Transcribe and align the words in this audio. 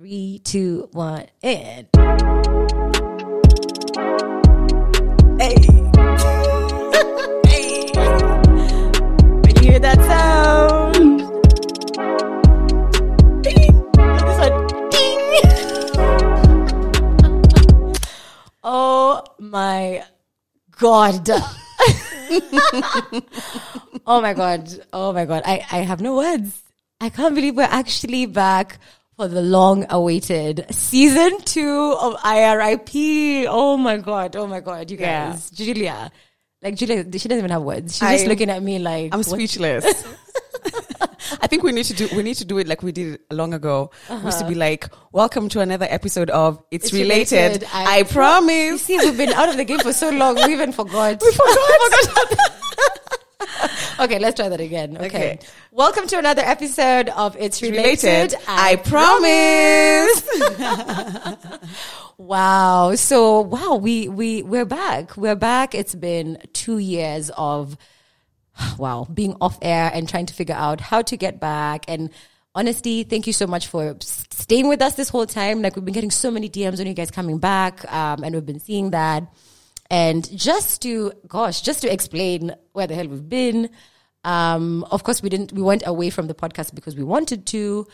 Three, 0.00 0.40
two, 0.42 0.88
one, 0.92 1.26
and. 1.42 1.86
Hey. 5.38 5.56
hey. 7.44 7.90
When 9.42 9.52
you 9.56 9.60
hear 9.60 9.78
that 9.78 9.98
sound, 10.08 10.94
ding. 13.44 13.76
Ding. 14.88 15.20
oh 18.64 19.22
my 19.38 20.02
god. 20.78 21.28
oh 24.06 24.22
my 24.22 24.32
god. 24.32 24.66
Oh 24.94 25.12
my 25.12 25.26
god. 25.26 25.42
I, 25.44 25.62
I 25.70 25.80
have 25.80 26.00
no 26.00 26.16
words. 26.16 26.62
I 27.02 27.10
can't 27.10 27.34
believe 27.34 27.54
we're 27.54 27.64
actually 27.64 28.24
back 28.24 28.78
for 29.20 29.28
the 29.28 29.42
long 29.42 29.84
awaited 29.90 30.64
season 30.70 31.38
two 31.42 31.94
of 32.00 32.14
IRIP. 32.24 33.44
Oh 33.50 33.76
my 33.76 33.98
god. 33.98 34.34
Oh 34.34 34.46
my 34.46 34.60
god. 34.60 34.90
You 34.90 34.96
Yeah. 34.96 35.32
guys. 35.32 35.50
Julia. 35.50 36.10
Like 36.62 36.74
Julia, 36.76 37.04
she 37.04 37.28
doesn't 37.28 37.36
even 37.36 37.50
have 37.50 37.60
words. 37.60 37.96
She's 37.98 38.02
I- 38.02 38.14
just 38.16 38.28
looking 38.28 38.48
at 38.48 38.62
me 38.62 38.78
like 38.78 39.12
I'm 39.12 39.18
what- 39.18 39.26
speechless. 39.26 39.84
I 41.42 41.46
think 41.48 41.62
we 41.62 41.72
need 41.72 41.84
to 41.84 41.92
do 41.92 42.08
we 42.16 42.22
need 42.22 42.36
to 42.36 42.46
do 42.46 42.56
it 42.56 42.66
like 42.66 42.82
we 42.82 42.92
did 42.92 43.20
long 43.30 43.52
ago. 43.52 43.90
We 44.08 44.16
used 44.24 44.38
to 44.38 44.46
be 44.46 44.52
uh-huh. 44.52 44.60
like, 44.70 44.88
"Welcome 45.12 45.50
to 45.50 45.60
another 45.60 45.86
episode 45.90 46.30
of 46.30 46.62
It's, 46.70 46.86
It's 46.86 46.94
related." 46.94 47.36
Related. 47.36 47.68
I, 47.74 47.96
I- 47.96 47.98
You 47.98 48.04
promise. 48.06 48.80
see, 48.86 48.96
we've 48.96 49.18
been 49.18 49.34
out 49.34 49.50
of 49.50 49.58
the 49.58 49.66
game 49.66 49.80
for 49.80 49.92
so 49.92 50.08
long, 50.08 50.36
we 50.36 50.50
even 50.50 50.72
forgot. 50.72 51.20
We 51.26 51.32
forgot. 51.32 52.38
Okay, 54.00 54.18
let's 54.18 54.36
try 54.36 54.48
that 54.48 54.60
again. 54.62 54.96
Okay. 54.96 55.06
Okay. 55.06 55.38
Welcome 55.72 56.06
to 56.06 56.16
another 56.16 56.40
episode 56.40 57.10
of 57.10 57.36
It's 57.38 57.60
Related. 57.60 58.32
related. 58.32 58.38
I 58.48 58.76
promise. 58.76 60.22
Wow. 62.16 62.94
So 62.96 63.40
wow, 63.40 63.76
we 63.76 64.06
we 64.08 64.42
we're 64.42 64.66
back. 64.66 65.16
We're 65.16 65.34
back. 65.34 65.74
It's 65.74 65.94
been 65.94 66.38
two 66.52 66.76
years 66.78 67.30
of 67.30 67.76
wow, 68.78 69.06
being 69.12 69.36
off 69.40 69.58
air 69.62 69.90
and 69.92 70.06
trying 70.08 70.26
to 70.26 70.34
figure 70.34 70.54
out 70.54 70.80
how 70.82 71.00
to 71.02 71.16
get 71.16 71.40
back. 71.40 71.86
And 71.88 72.10
honestly, 72.54 73.04
thank 73.04 73.26
you 73.26 73.32
so 73.32 73.46
much 73.46 73.68
for 73.68 73.96
staying 74.00 74.68
with 74.68 74.82
us 74.82 74.94
this 74.94 75.08
whole 75.08 75.26
time. 75.26 75.62
Like 75.62 75.76
we've 75.76 75.84
been 75.84 75.94
getting 75.94 76.10
so 76.10 76.30
many 76.30 76.48
DMs 76.50 76.78
on 76.78 76.86
you 76.86 76.94
guys 76.94 77.10
coming 77.10 77.38
back, 77.38 77.90
um, 77.90 78.22
and 78.22 78.34
we've 78.34 78.46
been 78.46 78.60
seeing 78.60 78.90
that. 78.90 79.24
And 79.90 80.28
just 80.38 80.82
to 80.82 81.12
gosh, 81.26 81.62
just 81.62 81.82
to 81.82 81.92
explain 81.92 82.54
where 82.72 82.86
the 82.86 82.94
hell 82.94 83.08
we've 83.08 83.28
been. 83.28 83.70
Um, 84.22 84.84
of 84.90 85.02
course, 85.02 85.22
we 85.22 85.28
didn't. 85.28 85.52
We 85.52 85.62
went 85.62 85.82
away 85.86 86.10
from 86.10 86.28
the 86.28 86.34
podcast 86.34 86.74
because 86.74 86.94
we 86.94 87.02
wanted 87.02 87.46
to. 87.46 87.86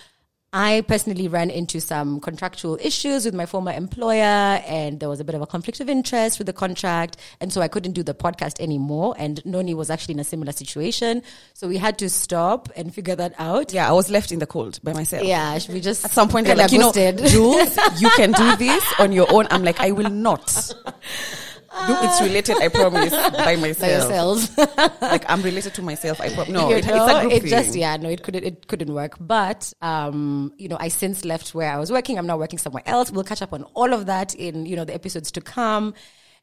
I 0.52 0.84
personally 0.86 1.28
ran 1.28 1.50
into 1.50 1.80
some 1.80 2.20
contractual 2.20 2.78
issues 2.80 3.24
with 3.24 3.34
my 3.34 3.46
former 3.46 3.72
employer, 3.72 4.22
and 4.66 5.00
there 5.00 5.08
was 5.08 5.20
a 5.20 5.24
bit 5.24 5.34
of 5.34 5.42
a 5.42 5.46
conflict 5.46 5.80
of 5.80 5.88
interest 5.88 6.38
with 6.38 6.46
the 6.46 6.52
contract, 6.52 7.18
and 7.40 7.52
so 7.52 7.60
I 7.60 7.68
couldn't 7.68 7.92
do 7.92 8.02
the 8.02 8.14
podcast 8.14 8.60
anymore. 8.60 9.14
And 9.18 9.44
Noni 9.44 9.74
was 9.74 9.90
actually 9.90 10.14
in 10.14 10.20
a 10.20 10.24
similar 10.24 10.52
situation, 10.52 11.22
so 11.52 11.68
we 11.68 11.76
had 11.76 11.98
to 11.98 12.08
stop 12.08 12.70
and 12.76 12.94
figure 12.94 13.16
that 13.16 13.34
out. 13.38 13.72
Yeah, 13.72 13.88
I 13.88 13.92
was 13.92 14.10
left 14.10 14.32
in 14.32 14.38
the 14.38 14.46
cold 14.46 14.80
by 14.82 14.92
myself. 14.92 15.26
Yeah, 15.26 15.58
we 15.68 15.80
just 15.80 16.04
At 16.04 16.12
some 16.12 16.28
point, 16.28 16.46
they're 16.46 16.56
like, 16.56 16.72
you 16.72 16.78
know. 16.78 16.92
Jules, 16.92 17.76
you 17.98 18.08
can 18.10 18.32
do 18.32 18.56
this 18.56 18.84
on 18.98 19.12
your 19.12 19.30
own. 19.32 19.46
I'm 19.50 19.62
like, 19.62 19.80
I 19.80 19.90
will 19.90 20.10
not. 20.10 20.74
It's 21.78 22.20
related, 22.20 22.56
I 22.58 22.68
promise, 22.68 23.10
by 23.10 23.30
by 23.30 23.56
myself. 23.56 24.10
yourselves. 24.10 24.56
Like 25.00 25.24
I'm 25.30 25.42
related 25.42 25.74
to 25.74 25.82
myself. 25.82 26.20
I 26.20 26.28
promise. 26.30 26.48
No, 26.52 26.68
you 26.70 26.76
it, 26.76 26.86
know, 26.86 26.94
it's 27.04 27.12
a 27.14 27.20
group 27.20 27.32
it 27.32 27.40
thing. 27.42 27.50
just 27.50 27.74
yeah 27.76 27.96
no 27.96 28.08
it 28.08 28.22
couldn't 28.22 28.44
it 28.44 28.66
couldn't 28.66 28.92
work 28.92 29.14
but 29.20 29.72
um 29.82 30.52
you 30.58 30.68
know 30.68 30.76
i 30.80 30.88
since 30.88 31.24
left 31.24 31.54
where 31.54 31.70
i 31.70 31.76
was 31.78 31.90
working 31.92 32.18
i'm 32.18 32.26
now 32.26 32.36
working 32.36 32.58
somewhere 32.58 32.82
else 32.86 33.10
we'll 33.10 33.24
catch 33.24 33.40
up 33.42 33.52
on 33.52 33.62
all 33.74 33.92
of 33.92 34.06
that 34.06 34.34
in 34.34 34.66
you 34.66 34.74
know 34.76 34.84
the 34.84 34.94
episodes 34.94 35.30
to 35.32 35.40
come 35.40 35.94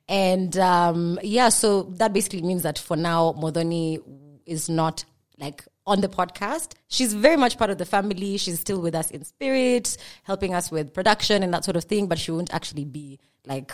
and 0.08 0.58
um 0.58 1.20
yeah 1.24 1.50
so 1.50 1.84
that 1.98 2.14
basically 2.14 2.42
means 2.42 2.64
that 2.64 2.78
for 2.80 2.96
now 2.96 3.34
modoni 3.34 4.02
is 4.46 4.70
not 4.70 5.04
like 5.40 5.66
on 5.86 6.02
the 6.02 6.08
podcast 6.10 6.74
she's 6.88 7.14
very 7.14 7.38
much 7.38 7.58
part 7.58 7.70
of 7.70 7.78
the 7.78 7.86
family 7.86 8.38
she's 8.38 8.60
still 8.60 8.80
with 8.82 8.96
us 8.96 9.12
in 9.12 9.24
spirit 9.24 9.98
helping 10.24 10.54
us 10.54 10.72
with 10.72 10.94
production 10.94 11.44
and 11.44 11.54
that 11.54 11.64
sort 11.66 11.76
of 11.76 11.84
thing 11.84 12.08
but 12.08 12.18
she 12.18 12.32
won't 12.32 12.54
actually 12.54 12.86
be 12.86 13.20
like 13.46 13.72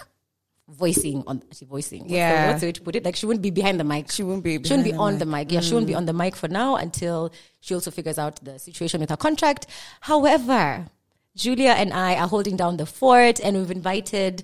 voicing 0.70 1.24
on 1.28 1.42
she 1.52 1.66
voicing 1.66 2.02
What's 2.02 2.12
the- 2.12 2.16
Yeah. 2.18 2.48
what's 2.50 2.62
the 2.62 2.68
way 2.68 2.72
to 2.74 2.82
put 2.82 2.96
it 2.96 3.04
like 3.04 3.16
she 3.16 3.26
wouldn't 3.26 3.42
be 3.42 3.50
behind 3.50 3.80
the 3.80 3.84
mic 3.84 4.12
She 4.12 4.24
won't 4.24 4.44
be 4.44 4.54
she 4.54 4.58
wouldn't 4.74 4.84
be 4.86 4.92
the 4.92 4.98
on 4.98 5.14
mic. 5.14 5.20
the 5.20 5.26
mic. 5.26 5.52
Yeah, 5.52 5.62
she 5.62 5.74
won't 5.74 5.88
be 5.88 5.96
on 5.96 6.06
the 6.06 6.14
mic 6.14 6.36
for 6.36 6.48
now 6.48 6.76
until 6.76 7.32
she 7.60 7.74
also 7.74 7.92
figures 7.92 8.18
out 8.20 8.44
the 8.44 8.58
situation 8.60 9.00
with 9.02 9.10
her 9.10 9.18
contract. 9.18 9.68
However, 10.02 10.88
Julia 11.36 11.72
and 11.72 11.94
I 11.94 12.16
are 12.16 12.28
holding 12.28 12.56
down 12.58 12.78
the 12.78 12.86
fort 12.86 13.40
and 13.40 13.58
we've 13.58 13.72
invited 13.72 14.44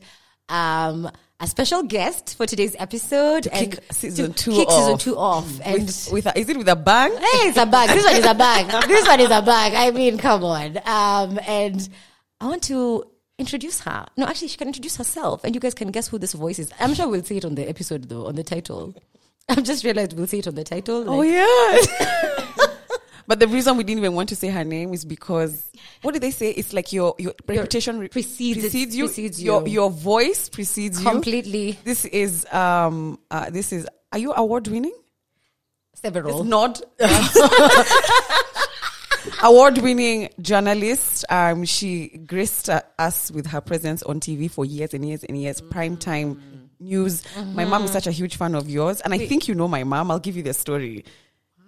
um, 0.50 1.09
a 1.40 1.47
special 1.47 1.84
guest 1.84 2.36
for 2.38 2.46
today's 2.46 2.75
episode 2.80 3.47
and 3.47 3.72
kick 3.74 3.84
season 3.92 4.34
to 4.34 4.38
two 4.44 4.52
kick 4.52 4.69
season 4.69 4.94
off. 4.94 5.00
two 5.02 5.18
off. 5.18 5.59
And 5.63 5.84
With, 5.86 6.09
with 6.12 6.25
a, 6.28 6.40
is 6.40 6.47
it 6.50 6.57
with 6.57 6.68
a 6.69 6.75
bang? 6.75 7.12
hey, 7.12 7.50
it's 7.50 7.57
a 7.57 7.66
bag. 7.66 7.90
This 7.90 8.06
one 8.06 8.16
is 8.16 8.25
a 8.25 8.34
bag. 8.36 8.88
This 8.88 9.07
one 9.07 9.19
is 9.19 9.31
a 9.31 9.42
bag. 9.42 9.74
I 9.74 9.92
mean, 9.92 10.18
come 10.18 10.44
on. 10.44 10.78
Um, 10.86 11.40
and 11.47 11.90
I 12.40 12.47
want 12.47 12.63
to 12.63 13.06
introduce 13.38 13.81
her. 13.81 14.06
No, 14.18 14.25
actually, 14.25 14.47
she 14.50 14.57
can 14.57 14.68
introduce 14.68 14.96
herself, 14.97 15.44
and 15.44 15.53
you 15.56 15.62
guys 15.62 15.73
can 15.73 15.90
guess 15.91 16.07
who 16.07 16.18
this 16.18 16.34
voice 16.34 16.59
is. 16.59 16.72
I'm 16.79 16.94
sure 16.94 17.07
we'll 17.07 17.23
see 17.23 17.38
it 17.38 17.46
on 17.46 17.56
the 17.56 17.68
episode, 17.68 18.09
though, 18.09 18.28
on 18.28 18.35
the 18.35 18.44
title. 18.44 18.96
I've 19.50 19.63
just 19.63 19.84
realized 19.84 20.13
we'll 20.13 20.28
see 20.28 20.40
it 20.40 20.47
on 20.47 20.56
the 20.56 20.63
title. 20.63 21.06
Oh 21.07 21.22
yeah. 21.22 21.78
but 23.28 23.40
the 23.40 23.47
reason 23.47 23.78
we 23.78 23.84
didn't 23.84 24.00
even 24.00 24.13
want 24.16 24.29
to 24.29 24.35
say 24.35 24.47
her 24.50 24.63
name 24.63 24.91
is 24.94 25.06
because 25.06 25.69
what 26.01 26.13
did 26.13 26.24
they 26.24 26.31
say? 26.31 26.50
It's 26.50 26.74
like 26.74 26.91
your 26.91 27.13
your 27.19 27.34
reputation 27.47 28.00
re- 28.00 28.07
precedes- 28.07 28.62
precedes 28.62 28.95
you. 28.95 29.06
precedes 29.06 29.44
Your 29.44 29.62
you. 29.68 29.74
your 29.74 29.91
voice 29.91 30.50
precedes 30.50 31.00
you. 31.03 31.07
completely 31.09 31.78
This 31.84 32.06
is 32.06 32.45
um 32.51 33.19
uh, 33.29 33.51
this 33.51 33.72
is 33.72 33.85
are 34.12 34.18
you 34.18 34.34
award 34.34 34.68
winning? 34.68 34.94
several. 35.94 36.44
Not 36.44 36.81
award 39.44 39.78
winning 39.80 40.30
journalist. 40.40 41.25
Um, 41.30 41.66
she 41.66 42.09
graced 42.09 42.69
uh, 42.69 42.81
us 43.00 43.31
with 43.31 43.47
her 43.47 43.62
presence 43.62 44.03
on 44.03 44.19
TV 44.19 44.50
for 44.50 44.66
years 44.66 44.94
and 44.94 45.08
years 45.08 45.24
and 45.24 45.40
years. 45.40 45.62
Prime 45.62 45.97
time 45.97 46.69
news. 46.80 47.24
My 47.53 47.66
mom 47.66 47.84
is 47.86 47.91
such 47.91 48.08
a 48.08 48.12
huge 48.12 48.38
fan 48.38 48.56
of 48.56 48.69
yours, 48.69 49.02
and 49.02 49.13
I 49.13 49.18
think 49.18 49.47
you 49.47 49.56
know 49.56 49.68
my 49.68 49.84
mom. 49.84 50.12
I'll 50.12 50.19
give 50.19 50.36
you 50.36 50.44
the 50.44 50.53
story. 50.53 51.06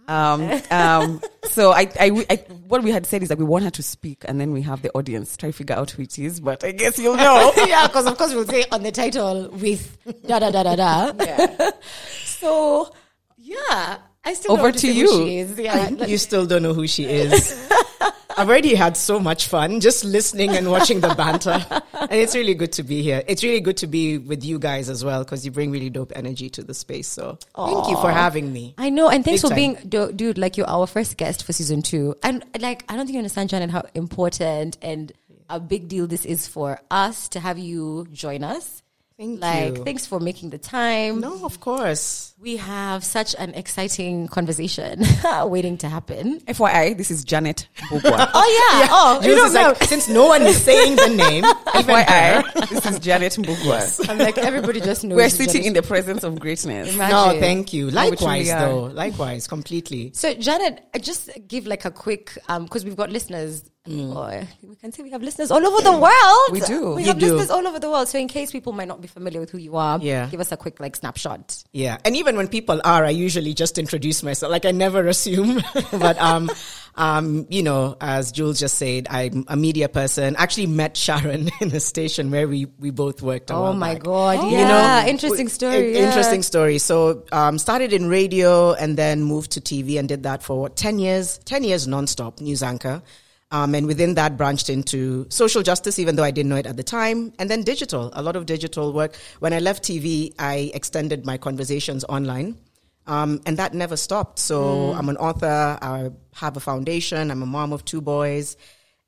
Um, 0.08 0.62
um, 0.72 1.22
so 1.44 1.72
I, 1.72 1.82
I, 2.00 2.26
I, 2.30 2.36
what 2.68 2.82
we 2.82 2.92
had 2.92 3.06
said 3.06 3.24
is 3.24 3.30
that 3.30 3.38
we 3.38 3.44
want 3.44 3.66
her 3.66 3.72
to 3.72 3.84
speak, 3.84 4.24
and 4.26 4.40
then 4.40 4.54
we 4.54 4.62
have 4.62 4.82
the 4.82 4.92
audience 4.92 5.36
try 5.36 5.50
to 5.50 5.54
figure 5.54 5.76
out 5.76 5.92
who 5.92 6.04
it 6.04 6.18
is. 6.18 6.40
But 6.40 6.64
I 6.64 6.72
guess 6.72 6.98
you'll 6.98 7.18
know. 7.18 7.52
yeah, 7.58 7.88
because 7.88 8.06
of 8.06 8.18
course 8.18 8.34
we'll 8.34 8.46
say 8.46 8.64
on 8.72 8.84
the 8.84 8.92
title 8.92 9.50
with 9.50 9.98
da 10.26 10.40
da 10.40 10.50
da 10.50 10.64
da 10.64 10.76
da. 11.12 11.72
so 12.24 12.94
yeah, 13.38 13.98
I 14.28 14.34
still 14.34 14.52
Over 14.52 14.58
don't 14.58 14.64
want 14.66 14.74
to 14.76 14.80
say 14.82 14.88
who 14.88 15.00
you. 15.00 15.26
She 15.26 15.38
is. 15.40 15.58
Yeah, 15.58 15.90
You 16.06 16.18
still 16.18 16.46
don't 16.46 16.62
know 16.62 16.74
who 16.74 16.86
she 16.86 17.06
is. 17.06 17.70
I've 18.38 18.50
already 18.50 18.76
had 18.76 18.98
so 18.98 19.22
much 19.22 19.48
fun 19.48 19.80
just 19.80 20.04
listening 20.04 20.50
and 20.50 20.70
watching 20.70 21.00
the 21.00 21.16
banter. 21.16 21.66
And 21.94 22.12
it's 22.12 22.36
really 22.36 22.54
good 22.54 22.74
to 22.74 22.84
be 22.84 23.02
here. 23.02 23.24
It's 23.26 23.42
really 23.42 23.62
good 23.62 23.78
to 23.78 23.88
be 23.88 24.18
with 24.18 24.44
you 24.44 24.60
guys 24.60 24.90
as 24.90 25.04
well 25.04 25.24
because 25.24 25.46
you 25.46 25.52
bring 25.52 25.72
really 25.72 25.90
dope 25.90 26.12
energy 26.14 26.50
to 26.52 26.64
the 26.64 26.74
space. 26.74 27.08
So 27.08 27.40
thank 27.56 27.88
you 27.88 27.96
for 28.02 28.12
having 28.12 28.52
me. 28.52 28.76
I 28.78 28.90
know, 28.90 29.10
and 29.10 29.24
thanks 29.24 29.42
Big 29.42 29.50
for 29.50 29.56
time. 29.56 29.90
being, 29.90 30.16
dude. 30.16 30.38
Like 30.38 30.58
you're 30.58 30.70
our 30.70 30.88
first 30.88 31.16
guest 31.16 31.44
for 31.46 31.54
season 31.54 31.82
two, 31.82 32.16
and 32.22 32.44
like 32.60 32.84
I 32.90 32.96
don't 32.98 33.06
think 33.06 33.14
you 33.14 33.20
understand, 33.20 33.50
Janet, 33.50 33.72
how 33.72 33.86
important 33.96 34.78
and 34.82 35.12
a 35.50 35.60
big 35.60 35.88
deal 35.88 36.06
this 36.06 36.26
is 36.26 36.48
for 36.48 36.80
us 36.92 37.30
to 37.30 37.40
have 37.40 37.58
you 37.58 38.08
join 38.12 38.44
us. 38.44 38.84
Thank 39.18 39.42
like, 39.42 39.78
you. 39.78 39.84
thanks 39.84 40.06
for 40.06 40.20
making 40.20 40.52
the 40.52 40.60
time. 40.60 41.22
No, 41.22 41.44
of 41.44 41.60
course. 41.60 42.36
We 42.40 42.58
have 42.58 43.04
such 43.04 43.34
an 43.40 43.56
exciting 43.56 44.28
conversation 44.28 45.04
waiting 45.46 45.76
to 45.80 45.90
happen. 45.90 46.40
FYI, 46.42 46.96
this 46.96 47.10
is 47.10 47.24
Janet 47.24 47.68
Mbugwa. 47.78 48.30
Oh 48.40 48.80
yeah, 48.80 48.88
oh 48.92 49.20
you 49.24 49.36
don't 49.36 49.54
know. 49.54 49.70
like, 49.70 49.84
since 49.86 50.08
no 50.08 50.28
one 50.28 50.44
is 50.44 50.62
saying 50.62 50.98
the 50.98 51.16
name, 51.16 51.44
FYI, 51.66 52.70
this 52.70 52.86
is 52.86 53.00
Janet 53.00 53.34
Mbugwa. 53.34 54.08
I'm 54.08 54.20
like 54.20 54.38
everybody 54.38 54.82
just 54.82 55.04
knows. 55.04 55.16
We're 55.16 55.30
sitting 55.30 55.64
just- 55.64 55.68
in 55.68 55.74
the 55.74 55.82
presence 55.82 56.24
of 56.24 56.40
greatness. 56.40 56.96
No, 56.96 57.36
thank 57.40 57.74
you. 57.74 57.88
we 57.88 57.92
Likewise, 57.94 58.50
though. 58.50 58.84
Likewise, 58.94 59.48
completely. 59.48 60.12
So, 60.14 60.36
Janet, 60.36 60.88
I 60.94 61.00
just 61.00 61.32
give 61.48 61.66
like 61.66 61.86
a 61.86 61.92
quick, 61.92 62.38
um, 62.50 62.66
because 62.66 62.86
we've 62.86 62.96
got 62.96 63.10
listeners, 63.10 63.64
or 63.88 64.44
we 64.64 64.76
can 64.76 64.92
say 64.92 65.04
we 65.04 65.12
have 65.12 65.22
listeners 65.24 65.52
all 65.52 65.66
over 65.66 65.82
the 65.82 65.92
world. 65.92 66.50
Mm. 66.50 66.52
We 66.52 66.60
do. 66.62 66.92
We 66.96 67.02
You 67.04 67.08
have 67.10 67.20
do. 67.20 67.26
listeners 67.28 67.50
all 67.50 67.66
over 67.68 67.80
the 67.80 67.90
world. 67.90 68.08
So, 68.08 68.18
in 68.20 68.28
case 68.28 68.52
people 68.52 68.74
might 68.74 68.88
not 68.88 69.02
be 69.02 69.08
familiar 69.08 69.40
with 69.40 69.50
who 69.50 69.58
you 69.58 69.76
are, 69.78 70.00
Yeah. 70.02 70.28
give 70.30 70.40
us 70.40 70.52
a 70.52 70.58
quick 70.58 70.80
like 70.80 70.96
snapshot. 70.96 71.64
Yeah, 71.74 71.98
and 72.06 72.16
even 72.16 72.36
when 72.38 72.48
people 72.48 72.82
are, 72.84 73.06
I 73.06 73.10
usually 73.12 73.54
just 73.54 73.78
introduce 73.78 74.24
myself. 74.24 74.52
Like 74.52 74.66
I 74.66 74.72
never 74.72 75.06
assume, 75.08 75.62
but 75.92 76.18
um, 76.20 76.50
um, 76.96 77.46
you 77.50 77.62
know, 77.64 77.96
as 78.02 78.32
Jules 78.32 78.60
just 78.60 78.78
said, 78.78 79.08
I'm 79.10 79.46
a 79.48 79.56
media 79.56 79.88
person. 79.90 80.36
Actually, 80.38 80.68
met 80.68 80.98
Sharon 80.98 81.50
in 81.62 81.76
a 81.76 81.80
station 81.80 82.32
where 82.32 82.48
we 82.48 82.66
we 82.80 82.90
both 82.92 83.22
worked. 83.22 83.50
a 83.52 83.56
Oh 83.56 83.74
my 83.74 83.94
back. 83.94 84.04
god! 84.04 84.44
You 84.46 84.58
yeah, 84.58 85.04
know, 85.04 85.10
interesting 85.10 85.48
story. 85.48 85.94
yeah. 85.94 86.08
Interesting 86.08 86.42
story. 86.44 86.78
So, 86.80 87.24
um, 87.32 87.58
started 87.60 87.94
in 87.94 88.10
radio 88.10 88.74
and 88.74 88.98
then 88.98 89.24
moved 89.24 89.52
to 89.52 89.62
TV 89.62 90.00
and 90.00 90.08
did 90.08 90.24
that 90.24 90.44
for 90.44 90.60
what, 90.60 90.76
10 90.76 91.00
years, 91.00 91.38
10 91.46 91.64
years 91.64 91.88
nonstop, 91.88 92.42
news 92.42 92.64
anchor. 92.64 93.02
Um, 93.50 93.76
and 93.76 93.88
within 93.88 94.16
that 94.16 94.36
branched 94.36 94.70
into 94.70 95.26
social 95.30 95.64
justice, 95.64 96.00
even 96.00 96.18
though 96.18 96.24
I 96.24 96.32
didn't 96.32 96.50
know 96.50 96.58
it 96.58 96.68
at 96.68 96.76
the 96.76 96.84
time. 96.84 97.32
And 97.40 97.50
then 97.50 97.64
digital, 97.64 98.10
a 98.14 98.22
lot 98.22 98.36
of 98.36 98.46
digital 98.46 98.92
work. 98.92 99.16
When 99.40 99.54
I 99.54 99.60
left 99.60 99.84
TV, 99.84 100.34
I 100.38 100.72
extended 100.74 101.26
my 101.26 101.38
conversations 101.38 102.04
online. 102.10 102.58
Um, 103.06 103.42
and 103.46 103.56
that 103.58 103.74
never 103.74 103.96
stopped. 103.96 104.38
So 104.38 104.92
I'm 104.92 105.08
an 105.08 105.16
author. 105.16 105.80
I 105.82 106.10
have 106.36 106.58
a 106.58 106.60
foundation. 106.60 107.32
I'm 107.32 107.42
a 107.42 107.46
mom 107.46 107.72
of 107.72 107.86
two 107.86 108.02
boys. 108.02 108.58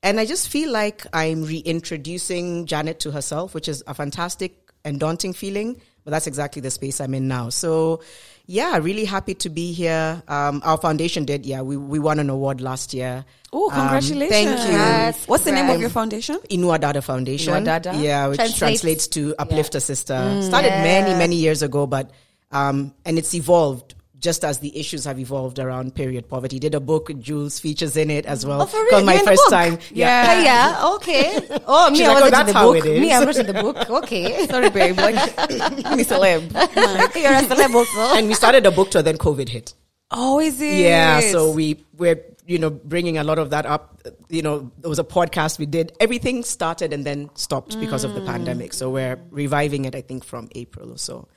And 0.02 0.18
I 0.18 0.24
just 0.24 0.48
feel 0.48 0.72
like 0.72 1.06
I'm 1.12 1.44
reintroducing 1.44 2.64
Janet 2.64 3.00
to 3.00 3.10
herself, 3.10 3.54
which 3.54 3.68
is 3.68 3.84
a 3.86 3.92
fantastic 3.92 4.70
and 4.86 4.98
daunting 4.98 5.34
feeling. 5.34 5.82
But 6.04 6.12
that's 6.12 6.26
exactly 6.26 6.62
the 6.62 6.70
space 6.70 6.98
I'm 6.98 7.12
in 7.12 7.28
now. 7.28 7.50
So, 7.50 8.00
yeah, 8.50 8.76
really 8.78 9.04
happy 9.04 9.34
to 9.34 9.48
be 9.48 9.72
here. 9.72 10.22
Um, 10.26 10.60
our 10.64 10.76
foundation 10.76 11.24
did, 11.24 11.46
yeah, 11.46 11.62
we, 11.62 11.76
we 11.76 12.00
won 12.00 12.18
an 12.18 12.28
award 12.30 12.60
last 12.60 12.92
year. 12.92 13.24
Oh, 13.52 13.70
Um, 13.70 13.76
congratulations. 13.78 14.30
thank 14.32 14.68
you. 14.68 14.74
Yes, 14.74 15.28
What's 15.28 15.44
the 15.44 15.52
name 15.52 15.70
of 15.70 15.80
your 15.80 15.88
foundation? 15.90 16.36
Inua 16.50 16.80
Dada 16.80 17.00
Foundation. 17.00 17.54
Inua 17.54 17.64
Dada? 17.64 17.94
Yeah, 17.96 18.26
which 18.26 18.36
Translates- 18.38 18.58
translates, 18.58 19.06
to 19.08 19.34
Uplift 19.38 19.76
a 19.76 19.80
Sister. 19.80 20.42
Started 20.42 20.68
Yeah. 20.68 20.82
many, 20.82 21.14
many 21.14 21.36
years 21.36 21.62
ago, 21.62 21.86
but, 21.86 22.10
um, 22.50 22.92
and 23.04 23.18
it's 23.18 23.34
evolved 23.34 23.94
just 24.20 24.44
as 24.44 24.58
the 24.58 24.78
issues 24.78 25.04
have 25.04 25.18
evolved 25.18 25.58
around 25.58 25.94
period 25.94 26.28
poverty. 26.28 26.58
Did 26.58 26.74
a 26.74 26.80
book 26.80 27.08
with 27.08 27.20
Jules 27.22 27.58
features 27.58 27.96
in 27.96 28.10
it 28.10 28.26
as 28.26 28.44
well. 28.44 28.62
Oh, 28.62 28.66
for 28.66 28.76
real? 28.84 29.04
My 29.04 29.14
You're 29.14 29.22
the 29.22 29.30
first 29.30 29.42
book? 29.44 29.50
time. 29.50 29.78
Yeah. 29.92 30.26
Oh, 30.28 30.42
yeah, 30.42 30.94
okay. 30.96 31.60
Oh, 31.66 31.90
me, 31.90 31.98
She's 31.98 32.08
I 32.08 32.14
like, 32.14 32.32
wasn't 32.32 32.34
"Oh, 32.34 32.40
in 32.40 32.46
the 32.46 32.52
how 32.52 32.72
book. 32.72 32.76
it 32.76 32.86
is." 32.86 33.00
Me, 33.00 33.12
I'm 33.12 33.24
not 33.24 33.36
in 33.36 33.46
the 33.46 33.52
book. 33.54 33.76
Okay. 33.90 34.46
Sorry, 34.46 34.70
babe. 34.70 34.96
Like, 34.96 35.14
me 35.96 36.04
celeb. 36.04 36.52
You're 37.14 37.32
a 37.32 37.42
celeb 37.42 37.74
also. 37.74 38.16
And 38.16 38.28
we 38.28 38.34
started 38.34 38.66
a 38.66 38.70
book 38.70 38.90
tour, 38.90 39.02
then 39.02 39.18
COVID 39.18 39.48
hit. 39.48 39.74
Oh, 40.10 40.40
is 40.40 40.60
it? 40.60 40.80
Yeah, 40.80 41.20
so 41.20 41.52
we 41.52 41.84
we're 41.96 42.20
you 42.46 42.58
know 42.58 42.70
bringing 42.70 43.18
a 43.18 43.24
lot 43.24 43.38
of 43.38 43.50
that 43.50 43.66
up. 43.66 44.00
You 44.28 44.42
know, 44.42 44.70
there 44.78 44.88
was 44.88 44.98
a 44.98 45.04
podcast 45.04 45.58
we 45.58 45.66
did. 45.66 45.92
Everything 46.00 46.42
started 46.42 46.92
and 46.92 47.04
then 47.04 47.30
stopped 47.34 47.78
because 47.78 48.02
of 48.04 48.14
the 48.14 48.20
mm. 48.20 48.26
pandemic. 48.26 48.72
So 48.72 48.90
we're 48.90 49.18
reviving 49.30 49.84
it. 49.84 49.94
I 49.94 50.00
think 50.00 50.24
from 50.24 50.48
April 50.54 50.92
or 50.92 50.98
so. 50.98 51.28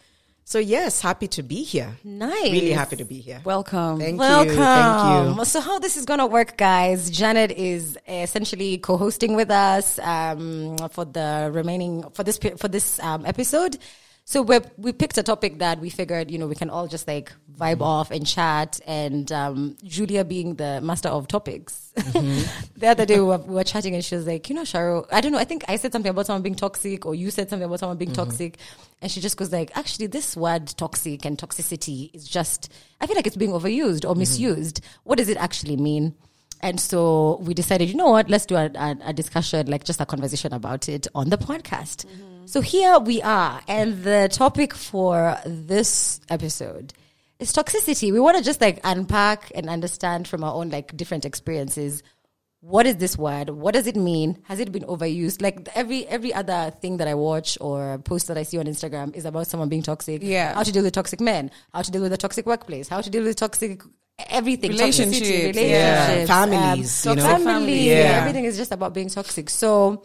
So 0.46 0.60
yes, 0.60 1.00
happy 1.02 1.28
to 1.30 1.44
be 1.44 1.64
here. 1.64 1.98
Nice. 2.04 2.52
Really 2.52 2.72
happy 2.72 2.98
to 2.98 3.06
be 3.06 3.20
here. 3.20 3.42
welcome. 3.46 4.00
Thank 4.00 4.20
Welcome. 4.20 4.50
you. 4.50 4.56
Thank 4.56 5.38
you. 5.38 5.46
So 5.46 5.62
how 5.62 5.80
this 5.80 5.96
is 5.96 6.06
gonna 6.06 6.28
work, 6.28 6.58
guys? 6.58 7.10
Janet 7.10 7.52
is 7.52 7.98
essentially 8.08 8.78
co-hosting 8.78 9.36
with 9.36 9.50
us 9.50 10.00
um, 10.00 10.78
for 10.92 11.06
the 11.06 11.50
remaining 11.54 12.04
for 12.14 12.24
this 12.24 12.38
for 12.58 12.68
this 12.68 13.00
um, 13.00 13.26
episode. 13.26 13.78
So 14.26 14.42
we 14.42 14.60
we 14.78 14.92
picked 14.92 15.18
a 15.18 15.24
topic 15.24 15.60
that 15.60 15.80
we 15.80 15.90
figured 15.90 16.30
you 16.30 16.38
know 16.38 16.48
we 16.48 16.56
can 16.56 16.70
all 16.70 16.88
just 16.88 17.08
like 17.08 17.32
vibe 17.58 17.82
off 17.82 18.12
and 18.12 18.26
chat. 18.26 18.80
And 18.86 19.32
um, 19.32 19.78
Julia 19.84 20.24
being 20.26 20.56
the 20.56 20.82
master 20.82 21.10
of 21.10 21.28
topics, 21.28 21.92
mm-hmm. 21.96 22.70
the 22.78 22.88
other 22.88 23.06
day 23.06 23.20
we 23.20 23.26
were, 23.26 23.38
we 23.38 23.56
were 23.56 23.64
chatting 23.64 23.96
and 23.96 24.04
she 24.04 24.16
was 24.16 24.28
like, 24.28 24.50
you 24.50 24.56
know, 24.56 24.64
Sharo, 24.64 25.06
I 25.12 25.22
don't 25.22 25.32
know. 25.32 25.38
I 25.38 25.44
think 25.44 25.64
I 25.68 25.76
said 25.76 25.92
something 25.92 26.10
about 26.10 26.26
someone 26.26 26.42
being 26.42 26.56
toxic, 26.56 27.06
or 27.06 27.16
you 27.16 27.32
said 27.32 27.50
something 27.50 27.66
about 27.66 27.80
someone 27.80 27.98
being 27.98 28.12
mm-hmm. 28.12 28.24
toxic, 28.24 28.58
and 29.02 29.12
she 29.12 29.22
just 29.22 29.38
goes 29.38 29.52
like, 29.52 29.76
actually, 29.78 30.08
this 30.08 30.36
word 30.36 30.68
toxic 30.68 31.26
and 31.26 31.38
toxicity 31.38 32.14
is 32.14 32.28
just. 32.28 32.72
I 33.02 33.08
feel 33.08 33.16
like 33.16 33.28
it's 33.28 33.38
being 33.38 33.52
overused 33.52 34.06
or 34.06 34.10
mm-hmm. 34.10 34.20
misused. 34.20 34.82
What 35.04 35.18
does 35.18 35.30
it 35.30 35.38
actually 35.38 35.78
mean? 35.78 36.16
And 36.62 36.80
so 36.80 37.40
we 37.42 37.54
decided, 37.54 37.90
you 37.90 37.96
know 37.96 38.10
what, 38.10 38.30
let's 38.30 38.46
do 38.46 38.56
a, 38.56 38.72
a, 38.74 38.98
a 39.08 39.14
discussion, 39.14 39.68
like 39.68 39.84
just 39.84 40.00
a 40.00 40.06
conversation 40.06 40.54
about 40.54 40.88
it 40.88 41.08
on 41.14 41.30
the 41.30 41.38
podcast. 41.38 42.06
So 42.46 42.62
here 42.62 43.00
we 43.00 43.22
are. 43.22 43.62
And 43.68 44.04
the 44.04 44.30
topic 44.32 44.74
for 44.74 45.38
this 45.46 46.22
episode 46.30 46.94
is 47.44 47.54
toxicity. 47.54 48.12
We 48.12 48.20
want 48.20 48.38
to 48.38 48.44
just 48.44 48.62
like 48.62 48.80
unpack 48.84 49.52
and 49.54 49.70
understand 49.70 50.28
from 50.28 50.44
our 50.44 50.54
own 50.54 50.70
like 50.70 50.96
different 50.98 51.26
experiences. 51.26 52.02
What 52.62 52.86
is 52.86 52.96
this 52.98 53.18
word? 53.18 53.50
What 53.50 53.74
does 53.74 53.88
it 53.88 53.98
mean? 53.98 54.42
Has 54.44 54.60
it 54.60 54.72
been 54.72 54.84
overused? 54.84 55.42
Like 55.42 55.68
every 55.76 56.08
every 56.08 56.34
other 56.34 56.74
thing 56.82 56.98
that 56.98 57.08
I 57.08 57.14
watch 57.14 57.58
or 57.60 57.98
post 58.00 58.28
that 58.30 58.38
I 58.38 58.44
see 58.44 58.58
on 58.58 58.66
Instagram 58.66 59.14
is 59.16 59.26
about 59.26 59.48
someone 59.48 59.70
being 59.70 59.84
toxic. 59.84 60.22
Yeah. 60.24 60.54
How 60.54 60.64
to 60.64 60.72
deal 60.72 60.84
with 60.84 60.94
toxic 60.94 61.20
men, 61.20 61.52
how 61.74 61.82
to 61.82 61.92
deal 61.92 62.02
with 62.02 62.14
a 62.14 62.18
toxic 62.18 62.46
workplace, 62.46 62.88
how 62.88 63.02
to 63.02 63.10
deal 63.10 63.24
with 63.24 63.36
toxic 63.36 63.82
everything. 64.30 64.72
Relationships, 64.72 65.28
toxicity, 65.28 65.70
yeah. 65.70 66.08
relationships, 66.08 66.28
Families, 66.28 67.08
um, 67.08 67.10
you 67.10 67.16
know? 67.16 67.30
family, 67.30 67.46
Families, 67.46 67.86
yeah. 67.86 68.20
everything 68.22 68.46
is 68.46 68.58
just 68.58 68.72
about 68.72 68.94
being 68.94 69.10
toxic. 69.10 69.50
So, 69.50 70.04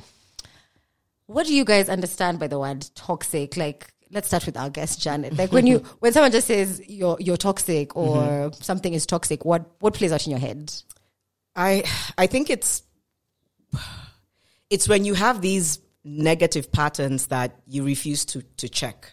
what 1.26 1.46
do 1.46 1.54
you 1.54 1.64
guys 1.64 1.88
understand 1.88 2.38
by 2.38 2.46
the 2.48 2.58
word 2.58 2.88
toxic? 2.94 3.56
Like, 3.56 3.92
let's 4.10 4.28
start 4.28 4.46
with 4.46 4.56
our 4.56 4.70
guest 4.70 5.00
Janet. 5.00 5.36
Like 5.36 5.52
when 5.52 5.66
you 5.66 5.78
when 6.00 6.12
someone 6.12 6.32
just 6.32 6.46
says 6.46 6.80
you're 6.88 7.16
you're 7.20 7.36
toxic 7.36 7.96
or 7.96 8.16
Mm-hmm. 8.18 8.62
something 8.62 8.92
is 8.94 9.06
toxic, 9.06 9.44
what 9.44 9.70
what 9.80 9.94
plays 9.94 10.12
out 10.12 10.26
in 10.26 10.30
your 10.30 10.40
head? 10.40 10.72
I 11.56 11.84
I 12.16 12.26
think 12.26 12.50
it's 12.50 12.82
it's 14.70 14.88
when 14.88 15.04
you 15.04 15.14
have 15.14 15.40
these 15.40 15.80
negative 16.04 16.70
patterns 16.72 17.26
that 17.26 17.56
you 17.66 17.84
refuse 17.84 18.24
to 18.24 18.42
to 18.56 18.68
check 18.68 19.12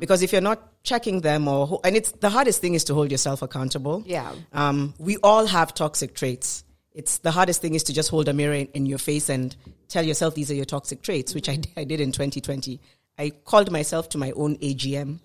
because 0.00 0.22
if 0.22 0.32
you're 0.32 0.40
not 0.40 0.82
checking 0.82 1.20
them 1.20 1.46
or 1.46 1.80
and 1.84 1.94
it's 1.94 2.10
the 2.12 2.30
hardest 2.30 2.60
thing 2.60 2.74
is 2.74 2.82
to 2.84 2.94
hold 2.94 3.12
yourself 3.12 3.42
accountable 3.42 4.02
Yeah. 4.06 4.32
um, 4.52 4.94
we 4.98 5.18
all 5.18 5.46
have 5.46 5.72
toxic 5.74 6.14
traits 6.14 6.64
it's 6.92 7.18
the 7.18 7.30
hardest 7.30 7.62
thing 7.62 7.74
is 7.74 7.84
to 7.84 7.92
just 7.92 8.10
hold 8.10 8.28
a 8.28 8.32
mirror 8.32 8.54
in, 8.54 8.66
in 8.74 8.86
your 8.86 8.98
face 8.98 9.28
and 9.28 9.54
tell 9.88 10.04
yourself 10.04 10.34
these 10.34 10.50
are 10.50 10.54
your 10.54 10.64
toxic 10.64 11.02
traits 11.02 11.32
which 11.34 11.48
I, 11.48 11.60
I 11.76 11.84
did 11.84 12.00
in 12.00 12.10
2020 12.10 12.80
i 13.18 13.30
called 13.30 13.70
myself 13.70 14.08
to 14.08 14.18
my 14.18 14.32
own 14.32 14.56
agm 14.56 15.20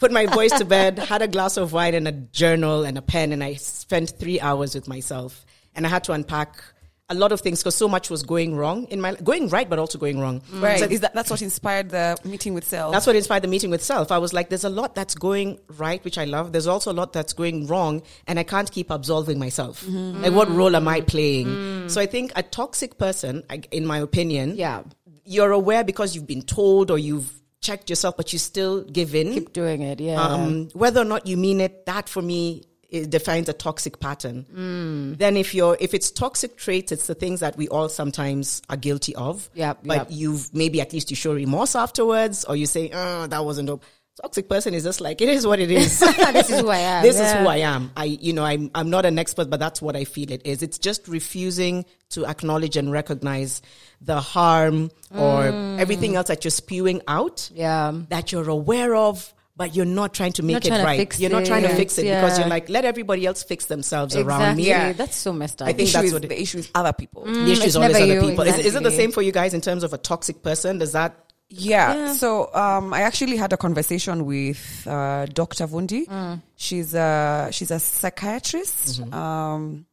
put 0.00 0.10
my 0.10 0.26
boys 0.26 0.50
to 0.52 0.64
bed, 0.64 0.98
had 0.98 1.22
a 1.22 1.28
glass 1.28 1.56
of 1.56 1.72
wine 1.72 1.94
and 1.94 2.08
a 2.08 2.12
journal 2.12 2.84
and 2.84 2.98
a 2.98 3.02
pen, 3.02 3.32
and 3.32 3.44
I 3.44 3.54
spent 3.54 4.10
three 4.18 4.40
hours 4.40 4.74
with 4.74 4.88
myself. 4.88 5.44
And 5.74 5.86
I 5.86 5.90
had 5.90 6.02
to 6.04 6.12
unpack 6.12 6.64
a 7.10 7.14
lot 7.14 7.32
of 7.32 7.40
things 7.40 7.60
because 7.60 7.74
so 7.74 7.88
much 7.88 8.08
was 8.08 8.22
going 8.22 8.56
wrong 8.56 8.84
in 8.84 9.00
my 9.00 9.14
going 9.16 9.48
right, 9.48 9.68
but 9.68 9.78
also 9.78 9.98
going 9.98 10.20
wrong. 10.20 10.40
Mm. 10.42 10.62
Right. 10.62 10.78
So 10.78 10.86
Is 10.86 11.00
that 11.00 11.12
that's 11.12 11.28
what 11.28 11.42
inspired 11.42 11.90
the 11.90 12.16
meeting 12.24 12.54
with 12.54 12.64
self? 12.64 12.92
that's 12.92 13.06
what 13.06 13.16
inspired 13.16 13.42
the 13.42 13.48
meeting 13.48 13.70
with 13.70 13.82
self. 13.82 14.12
I 14.12 14.18
was 14.18 14.32
like, 14.32 14.48
there's 14.48 14.64
a 14.64 14.70
lot 14.70 14.94
that's 14.94 15.14
going 15.16 15.58
right, 15.76 16.02
which 16.04 16.18
I 16.18 16.24
love. 16.24 16.52
There's 16.52 16.68
also 16.68 16.92
a 16.92 16.94
lot 16.94 17.12
that's 17.12 17.32
going 17.32 17.66
wrong, 17.66 18.02
and 18.26 18.38
I 18.38 18.44
can't 18.44 18.70
keep 18.70 18.90
absolving 18.90 19.38
myself. 19.38 19.84
Mm-hmm. 19.84 20.22
Like, 20.22 20.32
what 20.32 20.48
role 20.50 20.74
am 20.74 20.86
I 20.88 21.00
playing? 21.00 21.48
Mm. 21.48 21.90
So 21.90 22.00
I 22.00 22.06
think 22.06 22.32
a 22.36 22.42
toxic 22.42 22.96
person, 22.96 23.42
in 23.70 23.86
my 23.86 23.98
opinion, 23.98 24.56
Yeah. 24.56 24.82
You're 25.30 25.52
aware 25.52 25.84
because 25.84 26.14
you've 26.14 26.26
been 26.26 26.42
told 26.42 26.90
or 26.90 26.98
you've 26.98 27.30
checked 27.60 27.88
yourself, 27.88 28.16
but 28.16 28.32
you 28.32 28.38
still 28.38 28.82
give 28.82 29.14
in. 29.14 29.32
Keep 29.32 29.52
doing 29.52 29.82
it. 29.82 30.00
Yeah. 30.00 30.20
Um, 30.20 30.68
whether 30.72 31.00
or 31.00 31.04
not 31.04 31.26
you 31.26 31.36
mean 31.36 31.60
it, 31.60 31.86
that 31.86 32.08
for 32.08 32.20
me 32.20 32.64
it 32.88 33.08
defines 33.10 33.48
a 33.48 33.52
toxic 33.52 34.00
pattern. 34.00 34.44
Mm. 34.52 35.18
Then 35.18 35.36
if 35.36 35.54
you're 35.54 35.76
if 35.78 35.94
it's 35.94 36.10
toxic 36.10 36.56
traits, 36.56 36.90
it's 36.90 37.06
the 37.06 37.14
things 37.14 37.38
that 37.40 37.56
we 37.56 37.68
all 37.68 37.88
sometimes 37.88 38.62
are 38.68 38.76
guilty 38.76 39.14
of. 39.14 39.48
Yep, 39.54 39.78
But 39.84 39.94
yep. 39.96 40.06
you've 40.10 40.52
maybe 40.52 40.80
at 40.80 40.92
least 40.92 41.10
you 41.10 41.16
show 41.16 41.32
remorse 41.32 41.76
afterwards, 41.76 42.44
or 42.44 42.56
you 42.56 42.66
say, 42.66 42.90
"Oh, 42.92 43.28
that 43.28 43.44
wasn't 43.44 43.68
dope." 43.68 43.84
Toxic 44.22 44.48
person 44.48 44.74
is 44.74 44.82
just 44.84 45.00
like 45.00 45.20
it 45.22 45.28
is 45.28 45.46
what 45.46 45.60
it 45.60 45.70
is. 45.70 45.98
this 46.32 46.50
is 46.50 46.60
who 46.60 46.68
I 46.68 46.78
am. 46.78 47.02
this 47.06 47.18
is 47.18 47.32
who 47.32 47.46
I 47.46 47.58
am. 47.58 47.90
I, 47.96 48.04
you 48.04 48.32
know, 48.34 48.44
I'm, 48.44 48.70
I'm 48.74 48.90
not 48.90 49.06
an 49.06 49.18
expert, 49.18 49.48
but 49.48 49.60
that's 49.60 49.80
what 49.80 49.96
I 49.96 50.04
feel 50.04 50.30
it 50.30 50.42
is. 50.44 50.62
It's 50.62 50.78
just 50.78 51.08
refusing 51.08 51.86
to 52.10 52.26
acknowledge 52.26 52.76
and 52.76 52.90
recognize 52.92 53.62
the 54.00 54.20
harm 54.20 54.90
or 55.14 55.44
Mm. 55.50 55.78
everything 55.78 56.16
else 56.16 56.28
that 56.28 56.44
you're 56.44 56.50
spewing 56.50 57.00
out 57.08 57.50
Yeah. 57.54 57.92
that 58.10 58.30
you're 58.32 58.48
aware 58.50 58.94
of, 58.94 59.32
but 59.56 59.74
you're 59.74 59.86
not 59.86 60.12
trying 60.12 60.32
to 60.34 60.42
make 60.42 60.66
it 60.66 60.70
to 60.70 60.82
right. 60.84 61.18
you're 61.18 61.30
not 61.30 61.46
trying 61.46 61.62
to 61.62 61.74
fix 61.74 61.96
it 61.98 62.02
because 62.04 62.38
you're 62.38 62.48
like, 62.48 62.68
let 62.68 62.84
everybody 62.84 63.24
else 63.26 63.42
fix 63.42 63.66
themselves 63.66 64.16
around 64.16 64.56
me. 64.56 64.66
Yeah. 64.68 64.92
That's 64.92 65.16
so 65.16 65.32
messed 65.32 65.62
up. 65.62 65.68
I 65.68 65.72
think 65.72 65.88
issue 65.88 65.92
that's 65.94 66.06
is, 66.08 66.12
what 66.12 66.24
it- 66.24 66.28
the 66.28 66.40
issue 66.42 66.58
is 66.58 66.70
other 66.74 66.92
people. 66.92 67.24
The 67.24 67.52
issue 67.52 67.62
is 67.62 67.76
always 67.76 67.96
other 67.96 68.06
you, 68.06 68.20
people. 68.20 68.42
Is, 68.44 68.58
is 68.58 68.74
it 68.74 68.82
the 68.82 68.90
same 68.90 69.12
for 69.12 69.22
you 69.22 69.32
guys 69.32 69.54
in 69.54 69.60
terms 69.62 69.82
of 69.82 69.92
a 69.94 69.98
toxic 69.98 70.42
person? 70.42 70.78
Does 70.78 70.92
that 70.92 71.14
Yeah. 71.50 71.94
Yeah. 71.94 72.12
So 72.14 72.52
um, 72.54 72.94
I 72.94 73.02
actually 73.02 73.36
had 73.36 73.52
a 73.52 73.56
conversation 73.56 74.24
with 74.24 74.86
uh, 74.86 75.26
Dr. 75.26 75.66
Vundi. 75.66 76.40
She's 76.56 76.94
a 76.94 77.48
she's 77.52 77.70
a 77.70 77.80
psychiatrist 77.80 79.02
um, 79.12 79.86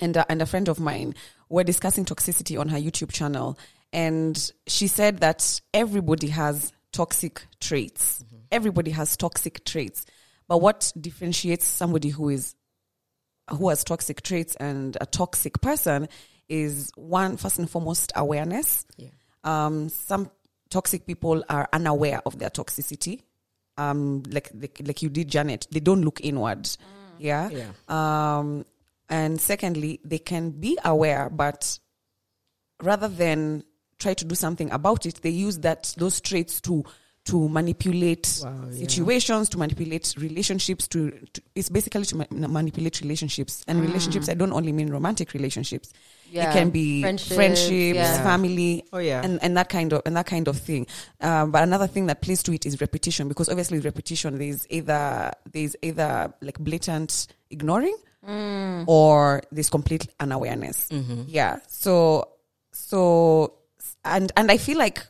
and 0.00 0.16
a, 0.16 0.30
and 0.30 0.42
a 0.42 0.46
friend 0.46 0.68
of 0.68 0.80
mine. 0.80 1.14
We're 1.48 1.64
discussing 1.64 2.04
toxicity 2.04 2.58
on 2.58 2.68
her 2.68 2.78
YouTube 2.78 3.12
channel, 3.12 3.58
and 3.92 4.52
she 4.66 4.88
said 4.88 5.20
that 5.20 5.60
everybody 5.72 6.28
has 6.28 6.72
toxic 6.92 7.46
traits. 7.60 8.24
Everybody 8.50 8.90
has 8.90 9.16
toxic 9.16 9.64
traits, 9.64 10.04
but 10.48 10.60
what 10.60 10.92
differentiates 11.00 11.66
somebody 11.66 12.08
who 12.08 12.28
is 12.28 12.54
who 13.50 13.68
has 13.68 13.84
toxic 13.84 14.22
traits 14.22 14.56
and 14.56 14.96
a 15.00 15.06
toxic 15.06 15.60
person 15.60 16.08
is 16.48 16.90
one 16.96 17.36
first 17.36 17.58
and 17.58 17.70
foremost 17.70 18.12
awareness. 18.16 18.84
Yeah. 18.96 19.08
Um, 19.44 19.88
some 19.88 20.30
toxic 20.70 21.06
people 21.06 21.44
are 21.48 21.68
unaware 21.72 22.20
of 22.26 22.38
their 22.38 22.50
toxicity. 22.50 23.22
Um, 23.76 24.22
like, 24.28 24.50
like 24.54 24.80
like 24.84 25.02
you 25.02 25.08
did, 25.08 25.28
Janet. 25.28 25.66
They 25.70 25.80
don't 25.80 26.02
look 26.02 26.20
inward. 26.20 26.68
Yeah. 27.18 27.48
Yeah. 27.50 27.70
Um, 27.88 28.64
and 29.08 29.40
secondly, 29.40 30.00
they 30.04 30.18
can 30.18 30.50
be 30.50 30.78
aware, 30.84 31.30
but 31.30 31.78
rather 32.82 33.08
than 33.08 33.64
try 33.98 34.14
to 34.14 34.24
do 34.24 34.34
something 34.34 34.70
about 34.70 35.06
it, 35.06 35.22
they 35.22 35.30
use 35.30 35.58
that 35.58 35.94
those 35.96 36.20
traits 36.20 36.60
to 36.62 36.84
to 37.24 37.48
manipulate 37.48 38.40
Wow, 38.42 38.64
yeah. 38.70 38.78
situations, 38.78 39.48
to 39.50 39.58
manipulate 39.58 40.14
relationships. 40.16 40.88
To, 40.88 41.10
to 41.32 41.42
it's 41.54 41.68
basically 41.68 42.04
to 42.04 42.16
ma- 42.16 42.26
manipulate 42.30 43.00
relationships, 43.00 43.64
and 43.68 43.80
relationships. 43.80 44.28
I 44.28 44.34
don't 44.34 44.52
only 44.52 44.72
mean 44.72 44.88
romantic 44.90 45.34
relationships. 45.34 45.92
Yeah. 46.30 46.50
It 46.50 46.52
can 46.52 46.70
be 46.70 47.00
Friendships, 47.02 47.34
friendships, 47.34 47.96
yeah. 47.96 48.22
family, 48.22 48.84
Oh, 48.92 48.98
yeah. 48.98 49.22
and 49.24 49.42
and 49.42 49.56
that 49.56 49.68
kind 49.68 49.92
of 49.92 50.02
and 50.06 50.16
that 50.16 50.26
kind 50.26 50.46
of 50.48 50.58
thing. 50.58 50.86
Um, 51.20 51.50
but 51.50 51.62
another 51.62 51.86
thing 51.86 52.06
that 52.06 52.20
plays 52.20 52.42
to 52.44 52.52
it 52.52 52.66
is 52.66 52.80
repetition, 52.80 53.28
because 53.28 53.48
obviously 53.48 53.78
with 53.78 53.84
repetition 53.86 54.38
there's 54.38 54.66
either 54.70 55.32
there's 55.52 55.74
either 55.82 56.32
like 56.42 56.58
blatant 56.58 57.28
ignoring 57.50 57.96
or 58.86 59.42
there's 59.50 59.70
complete 59.70 60.08
unawareness. 60.20 60.88
Yeah. 61.26 61.60
So 61.68 62.28
so 62.72 63.54
and 64.04 64.30
and 64.36 64.50
I 64.50 64.58
feel 64.58 64.78
like 64.78 65.04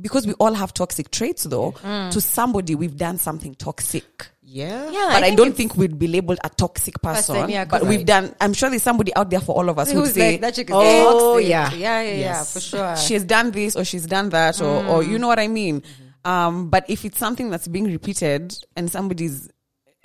because 0.00 0.26
we 0.26 0.32
all 0.34 0.54
have 0.54 0.72
toxic 0.74 1.10
traits 1.10 1.44
though, 1.44 1.72
to 1.82 2.20
somebody 2.20 2.74
we've 2.74 2.96
done 2.96 3.18
something 3.18 3.54
toxic. 3.54 4.28
Yeah. 4.44 4.90
Yeah, 4.90 5.08
But 5.12 5.22
I, 5.22 5.26
think 5.28 5.36
don't 5.38 5.56
think 5.56 5.76
we'd 5.76 5.98
be 5.98 6.08
labeled 6.08 6.38
a 6.44 6.50
toxic 6.50 7.00
person. 7.00 7.36
Person, 7.36 7.50
yeah, 7.50 7.64
but 7.64 7.80
'cause 7.80 7.88
we've 7.88 8.00
I- 8.00 8.04
done. 8.04 8.34
I'm 8.40 8.52
sure 8.52 8.68
there's 8.68 8.82
somebody 8.82 9.14
out 9.14 9.30
there 9.30 9.40
for 9.40 9.54
all 9.56 9.68
of 9.70 9.78
us 9.78 9.90
who'd 9.90 10.04
Who's 10.04 10.12
say, 10.14 10.32
like 10.32 10.40
that 10.42 10.54
chick 10.54 10.68
is 10.68 10.76
Oh, 10.76 11.34
toxic. 11.34 11.48
yeah. 11.48 11.72
yeah, 11.72 12.02
yeah, 12.02 12.14
yeah, 12.14 12.42
for 12.44 12.60
sure. 12.60 12.96
she's 12.98 13.24
done 13.24 13.50
this 13.50 13.76
or 13.76 13.84
she's 13.84 14.04
done 14.06 14.28
that 14.30 14.60
or, 14.60 14.84
or 14.86 15.02
you 15.02 15.18
know 15.18 15.28
what 15.28 15.38
I 15.38 15.48
mean. 15.48 15.82
Um, 16.24 16.68
but 16.68 16.84
if 16.90 17.04
it's 17.06 17.18
something 17.18 17.48
that's 17.50 17.66
being 17.66 17.84
repeated 17.86 18.54
and 18.76 18.90
somebody's, 18.90 19.48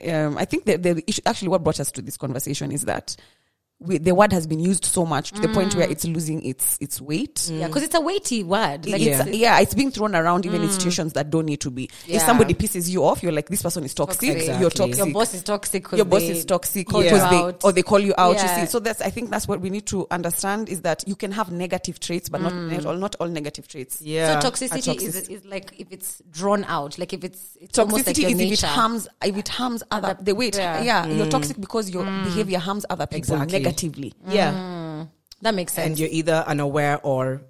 um, 0.08 0.38
I 0.38 0.46
think 0.46 0.64
the, 0.66 0.78
the 0.78 1.04
issue, 1.08 1.22
actually 1.26 1.50
what 1.50 1.64
brought 1.64 1.80
us 1.82 1.92
to 1.92 2.02
this 2.02 2.16
conversation 2.18 2.72
is 2.72 2.84
that 2.86 3.16
we, 3.80 4.00
the 4.00 4.16
word 4.16 4.34
has 4.34 4.48
been 4.48 4.60
used 4.60 4.86
so 4.86 5.06
much 5.06 5.32
to 5.34 5.42
the 5.42 5.50
point 5.50 5.76
where 5.76 5.88
mm. 5.88 5.92
it's 5.92 6.04
losing 6.04 6.44
its 6.44 6.80
its 6.82 7.00
weight. 7.00 7.48
yeah, 7.48 7.68
because 7.68 7.84
it's 7.84 7.94
a 7.94 8.02
weighty 8.02 8.44
word. 8.44 8.88
Like 8.88 9.02
It's, 9.02 9.20
it's, 9.20 9.38
yeah, 9.38 9.60
it's 9.60 9.76
being 9.76 9.92
thrown 9.92 10.16
around 10.16 10.48
even 10.48 10.64
in 10.64 10.70
mm. 10.70 10.72
situations 10.72 11.14
that 11.14 11.30
don't 11.30 11.46
need 11.46 11.62
to 11.62 11.70
be. 11.70 11.88
If 12.08 12.24
somebody 12.24 12.56
pisses 12.56 12.90
you 12.90 13.06
off, 13.06 13.22
you're 13.22 13.32
like, 13.32 13.50
this 13.50 13.62
person 13.62 13.84
is 13.84 13.94
toxic. 13.94 14.34
Toxic. 14.34 14.60
You're 14.60 14.72
toxic. 14.72 14.98
your 14.98 15.14
boss 15.14 15.34
is 15.36 15.44
toxic. 15.44 15.92
your 15.92 16.06
boss 16.06 16.24
is 16.24 16.44
toxic 16.46 16.88
call 16.88 17.04
you 17.04 17.12
they 17.12 17.54
or 17.64 17.72
they 17.72 17.84
call 17.84 18.00
you 18.00 18.16
out. 18.18 18.36
Yeah. 18.38 18.60
You 18.60 18.66
see, 18.66 18.72
so 18.72 18.80
that's 18.80 19.00
I 19.02 19.12
think 19.12 19.30
that's 19.30 19.48
what 19.48 19.62
we 19.62 19.70
need 19.70 19.86
to 19.88 20.08
understand 20.10 20.70
is 20.70 20.82
that 20.82 21.04
you 21.08 21.16
can 21.16 21.32
have 21.32 21.52
negative 21.52 22.00
traits, 22.00 22.30
but 22.30 22.42
not 22.42 22.54
mm. 22.54 22.72
not 22.72 22.86
all 22.86 22.96
not 22.96 23.16
all 23.20 23.28
negative 23.28 23.68
traits. 23.68 24.02
Yeah. 24.02 24.40
So 24.40 24.50
toxicity 24.50 24.86
toxic- 24.86 25.02
is, 25.02 25.30
is 25.30 25.46
like 25.46 25.74
if 25.78 25.92
it's 25.92 26.24
drawn 26.32 26.64
out, 26.64 26.98
like 26.98 27.14
if 27.14 27.24
it's 27.24 27.58
it's 27.62 27.78
almost 27.78 28.08
like 28.08 28.16
Toxicity 28.16 28.22
your 28.22 28.30
is 28.32 28.40
if 28.40 28.64
it 28.64 28.66
harms 28.66 29.08
if 29.24 29.38
it 29.38 29.48
harms 29.48 29.84
other 29.92 30.08
Other- 30.10 30.24
the 30.24 30.34
weight. 30.34 30.56
yeah. 30.58 30.82
yeah, 30.82 31.06
you're 31.06 31.28
toxic 31.28 31.60
because 31.60 31.92
your 31.92 32.06
behavior 32.06 32.58
harms 32.58 32.84
other 32.90 33.06
people 33.06 33.18
Exactly. 33.18 33.67
Negatively. 33.68 34.14
Mm. 34.26 34.34
Yeah. 34.34 34.52
Mm. 34.54 35.10
that 35.42 35.54
makes 35.54 35.74
sense. 35.74 35.88
And 35.88 36.00
you're 36.00 36.10
either 36.12 36.44
unaware 36.48 37.00
or 37.04 37.42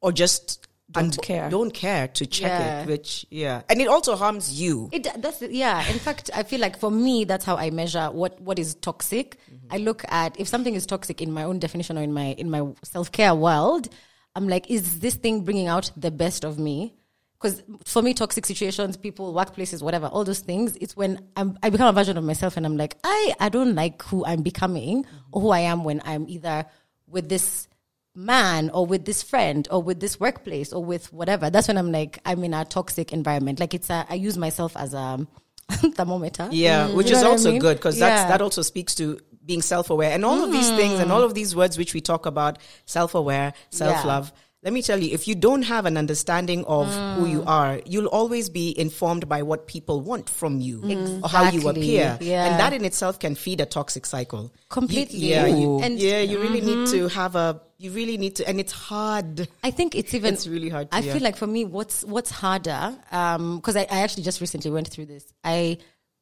or 0.00 0.12
just 0.12 0.66
Don't 0.92 1.22
care. 1.22 1.48
Don't 1.50 1.72
care 1.72 2.08
to 2.08 2.26
check 2.26 2.50
Yeah. 2.50 2.82
it, 2.82 2.88
which 2.88 3.24
yeah. 3.30 3.62
And 3.68 3.80
it 3.80 3.86
also 3.86 4.16
harms 4.16 4.60
you. 4.60 4.88
It 4.92 5.06
that's 5.22 5.40
yeah. 5.42 5.86
In 5.88 5.98
fact, 6.00 6.30
I 6.34 6.42
feel 6.42 6.60
like 6.60 6.78
for 6.78 6.90
me, 6.90 7.24
that's 7.24 7.44
how 7.44 7.56
I 7.56 7.70
measure 7.70 8.10
what 8.10 8.40
what 8.40 8.58
is 8.58 8.74
toxic. 8.74 9.38
Mm-hmm. 9.46 9.74
I 9.74 9.76
look 9.78 10.04
at 10.08 10.38
if 10.40 10.48
something 10.48 10.74
is 10.74 10.86
toxic 10.86 11.22
in 11.22 11.30
my 11.30 11.44
own 11.44 11.58
definition 11.60 11.96
or 11.96 12.02
in 12.02 12.12
my 12.12 12.34
in 12.38 12.50
my 12.50 12.62
self 12.82 13.12
care 13.12 13.34
world. 13.34 13.88
I'm 14.36 14.48
like, 14.48 14.70
is 14.70 15.00
this 15.00 15.14
thing 15.16 15.42
bringing 15.42 15.66
out 15.66 15.90
the 15.96 16.10
best 16.10 16.44
of 16.44 16.58
me? 16.58 16.94
Because 17.40 17.62
for 17.86 18.02
me, 18.02 18.12
toxic 18.12 18.44
situations, 18.44 18.96
people, 18.98 19.32
workplaces, 19.32 19.80
whatever, 19.82 20.06
all 20.08 20.24
those 20.24 20.40
things, 20.40 20.76
it's 20.80 20.94
when 20.94 21.26
I'm, 21.36 21.58
I 21.62 21.70
become 21.70 21.88
a 21.88 21.92
version 21.92 22.18
of 22.18 22.24
myself 22.24 22.56
and 22.58 22.66
I'm 22.66 22.76
like, 22.76 22.96
I, 23.02 23.34
I 23.40 23.48
don't 23.48 23.74
like 23.74 24.02
who 24.02 24.26
I'm 24.26 24.42
becoming 24.42 25.06
or 25.32 25.40
who 25.40 25.48
I 25.50 25.60
am 25.60 25.82
when 25.84 26.02
I'm 26.04 26.28
either 26.28 26.66
with 27.06 27.30
this 27.30 27.66
man 28.14 28.68
or 28.70 28.84
with 28.84 29.06
this 29.06 29.22
friend 29.22 29.66
or 29.70 29.82
with 29.82 30.00
this 30.00 30.20
workplace 30.20 30.72
or 30.72 30.84
with 30.84 31.10
whatever. 31.14 31.48
That's 31.48 31.68
when 31.68 31.78
I'm 31.78 31.90
like, 31.90 32.18
I'm 32.26 32.44
in 32.44 32.52
a 32.52 32.64
toxic 32.66 33.10
environment. 33.12 33.58
Like 33.58 33.72
it's 33.72 33.88
a, 33.88 34.04
I 34.10 34.14
use 34.14 34.36
myself 34.36 34.76
as 34.76 34.92
a 34.92 35.26
thermometer. 35.70 36.48
Yeah, 36.50 36.88
which 36.88 37.06
You 37.08 37.12
know 37.14 37.18
is 37.18 37.22
what 37.24 37.28
I 37.28 37.32
also 37.32 37.50
mean? 37.52 37.60
good 37.60 37.76
because 37.78 37.98
that's 37.98 38.22
Yeah. 38.22 38.28
that 38.28 38.42
also 38.42 38.60
speaks 38.60 38.94
to 38.96 39.18
being 39.46 39.62
self-aware 39.62 40.12
and 40.12 40.24
all 40.24 40.44
of 40.44 40.52
these 40.52 40.68
things 40.70 41.00
and 41.00 41.10
all 41.10 41.22
of 41.22 41.32
these 41.32 41.56
words 41.56 41.78
which 41.78 41.94
we 41.94 42.02
talk 42.02 42.26
about 42.26 42.58
self-aware, 42.84 43.54
self-love. 43.70 44.30
Let 44.62 44.74
me 44.74 44.82
tell 44.82 44.98
you, 44.98 45.10
if 45.14 45.26
you 45.26 45.34
don't 45.34 45.62
have 45.62 45.86
an 45.86 45.96
understanding 45.96 46.66
of 46.66 46.86
who 47.16 47.24
you 47.24 47.40
mm. 47.40 47.46
are, 47.46 47.80
you'll 47.86 48.08
always 48.08 48.50
be 48.50 48.78
informed 48.78 49.26
by 49.26 49.42
what 49.42 49.66
people 49.66 50.02
want 50.02 50.28
from 50.28 50.60
you 50.60 50.82
or 51.22 51.30
how 51.30 51.50
you 51.50 51.66
appear, 51.66 52.18
Yeah. 52.20 52.44
and 52.44 52.60
that 52.60 52.74
in 52.74 52.84
itself 52.84 53.18
can 53.18 53.36
feed 53.36 53.62
a 53.62 53.66
toxic 53.66 54.04
cycle. 54.04 54.42
You- 54.42 54.50
Completely. 54.68 55.18
yeah, 55.18 55.46
you, 55.46 55.80
And- 55.80 55.98
yeah. 55.98 56.20
You 56.20 56.40
really 56.40 56.60
need 56.60 56.76
mm-hmm. 56.76 56.92
to 56.92 57.08
have 57.08 57.36
a. 57.36 57.62
You 57.78 57.90
really 57.92 58.18
need 58.18 58.36
to, 58.36 58.46
and 58.46 58.60
it's 58.60 58.72
hard. 58.72 59.48
I 59.64 59.70
think 59.70 59.94
it's 59.94 60.12
even. 60.12 60.34
It's 60.34 60.46
really 60.46 60.68
hard 60.68 60.90
to- 60.90 60.96
I 60.98 61.00
yeah. 61.00 61.14
feel 61.14 61.22
like 61.22 61.36
for 61.36 61.46
me, 61.46 61.64
what's 61.64 62.04
what's 62.04 62.30
harder, 62.30 62.94
um, 63.10 63.56
because 63.56 63.76
I, 63.76 63.86
I 63.90 64.00
actually 64.00 64.24
just 64.24 64.42
recently 64.42 64.70
went 64.70 64.88
through 64.88 65.06
this. 65.06 65.24
I, 65.42 65.78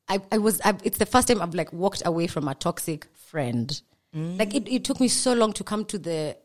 I, 0.09 0.21
I 0.30 0.38
was. 0.38 0.61
I, 0.64 0.75
it's 0.85 0.99
the 0.99 1.07
first 1.07 1.26
time 1.26 1.42
I've 1.42 1.57
like 1.57 1.73
walked 1.73 2.04
away 2.07 2.28
from 2.28 2.47
a 2.47 2.54
toxic 2.54 3.09
friend. 3.16 3.83
Mm. 4.14 4.38
Like 4.38 4.54
it, 4.54 4.68
it 4.68 4.85
took 4.85 5.00
me 5.00 5.09
so 5.09 5.33
long 5.35 5.52
to 5.54 5.64
come 5.64 5.85
to 5.87 5.99
the 5.99 6.37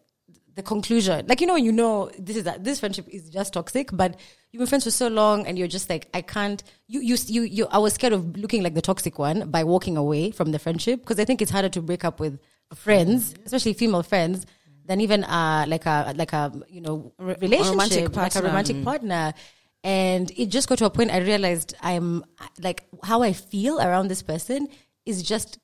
the 0.55 0.63
conclusion. 0.63 1.25
Like 1.27 1.41
you 1.41 1.47
know, 1.47 1.55
you 1.55 1.71
know, 1.71 2.11
this 2.17 2.35
is 2.35 2.43
that 2.43 2.63
this 2.63 2.79
friendship 2.79 3.07
is 3.09 3.29
just 3.29 3.53
toxic, 3.53 3.89
but 3.91 4.19
you've 4.51 4.59
been 4.59 4.67
friends 4.67 4.83
for 4.83 4.91
so 4.91 5.07
long, 5.07 5.47
and 5.47 5.57
you're 5.57 5.67
just 5.67 5.89
like, 5.89 6.09
I 6.13 6.21
can't. 6.21 6.63
You, 6.87 7.01
you, 7.01 7.17
you, 7.27 7.41
you. 7.43 7.67
I 7.71 7.79
was 7.79 7.93
scared 7.93 8.13
of 8.13 8.37
looking 8.37 8.63
like 8.63 8.73
the 8.73 8.81
toxic 8.81 9.17
one 9.19 9.49
by 9.49 9.63
walking 9.63 9.97
away 9.97 10.31
from 10.31 10.51
the 10.51 10.59
friendship 10.59 11.01
because 11.01 11.19
I 11.19 11.25
think 11.25 11.41
it's 11.41 11.51
harder 11.51 11.69
to 11.69 11.81
break 11.81 12.05
up 12.05 12.19
with 12.19 12.39
friends, 12.75 13.35
especially 13.45 13.73
female 13.73 14.03
friends, 14.03 14.45
than 14.85 15.01
even 15.01 15.23
uh 15.23 15.65
like 15.67 15.85
a 15.85 16.13
like 16.15 16.33
a 16.33 16.51
you 16.69 16.81
know 16.81 17.13
relationship, 17.17 18.15
like 18.15 18.35
a 18.35 18.41
romantic 18.41 18.83
partner. 18.83 19.33
And 19.85 20.31
it 20.37 20.45
just 20.45 20.69
got 20.69 20.77
to 20.77 20.85
a 20.85 20.89
point 20.89 21.11
I 21.11 21.17
realized 21.17 21.75
I'm 21.81 22.23
like 22.59 22.85
how 23.03 23.21
I 23.21 23.33
feel 23.33 23.79
around 23.79 24.07
this 24.07 24.21
person 24.21 24.69
is 25.05 25.23
just 25.23 25.59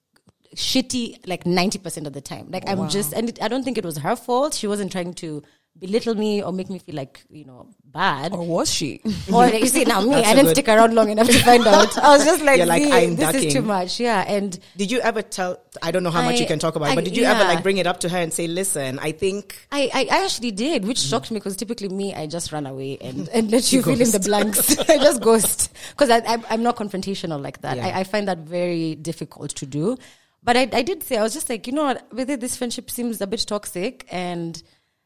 shitty 0.56 1.27
like 1.27 1.44
90% 1.44 2.08
of 2.08 2.13
the 2.13 2.22
time. 2.22 2.48
Like 2.50 2.68
I'm 2.70 2.89
just 2.89 3.13
and 3.13 3.29
it, 3.29 3.41
I 3.41 3.48
don't 3.48 3.63
think 3.63 3.77
it 3.77 3.86
was 3.86 3.98
her 3.98 4.15
fault. 4.15 4.53
She 4.53 4.68
wasn't 4.68 4.91
trying 4.91 5.13
to 5.15 5.44
belittle 5.77 6.13
me 6.15 6.44
or 6.44 6.51
make 6.51 6.70
me 6.70 6.77
feel 6.77 6.96
like, 6.96 7.22
you 7.29 7.46
know, 7.46 7.70
bad. 7.86 8.34
Or 8.34 8.46
was 8.46 8.70
she? 8.70 9.00
Or 9.34 9.48
you 9.48 9.65
see 9.68 9.86
now 9.86 10.01
me, 10.01 10.10
That's 10.10 10.27
I 10.27 10.34
didn't 10.34 10.46
good- 10.48 10.56
stick 10.58 10.68
around 10.68 10.94
long 10.94 11.10
enough 11.10 11.27
to 11.27 11.39
find 11.39 11.65
out. 11.65 11.98
I 12.03 12.18
was 12.18 12.25
just 12.25 12.44
like, 12.44 12.65
like, 12.68 12.84
"See, 12.84 12.91
I'm 12.91 13.15
this 13.15 13.36
is 13.36 13.53
too 13.53 13.62
much. 13.62 13.98
Yeah. 14.00 14.25
And 14.27 14.60
Did 14.75 14.91
you 14.91 15.00
ever 15.00 15.22
tell? 15.22 15.62
I 15.82 15.91
don't 15.91 16.03
know 16.03 16.10
how 16.10 16.24
much 16.24 16.39
you 16.39 16.48
can 16.48 16.60
talk 16.60 16.75
about, 16.75 16.91
it, 16.91 16.96
but 16.96 17.06
did 17.06 17.15
you 17.15 17.24
ever 17.24 17.44
like 17.46 17.63
bring 17.63 17.77
it 17.77 17.88
up 17.88 18.00
to 18.01 18.10
her 18.10 18.18
and 18.18 18.34
say, 18.34 18.48
"Listen, 18.48 19.00
I 19.00 19.12
think 19.13 19.56
I, 19.72 19.89
I, 19.94 20.08
I 20.18 20.24
actually 20.25 20.51
did, 20.51 20.84
which 20.86 21.00
Mm-hmm. 21.00 21.10
shocked 21.10 21.32
me 21.32 21.38
because 21.39 21.56
typically 21.56 21.88
me, 21.88 22.13
I 22.13 22.25
just 22.27 22.51
run 22.51 22.65
away 22.65 22.98
and, 23.00 23.29
and 23.34 23.50
let 23.51 23.72
you 23.72 23.82
fill 23.84 24.01
in 24.01 24.12
the 24.12 24.20
blanks. 24.20 24.77
I 24.79 24.98
just 24.98 25.22
ghost 25.22 25.72
because 25.91 26.10
I, 26.10 26.18
I, 26.18 26.44
I'm 26.50 26.63
not 26.63 26.75
confrontational 26.75 27.41
like 27.41 27.62
that. 27.62 27.77
Yeah. 27.77 27.88
I, 27.88 28.00
I 28.00 28.03
find 28.03 28.27
that 28.27 28.39
very 28.39 28.96
difficult 28.96 29.51
to 29.56 29.65
do. 29.65 29.98
But 30.43 30.58
I, 30.58 30.69
I 30.72 30.81
did 30.84 31.03
say, 31.03 31.17
I 31.17 31.22
was 31.24 31.34
just 31.34 31.50
like, 31.50 31.67
you 31.67 31.74
know 31.74 31.84
what, 31.84 32.12
with 32.13 32.29
it, 32.29 32.39
this 32.39 32.55
friendship 32.55 32.89
seems 32.89 33.19
a 33.22 33.27
bit 33.27 33.43
toxic 33.48 34.05
and 34.10 34.62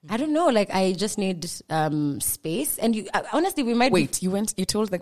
I 0.10 0.18
don't 0.18 0.34
know, 0.34 0.48
like 0.48 0.70
I 0.74 0.94
just 0.94 1.18
need 1.18 1.50
um, 1.70 2.20
space. 2.22 2.78
And 2.78 2.96
you, 2.96 3.08
uh, 3.14 3.24
honestly, 3.32 3.64
we 3.64 3.74
might 3.74 3.92
Wait, 3.92 4.22
you 4.22 4.32
went. 4.32 4.54
You 4.58 4.66
told 4.66 4.90
the 4.92 5.02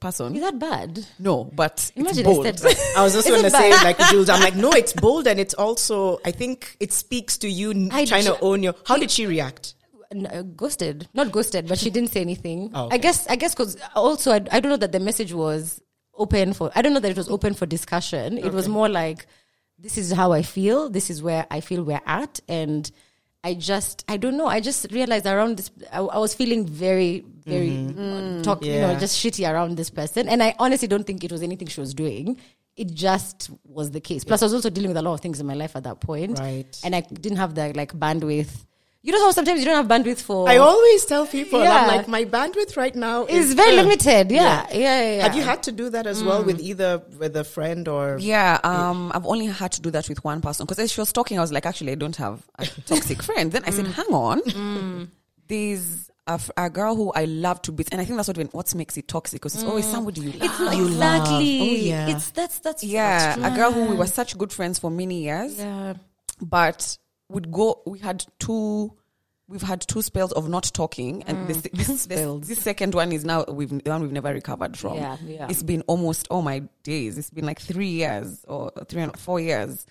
person. 0.00 0.34
is 0.34 0.40
that 0.42 0.58
bad? 0.58 1.06
No, 1.18 1.44
but 1.44 1.92
Imagine 1.94 2.26
it's 2.26 2.34
bold. 2.34 2.46
I 2.96 3.04
was 3.04 3.12
just 3.12 3.26
Is 3.28 3.32
going 3.32 3.44
to 3.44 3.50
say, 3.50 3.70
like 3.70 3.98
Jules, 4.10 4.28
I'm 4.28 4.40
like, 4.42 4.56
no, 4.56 4.70
it's 4.72 4.92
bold 4.92 5.26
and 5.26 5.38
it's 5.38 5.54
also, 5.54 6.18
I 6.24 6.30
think 6.32 6.76
it 6.80 6.92
speaks 6.92 7.38
to 7.38 7.48
you 7.48 7.88
I 7.92 8.04
trying 8.06 8.24
to 8.24 8.38
own 8.40 8.62
your. 8.62 8.74
How 8.86 8.96
did 8.96 9.10
she 9.10 9.26
react? 9.26 9.74
N- 10.12 10.26
uh, 10.26 10.42
ghosted 10.42 11.08
not 11.14 11.30
ghosted 11.30 11.68
but 11.68 11.78
she 11.78 11.88
didn't 11.96 12.10
say 12.10 12.20
anything 12.20 12.72
Oh, 12.74 12.86
okay. 12.86 12.96
i 12.96 12.98
guess 12.98 13.28
i 13.28 13.36
guess 13.36 13.54
because 13.54 13.76
also 13.94 14.32
I, 14.32 14.40
I 14.50 14.58
don't 14.58 14.70
know 14.70 14.76
that 14.78 14.90
the 14.90 14.98
message 14.98 15.32
was 15.32 15.80
open 16.16 16.52
for 16.52 16.72
i 16.74 16.82
don't 16.82 16.92
know 16.92 16.98
that 16.98 17.12
it 17.12 17.16
was 17.16 17.28
open 17.28 17.54
for 17.54 17.64
discussion 17.64 18.36
it 18.36 18.52
was 18.52 18.66
more 18.66 18.88
like 18.88 19.26
this 19.80 19.96
is 19.98 20.12
how 20.12 20.32
i 20.32 20.42
feel 20.42 20.88
this 20.90 21.10
is 21.10 21.22
where 21.22 21.46
i 21.50 21.60
feel 21.60 21.82
we're 21.82 22.00
at 22.06 22.40
and 22.48 22.90
i 23.42 23.54
just 23.54 24.04
i 24.08 24.16
don't 24.16 24.36
know 24.36 24.46
i 24.46 24.60
just 24.60 24.86
realized 24.92 25.26
around 25.26 25.56
this 25.58 25.70
i, 25.92 25.98
I 25.98 26.18
was 26.18 26.34
feeling 26.34 26.66
very 26.66 27.24
very 27.46 27.70
uh, 27.98 28.42
talk 28.42 28.64
you 28.64 28.80
know 28.80 28.88
Mm-hmm. 28.90 29.00
just 29.00 29.16
shitty 29.24 29.50
around 29.50 29.76
this 29.76 29.90
person 29.90 30.28
and 30.28 30.42
i 30.42 30.54
honestly 30.58 30.88
don't 30.88 31.06
think 31.06 31.24
it 31.24 31.32
was 31.32 31.42
anything 31.42 31.68
she 31.68 31.80
was 31.80 31.94
doing 31.94 32.36
it 32.76 32.88
just 32.92 33.50
was 33.64 33.90
the 33.90 34.00
case 34.00 34.22
plus 34.24 34.42
i 34.42 34.44
was 34.46 34.54
also 34.54 34.70
dealing 34.70 34.90
with 34.90 34.96
a 34.98 35.02
lot 35.02 35.14
of 35.14 35.20
things 35.20 35.40
in 35.40 35.46
my 35.46 35.54
life 35.54 35.74
at 35.76 35.84
that 35.84 36.00
point 36.00 36.38
Right. 36.38 36.78
and 36.84 36.94
i 36.94 37.00
didn't 37.00 37.38
have 37.38 37.54
the 37.54 37.72
like 37.74 37.92
bandwidth 37.98 38.66
you 39.02 39.12
know 39.12 39.20
how 39.24 39.30
sometimes 39.30 39.60
you 39.60 39.64
don't 39.66 39.76
have 39.76 39.86
bandwidth 39.88 40.20
for 40.20 40.48
I 40.48 40.58
always 40.58 41.04
tell 41.06 41.26
people, 41.26 41.60
Yeah. 41.62 41.72
I'm 41.80 41.86
like, 41.88 42.06
my 42.08 42.24
bandwidth 42.26 42.76
right 42.76 42.94
now 42.94 43.22
it's 43.24 43.34
is 43.34 43.54
very 43.54 43.78
uh, 43.78 43.82
limited. 43.82 44.30
Yeah. 44.30 44.66
Yeah. 44.70 44.78
Yeah. 44.78 45.16
yeah, 45.16 45.22
Have 45.22 45.34
you 45.34 45.42
had 45.42 45.62
to 45.64 45.72
do 45.72 45.88
that 45.90 46.06
as 46.06 46.22
well 46.22 46.44
with 46.44 46.60
either 46.60 47.02
with 47.18 47.34
a 47.36 47.44
friend 47.44 47.88
or? 47.88 48.18
Yeah, 48.20 48.60
um, 48.62 49.10
I've 49.14 49.26
only 49.26 49.46
had 49.46 49.72
to 49.72 49.80
do 49.80 49.90
that 49.92 50.08
with 50.08 50.22
one 50.24 50.40
person 50.42 50.66
because 50.66 50.78
as 50.78 50.92
she 50.92 51.00
was 51.00 51.12
talking, 51.12 51.38
I 51.38 51.40
was 51.40 51.52
like, 51.52 51.64
actually, 51.66 51.92
I 51.92 51.96
don't 51.96 52.16
have 52.16 52.42
a 52.58 52.66
toxic 52.86 53.22
friend. 53.22 53.50
Then 53.52 53.64
I 53.66 53.70
said, 53.70 53.86
hang 53.86 54.06
on, 54.12 55.10
there's 55.48 56.10
a, 56.26 56.32
f- 56.34 56.50
a 56.56 56.70
girl 56.70 56.94
who 56.94 57.10
I 57.12 57.24
love 57.24 57.60
to 57.62 57.72
beat, 57.72 57.88
and 57.92 58.00
I 58.00 58.04
think 58.04 58.16
that's 58.16 58.28
what 58.28 58.38
what 58.54 58.74
makes 58.74 58.96
it 58.96 59.08
toxic 59.08 59.40
because 59.40 59.54
it's 59.54 59.64
always 59.64 59.86
somebody 59.86 60.20
you 60.20 60.32
love. 60.32 60.42
It's 60.42 60.60
not 60.60 60.74
exactly. 60.74 61.60
Oh, 61.60 61.64
yeah. 61.88 62.08
It's 62.14 62.30
that's 62.30 62.58
that's 62.60 62.84
yeah, 62.84 63.34
that's 63.36 63.52
a 63.54 63.56
girl 63.56 63.72
who 63.72 63.86
we 63.86 63.96
were 63.96 64.06
such 64.06 64.36
good 64.38 64.52
friends 64.52 64.78
for 64.78 64.90
many 64.90 65.22
years, 65.22 65.58
Yeah. 65.58 65.94
but 66.40 66.98
would 67.30 67.50
go. 67.50 67.82
We 67.86 67.98
had 67.98 68.24
two 68.38 68.96
we've 69.48 69.62
had 69.62 69.80
two 69.80 70.00
spells 70.00 70.32
of 70.32 70.48
not 70.48 70.70
talking, 70.72 71.24
and 71.24 71.48
this, 71.48 71.62
this, 71.72 72.06
this 72.06 72.48
this 72.48 72.60
second 72.60 72.94
one 72.94 73.12
is 73.12 73.24
now 73.24 73.44
we've 73.44 73.68
the 73.68 73.90
one 73.90 74.02
we've 74.02 74.12
never 74.12 74.32
recovered 74.32 74.76
from. 74.76 74.94
Yeah, 74.94 75.16
yeah. 75.26 75.46
It's 75.50 75.62
been 75.62 75.82
almost 75.82 76.28
oh 76.30 76.40
my 76.40 76.62
days. 76.82 77.18
It's 77.18 77.30
been 77.30 77.46
like 77.46 77.60
three 77.60 77.88
years 77.88 78.44
or 78.48 78.70
three 78.88 79.02
and 79.02 79.18
four 79.18 79.40
years. 79.40 79.86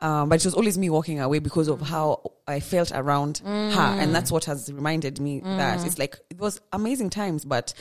Um, 0.00 0.28
but 0.28 0.36
it 0.36 0.44
was 0.44 0.54
always 0.54 0.78
me 0.78 0.90
walking 0.90 1.18
away 1.18 1.40
because 1.40 1.66
of 1.66 1.80
how 1.80 2.30
I 2.46 2.60
felt 2.60 2.92
around 2.94 3.38
her, 3.38 3.80
and 3.80 4.14
that's 4.14 4.30
what 4.30 4.44
has 4.44 4.72
reminded 4.72 5.18
me 5.18 5.40
that 5.40 5.84
it's 5.84 5.98
like 5.98 6.18
it 6.30 6.38
was 6.38 6.60
amazing 6.72 7.10
times, 7.10 7.44
but 7.44 7.74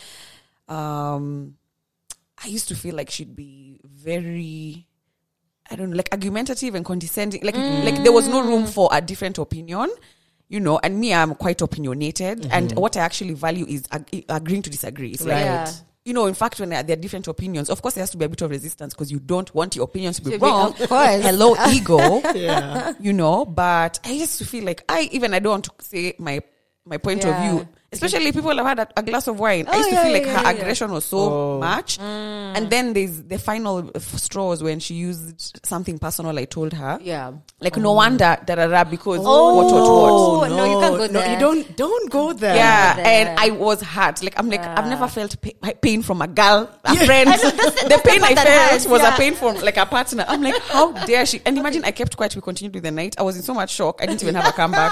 um, 0.67 1.57
I 2.43 2.47
used 2.47 2.69
to 2.69 2.75
feel 2.75 2.95
like 2.95 3.11
she'd 3.11 3.35
be 3.35 3.79
very, 3.83 4.86
I 5.69 5.75
don't 5.75 5.89
know, 5.91 5.97
like 5.97 6.09
argumentative 6.11 6.75
and 6.75 6.85
condescending. 6.85 7.41
Like, 7.43 7.55
mm. 7.55 7.83
like 7.83 8.03
there 8.03 8.11
was 8.11 8.27
no 8.27 8.41
room 8.41 8.65
for 8.65 8.89
a 8.91 9.01
different 9.01 9.37
opinion, 9.37 9.89
you 10.49 10.59
know. 10.59 10.79
And 10.81 10.99
me, 10.99 11.13
I'm 11.13 11.35
quite 11.35 11.61
opinionated, 11.61 12.41
mm-hmm. 12.41 12.51
and 12.51 12.71
what 12.73 12.95
I 12.97 13.01
actually 13.01 13.33
value 13.33 13.65
is 13.67 13.85
ag- 13.91 14.25
agreeing 14.29 14.61
to 14.63 14.69
disagree. 14.69 15.11
It's 15.11 15.25
like, 15.25 15.43
Yeah. 15.45 15.71
you 16.05 16.13
know, 16.13 16.25
in 16.25 16.33
fact, 16.33 16.59
when 16.59 16.69
there 16.69 16.83
there 16.83 16.95
are 16.97 17.01
different 17.01 17.27
opinions, 17.27 17.69
of 17.69 17.81
course, 17.81 17.95
there 17.95 18.01
has 18.01 18.09
to 18.11 18.17
be 18.17 18.25
a 18.25 18.29
bit 18.29 18.41
of 18.41 18.49
resistance 18.49 18.93
because 18.93 19.11
you 19.11 19.19
don't 19.19 19.53
want 19.53 19.75
your 19.75 19.83
opinions 19.85 20.17
to 20.17 20.23
be 20.23 20.31
To 20.31 20.37
be- 20.39 20.45
wrong. 20.45 20.69
of 20.71 20.87
course. 20.89 21.21
Hello, 21.23 21.55
ego. 21.69 22.21
Yeah. 22.33 22.93
You 22.99 23.13
know, 23.13 23.45
but 23.45 23.99
I 24.05 24.11
used 24.11 24.37
to 24.39 24.45
feel 24.45 24.63
like 24.63 24.83
I 24.87 25.09
even 25.11 25.33
I 25.33 25.39
don't 25.39 25.51
want 25.51 25.65
to 25.65 25.71
say 25.85 26.15
my 26.17 26.41
my 26.85 26.97
point 26.97 27.23
Yeah. 27.25 27.29
of 27.29 27.57
view. 27.59 27.67
Especially 28.03 28.31
people 28.31 28.55
have 28.55 28.65
had 28.65 28.79
a, 28.79 28.87
a 28.97 29.03
glass 29.03 29.27
of 29.27 29.39
wine. 29.39 29.65
I 29.67 29.73
Oh, 29.73 29.77
used 29.77 29.89
to 29.89 29.95
feel 30.03 30.11
like 30.13 30.25
yeah, 30.25 30.37
her 30.37 30.43
yeah, 30.43 30.51
yeah. 30.51 30.57
aggression 30.57 30.91
was 30.91 31.05
so 31.05 31.17
Oh. 31.17 31.59
much. 31.59 31.97
Mm. 31.97 32.57
And 32.57 32.69
then 32.69 32.93
there's 32.93 33.23
the 33.23 33.37
final 33.39 33.91
f- 33.95 34.01
straws 34.17 34.61
when 34.63 34.79
she 34.79 34.93
used 34.95 35.59
something 35.65 35.99
personal 35.99 36.37
I 36.37 36.45
told 36.45 36.73
her. 36.73 36.99
Yeah. 37.01 37.31
Like 37.59 37.77
no 37.77 37.89
oh. 37.89 37.93
wonder 37.95 38.37
da 38.45 38.55
da 38.55 38.67
da 38.67 38.83
because 38.83 39.19
Oh, 39.23 39.55
what 39.55 39.65
what 39.65 40.39
what. 40.41 40.49
no, 40.57 40.65
you 40.65 40.79
can't 40.79 40.97
go 40.97 41.05
No, 41.07 41.19
there. 41.21 41.33
you 41.33 41.39
don't. 41.39 41.75
Don't 41.77 42.09
go 42.11 42.33
there. 42.33 42.55
Yeah, 42.55 42.95
there. 42.95 43.05
and 43.05 43.39
I 43.39 43.49
was 43.51 43.81
hurt. 43.81 44.23
Like 44.23 44.37
I'm 44.39 44.49
like 44.49 44.61
I've 44.61 44.87
never 44.87 45.07
felt 45.07 45.39
pa- 45.41 45.73
pain 45.81 46.01
from 46.03 46.21
a 46.21 46.27
girl, 46.27 46.69
a 46.83 46.95
friend. 47.05 47.29
the 47.29 48.01
pain 48.03 48.23
I 48.23 48.35
felt 48.35 48.47
hurts, 48.47 48.85
was 48.87 49.01
yeah. 49.01 49.13
a 49.13 49.17
pain 49.17 49.33
from 49.33 49.55
like 49.61 49.77
a 49.77 49.85
partner. 49.85 50.25
I'm 50.27 50.41
like, 50.41 50.57
how 50.63 50.91
dare 51.05 51.25
she? 51.25 51.41
And 51.45 51.57
imagine 51.57 51.83
I 51.83 51.91
kept 51.91 52.15
quiet. 52.17 52.35
We 52.35 52.41
continued 52.41 52.73
with 52.75 52.83
the 52.83 52.91
night. 52.91 53.15
I 53.17 53.23
was 53.23 53.35
in 53.37 53.41
so 53.43 53.53
much 53.53 53.71
shock. 53.73 53.99
I 54.01 54.05
didn't 54.05 54.21
even 54.23 54.35
have 54.35 54.47
a 54.47 54.51
comeback. 54.51 54.91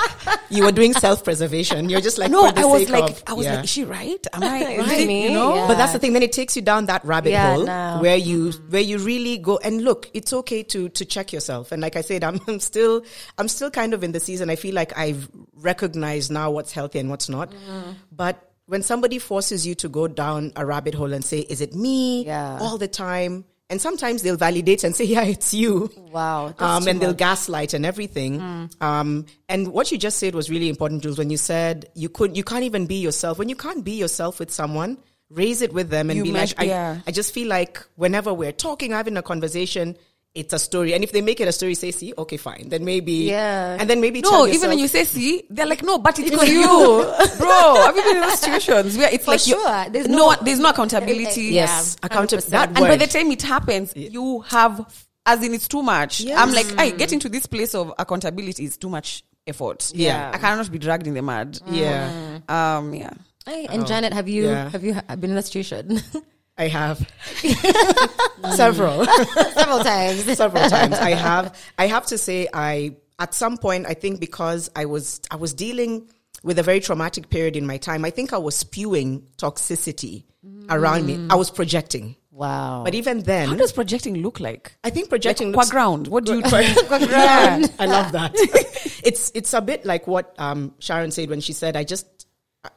You 0.49 0.63
were 0.65 0.71
doing 0.71 0.93
self-preservation. 0.93 1.89
You're 1.89 2.01
just 2.01 2.17
like 2.17 2.31
no, 2.31 2.45
for 2.47 2.51
the 2.53 2.61
I 2.61 2.65
was 2.65 2.81
sake 2.81 2.89
like, 3.01 3.11
of- 3.11 3.23
I 3.27 3.33
was 3.33 3.45
yeah. 3.45 3.55
like, 3.55 3.63
is 3.65 3.69
she 3.69 3.83
right? 3.83 4.27
Am 4.33 4.43
I 4.43 4.57
Is 4.59 4.85
it 4.85 4.89
right? 4.89 5.07
me? 5.07 5.23
You 5.23 5.33
know? 5.33 5.55
Yeah. 5.55 5.67
But 5.67 5.75
that's 5.77 5.93
the 5.93 5.99
thing. 5.99 6.13
Then 6.13 6.23
it 6.23 6.31
takes 6.31 6.55
you 6.55 6.61
down 6.61 6.85
that 6.87 7.03
rabbit 7.05 7.31
Yeah, 7.31 7.55
hole 7.55 7.65
no. 7.65 7.97
where 8.01 8.17
you 8.17 8.51
where 8.69 8.81
you 8.81 8.97
really 8.99 9.37
go 9.37 9.57
and 9.57 9.83
look. 9.83 10.09
It's 10.13 10.33
okay 10.33 10.63
to 10.63 10.89
to 10.89 11.05
check 11.05 11.31
yourself. 11.33 11.71
And 11.71 11.81
like 11.81 11.95
I 11.95 12.01
said, 12.01 12.23
I'm, 12.23 12.39
I'm 12.47 12.59
still 12.59 13.03
I'm 13.37 13.47
still 13.47 13.71
kind 13.71 13.93
of 13.93 14.03
in 14.03 14.11
the 14.11 14.19
season. 14.19 14.49
I 14.49 14.55
feel 14.55 14.75
like 14.75 14.97
I've 14.97 15.29
recognized 15.55 16.31
now 16.31 16.51
what's 16.51 16.71
healthy 16.71 16.99
and 16.99 17.09
what's 17.09 17.29
not. 17.29 17.51
Mm-hmm. 17.51 17.91
But 18.11 18.51
when 18.67 18.81
somebody 18.81 19.19
forces 19.19 19.65
you 19.67 19.75
to 19.75 19.89
go 19.89 20.07
down 20.07 20.51
a 20.55 20.65
rabbit 20.65 20.93
hole 20.95 21.13
and 21.13 21.23
say, 21.23 21.39
"Is 21.39 21.61
it 21.61 21.73
me?" 21.75 22.25
Yeah. 22.25 22.57
all 22.59 22.77
the 22.77 22.87
time. 22.87 23.45
And 23.69 23.81
sometimes 23.81 24.21
they'll 24.21 24.37
validate 24.37 24.83
and 24.83 24.95
say, 24.95 25.03
"Yeah, 25.15 25.23
it's 25.23 25.53
you." 25.53 25.89
Wow. 26.11 26.53
um, 26.59 26.87
and 26.87 27.01
they'll 27.01 27.13
gaslight 27.13 27.73
and 27.73 27.85
everything. 27.85 28.69
Um, 28.81 29.25
and 29.49 29.69
what 29.69 29.91
you 29.91 29.97
just 29.97 30.17
said 30.19 30.35
was 30.35 30.49
really 30.49 30.69
important, 30.69 31.03
Jules. 31.03 31.17
When 31.17 31.29
you 31.29 31.37
said 31.37 31.89
you 31.95 32.09
could, 32.09 32.37
you 32.37 32.43
can't 32.43 32.63
even 32.63 32.85
be 32.85 32.95
yourself. 32.95 33.39
When 33.39 33.49
you 33.49 33.55
can't 33.55 33.83
be 33.83 33.93
yourself 33.93 34.39
with 34.39 34.51
someone, 34.51 34.97
raise 35.29 35.61
it 35.61 35.73
with 35.73 35.89
them 35.89 36.09
and 36.09 36.17
You 36.17 36.23
be 36.23 36.31
like, 36.31 36.53
I, 36.57 36.63
yeah. 36.65 36.99
I 37.07 37.11
just 37.11 37.33
feel 37.33 37.47
like 37.47 37.83
whenever 37.95 38.33
we're 38.33 38.51
talking, 38.51 38.91
having 38.91 39.17
a 39.17 39.23
conversation, 39.23 39.97
it's 40.35 40.53
a 40.53 40.59
story. 40.59 40.93
And 40.93 41.03
if 41.03 41.11
they 41.13 41.21
make 41.21 41.39
it 41.39 41.47
a 41.47 41.51
story, 41.53 41.73
say, 41.75 41.91
see, 41.91 42.13
okay, 42.17 42.35
fine. 42.37 42.67
Then 42.69 42.83
maybe, 42.85 43.13
Yeah. 43.13 43.77
And 43.79 43.89
then 43.89 44.01
maybe 44.01 44.19
No, 44.21 44.29
tell 44.29 44.47
even 44.47 44.69
when 44.69 44.79
you 44.79 44.87
say 44.89 45.05
see, 45.05 45.43
they're 45.49 45.65
like, 45.65 45.81
no, 45.81 45.97
but 45.97 46.19
it's, 46.19 46.29
It's 46.29 46.47
you, 46.49 46.59
you. 46.59 46.67
bro. 47.39 47.75
Have 47.85 47.95
you 47.95 48.03
been 48.03 48.17
in 48.17 48.21
those 48.21 48.39
situations 48.39 48.97
where 48.97 49.09
it's 49.13 49.23
For 49.25 49.31
like 49.31 49.47
you- 49.47 49.55
sure. 49.55 49.85
There's 49.89 50.07
no, 50.09 50.31
no- 50.31 50.35
there's 50.43 50.59
no 50.59 50.69
accountability. 50.69 51.23
Eh, 51.47 51.49
eh, 51.51 51.53
yeah. 51.55 51.61
yes, 51.61 51.95
accountability. 52.03 52.51
100%. 52.51 52.63
And 52.67 52.75
by 52.75 52.97
the 52.97 53.07
time 53.07 53.31
it 53.31 53.41
happens, 53.41 53.93
you 53.95 54.41
have, 54.41 54.85
as 55.25 55.41
in, 55.41 55.53
it's 55.53 55.67
too 55.69 55.81
much. 55.81 56.19
Yes. 56.21 56.37
I'm 56.37 56.53
like, 56.53 56.67
hey, 56.77 56.91
mm. 56.91 56.97
getting 56.97 57.19
to 57.21 57.29
this 57.29 57.45
place 57.45 57.73
of 57.73 57.93
accountability 57.97 58.65
is 58.65 58.77
too 58.77 58.89
much 58.89 59.23
effort. 59.47 59.91
Yeah. 59.95 60.31
I 60.33 60.37
cannot 60.37 60.69
be 60.71 60.79
dragged 60.79 61.07
in 61.07 61.13
the 61.13 61.21
mud. 61.21 61.59
yeah, 61.67 62.39
Um, 62.49 62.93
yeah. 62.93 63.11
Hey, 63.45 63.67
and 63.69 63.85
Janet, 63.87 64.11
have 64.11 64.27
you 64.27 64.47
Yeah. 64.47 64.69
have 64.69 64.83
you 64.83 64.95
been 65.19 65.31
in 65.31 65.37
a 65.37 65.41
situation 65.43 66.01
I 66.57 66.67
have 66.67 66.99
several. 68.55 69.05
several 69.53 69.79
times? 69.79 70.23
several 70.37 70.69
times. 70.69 70.95
I 70.95 71.11
have. 71.11 71.57
I 71.77 71.87
have 71.87 72.05
to 72.07 72.17
say, 72.17 72.47
I 72.53 72.95
at 73.19 73.33
some 73.33 73.57
point, 73.57 73.85
I 73.87 73.93
think 73.93 74.19
because 74.19 74.69
I 74.75 74.85
was 74.85 75.21
I 75.31 75.35
was 75.35 75.53
dealing 75.53 76.09
with 76.43 76.59
a 76.59 76.63
very 76.63 76.79
traumatic 76.79 77.29
period 77.29 77.55
in 77.55 77.65
my 77.65 77.77
time. 77.77 78.05
I 78.05 78.09
think 78.11 78.31
I 78.33 78.37
was 78.37 78.55
spewing 78.55 79.27
toxicity 79.37 80.23
around 80.69 81.05
me. 81.05 81.27
I 81.29 81.35
was 81.35 81.49
projecting, 81.49 82.15
Wow. 82.31 82.83
but 82.85 82.93
even 82.93 83.21
then, 83.23 83.49
How 83.49 83.55
does 83.55 83.71
projecting 83.73 84.15
look 84.21 84.39
like? 84.39 84.77
I 84.83 84.91
think 84.91 85.09
projecting 85.09 85.51
Like, 85.51 85.57
looks 85.57 85.71
ground. 85.71 86.07
What 86.07 86.25
do 86.25 86.35
you 86.35 86.41
yeah, 86.41 87.65
I 87.79 87.85
love 87.85 88.11
that. 88.13 88.31
it's 89.03 89.31
it's 89.33 89.53
a 89.53 89.61
bit 89.61 89.85
like 89.85 90.07
what 90.07 90.33
um, 90.37 90.73
Sharon 90.79 91.11
said 91.11 91.29
when 91.29 91.41
she 91.41 91.53
said, 91.53 91.75
"I 91.75 91.83
just." 91.83 92.05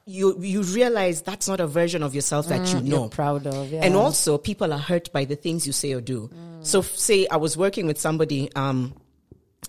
You 0.06 0.36
you 0.42 0.62
realize 0.62 1.22
that's 1.22 1.48
not 1.48 1.60
a 1.60 1.66
version 1.66 2.02
of 2.02 2.14
yourself 2.14 2.48
that 2.48 2.66
you 2.72 2.80
know. 2.80 3.00
You're 3.00 3.08
proud 3.08 3.46
of. 3.46 3.70
Yeah. 3.70 3.80
And 3.82 3.94
also, 3.96 4.38
people 4.38 4.72
are 4.72 4.78
hurt 4.78 5.12
by 5.12 5.24
the 5.24 5.36
things 5.36 5.66
you 5.66 5.72
say 5.72 5.92
or 5.92 6.00
do. 6.00 6.30
So, 6.62 6.80
f- 6.80 6.96
say 6.96 7.26
I 7.28 7.36
was 7.36 7.56
working 7.56 7.86
with 7.86 7.98
somebody, 8.00 8.50
um, 8.54 8.94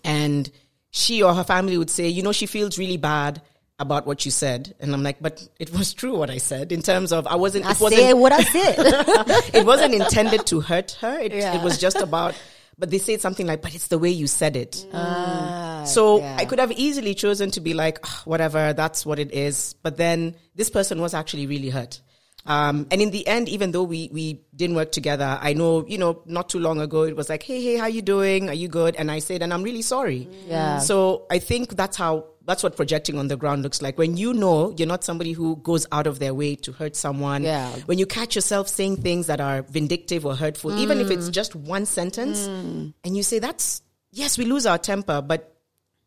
and 0.03 0.49
she 0.91 1.21
or 1.23 1.34
her 1.34 1.43
family 1.43 1.77
would 1.77 1.89
say, 1.89 2.08
you 2.08 2.23
know, 2.23 2.32
she 2.32 2.45
feels 2.45 2.77
really 2.77 2.97
bad 2.97 3.41
about 3.77 4.05
what 4.05 4.25
you 4.25 4.32
said, 4.32 4.75
and 4.79 4.93
I'm 4.93 5.03
like, 5.03 5.17
but 5.21 5.47
it 5.60 5.71
was 5.71 5.93
true 5.93 6.17
what 6.17 6.29
I 6.29 6.38
said 6.38 6.71
in 6.71 6.82
terms 6.82 7.13
of 7.13 7.27
I 7.27 7.36
wasn't. 7.36 7.65
I 7.65 7.71
it 7.71 7.79
wasn't. 7.79 8.01
say 8.01 8.13
what 8.13 8.32
I 8.34 8.43
said. 8.43 8.75
it 9.53 9.65
wasn't 9.65 9.93
intended 9.93 10.45
to 10.47 10.60
hurt 10.60 10.91
her. 11.01 11.17
It, 11.19 11.34
Yeah. 11.34 11.55
it 11.60 11.63
was 11.63 11.77
just 11.77 11.97
about. 11.97 12.36
But 12.80 12.89
they 12.92 12.98
said 12.98 13.20
something 13.20 13.46
like, 13.46 13.62
"But 13.62 13.76
it's 13.76 13.89
the 13.89 14.00
way 14.00 14.10
you 14.10 14.26
said 14.26 14.56
it." 14.56 14.86
Ah, 14.94 15.84
So 15.86 16.20
yeah. 16.20 16.38
I 16.39 16.46
could 16.46 16.60
have 16.60 16.72
easily 16.72 17.13
chosen 17.13 17.52
to 17.52 17.60
be 17.62 17.74
like, 17.74 18.00
"Ah, 18.04 18.22
whatever, 18.26 18.72
that's 18.74 19.06
what 19.06 19.20
it 19.20 19.34
is. 19.34 19.76
But 19.84 19.98
then 19.98 20.36
this 20.56 20.70
person 20.70 21.02
was 21.02 21.13
actually 21.13 21.46
really 21.46 21.70
hurt. 21.70 22.02
Um, 22.46 22.88
and 22.89 23.02
in 23.02 23.12
the 23.12 23.28
end, 23.28 23.50
even 23.50 23.72
though 23.72 23.84
we, 23.84 24.10
we 24.13 24.42
didn't 24.56 24.76
work 24.78 24.92
together, 24.94 25.38
I 25.42 25.54
know, 25.54 25.86
you 25.88 25.98
know, 25.98 26.24
not 26.26 26.48
too 26.50 26.60
long 26.60 26.80
ago, 26.80 27.04
it 27.04 27.15
was 27.15 27.30
like, 27.30 27.44
Hey, 27.44 27.62
hey, 27.62 27.76
how 27.76 27.86
you 27.88 28.02
doing? 28.02 28.50
Are 28.50 28.54
you 28.56 28.70
good? 28.70 28.96
And 28.96 29.12
I 29.12 29.20
said, 29.20 29.44
and 29.44 29.54
I'm 29.54 29.62
really 29.62 29.82
sorry. 29.84 30.28
Yeah. 30.48 30.80
So 30.80 31.28
I 31.30 31.39
think 31.39 31.76
that's 31.76 31.98
how, 31.98 32.28
that's 32.50 32.64
what 32.64 32.76
projecting 32.76 33.20
on 33.20 33.28
the 33.28 33.38
ground 33.38 33.62
looks 33.62 33.80
like. 33.80 34.00
When 34.00 34.18
you 34.18 34.34
know 34.34 34.74
you're 34.76 34.88
not 34.88 35.04
somebody 35.04 35.34
who 35.34 35.58
goes 35.58 35.86
out 35.92 36.08
of 36.08 36.18
their 36.18 36.34
way 36.34 36.56
to 36.56 36.72
hurt 36.72 36.96
someone. 36.96 37.44
Yeah. 37.44 37.70
When 37.86 38.00
you 38.00 38.08
catch 38.08 38.34
yourself 38.34 38.68
saying 38.68 38.98
things 38.98 39.28
that 39.28 39.40
are 39.40 39.62
vindictive 39.62 40.26
or 40.26 40.36
hurtful, 40.36 40.76
even 40.80 41.00
if 41.00 41.12
it's 41.12 41.30
mm. 41.30 41.32
just 41.32 41.54
one 41.56 41.86
sentence, 41.86 42.48
mm. 42.48 42.92
and 43.04 43.16
you 43.16 43.22
say, 43.22 43.38
that's, 43.38 43.84
yes, 44.12 44.36
we 44.36 44.46
lose 44.46 44.66
our 44.66 44.80
temper, 44.80 45.22
but 45.22 45.59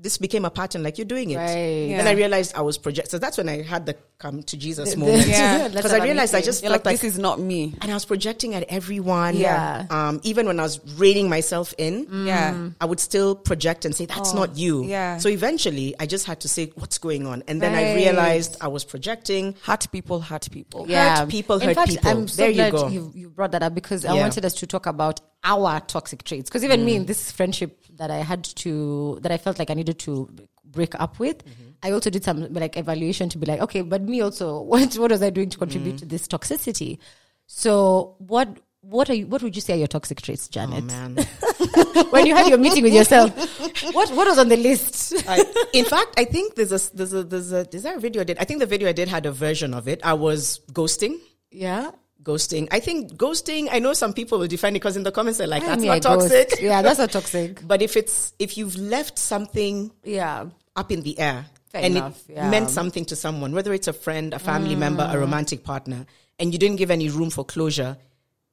this 0.02 0.18
became 0.18 0.44
a 0.44 0.50
pattern, 0.50 0.82
like 0.82 0.98
you're 0.98 1.04
doing 1.04 1.30
it. 1.30 1.36
Right. 1.36 1.54
Then 1.54 1.90
Yeah. 2.04 2.08
I 2.08 2.12
realized 2.12 2.54
I 2.56 2.62
was 2.62 2.76
projecting. 2.76 3.10
So 3.10 3.18
that's 3.18 3.38
when 3.38 3.48
I 3.48 3.62
had 3.62 3.86
the 3.86 3.94
come 4.18 4.42
to 4.44 4.56
Jesus 4.56 4.96
moment. 4.96 5.26
Yeah. 5.28 5.68
Because 5.72 5.92
I 5.92 6.02
realized 6.04 6.34
I 6.34 6.40
just 6.42 6.60
felt 6.62 6.72
like, 6.72 6.84
like, 6.84 6.94
this 7.00 7.04
is 7.12 7.18
not 7.18 7.38
me. 7.40 7.74
and 7.80 7.90
I 7.90 7.94
was 7.94 8.04
projecting 8.04 8.54
at 8.54 8.64
everyone. 8.68 9.36
Yeah. 9.36 9.86
Um, 9.90 10.20
even 10.24 10.46
when 10.46 10.58
I 10.60 10.64
was 10.64 10.80
reining 10.96 11.28
myself 11.28 11.72
in, 11.78 12.06
Yeah. 12.26 12.70
I 12.80 12.84
would 12.84 13.00
still 13.00 13.34
project 13.36 13.84
and 13.84 13.94
say, 13.94 14.06
that's 14.06 14.34
not 14.34 14.56
you. 14.56 14.84
yeah. 14.84 15.18
So 15.18 15.28
eventually 15.28 15.94
I 16.00 16.06
just 16.06 16.26
had 16.26 16.40
to 16.40 16.48
say, 16.48 16.72
what's 16.74 16.98
going 16.98 17.26
on? 17.26 17.42
And 17.48 17.60
then 17.62 17.74
I 17.74 17.94
realized 17.94 18.56
I 18.60 18.68
was 18.68 18.84
projecting. 18.84 19.54
Hurt 19.62 19.86
people, 19.92 20.20
hurt 20.20 20.48
people. 20.50 20.86
Hurt 20.86 21.28
people, 21.28 21.56
In 21.60 21.68
hurt 21.68 21.74
fact, 21.76 21.90
people. 21.90 22.10
I'm 22.10 22.28
so 22.28 22.42
There 22.42 22.50
you 22.50 22.56
glad 22.56 22.72
go. 22.72 22.88
You, 22.88 23.12
you 23.14 23.30
brought 23.30 23.52
that 23.52 23.62
up 23.62 23.74
because 23.74 24.04
I 24.04 24.14
wanted 24.14 24.44
us 24.44 24.54
to 24.54 24.66
talk 24.66 24.86
about 24.86 25.20
our 25.44 25.80
toxic 25.80 26.24
traits. 26.24 26.48
Because 26.50 26.64
even 26.64 26.80
Mm. 26.80 26.84
me 26.84 26.96
in 26.96 27.06
this 27.06 27.32
friendship 27.32 27.82
that 27.96 28.10
I 28.10 28.18
had 28.18 28.44
to, 28.44 29.18
that 29.22 29.32
I 29.32 29.38
felt 29.38 29.58
like 29.58 29.70
I 29.70 29.74
needed 29.74 29.98
to 30.00 30.28
break 30.64 30.94
up 31.00 31.18
with, 31.18 31.44
Mm-hmm. 31.44 31.68
I 31.82 31.90
also 31.90 32.10
did 32.10 32.22
some 32.22 32.52
like 32.52 32.76
evaluation 32.76 33.28
to 33.30 33.38
be 33.38 33.46
like, 33.46 33.60
okay, 33.60 33.82
but 33.82 34.02
me 34.02 34.20
also, 34.20 34.60
what 34.72 34.94
what 34.94 35.10
was 35.10 35.22
I 35.22 35.30
doing 35.30 35.50
to 35.50 35.58
contribute 35.58 35.96
Mm. 35.96 35.98
to 36.00 36.06
this 36.06 36.28
toxicity? 36.28 36.98
So 37.46 38.14
what 38.18 38.48
what 38.84 39.08
are 39.10 39.14
you, 39.14 39.26
what 39.28 39.42
would 39.44 39.54
you 39.54 39.60
say 39.62 39.74
are 39.74 39.76
your 39.76 39.86
toxic 39.86 40.20
traits, 40.22 40.48
Oh 40.48 40.54
Janet? 40.54 40.84
man. 40.84 41.14
when 42.10 42.26
you 42.26 42.34
had 42.34 42.48
your 42.48 42.58
meeting 42.58 42.82
with 42.82 42.92
yourself, 42.92 43.30
what 43.94 44.10
what 44.10 44.26
was 44.26 44.38
on 44.38 44.48
the 44.48 44.56
list? 44.56 45.14
I, 45.28 45.44
in 45.72 45.84
fact, 45.84 46.14
I 46.18 46.24
think 46.24 46.56
there's 46.56 46.72
a, 46.72 46.96
there's 46.96 47.12
a, 47.12 47.22
there's 47.22 47.52
a, 47.52 47.66
is 47.72 47.82
there 47.84 47.96
a 47.96 48.00
video 48.00 48.22
I 48.22 48.24
did? 48.24 48.38
I 48.38 48.44
think 48.44 48.58
the 48.58 48.66
video 48.66 48.88
I 48.88 48.92
did 48.92 49.06
had 49.08 49.24
a 49.26 49.30
version 49.32 49.72
of 49.74 49.86
it. 49.86 50.00
I 50.02 50.14
was 50.14 50.60
ghosting. 50.72 51.18
Yeah. 51.52 51.92
Ghosting. 52.22 52.68
I 52.70 52.78
think 52.80 53.14
ghosting, 53.14 53.68
I 53.70 53.78
know 53.80 53.94
some 53.94 54.12
people 54.12 54.38
will 54.38 54.46
define 54.46 54.72
it 54.72 54.80
because 54.80 54.96
in 54.96 55.02
the 55.02 55.10
comments 55.12 55.38
they're 55.38 55.46
like, 55.48 55.64
that's 55.64 55.82
not 55.82 56.02
ghost. 56.02 56.30
toxic. 56.30 56.60
Yeah, 56.62 56.80
that's 56.82 56.98
not 56.98 57.10
toxic. 57.10 57.60
But 57.66 57.82
if 57.82 57.96
it's, 57.96 58.32
if 58.38 58.56
you've 58.56 58.76
left 58.76 59.18
something 59.18 59.90
Yeah. 60.04 60.46
up 60.76 60.92
in 60.92 61.02
the 61.02 61.18
air 61.18 61.46
Fair 61.70 61.82
and 61.84 61.96
enough, 61.96 62.22
it 62.28 62.34
yeah. 62.34 62.46
Mm. 62.46 62.50
meant 62.50 62.70
something 62.70 63.04
to 63.06 63.16
someone, 63.16 63.52
whether 63.52 63.72
it's 63.72 63.88
a 63.88 63.92
friend, 63.92 64.34
a 64.34 64.38
family 64.38 64.76
member, 64.76 65.08
a 65.10 65.18
romantic 65.18 65.64
partner, 65.64 66.06
and 66.38 66.52
you 66.52 66.58
didn't 66.58 66.76
give 66.76 66.90
any 66.90 67.08
room 67.08 67.30
for 67.30 67.44
closure, 67.44 67.96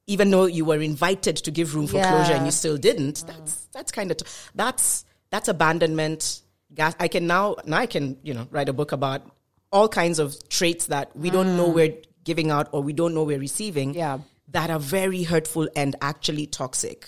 even 0.08 0.32
though 0.32 0.46
you 0.46 0.66
were 0.66 0.80
invited 0.80 1.36
to 1.38 1.52
give 1.52 1.76
room 1.76 1.86
for 1.86 1.98
Yeah. 1.98 2.12
Mm. 2.12 2.16
closure 2.16 2.34
and 2.34 2.46
you 2.46 2.52
still 2.52 2.78
didn't, 2.78 3.24
that's 3.28 3.68
that's 3.74 3.92
kind 3.92 4.10
of 4.10 4.18
that's 4.56 5.06
that's 5.30 5.48
abandonment. 5.48 6.42
I 6.78 7.08
can 7.08 7.28
now 7.28 7.56
now 7.66 7.78
I 7.78 7.86
can 7.88 8.18
you 8.24 8.34
know 8.34 8.48
write 8.52 8.70
a 8.70 8.74
book 8.74 8.92
about 8.94 9.22
all 9.72 9.88
kinds 9.90 10.18
of 10.18 10.36
traits 10.50 10.88
that 10.88 11.16
we 11.16 11.30
don't 11.30 11.56
know 11.58 11.68
we're 11.70 11.94
giving 12.24 12.52
out 12.52 12.70
or 12.72 12.82
we 12.82 12.94
don't 12.94 13.14
know 13.14 13.24
we're 13.24 13.40
receiving. 13.40 13.94
Yeah. 13.94 14.20
that 14.52 14.70
are 14.70 14.80
very 14.80 15.24
hurtful 15.24 15.70
and 15.76 15.96
actually 16.02 16.48
toxic. 16.48 17.08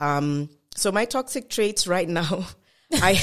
Um, 0.00 0.48
so 0.76 0.92
my 0.92 1.04
toxic 1.04 1.50
traits 1.50 1.86
right 1.86 2.08
now, 2.08 2.46
I, 2.92 3.20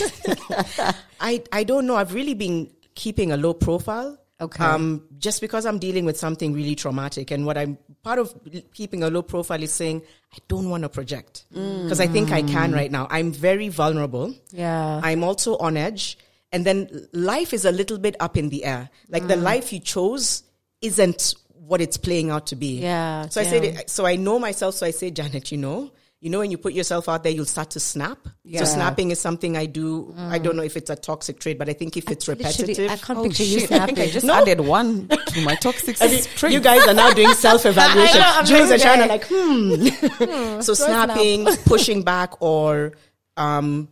I, 1.19 1.43
I 1.52 1.63
don't 1.63 1.86
know. 1.88 1.96
I've 1.96 2.13
really 2.13 2.34
been 2.34 2.69
keeping 2.96 3.32
a 3.32 3.38
low 3.38 3.54
profile. 3.54 4.17
Okay. 4.41 4.65
Um, 4.65 5.08
just 5.17 5.39
because 5.39 5.65
I'm 5.65 5.80
dealing 5.80 6.04
with 6.04 6.17
something 6.17 6.52
really 6.54 6.76
traumatic, 6.76 7.32
and 7.32 7.46
what 7.46 7.58
I'm 7.58 7.78
part 8.04 8.19
of 8.19 8.34
keeping 8.74 9.02
a 9.04 9.10
low 9.10 9.22
profile 9.22 9.63
is 9.63 9.72
saying 9.72 10.02
I 10.34 10.39
don't 10.50 10.69
want 10.69 10.84
to 10.84 10.89
project 10.89 11.46
because 11.52 12.02
I 12.02 12.08
think 12.08 12.32
I 12.34 12.41
can 12.41 12.74
right 12.74 12.91
now. 12.91 13.08
I'm 13.10 13.32
very 13.32 13.69
vulnerable. 13.69 14.34
Yeah. 14.52 15.00
I'm 15.02 15.24
also 15.24 15.56
on 15.58 15.78
edge. 15.78 16.17
And 16.52 16.65
then 16.65 17.08
life 17.13 17.54
is 17.54 17.63
a 17.63 17.72
little 17.72 17.98
bit 17.98 18.17
up 18.19 18.36
in 18.36 18.50
the 18.50 18.65
air. 18.65 18.89
Like 19.08 19.28
the 19.28 19.38
life 19.38 19.72
you 19.72 19.80
chose 19.80 20.43
isn't 20.84 21.34
what 21.56 21.82
it's 21.82 21.98
playing 21.98 22.30
out 22.30 22.48
to 22.48 22.56
be. 22.56 22.80
Yeah, 22.82 23.28
So 23.30 23.41
I 23.41 23.46
said, 23.46 23.89
so 23.89 24.06
I 24.06 24.17
know 24.17 24.38
myself. 24.38 24.76
So 24.76 24.86
I 24.86 24.91
say, 24.91 25.10
Janet, 25.12 25.52
you 25.52 25.58
know, 25.58 25.91
you 26.19 26.30
know, 26.30 26.39
when 26.39 26.52
you 26.52 26.58
put 26.58 26.74
yourself 26.74 27.10
out 27.10 27.24
there, 27.24 27.32
you'll 27.34 27.43
start 27.46 27.72
to 27.72 27.80
snap. 27.82 28.17
Yeah. 28.46 28.60
So 28.60 28.65
snapping 28.65 29.12
is 29.12 29.19
something 29.19 29.58
I 29.58 29.65
do. 29.65 30.13
I 30.17 30.39
don't 30.39 30.56
know 30.56 30.63
if 30.63 30.78
it's 30.78 30.89
a 30.89 30.96
toxic 30.96 31.39
trait, 31.39 31.58
but 31.58 31.67
I 31.67 31.74
think 31.74 31.98
if 31.98 32.10
it's 32.10 32.28
repetitive. 32.30 32.89
I 32.91 32.96
can't 32.96 33.19
Oh, 33.19 33.24
picture 33.24 33.43
you 33.43 33.60
shit. 33.62 33.72
I 33.74 33.86
I 33.86 34.10
just 34.10 34.26
No. 34.26 34.34
added 34.36 34.62
one 34.62 35.08
to 35.10 35.41
my 35.43 35.56
toxic 35.56 35.98
trait. 36.38 36.54
you 36.54 36.60
guys 36.69 36.88
are 36.88 36.93
now 36.93 37.12
doing 37.12 37.34
self-evaluation. 37.34 38.19
Know, 38.22 38.41
Jules 38.46 38.72
and 38.72 38.82
Sharon 38.82 39.02
are 39.02 39.08
like, 39.08 39.26
hmm. 39.28 40.62
so 40.62 40.74
snapping, 40.74 41.46
pushing 41.65 42.04
back, 42.04 42.41
or 42.41 42.93
um, 43.36 43.89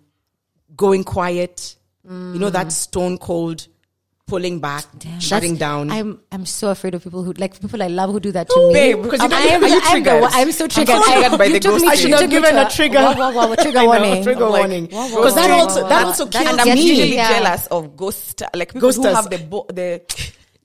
going 0.75 1.03
quiet. 1.03 1.75
You 2.03 2.39
know 2.39 2.49
that 2.49 2.71
stone 2.73 3.17
cold 3.17 3.67
pulling 4.31 4.59
back, 4.63 4.85
shutting 5.19 5.55
That's- 5.55 5.59
down. 5.59 5.91
I'm 5.91 6.09
I'm 6.31 6.45
so 6.45 6.69
afraid 6.75 6.95
of 6.95 7.03
people 7.03 7.23
who 7.27 7.33
like 7.43 7.59
people 7.59 7.81
I 7.83 7.87
love 7.99 8.11
who 8.15 8.19
do 8.27 8.31
that 8.37 8.47
to 8.47 8.53
Oh, 8.57 8.67
me. 8.69 8.73
babe, 8.73 9.03
because 9.03 9.19
you 9.19 9.25
I'm, 9.25 9.29
don't- 9.31 9.41
I'm, 9.55 9.63
are 9.63 9.67
you 9.67 9.73
I'm, 9.75 9.81
the 9.81 9.89
triggered? 9.91 10.23
I'm 10.39 10.51
so 10.59 10.67
triggered. 10.67 11.03
so 11.03 11.37
by 11.41 11.45
you 11.45 11.53
the 11.53 11.59
took 11.59 11.71
ghost. 11.73 11.85
me 11.85 11.91
I 11.91 11.95
should 11.95 12.09
you 12.09 12.15
have 12.15 12.21
took 12.21 12.29
given 12.37 12.57
a 12.57 12.69
trigger. 12.69 12.99
Wow, 12.99 13.15
wow, 13.19 13.47
wow, 13.49 13.55
trigger 13.55 13.79
know, 13.83 13.85
warning. 13.87 14.23
trigger 14.23 14.45
I'm 14.45 14.51
like, 14.51 14.61
warning. 14.61 14.87
wow, 14.91 14.99
wow, 15.09 15.15
Because 15.17 15.35
that 15.35 15.51
also 15.51 15.87
that 15.89 16.05
also 16.05 16.25
That- 16.25 16.43
kills 16.45 16.59
and 16.59 16.61
I'm 16.71 16.77
usually 16.77 17.15
jealous 17.17 17.67
of 17.67 17.95
ghost, 17.97 18.41
like 18.55 18.73
people 18.73 18.91
who 18.93 19.03
have 19.03 19.29
the 19.29 19.37
bo- 19.39 19.67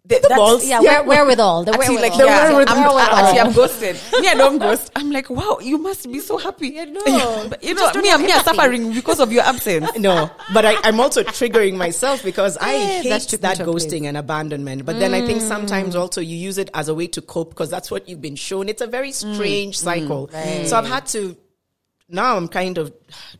the. 0.08 0.20
The, 0.28 0.34
balls. 0.36 0.66
Yeah, 0.66 0.80
where, 0.80 1.02
wherewithal. 1.04 1.64
The 1.64 1.72
Actually, 1.72 1.96
wherewithal. 1.96 2.10
like, 2.10 2.28
yeah, 2.28 2.48
wherewithal. 2.50 2.76
I'm, 2.76 2.82
Wherewithal. 2.84 3.14
actually, 3.18 3.40
I'm 3.40 3.52
ghosted. 3.52 3.96
Me, 4.20 4.28
I 4.28 4.34
don't 4.34 4.58
ghost. 4.58 4.92
I'm 4.96 5.10
like, 5.10 5.28
wow, 5.30 5.58
you 5.62 5.78
must 5.78 6.10
be 6.10 6.20
so 6.20 6.38
happy. 6.38 6.68
Yeah, 6.68 6.84
no. 6.84 7.48
But, 7.48 7.62
you 7.62 7.74
know, 7.74 7.92
me, 7.94 8.10
I'm 8.10 8.22
I'm 8.24 8.42
suffering 8.44 8.92
because 8.92 9.20
of 9.20 9.32
your 9.32 9.42
absence. 9.44 9.96
No, 9.98 10.30
but 10.54 10.64
I, 10.64 10.76
I'm 10.84 11.00
also 11.00 11.22
triggering 11.22 11.76
myself 11.76 12.22
because 12.22 12.56
I 12.58 12.74
Eh, 12.74 13.02
hate 13.02 13.40
that 13.40 13.58
ghosting 13.58 14.04
and 14.06 14.16
abandonment. 14.16 14.84
But 14.84 14.98
then 14.98 15.14
I 15.14 15.24
think 15.26 15.40
sometimes 15.40 15.96
also 15.96 16.20
you 16.20 16.36
use 16.36 16.58
it 16.58 16.70
as 16.74 16.88
a 16.88 16.94
way 16.94 17.06
to 17.08 17.20
cope 17.22 17.50
because 17.50 17.70
that's 17.70 17.90
what 17.90 18.08
you've 18.08 18.20
been 18.20 18.36
shown. 18.36 18.68
It's 18.68 18.82
a 18.82 18.86
very 18.86 19.12
strange 19.12 19.78
cycle. 19.78 20.28
So 20.66 20.76
I've 20.76 20.86
had 20.86 21.06
to, 21.08 21.36
now 22.08 22.36
I'm 22.36 22.48
kind 22.48 22.78
of 22.78 22.92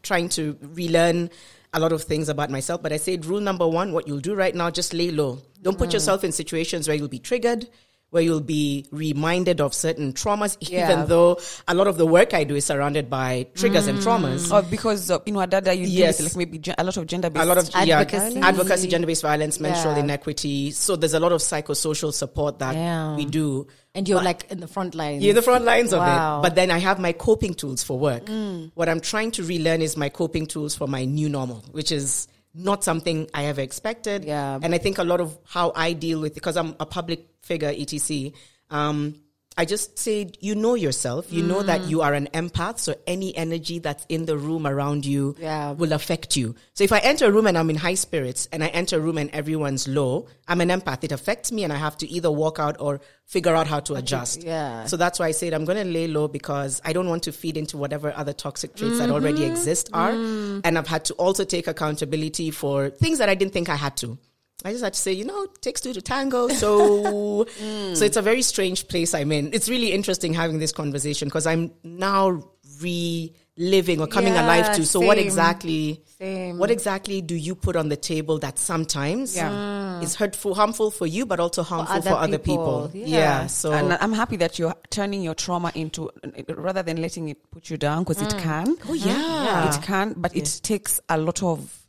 trying 0.02 0.28
to 0.30 0.56
relearn 0.60 1.30
a 1.72 1.80
lot 1.80 1.92
of 1.92 2.02
things 2.02 2.28
about 2.28 2.50
myself. 2.50 2.82
But 2.82 2.92
I 2.92 2.96
said 2.96 3.24
rule 3.24 3.40
number 3.40 3.66
one, 3.66 3.92
what 3.92 4.06
you'll 4.06 4.20
do 4.20 4.34
right 4.34 4.54
now, 4.54 4.70
just 4.70 4.94
lay 4.94 5.10
low. 5.10 5.38
Don't 5.62 5.78
put 5.78 5.90
mm. 5.90 5.94
yourself 5.94 6.24
in 6.24 6.32
situations 6.32 6.88
where 6.88 6.96
you'll 6.96 7.08
be 7.08 7.18
triggered. 7.18 7.68
Where 8.10 8.22
you'll 8.22 8.40
be 8.40 8.86
reminded 8.92 9.60
of 9.60 9.74
certain 9.74 10.12
traumas, 10.12 10.56
Yeah. 10.60 10.92
even 10.92 11.08
though 11.08 11.38
a 11.66 11.74
lot 11.74 11.88
of 11.88 11.98
the 11.98 12.06
work 12.06 12.34
I 12.34 12.44
do 12.44 12.54
is 12.54 12.64
surrounded 12.64 13.10
by 13.10 13.48
triggers 13.56 13.88
and 13.88 13.98
mm. 13.98 14.02
traumas. 14.04 14.50
Or 14.52 14.62
because 14.62 15.10
of, 15.10 15.22
you 15.26 15.32
know, 15.32 15.44
Dada, 15.44 15.74
you 15.74 15.86
Yes. 15.88 16.20
like 16.22 16.36
maybe 16.36 16.58
gen- 16.58 16.76
a 16.78 16.84
lot 16.84 16.96
of 16.96 17.06
gender 17.08 17.30
based. 17.30 17.42
a 17.42 17.46
lot 17.46 17.58
of 17.58 17.68
Advocacy. 17.74 18.38
yeah, 18.38 18.46
advocacy, 18.48 18.88
gender-based 18.88 19.22
violence, 19.22 19.58
menstrual 19.58 19.94
Yeah. 19.94 20.04
inequity. 20.04 20.70
So 20.70 20.94
there's 20.94 21.14
a 21.14 21.20
lot 21.20 21.32
of 21.32 21.40
psychosocial 21.40 22.12
support 22.14 22.60
that 22.60 22.74
Yeah. 22.76 23.16
we 23.16 23.24
do. 23.24 23.66
and 23.94 24.06
you're 24.06 24.22
like 24.22 24.44
in 24.50 24.60
the 24.60 24.68
front 24.68 24.94
line. 24.94 25.22
You're 25.22 25.32
the 25.32 25.40
front 25.40 25.64
lines 25.64 25.94
of 25.94 26.00
Wow. 26.00 26.40
it. 26.40 26.42
But 26.42 26.54
then 26.54 26.70
I 26.70 26.76
have 26.76 26.98
my 27.00 27.12
coping 27.12 27.54
tools 27.54 27.82
for 27.82 27.98
work. 27.98 28.26
Mm. 28.26 28.70
What 28.74 28.90
I'm 28.90 29.00
trying 29.00 29.30
to 29.32 29.42
relearn 29.42 29.80
is 29.80 29.96
my 29.96 30.10
coping 30.10 30.44
tools 30.44 30.74
for 30.74 30.86
my 30.86 31.06
new 31.06 31.30
normal, 31.30 31.64
which 31.72 31.90
is 31.90 32.28
not 32.56 32.82
something 32.82 33.28
I 33.34 33.46
ever 33.46 33.60
expected. 33.60 34.24
Yeah. 34.24 34.58
And 34.62 34.74
I 34.74 34.78
think 34.78 34.98
a 34.98 35.04
lot 35.04 35.20
of 35.20 35.38
how 35.44 35.72
I 35.74 35.92
deal 35.92 36.20
with 36.20 36.34
because 36.34 36.56
I'm 36.56 36.74
a 36.80 36.86
public 36.86 37.26
figure, 37.42 37.72
etc. 37.76 38.32
Um, 38.70 39.20
I 39.58 39.64
just 39.64 39.98
say, 39.98 40.30
you 40.40 40.54
know 40.54 40.74
yourself. 40.74 41.32
You 41.32 41.42
know 41.42 41.62
that 41.62 41.88
you 41.88 42.02
are 42.02 42.12
an 42.12 42.28
empath. 42.34 42.78
So 42.78 42.94
any 43.06 43.34
energy 43.34 43.78
that's 43.78 44.04
in 44.10 44.26
the 44.26 44.36
room 44.36 44.66
around 44.66 45.06
you 45.06 45.34
Yeah. 45.38 45.72
will 45.72 45.94
affect 45.94 46.36
you. 46.36 46.54
So 46.74 46.84
if 46.84 46.92
I 46.92 46.98
enter 46.98 47.24
a 47.26 47.32
room 47.32 47.46
and 47.46 47.56
I'm 47.56 47.70
in 47.70 47.76
high 47.76 47.94
spirits 47.94 48.48
and 48.52 48.62
I 48.62 48.66
enter 48.68 48.96
a 48.98 49.00
room 49.00 49.16
and 49.16 49.30
everyone's 49.30 49.88
low, 49.88 50.26
I'm 50.46 50.60
an 50.60 50.68
empath. 50.68 51.04
It 51.04 51.12
affects 51.12 51.50
me 51.52 51.64
and 51.64 51.72
I 51.72 51.76
have 51.76 51.96
to 51.98 52.06
either 52.10 52.30
walk 52.30 52.58
out 52.58 52.76
or 52.80 53.00
figure 53.24 53.54
out 53.54 53.66
how 53.66 53.80
to 53.80 53.94
adjust. 53.94 54.42
yeah. 54.44 54.84
So 54.84 54.98
that's 54.98 55.18
why 55.18 55.28
I 55.28 55.30
said 55.32 55.54
I'm 55.54 55.64
going 55.64 55.82
to 55.82 55.90
lay 55.90 56.06
low 56.06 56.28
because 56.28 56.82
I 56.84 56.92
don't 56.92 57.08
want 57.08 57.22
to 57.22 57.32
feed 57.32 57.56
into 57.56 57.78
whatever 57.78 58.12
other 58.14 58.34
toxic 58.34 58.76
traits 58.76 58.98
that 58.98 59.08
already 59.10 59.40
Mm-hmm. 59.40 59.52
exist 59.52 59.88
are. 59.94 60.12
Mm. 60.12 60.60
And 60.64 60.76
I've 60.78 60.86
had 60.86 61.06
to 61.06 61.14
also 61.14 61.44
take 61.44 61.66
accountability 61.66 62.50
for 62.50 62.90
things 62.90 63.18
that 63.18 63.28
I 63.30 63.34
didn't 63.34 63.54
think 63.54 63.68
I 63.70 63.76
had 63.76 63.96
to. 63.98 64.18
I 64.66 64.72
just 64.72 64.82
had 64.82 64.94
to 64.94 64.98
say, 65.00 65.12
you 65.12 65.24
know, 65.24 65.46
takes 65.60 65.80
two 65.80 65.92
to 65.92 66.02
tango. 66.02 66.48
So, 66.48 67.44
Mm. 67.62 67.96
so 67.96 68.04
it's 68.04 68.16
a 68.16 68.22
very 68.22 68.42
strange 68.42 68.88
place 68.88 69.14
I'm 69.14 69.30
in. 69.30 69.50
It's 69.52 69.68
really 69.68 69.92
interesting 69.92 70.34
having 70.34 70.58
this 70.58 70.72
conversation 70.72 71.28
because 71.28 71.46
I'm 71.46 71.70
now 71.84 72.42
reliving 72.82 74.00
or 74.00 74.06
coming 74.08 74.34
Yeah, 74.34 74.44
alive 74.44 74.74
to. 74.76 74.84
So 74.84 74.98
what 75.00 75.18
exactly, 75.18 76.02
Same. 76.18 76.58
what 76.58 76.70
exactly 76.70 77.20
do 77.22 77.36
you 77.36 77.54
put 77.54 77.76
on 77.76 77.88
the 77.90 77.96
table 77.96 78.38
that 78.40 78.58
sometimes 78.58 79.36
Yeah. 79.36 80.00
is 80.00 80.16
hurtful, 80.16 80.54
harmful 80.56 80.90
for 80.90 81.06
you, 81.06 81.26
but 81.26 81.38
also 81.40 81.62
harmful 81.62 82.02
for 82.02 82.08
other 82.08 82.18
other, 82.18 82.38
people. 82.38 82.88
people? 82.92 83.08
Yeah. 83.08 83.18
Yeah. 83.18 83.46
So 83.46 83.72
and 83.72 83.92
I'm 83.92 84.12
happy 84.12 84.36
that 84.38 84.58
you're 84.58 84.74
turning 84.90 85.22
your 85.22 85.34
trauma 85.34 85.70
into, 85.76 86.10
rather 86.48 86.82
than 86.82 87.00
letting 87.00 87.28
it 87.28 87.50
put 87.52 87.70
you 87.70 87.76
down, 87.76 88.02
because 88.04 88.20
it 88.20 88.36
can. 88.38 88.76
Oh, 88.88 88.94
yeah. 88.94 89.68
It 89.74 89.80
can, 89.82 90.14
but 90.16 90.34
it 90.36 90.60
takes 90.62 91.00
a 91.08 91.18
lot 91.18 91.42
of 91.42 91.82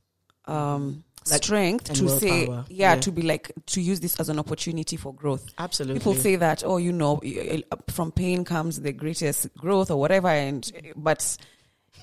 um, 0.45 1.03
Like- 1.31 1.43
strength 1.43 1.89
and 1.89 1.97
to 1.99 2.09
say, 2.09 2.47
yeah, 2.47 2.63
Yeah. 2.69 2.95
to 2.95 3.11
be 3.11 3.21
like, 3.21 3.51
to 3.67 3.81
use 3.81 3.99
this 3.99 4.19
as 4.19 4.29
an 4.29 4.39
opportunity 4.39 4.95
for 4.97 5.13
growth. 5.13 5.45
Absolutely. 5.57 5.99
People 5.99 6.15
say 6.15 6.35
that, 6.37 6.63
oh, 6.65 6.77
you 6.77 6.91
know, 6.91 7.19
y- 7.23 7.63
y- 7.71 7.77
from 7.89 8.11
pain 8.11 8.43
comes 8.45 8.81
the 8.81 8.91
greatest 8.93 9.53
growth 9.55 9.91
or 9.91 9.97
whatever. 9.99 10.27
And, 10.29 10.69
but 10.95 11.37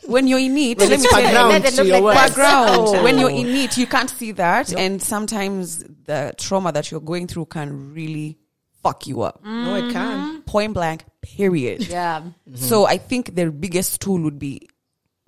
when 0.07 0.27
you're 0.27 0.39
in 0.39 0.57
it, 0.57 0.79
Well, 0.79 0.89
let 0.89 0.95
it's 0.95 1.05
me 1.05 1.09
tell 1.11 1.21
you, 1.21 1.27
background 1.27 1.51
Let 1.51 1.65
it 1.65 1.71
to 1.71 1.77
look 1.83 1.87
your 1.87 2.01
like 2.01 2.05
words. 2.05 2.17
that. 2.17 2.29
background. 2.37 2.89
Oh. 2.89 3.03
When 3.05 3.19
you're 3.19 3.31
oh. 3.31 3.37
in 3.37 3.47
it, 3.49 3.77
you 3.79 3.87
can't 3.87 4.11
see 4.11 4.33
that. 4.33 4.73
And 4.73 5.03
sometimes 5.03 5.85
the 6.05 6.35
trauma 6.37 6.73
that 6.73 6.91
you're 6.91 7.01
going 7.01 7.27
through 7.27 7.47
can 7.47 7.93
really 7.95 8.39
fuck 8.83 9.07
you 9.07 9.23
up. 9.23 9.43
No, 9.45 9.77
it 9.77 9.93
can. 9.93 10.43
Point 10.43 10.75
blank, 10.75 11.05
period. 11.23 11.87
Yeah. 11.89 12.23
So 12.55 12.85
I 12.85 12.99
think 12.99 13.35
the 13.35 13.51
biggest 13.51 14.01
tool 14.03 14.21
would 14.23 14.39
be 14.39 14.69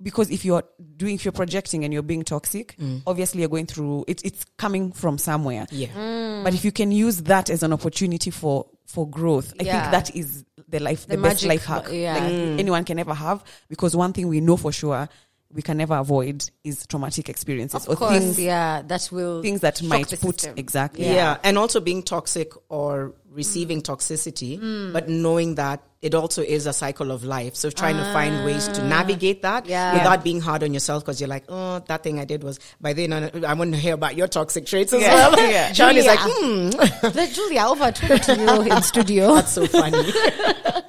because 0.01 0.29
if 0.29 0.45
you're 0.45 0.63
doing, 0.95 1.15
if 1.15 1.25
you're 1.25 1.31
projecting 1.31 1.83
and 1.83 1.93
you're 1.93 2.03
being 2.03 2.23
toxic, 2.23 2.75
mm. 2.77 3.01
obviously 3.07 3.41
you're 3.41 3.49
going 3.49 3.65
through, 3.65 4.05
it, 4.07 4.23
it's 4.23 4.45
coming 4.57 4.91
from 4.91 5.17
somewhere. 5.17 5.65
Yeah. 5.71 5.87
Mm. 5.87 6.43
But 6.43 6.53
if 6.53 6.63
you 6.63 6.71
can 6.71 6.91
use 6.91 7.23
that 7.23 7.49
as 7.49 7.63
an 7.63 7.73
opportunity 7.73 8.29
for, 8.29 8.67
for 8.85 9.09
growth, 9.09 9.53
I 9.59 9.63
Yeah. 9.63 9.81
think 9.81 9.91
that 9.91 10.15
is 10.15 10.45
the 10.69 10.79
life, 10.79 11.07
the, 11.07 11.15
The 11.15 11.21
best 11.23 11.45
life 11.45 11.65
hack 11.65 11.87
yeah. 11.91 12.13
like 12.13 12.31
mm. 12.31 12.59
anyone 12.59 12.83
can 12.83 12.99
ever 12.99 13.13
have. 13.13 13.43
Because 13.69 13.95
one 13.95 14.13
thing 14.13 14.27
we 14.27 14.39
know 14.41 14.57
for 14.57 14.71
sure 14.71 15.09
we 15.53 15.61
can 15.61 15.77
never 15.77 15.95
avoid 15.95 16.49
is 16.63 16.85
traumatic 16.87 17.29
experiences 17.29 17.83
Of 17.85 17.89
or 17.89 17.95
course, 17.95 18.17
things, 18.17 18.39
yeah, 18.39 18.81
that 18.83 19.09
will 19.11 19.41
things 19.41 19.61
that 19.61 19.77
shock 19.77 19.87
might 19.87 20.07
the 20.09 20.17
put 20.17 20.41
system. 20.41 20.55
exactly. 20.57 21.05
Yeah. 21.05 21.37
And 21.43 21.57
also 21.57 21.79
being 21.79 22.03
toxic 22.03 22.51
or 22.69 23.13
receiving 23.31 23.81
mm. 23.81 23.85
toxicity, 23.85 24.59
mm. 24.59 24.91
but 24.93 25.07
knowing 25.07 25.55
that 25.55 25.81
it 26.01 26.13
also 26.13 26.41
is 26.43 26.65
a 26.67 26.73
cycle 26.73 27.11
of 27.11 27.23
life. 27.23 27.55
So 27.55 27.69
trying 27.71 27.97
to 27.97 28.03
find 28.13 28.45
ways 28.45 28.67
to 28.67 28.81
ah. 28.83 28.87
navigate 28.87 29.41
that 29.41 29.65
Yeah. 29.65 29.93
without 29.93 30.23
being 30.23 30.41
hard 30.41 30.63
on 30.63 30.73
yourself 30.73 31.03
because 31.03 31.19
you're 31.19 31.29
like, 31.29 31.45
oh, 31.49 31.79
that 31.87 32.03
thing 32.03 32.19
I 32.19 32.25
did 32.25 32.43
was 32.43 32.59
by 32.79 32.93
then 32.93 33.13
I, 33.13 33.31
I 33.47 33.53
want 33.53 33.73
to 33.73 33.79
hear 33.79 33.93
about 33.95 34.15
your 34.15 34.27
toxic 34.27 34.65
traits 34.65 34.93
as 34.93 35.01
Yeah. 35.01 35.13
well. 35.29 35.49
Yeah. 35.49 35.71
Sean 35.73 35.95
is 35.95 36.05
like, 36.05 36.19
Julia. 36.19 36.71
hmm, 36.71 37.17
Let 37.17 37.33
Julia 37.33 37.61
over 37.65 37.91
to 37.91 38.19
to 38.19 38.35
you 38.37 38.61
in 38.75 38.81
studio. 38.83 39.35
that's 39.35 39.53
so 39.53 39.65
funny. 39.65 39.97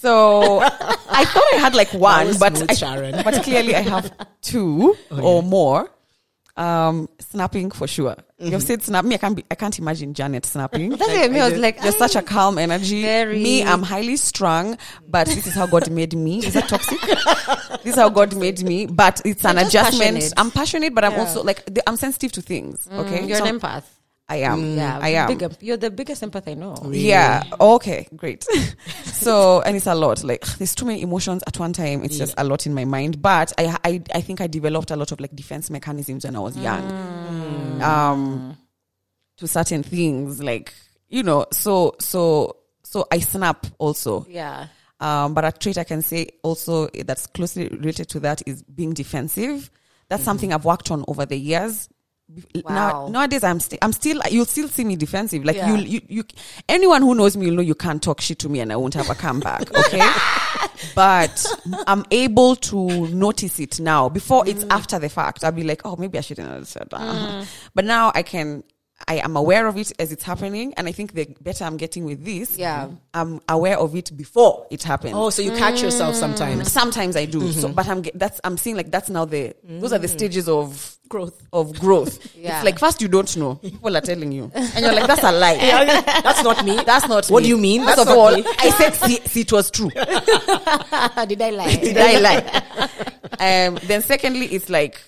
So 0.00 0.60
I 0.62 1.24
thought 1.26 1.44
I 1.54 1.56
had 1.58 1.74
like 1.74 1.92
one, 1.92 2.36
but 2.38 2.56
smooth, 2.56 2.70
I, 2.70 2.74
Sharon. 2.74 3.14
Oh, 3.16 3.22
but 3.22 3.42
clearly 3.42 3.74
I 3.76 3.80
have 3.82 4.10
two 4.40 4.96
or 5.10 5.42
more. 5.42 5.90
Um, 6.56 7.08
snapping 7.20 7.70
for 7.70 7.86
sure. 7.86 8.16
Mm-hmm. 8.38 8.48
You've 8.52 8.62
said 8.62 8.82
snap. 8.82 9.04
Me, 9.06 9.14
I 9.14 9.18
can't 9.18 9.34
be, 9.36 9.44
I 9.50 9.54
can't 9.54 9.78
imagine 9.78 10.12
Janet 10.12 10.44
snapping. 10.44 10.90
That's 10.90 11.08
I 11.08 11.28
mean. 11.28 11.40
I 11.40 11.48
was 11.48 11.58
like, 11.58 11.82
You're 11.82 11.92
such 11.92 12.16
a 12.16 12.22
calm 12.22 12.58
energy. 12.58 13.00
Very- 13.02 13.42
Me, 13.42 13.62
I'm 13.64 13.82
highly 13.82 14.16
strung, 14.16 14.76
but 15.08 15.26
this 15.26 15.46
is 15.46 15.54
how 15.54 15.66
God 15.66 15.90
made 15.90 16.14
me. 16.14 16.44
Is 16.44 16.52
that 16.54 16.68
toxic? 16.68 17.00
this 17.82 17.94
is 17.94 17.96
how 17.96 18.10
God 18.10 18.36
made 18.36 18.62
me, 18.62 18.84
but 18.86 19.22
it's 19.24 19.42
an 19.46 19.56
You're 19.56 19.64
just 19.70 19.74
adjustment. 19.74 20.14
passionate. 20.16 20.34
I'm 20.36 20.50
passionate, 20.50 20.94
but 20.94 21.04
I'm 21.04 21.12
Yeah. 21.12 21.20
also 21.20 21.42
like 21.44 21.62
I'm 21.86 21.96
sensitive 21.96 22.32
to 22.32 22.42
things. 22.42 22.86
Okay, 22.92 23.20
Mm, 23.20 23.28
You're 23.28 23.38
So 23.38 23.44
an 23.46 23.58
empath. 23.58 23.84
I 24.30 24.36
am. 24.36 24.76
Yeah, 24.76 24.98
I 25.02 25.08
am. 25.10 25.36
Big, 25.36 25.56
you're 25.60 25.76
the 25.76 25.90
biggest 25.90 26.22
empath 26.22 26.48
I 26.48 26.54
know. 26.54 26.76
Yeah. 26.92 27.42
Okay. 27.60 28.06
Great. 28.14 28.44
so, 29.04 29.60
and 29.62 29.76
it's 29.76 29.88
a 29.88 29.94
lot. 29.96 30.22
Like, 30.22 30.46
there's 30.58 30.76
too 30.76 30.84
many 30.84 31.02
emotions 31.02 31.42
at 31.48 31.58
one 31.58 31.72
time. 31.72 32.04
It's 32.04 32.16
just 32.16 32.34
a 32.38 32.44
lot 32.44 32.64
in 32.64 32.72
my 32.72 32.84
mind. 32.84 33.20
But 33.20 33.52
I, 33.58 33.76
I, 33.84 34.02
I 34.14 34.20
think 34.20 34.40
I 34.40 34.46
developed 34.46 34.92
a 34.92 34.96
lot 34.96 35.10
of 35.10 35.18
like 35.18 35.34
defense 35.34 35.68
mechanisms 35.68 36.24
when 36.24 36.36
I 36.36 36.38
was 36.38 36.56
young. 36.56 37.82
Um, 37.82 38.56
to 39.38 39.48
certain 39.48 39.82
things, 39.82 40.40
like 40.40 40.72
you 41.08 41.24
know. 41.24 41.46
So, 41.52 41.96
so, 41.98 42.56
so 42.84 43.08
I 43.10 43.18
snap 43.18 43.66
also. 43.78 44.26
Yeah. 44.28 44.68
Um, 45.00 45.34
but 45.34 45.44
a 45.44 45.50
trait 45.50 45.76
I 45.78 45.84
can 45.84 46.02
say 46.02 46.28
also 46.42 46.88
that's 46.88 47.26
closely 47.26 47.68
related 47.68 48.08
to 48.10 48.20
that 48.20 48.42
is 48.46 48.62
being 48.62 48.92
defensive. 48.92 49.70
That's 50.08 50.22
something 50.22 50.52
I've 50.52 50.64
worked 50.64 50.90
on 50.90 51.04
over 51.08 51.26
the 51.26 51.38
years. 51.38 51.88
Now, 52.68 53.08
nowadays, 53.08 53.42
I'm 53.44 53.60
still, 53.60 53.78
I'm 53.82 53.92
still, 53.92 54.20
you'll 54.30 54.44
still 54.44 54.68
see 54.68 54.84
me 54.84 54.96
defensive. 54.96 55.44
Like 55.44 55.56
Yeah. 55.56 55.74
you, 55.74 55.84
you, 55.84 56.00
you, 56.08 56.24
anyone 56.68 57.02
who 57.02 57.14
knows 57.14 57.36
me, 57.36 57.46
will 57.46 57.56
know 57.56 57.62
you 57.62 57.74
can't 57.74 58.02
talk 58.02 58.20
shit 58.20 58.38
to 58.40 58.48
me 58.48 58.60
and 58.60 58.72
I 58.72 58.76
won't 58.76 58.94
have 58.94 59.10
a 59.10 59.14
comeback. 59.14 59.68
Okay. 59.80 60.08
but 60.94 61.44
I'm 61.86 62.04
able 62.10 62.54
to 62.56 63.08
notice 63.08 63.58
it 63.58 63.80
now. 63.80 64.08
Before 64.08 64.46
it's 64.46 64.64
mm. 64.64 64.70
after 64.70 64.98
the 64.98 65.08
fact, 65.08 65.42
I'll 65.42 65.52
be 65.52 65.64
like, 65.64 65.82
oh, 65.84 65.96
maybe 65.96 66.18
I 66.18 66.20
shouldn't 66.20 66.48
have 66.48 66.68
said 66.68 66.88
that. 66.90 67.00
Mm. 67.00 67.46
But 67.74 67.84
now 67.86 68.12
I 68.14 68.22
can, 68.22 68.62
I 69.08 69.14
am 69.16 69.36
aware 69.36 69.66
of 69.66 69.76
it 69.76 69.92
as 69.98 70.12
it's 70.12 70.22
happening. 70.22 70.74
And 70.76 70.88
I 70.88 70.92
think 70.92 71.14
the 71.14 71.26
better 71.40 71.64
I'm 71.64 71.76
getting 71.76 72.04
with 72.04 72.24
this, 72.24 72.56
Yeah. 72.56 72.88
I'm 73.14 73.40
aware 73.48 73.78
of 73.78 73.94
it 73.96 74.16
before 74.16 74.66
it 74.70 74.82
happens. 74.82 75.14
Oh, 75.16 75.30
so 75.30 75.42
you 75.42 75.52
catch 75.52 75.76
mm. 75.76 75.82
yourself 75.82 76.14
sometimes. 76.14 76.70
Sometimes 76.70 77.16
I 77.16 77.24
do. 77.24 77.52
So, 77.52 77.66
mm-hmm. 77.66 77.74
but 77.74 77.88
I'm 77.88 78.02
ge- 78.02 78.12
that's 78.14 78.40
I'm 78.44 78.56
seeing 78.56 78.76
like 78.76 78.90
that's 78.90 79.10
now 79.10 79.24
the 79.24 79.54
those 79.64 79.92
are 79.92 79.98
the 79.98 80.06
mm-hmm. 80.06 80.16
stages 80.16 80.48
of 80.48 80.96
Growth. 81.08 81.42
of 81.52 81.76
growth. 81.80 82.18
Yeah. 82.40 82.56
It's 82.56 82.64
like 82.64 82.78
first 82.78 83.02
you 83.02 83.08
don't 83.08 83.36
know, 83.36 83.56
people 83.56 83.94
are 83.96 84.00
telling 84.00 84.30
you, 84.32 84.50
and 84.54 84.78
you're 84.78 84.94
like 84.94 85.08
that's 85.08 85.24
a 85.24 85.32
lie. 85.32 85.56
That's 86.22 86.42
not 86.42 86.64
me. 86.64 86.76
That's 86.86 87.08
not. 87.08 87.26
What 87.26 87.40
me. 87.42 87.44
do 87.44 87.48
you 87.48 87.58
mean? 87.58 87.84
First 87.84 87.96
That's 87.96 88.10
of 88.10 88.16
not 88.16 88.18
all, 88.18 88.34
me. 88.36 88.44
I 88.46 88.70
said 88.70 88.94
see, 88.94 89.16
see 89.26 89.40
it 89.40 89.52
was 89.52 89.70
true. 89.70 89.90
Did 89.94 91.42
I 91.42 91.50
lie? 91.50 91.76
Did 91.82 91.98
I 91.98 92.18
lie? 92.20 93.66
um, 93.66 93.78
then 93.82 94.02
secondly, 94.02 94.46
it's 94.46 94.70
like 94.70 95.02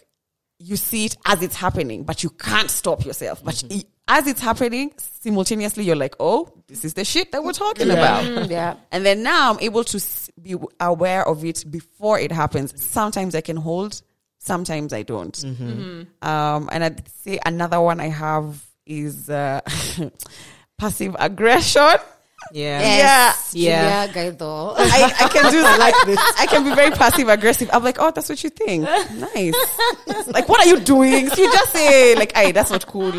you 0.64 0.76
see 0.76 1.06
it 1.06 1.16
as 1.26 1.42
it's 1.42 1.56
happening, 1.56 2.04
but 2.04 2.22
you 2.22 2.30
can't 2.30 2.70
stop 2.70 3.04
yourself. 3.04 3.42
But 3.44 3.54
Mm-hmm. 3.56 3.78
i- 3.78 3.84
as 4.18 4.26
it's 4.26 4.40
happening, 4.40 4.92
simultaneously 4.98 5.84
you're 5.84 5.96
like, 5.96 6.14
oh, 6.20 6.52
this 6.66 6.84
is 6.84 6.94
the 6.94 7.04
shit 7.04 7.32
that 7.32 7.42
we're 7.42 7.52
talking 7.52 7.86
Yeah. 7.86 7.92
about. 7.94 8.24
Mm, 8.24 8.50
yeah. 8.50 8.74
And 8.90 9.06
then 9.06 9.22
now 9.22 9.52
I'm 9.52 9.60
able 9.60 9.84
to 9.84 10.00
be 10.40 10.54
aware 10.80 11.26
of 11.26 11.44
it 11.44 11.64
before 11.70 12.18
it 12.18 12.30
happens. 12.32 12.74
Sometimes 12.82 13.34
I 13.34 13.40
can 13.40 13.56
hold, 13.56 14.02
sometimes 14.38 14.92
I 14.92 15.02
don't. 15.02 15.42
Um, 15.44 16.68
and 16.72 16.84
I'd 16.84 17.08
say 17.22 17.38
another 17.46 17.80
one 17.80 18.00
I 18.00 18.08
have 18.08 18.60
is 18.84 19.30
uh, 19.30 19.60
passive 20.78 21.16
aggression. 21.18 21.96
Yeah. 22.52 22.80
Yes. 22.80 23.52
Yeah. 23.54 24.06
Julia 24.06 24.32
Gaido. 24.32 24.74
I, 24.76 25.04
I 25.24 25.28
can 25.28 25.50
do 25.52 25.60
that. 25.62 25.78
Like 25.78 26.06
this. 26.06 26.18
I 26.38 26.46
can 26.46 26.64
be 26.64 26.74
very 26.74 26.90
passive 26.90 27.28
aggressive. 27.28 27.70
I'm 27.72 27.84
like, 27.84 27.96
oh, 28.00 28.10
that's 28.10 28.28
what 28.28 28.42
you 28.42 28.50
think. 28.50 28.84
Nice. 28.84 29.54
like, 30.28 30.48
what 30.48 30.60
are 30.60 30.68
you 30.68 30.80
doing? 30.80 31.28
So 31.28 31.40
you 31.42 31.52
just 31.52 31.72
say, 31.72 32.14
like, 32.16 32.32
hey, 32.34 32.52
that's 32.52 32.70
not 32.70 32.86
cool. 32.86 33.12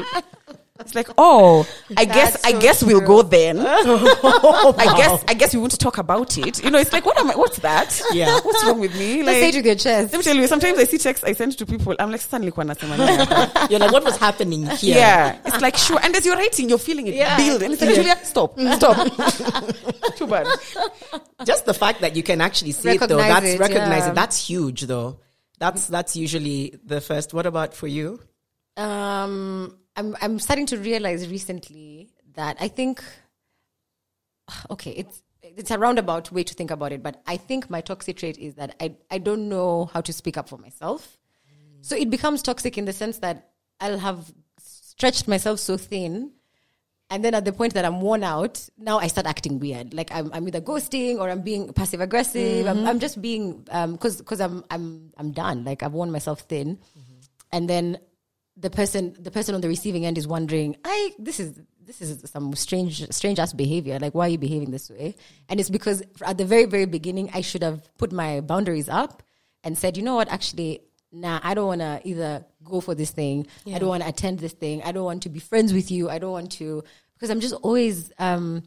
It's 0.85 0.95
like, 0.95 1.09
oh, 1.17 1.67
I 1.97 2.05
guess, 2.05 2.33
That's 2.33 2.45
I 2.45 2.51
so 2.51 2.59
guess 2.59 2.83
we'll 2.83 3.01
go 3.01 3.21
then. 3.21 3.59
I 3.65 4.93
guess, 4.97 5.23
I 5.27 5.33
guess 5.33 5.53
we 5.53 5.59
want 5.59 5.71
to 5.71 5.77
talk 5.77 5.97
about 5.97 6.37
it. 6.37 6.63
You 6.63 6.69
know, 6.71 6.77
it's 6.79 6.91
like, 6.93 7.05
what 7.05 7.17
am 7.17 7.31
I? 7.31 7.35
What's 7.35 7.59
that? 7.59 8.01
Yeah. 8.11 8.39
What's 8.43 8.63
wrong 8.65 8.79
with 8.79 8.93
me? 8.97 9.23
Let's 9.23 9.39
say 9.39 9.45
Like, 9.45 9.53
it 9.55 9.57
with 9.57 9.65
your 9.65 9.75
chest. 9.75 10.11
let 10.11 10.17
me 10.19 10.23
tell 10.23 10.35
you. 10.35 10.47
Sometimes 10.47 10.77
I 10.79 10.83
see 10.85 10.97
texts 10.97 11.23
I 11.23 11.33
send 11.33 11.57
to 11.57 11.65
people. 11.65 11.95
I'm 11.99 12.11
like, 12.11 12.21
suddenly, 12.21 12.51
kwa 12.51 12.63
nasema 12.65 12.97
nini? 12.97 13.67
You're 13.69 13.79
like, 13.79 13.91
what 13.91 14.03
was 14.03 14.17
happening 14.17 14.65
here? 14.67 14.95
yeah. 14.97 15.37
It's 15.45 15.61
like, 15.61 15.77
sure. 15.77 15.99
And 16.03 16.15
as 16.15 16.25
you're 16.25 16.35
writing, 16.37 16.69
you're 16.69 16.77
feeling 16.77 17.07
it 17.07 17.15
Yeah. 17.15 17.37
build. 17.37 17.63
And 17.63 17.73
it's 17.73 17.81
like, 17.81 17.91
Yeah. 17.91 17.95
Julia, 17.95 18.25
stop, 18.25 18.59
stop. 18.59 20.15
Too 20.15 20.27
bad. 20.27 20.47
Just 21.45 21.65
the 21.65 21.73
fact 21.73 22.01
that 22.01 22.15
you 22.15 22.23
can 22.23 22.41
actually 22.41 22.71
see 22.71 22.91
it 22.91 22.99
though, 23.07 23.17
that's 23.17 23.45
it, 23.45 23.59
recognize 23.59 24.03
yeah. 24.03 24.11
it. 24.11 24.15
That's 24.15 24.37
huge 24.47 24.81
though. 24.83 25.19
That's 25.59 25.87
that's 25.87 26.15
usually 26.15 26.77
the 26.83 26.99
first. 26.99 27.33
What 27.33 27.45
about 27.45 27.73
for 27.73 27.87
you? 27.87 28.19
Um, 28.75 29.77
I'm 29.95 30.15
I'm 30.21 30.39
starting 30.39 30.65
to 30.67 30.77
realize 30.77 31.29
recently 31.29 32.09
that 32.35 32.57
I 32.59 32.67
think, 32.67 33.03
okay, 34.69 34.91
it's 34.91 35.21
it's 35.41 35.71
a 35.71 35.77
roundabout 35.77 36.31
way 36.31 36.43
to 36.43 36.53
think 36.53 36.71
about 36.71 36.91
it, 36.91 37.03
but 37.03 37.21
I 37.27 37.37
think 37.37 37.69
my 37.69 37.81
toxic 37.81 38.17
trait 38.17 38.37
is 38.37 38.55
that 38.55 38.75
I 38.79 38.95
I 39.11 39.17
don't 39.17 39.49
know 39.49 39.85
how 39.93 40.01
to 40.01 40.13
speak 40.13 40.37
up 40.37 40.49
for 40.49 40.57
myself. 40.57 41.17
So 41.81 41.97
it 41.97 42.09
becomes 42.09 42.41
toxic 42.41 42.77
in 42.77 42.85
the 42.85 42.93
sense 42.93 43.19
that 43.19 43.49
I'll 43.81 43.97
have 43.99 44.31
stretched 44.57 45.27
myself 45.27 45.59
so 45.59 45.75
thin. 45.77 46.31
And 47.09 47.23
then 47.23 47.35
at 47.35 47.43
the 47.45 47.51
point 47.51 47.73
that 47.73 47.83
I'm 47.85 47.99
worn 48.01 48.23
out, 48.23 48.69
now 48.77 48.97
I 48.97 49.07
start 49.07 49.27
acting 49.27 49.59
weird. 49.59 49.93
Like 49.93 50.09
I'm, 50.11 50.31
I'm 50.33 50.47
either 50.47 50.61
ghosting 50.61 51.19
or 51.19 51.29
I'm 51.29 51.41
being 51.41 51.71
passive 51.73 51.99
aggressive. 52.01 52.65
I'm, 52.65 52.87
I'm 52.87 52.99
just 52.99 53.21
being, 53.21 53.67
um, 53.69 53.97
cause, 53.97 54.21
cause 54.21 54.39
I'm, 54.39 54.63
I'm, 54.71 55.11
I'm 55.17 55.31
done. 55.31 55.65
Like 55.65 55.83
I've 55.83 55.93
worn 55.93 56.11
myself 56.11 56.39
thin. 56.41 56.79
And 57.51 57.69
then 57.69 57.99
the 58.55 58.69
person, 58.69 59.15
the 59.19 59.31
person 59.31 59.55
on 59.55 59.61
the 59.61 59.67
receiving 59.67 60.05
end 60.05 60.17
is 60.17 60.27
wondering, 60.27 60.75
I, 60.83 61.11
this 61.17 61.39
is, 61.39 61.59
this 61.81 62.01
is 62.01 62.29
some 62.29 62.53
strange, 62.55 63.11
strange 63.11 63.39
ass 63.39 63.53
behavior. 63.53 63.99
Like, 63.99 64.13
why 64.13 64.27
are 64.27 64.29
you 64.29 64.37
behaving 64.37 64.71
this 64.71 64.89
way? 64.89 65.15
And 65.49 65.59
it's 65.59 65.69
because 65.69 66.03
at 66.25 66.37
the 66.37 66.45
very, 66.45 66.65
very 66.65 66.85
beginning, 66.85 67.29
I 67.33 67.41
should 67.41 67.63
have 67.63 67.89
put 67.97 68.11
my 68.11 68.41
boundaries 68.41 68.89
up 68.89 69.23
and 69.63 69.77
said, 69.77 69.97
you 69.97 70.03
know 70.03 70.15
what, 70.15 70.29
actually, 70.29 70.81
nah, 71.11 71.39
I 71.43 71.53
don't 71.53 71.67
want 71.67 71.81
to 71.81 72.01
either 72.03 72.45
go 72.63 72.79
for 72.79 72.95
this 72.95 73.11
thing. 73.11 73.47
I 73.67 73.79
don't 73.79 73.89
want 73.89 74.03
to 74.03 74.09
attend 74.09 74.39
this 74.39 74.53
thing. 74.53 74.83
I 74.83 74.91
don't 74.91 75.03
want 75.03 75.23
to 75.23 75.29
be 75.29 75.39
friends 75.39 75.73
with 75.73 75.91
you. 75.91 76.09
I 76.09 76.19
don't 76.19 76.31
want 76.31 76.51
to, 76.53 76.83
because 77.15 77.29
I'm 77.29 77.39
just 77.39 77.55
always, 77.55 78.11
um, 78.19 78.63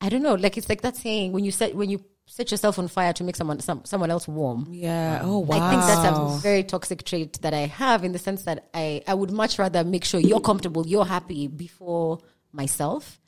I 0.00 0.08
don't 0.08 0.22
know, 0.22 0.34
like 0.34 0.56
it's 0.56 0.68
like 0.68 0.82
that 0.82 0.96
saying 0.96 1.32
when 1.32 1.44
you 1.44 1.50
set, 1.50 1.74
when 1.74 1.90
you 1.90 2.04
set 2.28 2.50
yourself 2.50 2.78
on 2.78 2.88
fire 2.88 3.12
to 3.14 3.24
make 3.24 3.36
someone, 3.36 3.58
some, 3.60 3.84
someone 3.84 4.10
else 4.10 4.28
warm. 4.28 4.68
Yeah. 4.70 5.20
Oh, 5.24 5.38
wow. 5.38 5.56
I 5.56 5.70
think 5.70 5.82
that's 5.82 6.16
a 6.18 6.38
very 6.40 6.62
toxic 6.62 7.02
trait 7.04 7.40
that 7.42 7.54
I 7.54 7.60
have 7.66 8.04
in 8.04 8.12
the 8.12 8.18
sense 8.18 8.42
that 8.44 8.68
I, 8.74 9.02
I 9.06 9.14
would 9.14 9.30
much 9.30 9.58
rather 9.58 9.82
make 9.82 10.04
sure 10.04 10.20
you're 10.20 10.40
comfortable, 10.40 10.86
you're 10.86 11.04
happy 11.06 11.48
before 11.48 12.18
myself. 12.52 13.18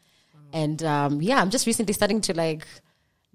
And 0.53 0.83
um, 0.83 1.23
yeah, 1.23 1.41
I'm 1.41 1.51
just 1.51 1.67
recently 1.67 1.93
starting 1.95 2.21
to 2.23 2.35
like 2.35 2.67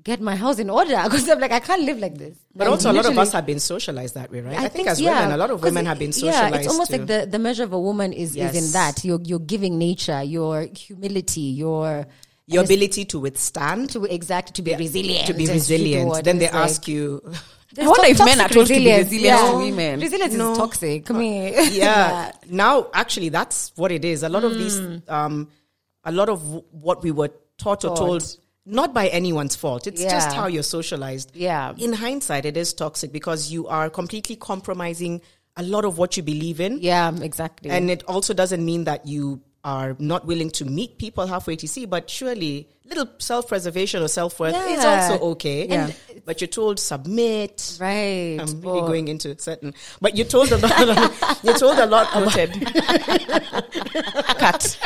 get 0.03 0.21
my 0.21 0.35
house 0.35 0.59
in 0.59 0.69
order 0.69 0.99
because 1.03 1.27
I'm 1.29 1.39
like, 1.39 1.51
I 1.51 1.59
can't 1.59 1.81
live 1.83 1.97
like 1.97 2.17
this. 2.17 2.37
But 2.53 2.65
Like, 2.65 2.71
also, 2.71 2.91
a 2.91 2.93
lot 2.93 3.05
of 3.05 3.17
us 3.17 3.31
have 3.31 3.45
been 3.45 3.59
socialized 3.59 4.15
that 4.15 4.31
way, 4.31 4.41
right? 4.41 4.57
I, 4.57 4.67
think, 4.67 4.87
as 4.87 5.01
yeah, 5.01 5.21
women, 5.21 5.33
a 5.33 5.37
lot 5.37 5.49
of 5.49 5.63
women 5.63 5.85
have 5.87 5.97
been 5.97 6.11
socialized. 6.11 6.53
Yeah, 6.53 6.59
it's 6.59 6.67
almost 6.67 6.91
to- 6.91 6.97
like 6.99 7.07
the, 7.07 7.25
the 7.25 7.39
measure 7.39 7.63
of 7.63 7.73
a 7.73 7.79
woman 7.79 8.13
is, 8.13 8.31
is 8.31 8.35
Yes. 8.35 8.55
in 8.55 8.71
that 8.73 9.03
you're 9.03 9.39
giving 9.39 9.77
nature, 9.79 10.21
your 10.23 10.67
humility, 10.75 11.41
your 11.41 12.05
your 12.47 12.61
and 12.61 12.69
ability 12.69 13.05
to 13.05 13.19
withstand, 13.19 13.89
to 13.91 14.03
exact 14.05 14.53
to 14.55 14.61
be 14.61 14.71
Yeah, 14.71 14.77
resilient, 14.77 15.27
to 15.27 15.33
be 15.33 15.45
and 15.45 15.53
resilient. 15.53 16.03
forward. 16.03 16.25
Then 16.25 16.37
they 16.39 16.45
it's 16.45 16.53
like- 16.53 16.63
ask 16.63 16.87
you, 16.87 17.21
There's 17.73 17.87
I 17.87 17.89
wonder 17.89 18.05
to- 18.05 18.11
if 18.11 18.19
men 18.19 18.39
are 18.41 18.47
told 18.49 18.67
to 18.67 18.73
be 18.73 18.85
resilient 18.97 19.23
Yeah. 19.23 19.51
to 19.51 19.57
women. 19.57 19.99
Resilience 19.99 20.33
No. 20.35 20.51
is 20.53 20.57
toxic. 20.57 21.05
Come 21.05 21.19
here. 21.21 21.61
yeah. 21.71 22.31
Now, 22.49 22.87
actually, 22.93 23.29
that's 23.29 23.71
what 23.75 23.91
it 23.91 24.05
is. 24.05 24.23
A 24.23 24.29
lot 24.29 24.43
of 24.45 24.53
these, 24.57 24.79
Mm. 24.79 25.09
um, 25.09 25.47
a 26.05 26.11
lot 26.11 26.29
of 26.29 26.41
w- 26.41 26.63
what 26.71 27.03
we 27.03 27.11
were 27.11 27.31
taught 27.57 27.83
or 27.83 27.95
told, 27.97 28.37
not 28.65 28.93
by 28.93 29.07
anyone's 29.09 29.55
fault. 29.55 29.87
It's 29.87 30.01
just 30.03 30.31
how 30.31 30.47
you're 30.47 30.63
socialized. 30.63 31.31
Yeah. 31.35 31.73
In 31.77 31.93
hindsight, 31.93 32.45
it 32.45 32.55
is 32.55 32.73
toxic 32.73 33.11
because 33.11 33.51
you 33.51 33.67
are 33.67 33.89
completely 33.89 34.35
compromising 34.35 35.21
a 35.57 35.63
lot 35.63 35.83
of 35.85 35.97
what 35.97 36.15
you 36.15 36.23
believe 36.23 36.59
in. 36.61 36.79
Yeah, 36.81 37.11
exactly. 37.21 37.69
And 37.71 37.89
it 37.89 38.03
also 38.07 38.33
doesn't 38.33 38.63
mean 38.63 38.85
that 38.85 39.05
you 39.07 39.41
are 39.65 39.95
not 39.97 40.25
willing 40.27 40.51
to 40.51 40.63
meet 40.63 40.99
people 40.99 41.25
halfway 41.25 41.55
to 41.57 41.67
see, 41.67 41.85
but 41.85 42.07
surely 42.09 42.69
little 42.85 43.07
self 43.17 43.47
preservation 43.47 44.03
or 44.03 44.07
self 44.07 44.39
worth 44.39 44.55
is 44.55 44.85
also 44.85 45.17
okay. 45.31 45.67
Yeah. 45.67 45.91
But 46.23 46.39
you're 46.39 46.47
told 46.47 46.79
submit. 46.79 47.77
right. 47.81 48.37
I'm 48.39 48.61
really 48.61 48.79
Or- 48.81 48.87
going 48.87 49.07
into 49.07 49.35
certain, 49.39 49.73
but 49.99 50.15
you're 50.15 50.27
told 50.27 50.51
a 50.51 50.57
lot. 50.57 51.39
you're 51.43 51.57
told 51.57 51.79
a 51.79 51.87
lot. 51.87 52.07
About, 52.13 52.33
Cut. 54.37 54.77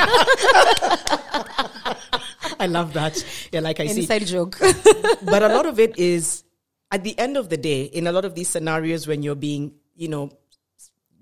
I 2.60 2.65
love 2.68 2.94
that. 2.94 3.24
Yeah, 3.52 3.60
like 3.62 3.80
I 3.80 3.88
see. 3.88 4.02
inside 4.02 4.26
joke. 4.26 4.58
But 4.60 5.44
a 5.44 5.48
lot 5.50 5.65
of 5.65 5.80
it 5.80 5.98
is 6.00 6.44
at 6.92 7.04
the 7.04 7.18
end 7.20 7.38
of 7.38 7.50
the 7.50 7.58
day, 7.58 7.84
in 7.84 8.08
a 8.08 8.12
lot 8.12 8.26
of 8.26 8.36
these 8.36 8.50
scenarios 8.50 9.08
when 9.08 9.24
you're 9.24 9.36
being, 9.36 9.74
you 9.96 10.08
know, 10.08 10.32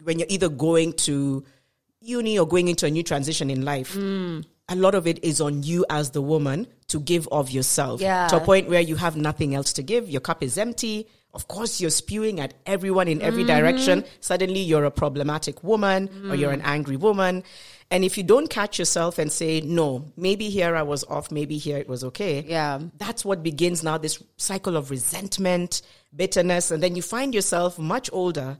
when 0.03 0.19
you're 0.19 0.27
either 0.29 0.49
going 0.49 0.93
to 0.93 1.43
uni 2.01 2.37
or 2.37 2.47
going 2.47 2.67
into 2.67 2.85
a 2.85 2.89
new 2.91 3.03
transition 3.03 3.49
in 3.49 3.63
life, 3.65 3.95
a 3.95 4.75
lot 4.75 4.95
of 4.95 5.07
it 5.07 5.23
is 5.23 5.39
on 5.41 5.63
you 5.63 5.85
as 5.89 6.11
the 6.11 6.21
woman 6.21 6.67
to 6.87 6.99
give 6.99 7.27
of 7.31 7.49
yourself 7.49 8.01
Yeah. 8.01 8.27
to 8.27 8.37
a 8.37 8.39
point 8.41 8.69
where 8.69 8.81
you 8.81 8.95
have 8.97 9.15
nothing 9.15 9.55
else 9.55 9.73
to 9.73 9.83
give. 9.83 10.09
Your 10.09 10.21
cup 10.21 10.43
is 10.43 10.57
empty. 10.57 11.07
Of 11.33 11.47
course, 11.47 11.79
you're 11.79 11.91
spewing 11.91 12.39
at 12.39 12.53
everyone 12.65 13.07
in 13.07 13.21
every 13.21 13.43
direction. 13.43 14.01
Mm. 14.01 14.07
Suddenly, 14.21 14.61
you're 14.61 14.85
a 14.85 14.91
problematic 14.91 15.63
woman 15.63 16.09
or 16.29 16.35
you're 16.35 16.51
an 16.51 16.61
angry 16.63 16.95
woman. 16.95 17.43
And 17.91 18.03
if 18.03 18.17
you 18.17 18.23
don't 18.23 18.49
catch 18.49 18.79
yourself 18.79 19.17
and 19.19 19.31
say, 19.31 19.61
no, 19.61 20.11
maybe 20.17 20.49
here 20.49 20.75
I 20.75 20.81
was 20.81 21.03
off, 21.05 21.31
maybe 21.31 21.57
here 21.57 21.77
it 21.77 21.87
was 21.87 22.03
okay. 22.05 22.43
Yeah. 22.47 22.79
That's 22.97 23.23
what 23.23 23.43
begins 23.43 23.83
now 23.83 23.97
this 23.97 24.21
cycle 24.37 24.75
of 24.75 24.89
resentment, 24.89 25.81
bitterness. 26.15 26.71
And 26.71 26.81
then 26.81 26.95
you 26.95 27.01
find 27.01 27.33
yourself 27.35 27.77
much 27.77 28.09
older 28.11 28.57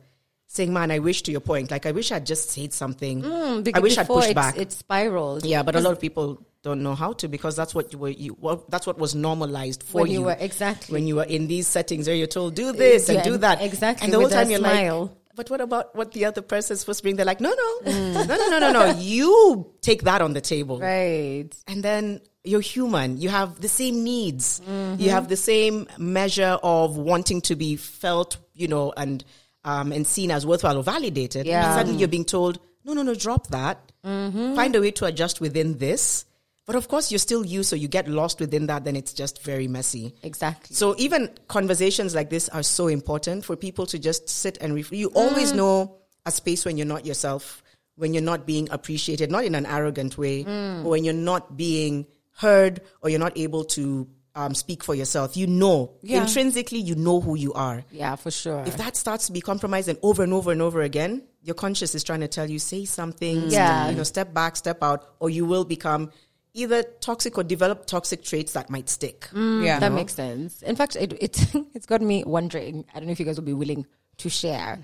saying, 0.48 0.74
"Man, 0.74 0.92
I 0.92 1.00
wish." 1.00 1.22
To 1.24 1.32
your 1.32 1.42
point, 1.42 1.72
like 1.72 1.86
I 1.86 1.92
wish 1.92 2.12
I'd 2.12 2.26
just 2.26 2.50
said 2.50 2.74
something. 2.74 3.22
Mm, 3.22 3.72
I 3.76 3.80
wish 3.80 3.98
I'd 3.98 4.08
pushed 4.08 4.30
it's- 4.30 4.34
back. 4.46 4.58
It 4.58 4.72
spiraled. 4.72 5.46
yeah, 5.46 5.64
but 5.64 5.76
a 5.76 5.82
lot 5.82 5.92
of 5.92 6.00
people 6.00 6.42
don't 6.64 6.82
know 6.84 6.96
how 6.96 7.14
to 7.14 7.28
because 7.28 7.56
that's 7.56 7.74
what 7.76 7.92
you 7.94 8.00
were. 8.00 8.10
You 8.10 8.36
well, 8.40 8.64
that's 8.70 8.88
what 8.88 8.98
was 8.98 9.14
normalized 9.16 9.84
for 9.84 10.02
When 10.02 10.12
you 10.12 10.24
were- 10.24 10.38
exactly. 10.40 10.94
when 10.94 11.08
you 11.08 11.16
were 11.18 11.24
in 11.26 11.48
these 11.48 11.68
settings 11.68 12.08
where 12.08 12.16
you're 12.16 12.28
told 12.28 12.56
do 12.56 12.72
this 12.72 13.10
and 13.10 13.24
do 13.24 13.38
that 13.38 13.62
exactly, 13.62 14.06
and 14.06 14.14
the 14.14 14.20
whole 14.20 14.30
time 14.30 14.50
you're 14.50 14.60
smile. 14.60 15.02
like. 15.02 15.12
But 15.36 15.52
what 15.52 15.62
about 15.62 15.96
what 15.96 16.14
the 16.14 16.26
other 16.26 16.42
person's 16.42 16.80
supposed 16.80 16.98
to 17.00 17.04
bring? 17.04 17.16
They're 17.16 17.24
like, 17.26 17.40
no, 17.40 17.50
no, 17.54 17.92
Mm. 17.92 18.14
no, 18.28 18.36
no, 18.36 18.50
no, 18.50 18.60
no, 18.60 18.72
no. 18.72 19.00
You 19.00 19.72
take 19.82 20.02
that 20.04 20.20
on 20.20 20.34
the 20.34 20.42
table 20.42 20.80
Right. 20.80 21.50
and 21.68 21.84
then 21.84 22.22
you're 22.44 22.60
human. 22.62 23.18
You 23.22 23.30
have 23.30 23.62
the 23.62 23.70
same 23.70 24.04
needs. 24.04 24.60
Mm-hmm. 24.62 25.00
You 25.00 25.12
have 25.12 25.28
the 25.28 25.38
same 25.38 25.88
measure 26.00 26.58
of 26.64 26.98
wanting 26.98 27.42
to 27.42 27.56
be 27.56 27.76
felt, 27.76 28.38
you 28.56 28.68
know, 28.68 28.92
and 28.98 29.24
um, 29.67 29.91
and 29.91 30.08
seen 30.08 30.32
as 30.32 30.45
worthwhile 30.45 30.77
or 30.77 30.84
validated. 30.84 31.45
Yeah. 31.45 31.65
And 31.65 31.73
suddenly 31.77 31.99
you're 31.99 32.08
being 32.08 32.25
told, 32.25 32.60
no, 32.86 32.93
no, 32.93 33.03
no, 33.03 33.13
drop 33.13 33.47
that. 33.47 33.91
Mm-hmm. 34.06 34.56
Find 34.56 34.75
a 34.75 34.82
way 34.82 34.91
to 34.91 35.06
adjust 35.06 35.41
within 35.41 35.77
this. 35.77 36.23
But 36.65 36.75
of 36.75 36.88
course, 36.88 37.12
you're 37.12 37.19
still 37.19 37.45
you, 37.45 37.63
so 37.63 37.75
you 37.75 37.88
get 37.88 38.08
lost 38.08 38.39
within 38.39 38.67
that. 38.67 38.84
Then 38.86 38.95
it's 38.95 39.13
just 39.13 39.41
very 39.43 39.67
messy. 39.67 40.13
Exactly. 40.23 40.73
So 40.75 40.95
even 40.97 41.30
conversations 41.47 42.15
like 42.15 42.30
this 42.30 42.49
are 42.49 42.63
so 42.63 42.88
important 42.88 43.45
for 43.45 43.56
people 43.56 43.86
to 43.88 43.99
just 43.99 44.27
sit 44.30 44.58
and 44.60 44.73
ref- 44.75 44.91
you 44.91 45.08
always 45.15 45.51
Mm. 45.53 45.56
know 45.58 45.97
a 46.25 46.32
space 46.32 46.65
when 46.65 46.75
you're 46.77 46.86
not 46.88 47.06
yourself, 47.06 47.63
when 47.95 48.13
you're 48.13 48.23
not 48.23 48.45
being 48.45 48.67
appreciated, 48.69 49.32
not 49.32 49.43
in 49.45 49.56
an 49.56 49.65
arrogant 49.65 50.17
way, 50.17 50.43
Mm. 50.43 50.84
or 50.86 50.89
when 50.91 51.03
you're 51.06 51.13
not 51.13 51.56
being 51.58 52.06
heard 52.36 52.82
or 53.01 53.10
you're 53.10 53.19
not 53.27 53.38
able 53.38 53.63
to 53.63 54.08
um, 54.38 54.54
speak 54.54 54.84
for 54.84 54.93
yourself. 54.95 55.36
You 55.36 55.47
know, 55.47 55.78
Yeah. 56.02 56.21
intrinsically, 56.21 56.80
you 56.80 56.95
know 56.95 57.19
who 57.21 57.36
you 57.36 57.54
are. 57.54 57.84
yeah, 57.91 58.15
for 58.15 58.32
sure. 58.32 58.63
If 58.65 58.78
that 58.78 58.95
starts 58.95 59.26
to 59.28 59.32
be 59.34 59.41
compromised 59.41 59.88
and 59.89 59.97
over 60.04 60.21
and 60.23 60.32
over 60.34 60.52
and 60.52 60.62
over 60.62 60.82
again, 60.82 61.23
your 61.41 61.56
conscious 61.56 61.95
is 61.95 62.04
trying 62.04 62.21
to 62.21 62.28
tell 62.28 62.50
you, 62.50 62.60
say 62.60 62.86
something, 62.86 63.50
Yeah. 63.50 63.89
you 63.89 63.95
know, 63.97 64.04
step 64.04 64.34
back, 64.34 64.56
step 64.56 64.84
out, 64.84 65.00
or 65.19 65.30
you 65.30 65.45
will 65.45 65.65
become 65.65 66.12
either 66.54 66.84
toxic 67.02 67.38
or 67.38 67.43
develop 67.43 67.86
toxic 67.88 68.23
traits 68.23 68.54
that 68.54 68.69
might 68.69 68.89
stick. 68.89 69.28
yeah. 69.34 69.80
that 69.80 69.91
makes 69.91 70.13
sense. 70.13 70.62
In 70.62 70.76
fact, 70.76 70.95
it, 70.95 71.13
it 71.21 71.36
it's 71.76 71.86
got 71.86 72.02
me 72.02 72.23
wondering. 72.26 72.86
I 72.93 73.00
don't 73.00 73.08
know 73.08 73.12
if 73.17 73.19
you 73.19 73.26
guys 73.26 73.38
will 73.39 73.45
be 73.45 73.54
willing 73.63 73.86
to 74.23 74.30
share. 74.30 74.80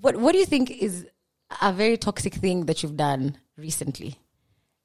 What 0.00 0.16
What 0.16 0.32
do 0.32 0.38
you 0.38 0.46
think 0.46 0.70
is 0.70 1.06
a 1.62 1.72
very 1.72 1.96
toxic 1.96 2.34
thing 2.34 2.66
that 2.66 2.82
you've 2.82 2.96
done 2.96 3.36
recently? 3.56 4.16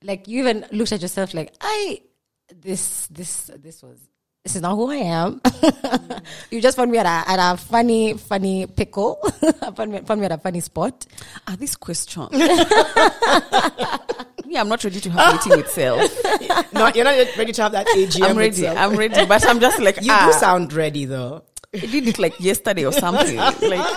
Like 0.01 0.27
you 0.27 0.39
even 0.39 0.65
looked 0.71 0.91
at 0.91 1.01
yourself 1.01 1.33
like, 1.33 1.53
I 1.61 2.01
this 2.53 3.07
this 3.07 3.49
this 3.67 3.81
was 3.81 3.97
this 4.43 4.57
is 4.57 4.61
not 4.61 4.75
who 4.75 4.91
I 4.91 4.97
am. 4.97 5.41
you 6.51 6.61
just 6.61 6.75
found 6.75 6.91
me 6.91 6.97
at 6.97 7.05
a 7.05 7.31
at 7.31 7.39
a 7.39 7.55
funny 7.57 8.15
funny 8.15 8.67
pickle. 8.67 9.15
found, 9.75 9.91
me, 9.91 10.01
found 10.01 10.19
me 10.19 10.25
at 10.25 10.33
a 10.33 10.37
funny 10.37 10.59
spot. 10.59 11.05
Ah, 11.47 11.55
this 11.57 11.77
question. 11.77 12.27
yeah, 12.33 12.65
I'm 14.59 14.67
not 14.67 14.83
ready 14.83 14.99
to 14.99 15.09
have 15.11 15.29
a 15.29 15.33
meeting 15.37 15.57
with 15.57 15.69
self. 15.69 16.11
not, 16.73 16.93
you're 16.95 17.05
not 17.05 17.15
ready 17.37 17.53
to 17.53 17.63
have 17.63 17.71
that 17.71 17.87
AGM. 17.87 18.29
I'm 18.29 18.37
ready. 18.37 18.49
itself. 18.49 18.77
I'm 18.77 18.97
ready. 18.97 19.25
But 19.25 19.47
I'm 19.47 19.61
just 19.61 19.79
like, 19.79 20.01
you 20.01 20.11
ah, 20.11 20.29
do 20.31 20.37
sound 20.37 20.73
ready 20.73 21.05
though. 21.05 21.43
I 21.73 21.79
did 21.79 22.07
it 22.07 22.19
like 22.19 22.39
yesterday 22.39 22.85
or 22.85 22.91
something. 22.91 23.37
Like, 23.37 23.87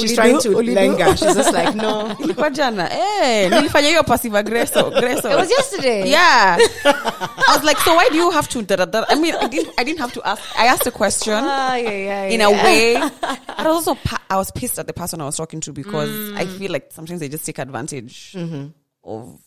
She's 0.00 0.14
trying 0.14 0.38
to 0.40 0.48
Ulidu? 0.50 0.74
lenga. 0.74 1.16
She's 1.16 1.34
just 1.34 1.52
like, 1.52 1.74
no. 1.74 2.08
ilikuwa 2.24 2.50
jana. 2.50 2.88
Eh, 2.92 3.50
nilifanya 3.50 3.88
hiyo 3.88 4.02
passive 4.04 4.38
aggressor. 4.38 4.86
aggressor. 4.86 5.30
It 5.32 5.36
was 5.38 5.50
yesterday. 5.50 6.10
Yeah. 6.10 6.58
I 6.84 7.54
was 7.56 7.64
like, 7.64 7.78
so 7.80 7.94
why 7.94 8.08
do 8.10 8.16
you 8.16 8.30
have 8.30 8.48
to? 8.48 8.62
Da, 8.62 8.76
da, 8.76 8.84
da? 8.86 9.04
I 9.08 9.14
mean, 9.14 9.34
I 9.34 9.48
didn't. 9.48 9.74
I 9.78 9.84
didn't 9.84 10.00
have 10.00 10.12
to 10.12 10.22
ask. 10.28 10.42
I 10.58 10.66
asked 10.66 10.86
a 10.86 10.90
question 10.90 11.34
Ah, 11.34 11.76
yeah, 11.76 11.90
yeah, 11.90 12.24
in 12.24 12.40
yeah. 12.40 12.48
a 12.48 12.50
way. 12.50 12.96
But 13.20 13.66
I 13.66 13.68
was 13.68 13.86
also 13.88 13.94
pa- 13.94 14.22
I 14.30 14.36
was 14.36 14.50
pissed 14.50 14.78
at 14.78 14.86
the 14.86 14.92
person 14.92 15.20
I 15.20 15.24
was 15.24 15.36
talking 15.36 15.60
to 15.60 15.72
because 15.72 16.10
I 16.34 16.46
feel 16.46 16.72
like 16.72 16.90
sometimes 16.92 17.20
they 17.20 17.28
just 17.28 17.44
take 17.46 17.58
advantage 17.58 18.34
of 19.04 19.38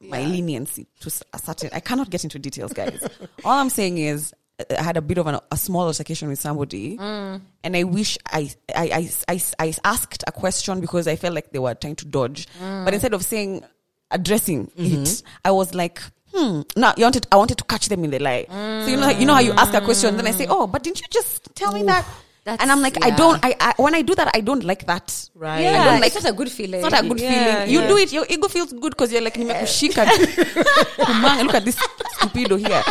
my 0.00 0.24
leniency 0.24 0.86
to 1.00 1.08
s- 1.08 1.22
a 1.32 1.38
certain. 1.38 1.70
I 1.72 1.80
cannot 1.80 2.10
get 2.10 2.22
into 2.24 2.38
details, 2.38 2.72
guys. 2.72 3.00
All 3.44 3.58
I'm 3.58 3.70
saying 3.70 3.98
is. 3.98 4.32
I 4.76 4.82
had 4.82 4.96
a 4.96 5.02
bit 5.02 5.18
of 5.18 5.26
an, 5.26 5.38
a 5.52 5.56
small 5.56 5.86
altercation 5.86 6.28
with 6.28 6.40
somebody, 6.40 6.96
mm. 6.96 7.40
and 7.62 7.76
I 7.76 7.84
wish 7.84 8.18
I, 8.26 8.50
I, 8.74 9.10
I, 9.28 9.34
I, 9.34 9.42
I 9.60 9.72
asked 9.84 10.24
a 10.26 10.32
question 10.32 10.80
because 10.80 11.06
I 11.06 11.16
felt 11.16 11.34
like 11.34 11.52
they 11.52 11.60
were 11.60 11.74
trying 11.74 11.96
to 11.96 12.04
dodge. 12.04 12.48
Mm. 12.60 12.84
But 12.84 12.94
instead 12.94 13.14
of 13.14 13.24
saying, 13.24 13.62
addressing 14.10 14.66
mm-hmm. 14.68 15.02
it, 15.02 15.22
I 15.44 15.52
was 15.52 15.74
like, 15.74 16.00
hmm. 16.34 16.62
No, 16.76 16.92
you 16.96 17.04
wanted, 17.04 17.26
I 17.30 17.36
wanted 17.36 17.58
to 17.58 17.64
catch 17.64 17.88
them 17.88 18.02
in 18.04 18.10
the 18.10 18.18
lie. 18.18 18.46
So 18.48 18.86
you 18.90 18.96
know, 18.96 19.10
you 19.10 19.26
know 19.26 19.34
how 19.34 19.40
you 19.40 19.52
ask 19.52 19.72
a 19.74 19.80
question, 19.80 20.16
then 20.16 20.26
I 20.26 20.32
say, 20.32 20.46
oh, 20.48 20.66
but 20.66 20.82
didn't 20.82 21.00
you 21.00 21.06
just 21.10 21.54
tell 21.54 21.72
me 21.72 21.84
that? 21.84 22.04
That's- 22.48 22.62
And 22.62 22.72
I'm 22.72 22.80
like, 22.80 22.96
I 23.04 23.10
don't. 23.10 23.38
I, 23.44 23.54
I 23.60 23.74
when 23.76 23.94
I 23.94 24.00
do 24.00 24.14
that, 24.14 24.30
I 24.34 24.40
don't 24.40 24.64
like 24.64 24.86
that. 24.86 25.28
Right. 25.34 25.60
Yeah, 25.60 25.82
I 25.82 25.84
don't 25.84 26.00
like. 26.00 26.14
it's 26.16 26.24
not 26.24 26.32
a 26.32 26.36
good 26.36 26.50
feeling. 26.50 26.80
It's 26.80 26.90
not 26.90 27.04
a 27.04 27.06
good 27.06 27.20
Yeah, 27.20 27.64
feeling. 27.66 27.74
You 27.74 27.88
do 27.88 27.96
it, 27.98 28.10
your 28.12 28.24
ego 28.28 28.48
feels 28.48 28.72
good 28.72 28.92
because 28.96 29.12
you're 29.12 29.20
like, 29.20 29.34
nimekushika. 29.34 30.06
Kumanga, 31.04 31.44
Look 31.44 31.54
at 31.56 31.64
this 31.66 31.76
stupido 32.16 32.58
here. 32.58 32.82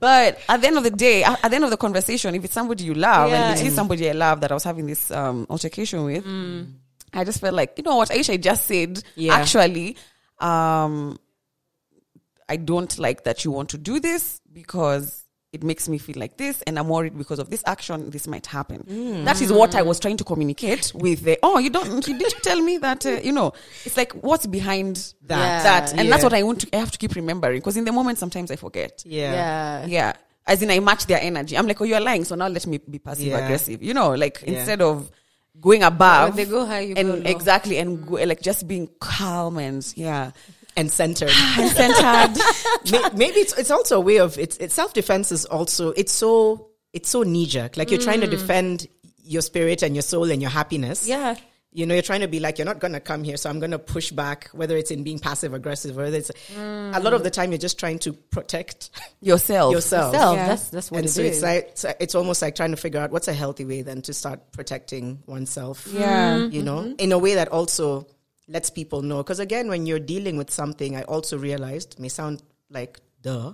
But 0.00 0.38
at 0.48 0.60
the 0.60 0.66
end 0.66 0.78
of 0.78 0.82
the 0.82 0.90
day, 0.90 1.22
at 1.22 1.44
at 1.44 1.48
the 1.50 1.54
end 1.54 1.64
of 1.64 1.70
the 1.70 1.76
conversation, 1.76 2.34
if 2.34 2.44
it's 2.44 2.54
somebody 2.54 2.84
you 2.84 2.94
love, 2.94 3.30
Yeah. 3.30 3.50
and 3.52 3.60
it 3.60 3.64
is 3.66 3.74
somebody 3.74 4.08
I 4.10 4.12
love 4.12 4.40
that 4.40 4.50
I 4.50 4.54
was 4.54 4.64
having 4.64 4.86
this 4.86 5.10
um, 5.12 5.46
altercation 5.48 6.04
with, 6.04 6.26
I 7.12 7.22
just 7.24 7.40
felt 7.40 7.54
like, 7.54 7.74
you 7.76 7.84
know 7.84 7.96
what, 7.96 8.10
I 8.10 8.16
wish 8.16 8.30
I 8.30 8.36
just 8.36 8.66
said, 8.66 9.02
Yeah. 9.14 9.34
actually, 9.34 9.96
um, 10.40 11.18
I 12.48 12.56
don't 12.56 12.98
like 12.98 13.24
that 13.24 13.44
you 13.44 13.50
want 13.52 13.70
to 13.70 13.78
do 13.78 14.00
this 14.00 14.40
because 14.52 15.23
it 15.54 15.62
makes 15.62 15.88
me 15.88 15.96
feel 15.98 16.16
like 16.18 16.36
this, 16.36 16.60
and 16.66 16.78
I'm 16.78 16.88
worried 16.88 17.16
because 17.16 17.38
of 17.38 17.48
this 17.48 17.62
action, 17.66 18.10
this 18.10 18.26
might 18.26 18.44
happen. 18.46 19.24
That 19.24 19.40
is 19.40 19.52
what 19.52 19.74
I 19.74 19.82
was 19.82 19.98
trying 20.00 20.16
to 20.18 20.24
communicate 20.24 20.92
with 20.94 21.22
the, 21.22 21.38
oh, 21.42 21.58
you 21.58 21.70
don't, 21.70 22.06
you, 22.06 22.18
did 22.18 22.32
you 22.32 22.40
tell 22.40 22.60
me 22.60 22.78
that, 22.78 23.06
uh, 23.06 23.20
you 23.22 23.32
know, 23.32 23.52
it's 23.84 23.96
like 23.96 24.12
what's 24.12 24.46
behind 24.46 25.14
That. 25.22 25.38
Yeah. 25.38 25.62
that? 25.62 25.98
And 25.98 26.10
that's 26.10 26.24
what 26.24 26.34
I 26.34 26.42
want 26.42 26.60
to, 26.62 26.76
I 26.76 26.80
have 26.80 26.90
to 26.90 26.98
keep 26.98 27.14
remembering 27.14 27.60
because 27.60 27.76
in 27.76 27.84
the 27.84 27.92
moment, 27.92 28.18
sometimes 28.18 28.50
I 28.50 28.56
forget. 28.56 29.02
Yeah. 29.06 29.32
Yeah. 29.32 29.86
Yeah. 29.86 30.12
As 30.46 30.60
in, 30.62 30.70
I 30.70 30.78
match 30.80 31.06
their 31.06 31.20
energy. 31.22 31.56
I'm 31.56 31.66
like, 31.66 31.80
oh, 31.80 31.84
you're 31.84 32.00
lying. 32.00 32.24
So 32.24 32.34
now 32.34 32.48
let 32.48 32.66
me 32.66 32.78
be 32.78 32.98
passive 32.98 33.26
Yeah. 33.28 33.38
aggressive. 33.38 33.82
You 33.82 33.94
know, 33.94 34.10
like 34.14 34.42
Yeah. 34.46 34.58
instead 34.58 34.82
of 34.82 35.10
going 35.60 35.82
above. 35.82 36.30
When 36.30 36.36
they 36.36 36.50
go 36.50 36.66
high, 36.66 36.80
you 36.80 36.94
and 36.96 37.08
go 37.08 37.14
low. 37.14 37.22
Exactly. 37.30 37.78
And 37.78 38.06
go, 38.06 38.16
like 38.16 38.42
just 38.42 38.66
being 38.68 38.90
calm 39.00 39.56
and 39.58 39.86
yeah. 39.96 40.32
And 40.76 40.90
centered. 40.90 41.30
And 41.58 41.70
centered. 41.70 43.14
Maybe 43.16 43.40
it's 43.40 43.56
it's 43.56 43.70
also 43.70 43.98
a 43.98 44.00
way 44.00 44.18
of 44.18 44.38
it's, 44.38 44.56
it's 44.58 44.74
self 44.74 44.92
defense 44.92 45.32
is 45.32 45.44
also 45.44 45.90
it's 45.90 46.12
so 46.12 46.68
it's 46.92 47.08
so 47.10 47.22
knee 47.22 47.46
jerk. 47.46 47.76
Like 47.76 47.90
you're 47.90 48.00
trying 48.00 48.20
to 48.20 48.26
mm. 48.26 48.30
defend 48.30 48.86
your 49.24 49.42
spirit 49.42 49.82
and 49.82 49.94
your 49.94 50.02
soul 50.02 50.30
and 50.30 50.40
your 50.40 50.50
happiness. 50.50 51.06
Yeah. 51.08 51.36
You 51.72 51.86
know, 51.86 51.94
you're 51.94 52.02
trying 52.04 52.20
to 52.20 52.28
be 52.28 52.38
like, 52.38 52.58
you're 52.58 52.66
not 52.66 52.78
gonna 52.78 53.00
come 53.00 53.24
here, 53.24 53.36
so 53.36 53.50
I'm 53.50 53.58
gonna 53.58 53.80
push 53.80 54.12
back, 54.12 54.48
whether 54.52 54.76
it's 54.76 54.92
in 54.92 55.02
being 55.02 55.18
passive 55.18 55.54
aggressive, 55.54 55.96
whether 55.96 56.16
it's 56.16 56.30
a 56.56 57.00
lot 57.00 57.14
of 57.14 57.24
the 57.24 57.30
time 57.30 57.50
you're 57.50 57.58
just 57.58 57.80
trying 57.80 57.98
to 58.00 58.12
protect 58.12 58.90
Yourself. 59.20 59.72
yourself. 59.72 60.14
Self. 60.14 60.36
Yeah. 60.36 60.46
That's 60.46 60.68
that's 60.68 60.90
what 60.92 60.98
and 60.98 61.06
it 61.06 61.10
so 61.10 61.22
is. 61.22 61.36
it's 61.36 61.42
like 61.42 61.64
it's, 61.70 61.84
it's 61.98 62.14
almost 62.14 62.42
like 62.42 62.54
trying 62.54 62.70
to 62.70 62.76
figure 62.76 63.00
out 63.00 63.10
what's 63.10 63.26
a 63.26 63.32
healthy 63.32 63.64
way 63.64 63.82
then 63.82 64.02
to 64.02 64.14
start 64.14 64.52
protecting 64.52 65.18
oneself. 65.26 65.88
Yeah. 65.90 66.46
You 66.46 66.62
know, 66.62 66.78
mm-hmm. 66.78 66.94
in 66.98 67.10
a 67.10 67.18
way 67.18 67.34
that 67.34 67.48
also 67.48 68.06
lets 68.48 68.70
people 68.70 69.02
know. 69.02 69.18
Because 69.18 69.40
again, 69.40 69.68
when 69.68 69.86
you're 69.86 69.98
dealing 70.00 70.36
with 70.36 70.50
something, 70.50 70.96
I 70.96 71.02
also 71.02 71.38
realized 71.38 71.98
may 71.98 72.08
sound 72.08 72.42
like 72.70 73.00
duh, 73.22 73.52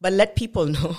but 0.00 0.12
let 0.12 0.36
people 0.36 0.66
know. 0.76 0.96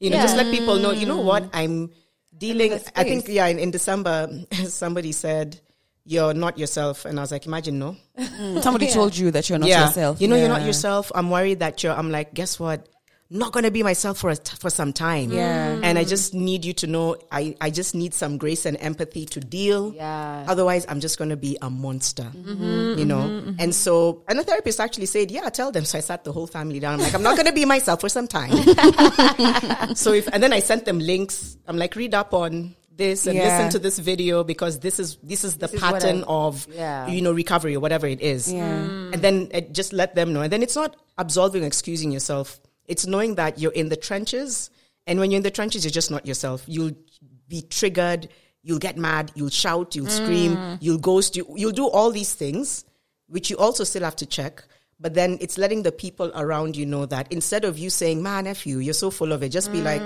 You 0.00 0.10
know, 0.10 0.16
just 0.16 0.36
let 0.36 0.50
people 0.50 0.76
know. 0.78 0.90
You 0.90 1.06
know 1.06 1.20
what? 1.20 1.48
I'm 1.52 1.90
dealing. 2.36 2.72
I 2.96 3.04
think 3.04 3.28
yeah. 3.28 3.46
In, 3.46 3.58
in 3.58 3.70
December, 3.70 4.28
somebody 4.66 5.12
said 5.12 5.60
you're 6.04 6.34
not 6.34 6.58
yourself, 6.58 7.04
and 7.04 7.18
I 7.18 7.22
was 7.22 7.30
like, 7.30 7.46
imagine 7.46 7.78
no. 7.78 7.96
Mm, 8.18 8.62
somebody 8.62 8.86
Yeah. 8.90 8.92
told 8.94 9.16
you 9.16 9.30
that 9.30 9.48
you're 9.48 9.58
not 9.58 9.68
yeah, 9.68 9.86
yourself. 9.86 10.20
you 10.20 10.26
know, 10.26 10.34
you're 10.34 10.48
not 10.48 10.62
yourself. 10.66 11.12
I'm 11.14 11.30
worried 11.30 11.60
that 11.60 11.82
you're. 11.82 11.92
I'm 11.94 12.10
like, 12.10 12.34
guess 12.34 12.58
what? 12.58 12.88
Not 13.34 13.52
gonna 13.52 13.70
be 13.70 13.82
myself 13.82 14.18
for 14.18 14.28
a 14.28 14.36
t- 14.36 14.56
for 14.60 14.68
some 14.68 14.92
time. 14.92 15.32
Yeah. 15.32 15.80
and 15.82 15.98
I 15.98 16.04
just 16.04 16.34
need 16.34 16.64
you 16.66 16.74
to 16.74 16.86
know. 16.86 17.16
I 17.32 17.56
I 17.62 17.70
just 17.70 17.94
need 17.94 18.12
some 18.12 18.36
grace 18.36 18.66
and 18.66 18.76
empathy 18.78 19.24
to 19.32 19.40
deal. 19.40 19.92
Yeah. 19.96 20.44
Otherwise, 20.46 20.84
I'm 20.88 21.00
just 21.00 21.16
gonna 21.18 21.36
be 21.36 21.56
a 21.62 21.70
monster. 21.70 22.24
Mm-hmm. 22.28 22.98
You 23.00 23.06
know. 23.06 23.24
And 23.58 23.74
so, 23.74 24.22
and 24.28 24.38
the 24.38 24.44
therapist 24.44 24.78
actually 24.80 25.06
said, 25.06 25.30
"Yeah, 25.30 25.48
tell 25.48 25.72
them." 25.72 25.84
So 25.86 25.96
I 25.96 26.02
sat 26.02 26.24
the 26.24 26.32
whole 26.32 26.46
family 26.46 26.78
down. 26.78 26.94
I'm 26.94 27.00
like, 27.00 27.14
I'm 27.14 27.22
not 27.22 27.36
gonna 27.38 27.52
be 27.56 27.64
myself 27.64 28.00
for 28.02 28.10
some 28.10 28.28
time. 28.28 28.52
so 29.94 30.12
if 30.12 30.28
and 30.32 30.42
then 30.42 30.52
I 30.52 30.60
sent 30.60 30.84
them 30.84 30.98
links. 30.98 31.56
I'm 31.66 31.76
like, 31.78 31.96
read 31.96 32.14
up 32.14 32.34
on 32.34 32.76
this 32.94 33.26
and 33.26 33.36
Yeah. 33.36 33.44
listen 33.48 33.70
to 33.70 33.78
this 33.78 33.98
video 33.98 34.44
because 34.44 34.80
this 34.80 35.00
is 35.00 35.16
this 35.22 35.44
is 35.44 35.56
the 35.56 35.66
This 35.66 35.74
is 35.74 35.80
pattern 35.80 36.24
I- 36.24 36.26
of 36.28 36.68
Yeah. 36.70 37.06
you 37.08 37.22
know 37.22 37.32
recovery 37.32 37.74
or 37.74 37.80
whatever 37.80 38.06
it 38.06 38.20
is 38.20 38.52
Yeah. 38.52 38.68
and 39.12 39.14
then 39.22 39.48
uh, 39.54 39.62
just 39.72 39.94
let 39.94 40.14
them 40.14 40.34
know 40.34 40.42
and 40.42 40.52
then 40.52 40.62
it's 40.62 40.76
not 40.76 40.96
absolving 41.16 41.64
excusing 41.64 42.12
yourself 42.12 42.60
it's 42.86 43.06
knowing 43.06 43.34
that 43.36 43.58
you're 43.58 43.72
in 43.72 43.88
the 43.88 43.96
trenches 43.96 44.70
and 45.06 45.18
when 45.18 45.30
you're 45.30 45.38
in 45.38 45.42
the 45.42 45.50
trenches 45.50 45.84
you're 45.84 45.90
just 45.90 46.10
not 46.10 46.26
yourself 46.26 46.64
you'll 46.66 46.92
be 47.48 47.62
triggered 47.62 48.28
you'll 48.62 48.78
get 48.78 48.96
mad 48.96 49.30
you'll 49.34 49.50
shout 49.50 49.94
you'll 49.94 50.06
scream 50.06 50.78
you'll 50.80 50.98
ghost 50.98 51.36
you, 51.36 51.46
you'll 51.56 51.72
do 51.72 51.88
all 51.88 52.10
these 52.10 52.34
things 52.34 52.84
which 53.26 53.50
you 53.50 53.56
also 53.56 53.84
still 53.84 54.02
have 54.02 54.16
to 54.16 54.26
check 54.26 54.64
but 55.00 55.14
then 55.14 55.36
it's 55.40 55.58
letting 55.58 55.82
the 55.82 55.92
people 55.92 56.30
around 56.34 56.76
you 56.76 56.86
know 56.86 57.06
that 57.06 57.30
instead 57.32 57.64
of 57.64 57.78
you 57.78 57.90
saying 57.90 58.22
man 58.22 58.46
f 58.46 58.66
you 58.66 58.78
you're 58.78 58.94
so 58.94 59.10
full 59.10 59.32
of 59.32 59.42
it 59.42 59.48
just 59.48 59.72
be 59.72 59.80
like 59.82 60.02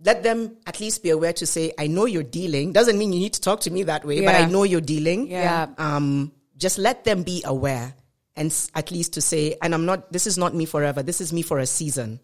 let 0.00 0.22
them 0.22 0.56
at 0.66 0.80
least 0.80 1.02
be 1.02 1.10
aware 1.10 1.32
to 1.32 1.46
say, 1.46 1.72
I 1.78 1.86
know 1.86 2.04
you're 2.04 2.22
dealing. 2.22 2.72
Doesn't 2.72 2.98
mean 2.98 3.12
you 3.12 3.20
need 3.20 3.32
to 3.34 3.40
talk 3.40 3.60
to 3.60 3.70
me 3.70 3.84
that 3.84 4.04
way, 4.04 4.24
but 4.24 4.34
I 4.34 4.44
know 4.44 4.64
you're 4.64 4.80
dealing. 4.80 5.28
Yeah. 5.28 5.68
Um, 5.78 6.32
just 6.56 6.78
let 6.78 7.04
them 7.04 7.22
be 7.22 7.42
aware 7.44 7.94
and 8.36 8.52
at 8.74 8.90
least 8.90 9.12
to 9.14 9.20
say, 9.20 9.56
and 9.62 9.74
I'm 9.74 9.86
not, 9.86 10.12
this 10.12 10.26
is 10.26 10.36
not 10.38 10.54
me 10.54 10.64
forever. 10.64 11.02
This 11.02 11.20
is 11.20 11.32
me 11.32 11.42
for 11.42 11.58
a 11.58 11.66
season. 11.66 12.20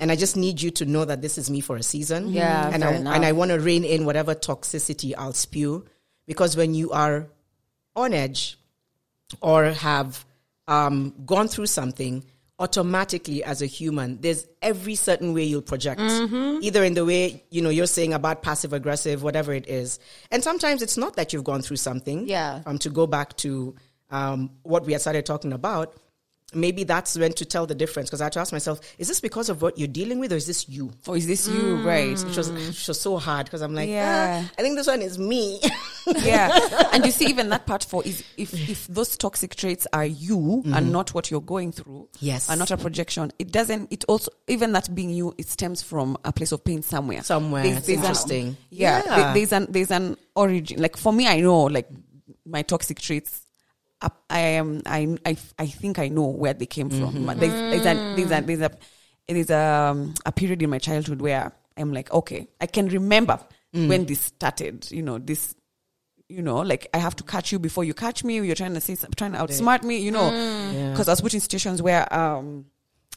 And 0.00 0.10
I 0.10 0.16
just 0.16 0.36
need 0.38 0.62
you 0.62 0.70
to 0.72 0.86
know 0.86 1.04
that 1.04 1.20
this 1.20 1.36
is 1.36 1.50
me 1.50 1.60
for 1.60 1.76
a 1.76 1.82
season. 1.82 2.28
Yeah, 2.32 2.70
And 2.72 2.82
I, 2.82 2.94
enough. 2.94 3.14
and 3.14 3.24
I 3.26 3.32
want 3.32 3.50
to 3.50 3.58
rein 3.60 3.84
in 3.84 4.04
whatever 4.06 4.34
toxicity 4.34 5.12
I'll 5.16 5.34
spew 5.34 5.84
because 6.26 6.56
when 6.56 6.74
you 6.74 6.92
are 6.92 7.26
on 7.94 8.14
edge 8.14 8.58
or 9.42 9.64
have 9.66 10.24
um, 10.66 11.12
gone 11.26 11.48
through 11.48 11.66
something, 11.66 12.24
automatically 12.58 13.44
as 13.44 13.60
a 13.62 13.66
human, 13.66 14.18
there's 14.20 14.46
every 14.62 14.94
certain 14.94 15.34
way 15.34 15.44
you'll 15.44 15.62
project, 15.62 16.00
Mm-hmm. 16.00 16.58
either 16.62 16.82
in 16.84 16.94
the 16.94 17.04
way 17.04 17.42
you 17.50 17.60
know 17.62 17.68
you're 17.70 17.86
saying 17.86 18.14
about 18.14 18.42
passive 18.42 18.72
aggressive, 18.72 19.22
whatever 19.22 19.52
it 19.52 19.68
is, 19.68 19.98
and 20.30 20.42
sometimes 20.42 20.80
it's 20.82 20.96
not 20.96 21.16
that 21.16 21.32
you've 21.32 21.44
gone 21.44 21.60
through 21.62 21.76
something. 21.76 22.26
Yeah. 22.26 22.62
Um, 22.66 22.78
to 22.78 22.88
go 22.90 23.06
back 23.06 23.36
to 23.38 23.74
um, 24.10 24.50
what 24.62 24.84
we 24.86 24.92
had 24.92 25.00
started 25.00 25.26
talking 25.26 25.52
about, 25.52 25.94
maybe 26.54 26.84
that's 26.84 27.18
when 27.18 27.32
to 27.32 27.44
tell 27.44 27.66
the 27.66 27.74
difference 27.74 28.08
because 28.08 28.20
I 28.20 28.24
had 28.26 28.32
to 28.34 28.38
ask 28.40 28.52
myself, 28.52 28.80
is 28.98 29.08
this 29.08 29.20
because 29.20 29.48
of 29.48 29.62
what 29.62 29.76
you're 29.78 29.88
dealing 29.88 30.20
with, 30.20 30.32
or 30.32 30.36
is 30.36 30.46
this 30.46 30.68
you? 30.68 30.92
Or 31.06 31.16
is 31.16 31.26
this 31.26 31.48
you? 31.48 31.76
Right. 31.84 32.16
Which 32.22 32.36
was, 32.36 32.50
which 32.52 32.86
was 32.86 33.00
so 33.00 33.16
hard 33.18 33.46
because 33.46 33.62
I'm 33.62 33.74
like, 33.74 33.88
Yeah. 33.88 34.44
ah, 34.46 34.52
I 34.56 34.62
think 34.62 34.76
this 34.76 34.86
one 34.86 35.02
is 35.02 35.18
me. 35.18 35.60
yeah. 36.22 36.56
And 36.92 37.04
you 37.04 37.10
see, 37.10 37.26
even 37.26 37.48
that 37.48 37.66
part 37.66 37.82
for 37.82 38.02
is 38.04 38.22
if 38.36 38.54
if 38.70 38.86
those 38.86 39.16
toxic 39.16 39.56
traits 39.56 39.88
are 39.92 40.06
you 40.06 40.62
and 40.66 40.92
not 40.92 41.12
what 41.14 41.32
you're 41.32 41.40
going 41.40 41.72
through, 41.72 42.08
Yes. 42.20 42.48
and 42.48 42.60
not 42.60 42.70
a 42.70 42.76
projection, 42.76 43.32
it 43.40 43.50
doesn't. 43.50 43.92
It 43.92 44.04
also 44.06 44.30
even 44.46 44.70
that 44.72 44.94
being 44.94 45.10
you, 45.10 45.34
it 45.36 45.48
stems 45.48 45.82
from 45.82 46.16
a 46.24 46.32
place 46.32 46.52
of 46.52 46.64
pain 46.64 46.80
somewhere. 46.82 47.24
Somewhere. 47.24 47.64
It's 47.66 47.88
an- 47.88 47.94
interesting. 47.96 48.56
yeah, 48.70 49.02
Yeah. 49.04 49.16
there- 49.16 49.34
there's 49.34 49.52
an 49.52 49.66
there's 49.70 49.90
an 49.90 50.16
origin. 50.36 50.80
Like 50.80 50.96
for 50.96 51.12
me, 51.12 51.26
I 51.26 51.40
know 51.40 51.64
like 51.64 51.88
my 52.46 52.62
toxic 52.62 53.00
traits. 53.00 53.42
I 54.00 54.10
I 54.30 54.38
am 54.40 54.82
I, 54.86 55.16
I 55.24 55.36
I 55.58 55.66
think 55.66 55.98
I 55.98 56.08
know 56.08 56.26
where 56.26 56.54
they 56.54 56.66
came 56.66 56.90
from. 56.90 57.26
There's 57.38 57.52
there's 57.52 57.86
a 57.86 58.14
there's 58.16 58.30
a 58.30 58.40
there's 58.42 58.60
a 58.60 58.70
there's 59.28 59.50
a, 59.50 59.58
um, 59.90 60.14
a 60.24 60.32
period 60.32 60.62
in 60.62 60.70
my 60.70 60.78
childhood 60.78 61.20
where 61.20 61.52
I'm 61.76 61.92
like, 61.92 62.12
okay, 62.12 62.48
I 62.60 62.66
can 62.66 62.88
remember 62.88 63.38
when 63.72 64.06
this 64.06 64.20
started. 64.20 64.90
You 64.90 65.02
know, 65.02 65.18
this 65.18 65.54
you 66.28 66.42
know, 66.42 66.58
like 66.58 66.88
I 66.94 66.98
have 66.98 67.14
to 67.16 67.22
catch 67.24 67.52
you 67.52 67.58
before 67.58 67.84
you 67.84 67.94
catch 67.94 68.24
me. 68.24 68.34
You're 68.44 68.54
trying 68.56 68.74
to 68.74 68.80
say, 68.80 68.96
trying 69.16 69.32
to 69.32 69.38
outsmart 69.38 69.82
me, 69.82 69.98
you 69.98 70.10
know, 70.10 70.30
because 70.92 71.08
I 71.08 71.12
was 71.12 71.20
put 71.20 71.34
in 71.34 71.40
situations 71.40 71.80
where 71.82 72.12
um, 72.12 72.66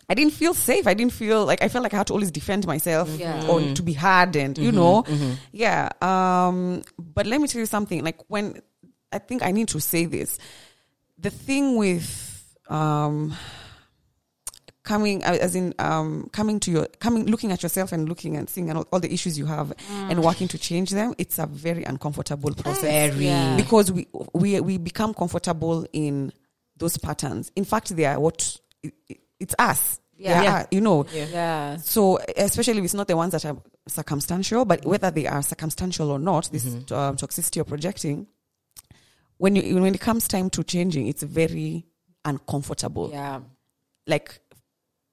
I 0.09 0.13
didn't 0.15 0.33
feel 0.33 0.53
safe. 0.53 0.85
I 0.87 0.93
didn't 0.93 1.13
feel 1.13 1.45
like 1.45 1.61
I 1.63 1.69
felt 1.69 1.83
like 1.83 1.93
I 1.93 1.97
had 1.97 2.07
to 2.07 2.13
always 2.13 2.31
defend 2.31 2.65
myself 2.67 3.09
Yeah. 3.17 3.47
or 3.47 3.61
to 3.73 3.81
be 3.83 3.93
hard 3.93 4.35
and 4.35 4.57
you 4.57 4.71
know, 4.71 5.05
yeah. 5.51 5.89
Um, 6.01 6.83
but 6.97 7.25
let 7.27 7.41
me 7.41 7.47
tell 7.47 7.59
you 7.59 7.65
something. 7.65 8.03
Like 8.03 8.19
when 8.27 8.61
I 9.11 9.17
think 9.19 9.43
I 9.43 9.51
need 9.51 9.69
to 9.69 9.79
say 9.79 10.05
this, 10.05 10.37
the 11.21 11.29
thing 11.29 11.75
with 11.77 12.57
um 12.69 13.33
coming 14.83 15.23
uh, 15.23 15.37
as 15.39 15.55
in 15.55 15.73
um 15.79 16.29
coming 16.31 16.59
to 16.59 16.71
your 16.71 16.87
coming 16.99 17.25
looking 17.25 17.51
at 17.51 17.61
yourself 17.61 17.91
and 17.91 18.07
looking 18.09 18.35
and 18.37 18.49
seeing 18.49 18.71
all, 18.75 18.85
all 18.91 18.99
the 18.99 19.11
issues 19.13 19.37
you 19.37 19.45
have 19.45 19.73
and 19.89 20.23
working 20.23 20.47
to 20.47 20.57
change 20.57 20.91
them 20.91 21.13
it's 21.17 21.37
a 21.39 21.45
very 21.45 21.83
uncomfortable 21.83 22.53
process. 22.53 22.81
Very. 23.13 23.25
Yeah. 23.25 23.55
because 23.55 23.91
we 23.91 24.07
we 24.33 24.59
we 24.61 24.77
become 24.77 25.13
comfortable 25.13 25.85
in 25.93 26.31
those 26.77 26.97
patterns. 26.97 27.51
In 27.55 27.65
fact 27.65 27.95
they 27.95 28.05
are 28.05 28.19
what 28.19 28.57
it, 28.83 28.93
it- 29.07 29.19
it's 29.39 29.55
us. 29.57 30.01
Yeah. 30.17 30.41
They 30.41 30.47
are, 30.47 30.67
you 30.69 30.81
know. 30.81 31.05
Yeah. 31.13 31.77
so 31.77 32.19
especially 32.35 32.79
if 32.79 32.83
it's 32.85 32.93
not 32.93 33.07
the 33.07 33.15
ones 33.15 33.31
that 33.31 33.45
are 33.45 33.55
circumstantial, 33.87 34.65
but 34.65 34.85
whether 34.85 35.09
they 35.11 35.25
are 35.27 35.41
circumstantial 35.41 36.11
or 36.11 36.19
not, 36.19 36.49
this 36.51 36.65
um, 36.65 37.15
toxicity 37.15 37.55
you're 37.55 37.63
projecting, 37.65 38.27
when 39.39 39.55
you 39.55 39.75
when 39.81 39.95
it 39.95 39.99
comes 40.01 40.27
time 40.27 40.49
to 40.51 40.63
changing, 40.63 41.07
it's 41.07 41.23
very 41.23 41.85
uncomfortable. 42.25 43.09
Yeah. 43.11 43.39
Like, 44.05 44.39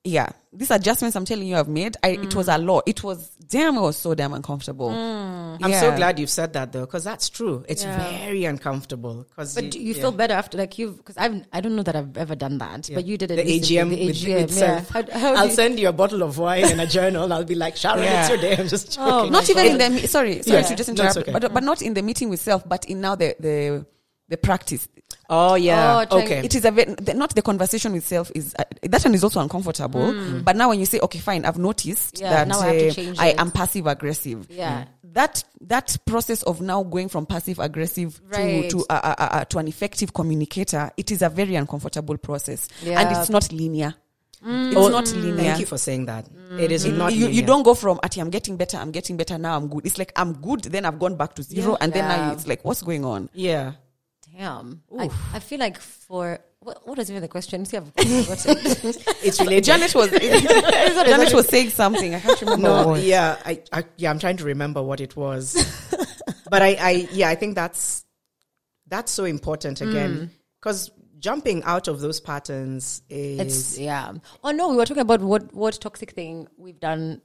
yeah, 0.05 0.29
these 0.53 0.71
adjustments 0.71 1.17
I'm 1.17 1.25
telling 1.25 1.49
you 1.49 1.57
I've 1.57 1.69
made, 1.69 1.97
I, 2.03 2.11
it 2.11 2.35
was 2.35 2.49
a 2.49 2.59
lot. 2.59 2.85
It 2.87 3.03
was 3.03 3.29
damn, 3.49 3.77
it 3.77 3.81
was 3.81 3.97
so 3.97 4.15
damn 4.15 4.33
uncomfortable. 4.35 4.91
Mm. 4.91 5.59
I'm 5.63 5.73
so 5.73 5.95
glad 5.97 6.19
you've 6.19 6.31
said 6.31 6.53
that 6.53 6.71
though, 6.73 6.83
because 6.87 7.03
that's 7.05 7.29
true. 7.29 7.65
It's 7.69 7.83
Yeah. 7.83 7.99
very 8.25 8.45
uncomfortable. 8.45 9.25
Because 9.29 9.55
But 9.55 9.71
do 9.71 9.81
you 9.81 9.95
feel 9.95 10.13
better 10.13 10.35
after 10.35 10.59
like 10.59 10.79
you've 10.79 10.97
because 10.99 11.17
I've 11.17 11.45
I 11.53 11.61
don't 11.61 11.75
know 11.77 11.83
that 11.83 11.97
I've 11.97 12.17
ever 12.17 12.35
done 12.37 12.59
that, 12.59 12.89
but 12.95 13.05
you 13.05 13.17
did 13.19 13.31
it 13.33 13.37
the 13.37 13.43
recently, 13.45 13.77
AGM, 13.77 13.91
the 13.91 14.07
with- 14.07 14.17
AGM, 14.17 14.43
itself. 14.45 14.91
yeah. 14.95 15.03
How, 15.13 15.19
how 15.21 15.35
I'll 15.35 15.47
you- 15.49 15.53
send 15.55 15.79
you 15.81 15.89
a 15.89 15.93
bottle 15.93 16.23
of 16.23 16.39
wine 16.39 16.65
and 16.65 16.81
a 16.81 16.87
journal. 16.87 17.33
I'll 17.33 17.45
be 17.45 17.55
like, 17.55 17.77
Sharon, 17.77 18.03
Yeah. 18.05 18.21
it's 18.21 18.29
your 18.31 18.39
day. 18.39 18.57
I'm 18.57 18.69
just 18.69 18.97
oh, 19.01 19.05
joking. 19.25 19.27
Oh, 19.27 19.29
not 19.31 19.51
even 19.51 19.67
in 19.67 19.79
the 19.79 19.91
me- 19.91 20.07
sorry 20.07 20.43
sorry 20.43 20.61
Yeah. 20.61 20.67
to 20.69 20.75
just 20.77 20.89
No, 20.89 20.95
interrupt, 21.05 21.17
okay. 21.19 21.33
but 21.33 21.53
but 21.53 21.63
not 21.65 21.83
in 21.83 21.95
the 21.95 22.03
meeting 22.03 22.33
itself, 22.33 22.63
but 22.69 22.85
in 22.87 23.01
now 23.01 23.15
the 23.17 23.35
the 23.41 23.87
the 24.29 24.37
practice. 24.37 24.89
Oh 25.29 25.55
yeah. 25.55 26.05
Oh, 26.11 26.19
okay. 26.21 26.39
It 26.45 26.55
is 26.55 26.65
a 26.65 26.71
ve- 26.71 26.85
the, 26.85 27.15
not 27.15 27.35
the 27.35 27.43
conversation 27.43 27.95
itself 27.95 28.31
is 28.35 28.55
uh, 28.59 28.65
that 28.83 29.03
one 29.05 29.15
is 29.15 29.23
also 29.25 29.41
uncomfortable. 29.41 30.41
But 30.43 30.57
now 30.57 30.69
when 30.71 30.81
you 30.81 30.87
say, 30.87 30.99
okay, 31.01 31.19
fine, 31.19 31.45
I've 31.45 31.59
noticed 31.59 32.21
Yeah, 32.21 32.31
that 32.31 32.49
now 32.49 32.61
I 32.61 32.89
uh, 32.89 32.91
change 32.93 33.19
I 33.19 33.29
it. 33.29 33.39
am 33.41 33.51
passive 33.51 33.87
aggressive. 33.87 34.47
Yeah. 34.51 34.87
That 35.13 35.45
that 35.63 35.97
process 36.07 36.43
of 36.43 36.61
now 36.61 36.83
going 36.83 37.09
from 37.09 37.25
passive 37.27 37.59
aggressive 37.59 38.21
Right. 38.29 38.69
to 38.71 38.79
to 38.79 38.87
uh, 38.91 39.01
uh, 39.03 39.15
uh, 39.19 39.45
to 39.47 39.59
an 39.59 39.69
effective 39.69 40.13
communicator, 40.13 40.91
it 40.97 41.11
is 41.11 41.23
a 41.23 41.29
very 41.29 41.55
uncomfortable 41.55 42.19
process, 42.19 42.69
yeah. 42.83 43.01
and 43.01 43.17
it's 43.17 43.31
not 43.31 43.51
linear. 43.53 43.95
It's 44.49 44.77
Oh, 44.77 44.89
not 44.89 45.11
linear. 45.15 45.37
Thank 45.37 45.61
you 45.61 45.67
for 45.67 45.79
saying 45.79 46.07
that. 46.07 46.27
It 46.59 46.71
is 46.71 46.85
not. 46.85 47.15
you, 47.15 47.29
you 47.29 47.43
don't 47.43 47.63
go 47.63 47.75
from 47.75 47.99
Ati, 48.05 48.21
I'm 48.21 48.31
getting 48.31 48.57
better, 48.59 48.77
I'm 48.77 48.91
getting 48.93 49.17
better 49.17 49.39
now, 49.39 49.57
I'm 49.57 49.69
good. 49.69 49.87
It's 49.87 49.99
like 49.99 50.13
I'm 50.15 50.35
good, 50.35 50.63
then 50.65 50.85
I've 50.85 50.99
gone 50.99 51.17
back 51.17 51.35
to 51.37 51.43
zero, 51.43 51.73
Yeah. 51.73 51.77
and 51.81 51.93
then 51.93 52.07
now 52.09 52.33
it's 52.33 52.47
like, 52.47 52.63
what's 52.65 52.83
going 52.83 53.05
on? 53.05 53.31
Yeah. 53.33 53.73
Damn. 54.37 54.83
I, 54.99 55.09
I 55.33 55.39
feel 55.39 55.59
like 55.59 55.79
for 55.79 56.39
what, 56.61 56.87
what 56.87 56.99
was 56.99 57.11
even 57.11 57.23
the 57.23 57.29
question? 57.29 57.65
See, 57.65 57.77
I've 57.77 57.87
forgotten. 57.97 58.57
It's 59.23 59.41
related. 59.41 59.65
Janet 59.65 59.95
was 59.95 60.11
Janet 60.11 61.33
was 61.33 61.47
saying 61.49 61.71
something. 61.71 62.15
I 62.15 62.21
can't 62.21 62.41
remember. 62.43 62.69
what 62.69 62.83
No, 62.83 62.89
was. 62.93 63.05
yeah, 63.05 63.37
I, 63.45 63.63
I, 63.73 63.85
yeah, 63.97 64.11
I'm 64.11 64.19
trying 64.19 64.37
to 64.39 64.45
remember 64.45 64.83
what 64.83 65.01
it 65.01 65.17
was, 65.17 65.55
but 66.51 66.61
I, 66.63 66.77
I, 66.81 67.09
yeah, 67.13 67.29
I 67.31 67.35
think 67.35 67.55
that's 67.55 68.05
that's 68.89 69.11
so 69.13 69.25
important 69.25 69.79
Mm. 69.81 69.89
again 69.91 70.31
because 70.61 70.91
jumping 71.19 71.63
out 71.65 71.89
of 71.89 72.01
those 72.01 72.21
patterns 72.21 73.03
it's 73.09 73.73
is 73.73 73.79
yeah. 73.81 74.13
Oh 74.45 74.51
no, 74.51 74.69
we 74.69 74.77
were 74.77 74.85
talking 74.85 75.01
about 75.03 75.21
what 75.23 75.55
what 75.55 75.81
toxic 75.81 76.11
thing 76.13 76.47
we've 76.59 76.79
done 76.81 77.23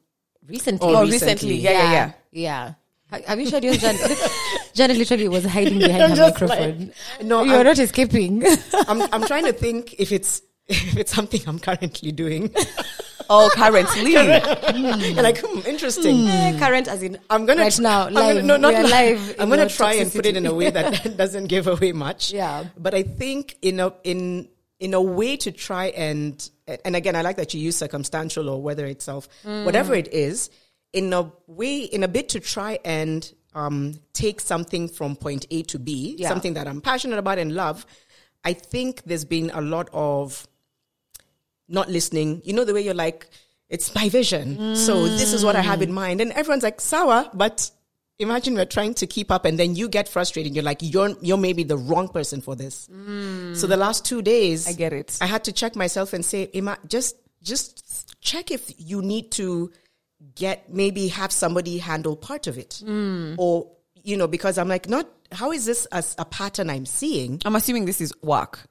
recently. 0.47 0.88
Oh, 0.88 0.95
Oh, 0.97 1.01
recently. 1.01 1.34
recently. 1.34 1.55
Yeah, 1.57 1.72
yeah, 1.72 1.91
yeah. 1.91 2.12
yeah. 2.32 2.74
Ha- 3.12 3.20
Have 3.28 3.39
you 3.39 3.47
shared 3.49 3.64
yours, 3.64 3.78
Jan? 3.80 3.95
Janet 4.74 4.97
literally 4.97 5.28
was 5.28 5.45
hiding 5.45 5.80
behind 5.88 6.03
I'm 6.03 6.09
her 6.12 6.16
just 6.16 6.41
microphone. 6.41 6.91
no, 7.24 7.43
You're 7.43 7.57
I'm, 7.57 7.64
not 7.66 7.80
escaping. 7.80 8.43
I'm, 8.88 9.01
I'm 9.14 9.24
trying 9.26 9.45
to 9.45 9.53
think 9.53 9.95
if 9.99 10.12
it's 10.12 10.41
if 10.68 10.95
it's 10.97 11.14
something 11.14 11.41
I'm 11.47 11.59
currently 11.59 12.12
doing. 12.14 12.53
Oh, 13.30 13.49
currently. 13.53 14.16
And 14.16 15.16
like, 15.18 15.39
hmm, 15.43 15.59
interesting. 15.68 16.28
Current 16.59 16.88
as 16.88 17.03
in 17.03 17.18
I'm 17.30 17.45
gonna 17.45 17.62
right 17.64 17.74
tr- 17.74 17.82
now 17.82 18.05
I'm 18.07 18.14
gonna- 18.14 18.41
no, 18.43 18.57
not 18.57 18.74
we 18.74 18.89
live. 18.89 19.36
I'm 19.39 19.49
gonna 19.49 19.64
your 19.64 19.70
try 19.70 19.93
and 19.95 20.12
put 20.12 20.26
it 20.26 20.38
in 20.38 20.45
a 20.45 20.53
way 20.53 20.70
that 20.70 21.18
doesn't 21.18 21.45
give 21.47 21.68
away 21.68 21.91
much. 21.91 22.32
Yeah. 22.32 22.66
But 22.78 22.93
I 22.93 23.03
think 23.03 23.57
in 23.62 23.80
a 23.80 23.93
in 24.03 24.47
in 24.80 24.93
a 24.93 25.01
way 25.01 25.36
to 25.38 25.51
try 25.51 25.88
and 25.88 26.49
and 26.86 26.95
again, 26.95 27.16
I 27.16 27.22
like 27.22 27.36
that 27.38 27.53
you 27.53 27.59
use 27.62 27.76
circumstantial 27.76 28.49
or 28.49 28.62
weather 28.62 28.86
itself, 28.86 29.28
Mm. 29.45 29.66
whatever 29.66 29.93
it 29.93 30.07
is, 30.14 30.49
in 30.94 31.14
a 31.14 31.32
way, 31.48 31.82
in 31.84 32.04
a 32.04 32.08
bit 32.08 32.30
to 32.30 32.39
try 32.39 32.80
and 32.84 33.32
um, 33.54 34.00
take 34.14 34.39
something 34.42 34.88
from 34.88 35.16
point 35.16 35.46
A 35.52 35.64
to 35.64 35.80
B, 35.80 36.16
Yeah. 36.18 36.30
something 36.30 36.54
that 36.56 36.68
I'm 36.68 36.82
passionate 36.82 37.18
about 37.20 37.38
and 37.38 37.54
love. 37.54 37.86
I 38.44 38.54
think 38.54 39.04
there's 39.04 39.26
been 39.26 39.52
a 39.54 39.62
lot 39.62 39.89
of 39.94 40.48
not 41.68 41.89
listening. 41.89 42.42
You 42.44 42.54
know 42.54 42.66
the 42.66 42.74
way 42.74 42.82
you're 42.82 42.94
like, 42.94 43.30
it's 43.70 43.94
my 43.96 44.10
vision. 44.10 44.76
So 44.76 45.08
this 45.08 45.32
is 45.32 45.46
what 45.46 45.56
I 45.56 45.62
have 45.62 45.82
in 45.82 45.94
mind. 45.94 46.20
And 46.20 46.32
everyone's 46.34 46.64
like, 46.64 46.82
sour, 46.82 47.30
but 47.34 47.72
imagine 48.20 48.54
we're 48.56 48.66
trying 48.66 48.94
to 48.96 49.08
keep 49.08 49.32
up 49.32 49.46
and 49.46 49.58
then 49.58 49.76
you 49.76 49.88
get 49.88 50.10
frustrated. 50.10 50.54
You're 50.54 50.64
like, 50.66 50.80
you're, 50.82 51.16
you're 51.22 51.38
maybe 51.38 51.64
the 51.64 51.78
wrong 51.78 52.10
person 52.10 52.42
for 52.42 52.56
this. 52.56 52.89
So 53.54 53.68
the 53.68 53.78
last 53.78 54.04
two 54.06 54.22
days, 54.22 54.68
I 54.68 54.74
get 54.74 54.92
it. 54.92 55.18
I 55.22 55.26
had 55.26 55.46
to 55.46 55.54
check 55.54 55.76
myself 55.78 56.12
and 56.14 56.26
say, 56.26 56.50
Ima, 56.54 56.78
just, 56.88 57.16
just 57.42 58.20
check 58.22 58.52
if 58.52 58.74
you 58.78 59.02
need 59.02 59.32
to 59.34 59.72
get, 60.42 60.74
maybe 60.74 61.08
have 61.10 61.32
somebody 61.32 61.78
handle 61.78 62.16
part 62.16 62.48
of 62.48 62.58
it. 62.58 62.82
Or, 63.38 63.68
you 64.04 64.18
know, 64.18 64.28
because 64.28 64.58
I'm 64.58 64.68
like, 64.68 64.89
not, 64.89 65.08
how 65.32 65.52
is 65.52 65.66
this 65.66 65.86
as 65.92 66.16
a 66.18 66.26
pattern 66.26 66.70
I'm 66.70 66.86
seeing? 66.86 67.39
I'm 67.46 67.56
assuming 67.56 67.86
this 67.86 68.02
is 68.02 68.12
work. 68.24 68.66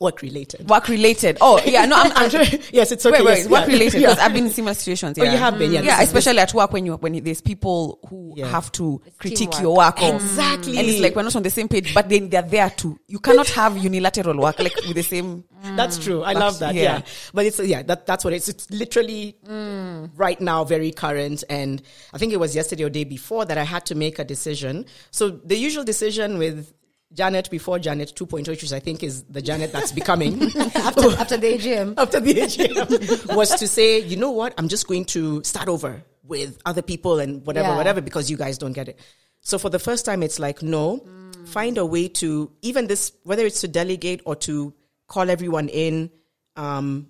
Work 0.00 0.22
related. 0.22 0.68
Work 0.68 0.88
related. 0.88 1.38
Oh, 1.40 1.60
yeah. 1.64 1.84
No, 1.86 1.96
I'm, 1.96 2.12
I'm 2.14 2.30
yes, 2.72 2.92
it's 2.92 3.04
okay. 3.04 3.18
Wait, 3.18 3.24
wait, 3.24 3.38
yes, 3.38 3.48
work 3.48 3.66
yeah. 3.66 3.72
related 3.72 4.00
Yeah. 4.00 4.08
because 4.08 4.24
I've 4.24 4.32
been 4.32 4.44
in 4.46 4.50
similar 4.50 4.74
situations. 4.74 5.18
Oh, 5.18 5.24
Yeah. 5.24 5.32
you 5.32 5.38
have 5.38 5.58
been, 5.58 5.72
yeah, 5.72 5.80
Yeah, 5.82 6.02
especially 6.02 6.38
at 6.38 6.54
work 6.54 6.72
when 6.72 6.86
you 6.86 6.94
when 6.96 7.22
there's 7.22 7.40
people 7.40 7.98
who 8.08 8.34
Yeah. 8.36 8.48
have 8.48 8.70
to 8.72 9.00
critique 9.18 9.50
teamwork. 9.50 9.62
your 9.62 9.76
work. 9.76 10.02
or- 10.02 10.14
Exactly. 10.16 10.78
And 10.78 10.88
it's 10.88 11.00
like 11.00 11.16
we're 11.16 11.22
not 11.22 11.34
on 11.36 11.42
the 11.42 11.50
same 11.50 11.68
page, 11.68 11.92
but 11.94 12.08
then 12.08 12.28
they're 12.28 12.42
there 12.42 12.70
too. 12.70 12.98
You 13.08 13.18
cannot 13.18 13.48
have 13.50 13.76
unilateral 13.76 14.36
work 14.38 14.58
like 14.58 14.74
with 14.86 14.94
the 14.94 15.02
same. 15.02 15.44
That's 15.76 15.98
true. 15.98 16.22
I 16.22 16.34
But, 16.34 16.40
love 16.40 16.58
that. 16.60 16.74
yeah. 16.74 16.82
Yeah. 16.82 17.02
But 17.34 17.46
it's 17.46 17.58
yeah, 17.58 17.82
that 17.82 18.06
that's 18.06 18.24
what 18.24 18.32
it's 18.32 18.48
it's 18.48 18.70
literally 18.70 19.36
mm. 19.46 20.10
right 20.16 20.40
now 20.40 20.64
very 20.64 20.92
current 20.92 21.42
and 21.50 21.82
I 22.12 22.18
think 22.18 22.32
it 22.32 22.38
was 22.38 22.54
yesterday 22.54 22.84
or 22.84 22.90
day 22.90 23.04
before 23.04 23.44
that 23.44 23.58
I 23.58 23.64
had 23.64 23.84
to 23.86 23.94
make 23.94 24.18
a 24.20 24.24
decision. 24.24 24.86
So 25.10 25.30
the 25.30 25.56
usual 25.56 25.82
decision 25.84 26.38
with 26.38 26.72
Janet 27.12 27.50
before 27.50 27.78
Janet 27.78 28.12
2.0 28.14 28.48
which 28.48 28.72
I 28.72 28.80
think 28.80 29.02
is 29.02 29.24
the 29.24 29.40
Janet 29.40 29.72
that's 29.72 29.92
becoming 29.92 30.42
after, 30.74 31.10
after 31.12 31.36
the 31.36 31.56
AGM. 31.58 31.94
after 31.98 32.20
the 32.20 32.34
AGM 32.34 33.34
was 33.34 33.50
to 33.56 33.66
say, 33.66 34.00
you 34.00 34.16
know 34.16 34.30
what, 34.30 34.54
I'm 34.58 34.68
just 34.68 34.86
going 34.86 35.06
to 35.06 35.42
start 35.42 35.68
over 35.68 36.02
with 36.22 36.58
other 36.66 36.82
people 36.82 37.18
and 37.18 37.44
whatever, 37.46 37.68
Yeah. 37.68 37.76
whatever, 37.76 38.00
because 38.02 38.30
you 38.30 38.36
guys 38.36 38.58
don't 38.58 38.72
get 38.74 38.88
it. 38.88 38.98
So 39.40 39.58
for 39.58 39.70
the 39.70 39.78
first 39.78 40.04
time, 40.04 40.22
it's 40.22 40.38
like, 40.38 40.62
no, 40.62 41.06
find 41.46 41.78
a 41.78 41.86
way 41.86 42.08
to, 42.08 42.52
even 42.60 42.86
this, 42.88 43.12
whether 43.22 43.46
it's 43.46 43.62
to 43.62 43.68
delegate 43.68 44.20
or 44.26 44.36
to 44.36 44.74
call 45.06 45.30
everyone 45.30 45.68
in, 45.68 46.10
um, 46.56 47.08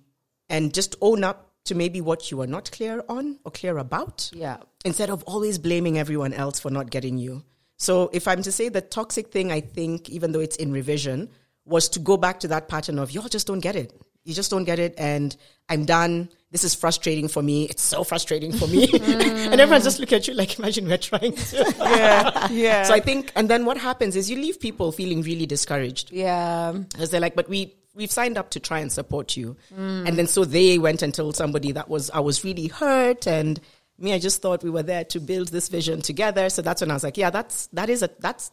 and 0.48 0.72
just 0.72 0.94
own 1.00 1.24
up 1.24 1.50
to 1.64 1.74
maybe 1.74 2.00
what 2.00 2.30
you 2.30 2.40
are 2.40 2.46
not 2.46 2.70
clear 2.70 3.02
on 3.08 3.40
or 3.44 3.50
clear 3.50 3.76
about 3.78 4.30
Yeah. 4.32 4.58
instead 4.84 5.10
of 5.10 5.22
always 5.24 5.58
blaming 5.58 5.98
everyone 5.98 6.32
else 6.32 6.60
for 6.60 6.70
not 6.70 6.90
getting 6.90 7.18
you. 7.18 7.42
So 7.78 8.10
if 8.12 8.28
I'm 8.28 8.42
to 8.42 8.52
say 8.52 8.68
the 8.68 8.80
toxic 8.80 9.30
thing, 9.30 9.50
I 9.52 9.60
think, 9.60 10.10
even 10.10 10.32
though 10.32 10.40
it's 10.40 10.56
in 10.56 10.72
revision, 10.72 11.30
was 11.64 11.88
to 11.90 12.00
go 12.00 12.16
back 12.16 12.40
to 12.40 12.48
that 12.48 12.68
pattern 12.68 12.98
of 12.98 13.12
y'all 13.12 13.28
just 13.28 13.46
don't 13.46 13.60
get 13.60 13.76
it. 13.76 13.92
You 14.24 14.34
just 14.34 14.50
don't 14.50 14.64
get 14.64 14.78
it. 14.78 14.94
And 14.98 15.34
I'm 15.68 15.84
done. 15.84 16.28
This 16.50 16.64
is 16.64 16.74
frustrating 16.74 17.28
for 17.28 17.42
me. 17.42 17.64
It's 17.64 17.82
so 17.82 18.04
frustrating 18.04 18.52
for 18.52 18.66
me. 18.66 18.88
Mm. 18.98 19.52
and 19.52 19.60
everyone's 19.60 19.84
just 19.84 20.00
look 20.00 20.12
at 20.12 20.28
you 20.28 20.34
like, 20.34 20.58
imagine 20.58 20.86
we're 20.86 20.98
trying 20.98 21.32
to. 21.32 21.74
Yeah, 21.78 22.48
yeah. 22.50 22.82
so 22.82 22.94
I 22.94 23.00
think, 23.00 23.32
and 23.36 23.48
then 23.48 23.64
what 23.64 23.78
happens 23.78 24.16
is 24.16 24.30
you 24.30 24.36
leave 24.36 24.60
people 24.60 24.92
feeling 24.92 25.22
really 25.22 25.46
discouraged. 25.46 26.12
Yeah. 26.12 26.72
Because 26.72 27.10
they're 27.10 27.20
like, 27.20 27.34
but 27.34 27.48
we 27.48 27.74
we've 27.94 28.10
signed 28.12 28.38
up 28.38 28.50
to 28.50 28.60
try 28.60 28.78
and 28.78 28.90
support 28.90 29.36
you, 29.36 29.56
mm. 29.74 30.06
and 30.06 30.16
then 30.16 30.26
so 30.26 30.44
they 30.44 30.78
went 30.78 31.02
and 31.02 31.12
told 31.12 31.36
somebody 31.36 31.72
that 31.72 31.88
was 31.88 32.10
I 32.10 32.20
was 32.20 32.44
really 32.44 32.68
hurt, 32.68 33.26
and 33.26 33.60
me 33.98 34.12
I 34.12 34.18
just 34.18 34.42
thought 34.42 34.62
we 34.62 34.70
were 34.70 34.82
there 34.82 35.04
to 35.04 35.20
build 35.20 35.48
this 35.48 35.68
vision 35.68 36.02
together. 36.02 36.48
So 36.50 36.62
that's 36.62 36.80
when 36.80 36.90
I 36.90 36.94
was 36.94 37.04
like, 37.04 37.16
yeah, 37.16 37.30
that's 37.30 37.66
that 37.68 37.88
is 37.88 38.02
a 38.02 38.10
that's, 38.18 38.50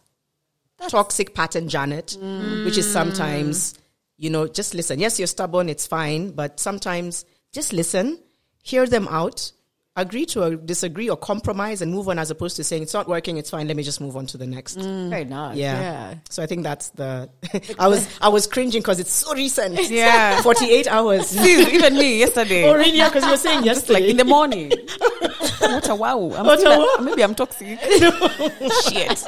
toxic 0.89 1.33
pattern, 1.33 1.69
Janet, 1.69 2.17
which 2.65 2.77
is 2.77 2.91
sometimes 2.91 3.75
you 4.17 4.29
know 4.29 4.47
just 4.47 4.73
listen. 4.73 4.99
Yes, 4.99 5.19
you're 5.19 5.27
stubborn, 5.27 5.69
it's 5.69 5.87
fine, 5.87 6.31
but 6.31 6.59
sometimes 6.59 7.25
just 7.51 7.73
listen, 7.73 8.19
hear 8.63 8.85
them 8.85 9.07
out. 9.09 9.51
Agree 9.97 10.25
to 10.25 10.43
a 10.43 10.57
disagree 10.57 11.09
or 11.09 11.15
compromise 11.15 11.81
and 11.81 11.89
move 11.89 12.09
on 12.09 12.19
as 12.19 12.29
opposed 12.29 12.57
to 12.57 12.65
saying 12.65 12.83
it's 12.83 12.93
not 12.93 13.07
working, 13.07 13.37
it's 13.37 13.49
fine, 13.49 13.65
let 13.65 13.77
me 13.77 13.83
just 13.83 14.01
move 14.01 14.17
on 14.17 14.25
to 14.25 14.37
the 14.37 14.45
next. 14.45 14.75
Very 14.75 15.23
nice. 15.23 15.55
Yeah. 15.55 15.79
Yeah. 15.79 16.15
So 16.29 16.43
I 16.43 16.47
think 16.47 16.63
that's 16.63 16.89
the. 16.89 17.29
I 17.79 17.87
was 17.87 18.05
I 18.19 18.27
was 18.27 18.45
cringing 18.45 18.81
because 18.81 18.99
it's 18.99 19.13
so 19.13 19.33
recent. 19.33 19.79
Yeah. 19.89 20.41
Forty 20.49 20.69
eight 20.69 20.87
hours. 20.87 21.27
See, 21.27 21.73
even 21.73 21.93
me 21.93 22.19
yesterday. 22.19 22.69
really? 22.73 22.97
Yeah, 22.97 23.07
because 23.07 23.23
you 23.23 23.31
were 23.31 23.37
saying 23.37 23.63
Just 23.63 23.87
like 23.87 24.03
yesterday. 24.03 24.11
in 24.11 24.17
the 24.17 24.25
morning. 24.25 24.69
what 25.59 25.87
a 25.87 25.95
wow. 25.95 26.29
I'm 26.35 26.45
What 26.45 26.59
a 26.59 26.69
wow. 26.77 26.97
Maybe 27.01 27.23
I'm 27.23 27.33
toxic. 27.33 27.79
Shit. 27.79 29.23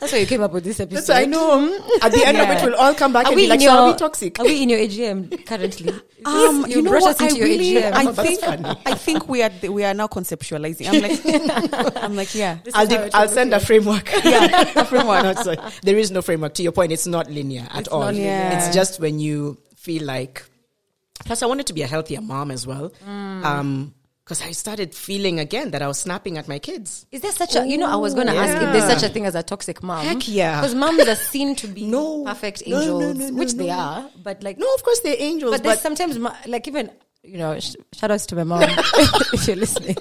That's 0.00 0.12
why 0.12 0.18
you 0.18 0.26
came 0.26 0.42
up 0.42 0.52
with 0.52 0.64
this 0.64 0.80
episode. 0.80 0.96
That's 0.96 1.10
I 1.10 1.24
know. 1.24 1.80
At 2.02 2.12
the 2.12 2.26
end 2.26 2.36
of 2.36 2.50
it, 2.50 2.62
we'll 2.62 2.74
all 2.76 2.92
come 2.92 3.14
back 3.14 3.24
Are 3.24 3.28
and 3.32 3.36
be 3.36 3.46
like, 3.46 3.60
in 3.62 3.68
"So 3.68 3.72
are 3.72 3.90
we 3.92 3.96
toxic?" 3.96 4.38
Are 4.38 4.44
we 4.44 4.62
in 4.64 4.68
your 4.68 4.80
AGM 4.80 5.46
currently? 5.46 5.94
Um, 6.26 6.62
you, 6.66 6.76
you, 6.76 6.82
know 6.82 6.90
brought 6.90 7.02
what? 7.02 7.20
us 7.20 7.20
into 7.20 7.34
I 7.34 7.38
your 7.38 7.46
really, 7.48 7.74
AGM. 7.74 7.92
I 7.92 8.12
think. 8.12 8.42
I 8.86 8.94
think 8.94 9.28
we 9.28 9.42
are, 9.42 9.50
we 9.70 9.84
are 9.84 9.93
now 9.94 10.06
conceptualizing. 10.08 10.88
I'm 10.88 11.02
like, 11.02 11.96
I'm 12.02 12.16
like, 12.16 12.34
yeah. 12.34 12.58
I'll, 12.74 12.86
how 12.88 12.96
de- 12.96 13.16
I'll 13.16 13.28
send 13.28 13.52
a 13.54 13.60
framework. 13.60 14.10
Yeah, 14.24 14.72
a 14.76 14.84
framework. 14.84 15.22
No, 15.24 15.30
it's 15.30 15.80
there 15.80 15.96
is 15.98 16.10
no 16.10 16.22
framework. 16.22 16.54
To 16.54 16.62
your 16.62 16.72
point, 16.72 16.92
it's 16.92 17.06
not 17.06 17.30
linear 17.30 17.66
at 17.72 17.88
all. 17.88 18.00
not 18.00 18.14
linear. 18.14 18.50
It's 18.54 18.74
just 18.74 19.00
when 19.00 19.18
you 19.18 19.58
feel 19.76 20.04
like. 20.04 20.42
Plus, 21.24 21.42
I 21.42 21.46
wanted 21.46 21.66
to 21.68 21.72
be 21.72 21.82
a 21.82 21.86
healthier 21.86 22.20
mom 22.20 22.50
as 22.50 22.66
well. 22.66 22.92
Um, 23.06 23.94
because 24.24 24.40
I 24.40 24.52
started 24.52 24.94
feeling 24.94 25.38
again 25.38 25.72
that 25.72 25.82
I 25.82 25.86
was 25.86 25.98
snapping 25.98 26.38
at 26.38 26.48
my 26.48 26.58
kids. 26.58 27.04
Is 27.12 27.20
there 27.20 27.30
such 27.30 27.56
a, 27.56 27.66
you 27.66 27.76
know, 27.76 27.90
I 27.90 27.96
was 27.96 28.14
going 28.14 28.26
to 28.26 28.32
ask 28.34 28.54
if 28.54 28.72
there's 28.72 28.90
such 29.00 29.02
a 29.10 29.12
thing 29.12 29.26
as 29.26 29.34
a 29.34 29.42
toxic 29.42 29.82
mom. 29.82 30.02
Heck 30.06 30.26
yeah. 30.26 30.62
Because 30.62 30.74
moms 30.74 31.06
are 31.06 31.14
seen 31.14 31.54
to 31.56 31.66
be 31.68 31.84
No. 31.86 32.24
perfect 32.24 32.66
No, 32.66 32.78
no, 32.78 32.82
angels, 33.02 33.18
no, 33.18 33.28
no, 33.28 33.34
which 33.38 33.52
they 33.52 33.66
no. 33.66 33.72
are. 33.74 34.10
But 34.22 34.42
like, 34.42 34.56
No, 34.58 34.72
of 34.74 34.82
course 34.82 35.00
they're 35.00 35.16
angels, 35.18 35.50
but 35.50 35.58
but, 35.62 35.68
there's 35.68 35.80
sometimes, 35.82 36.16
like 36.46 36.66
even, 36.66 36.90
you 37.24 37.38
know, 37.38 37.58
sh- 37.60 37.76
shout 37.92 38.10
outs 38.10 38.26
to 38.26 38.36
my 38.36 38.44
mom 38.44 38.62
if 39.32 39.46
you're 39.46 39.56
listening. 39.56 39.96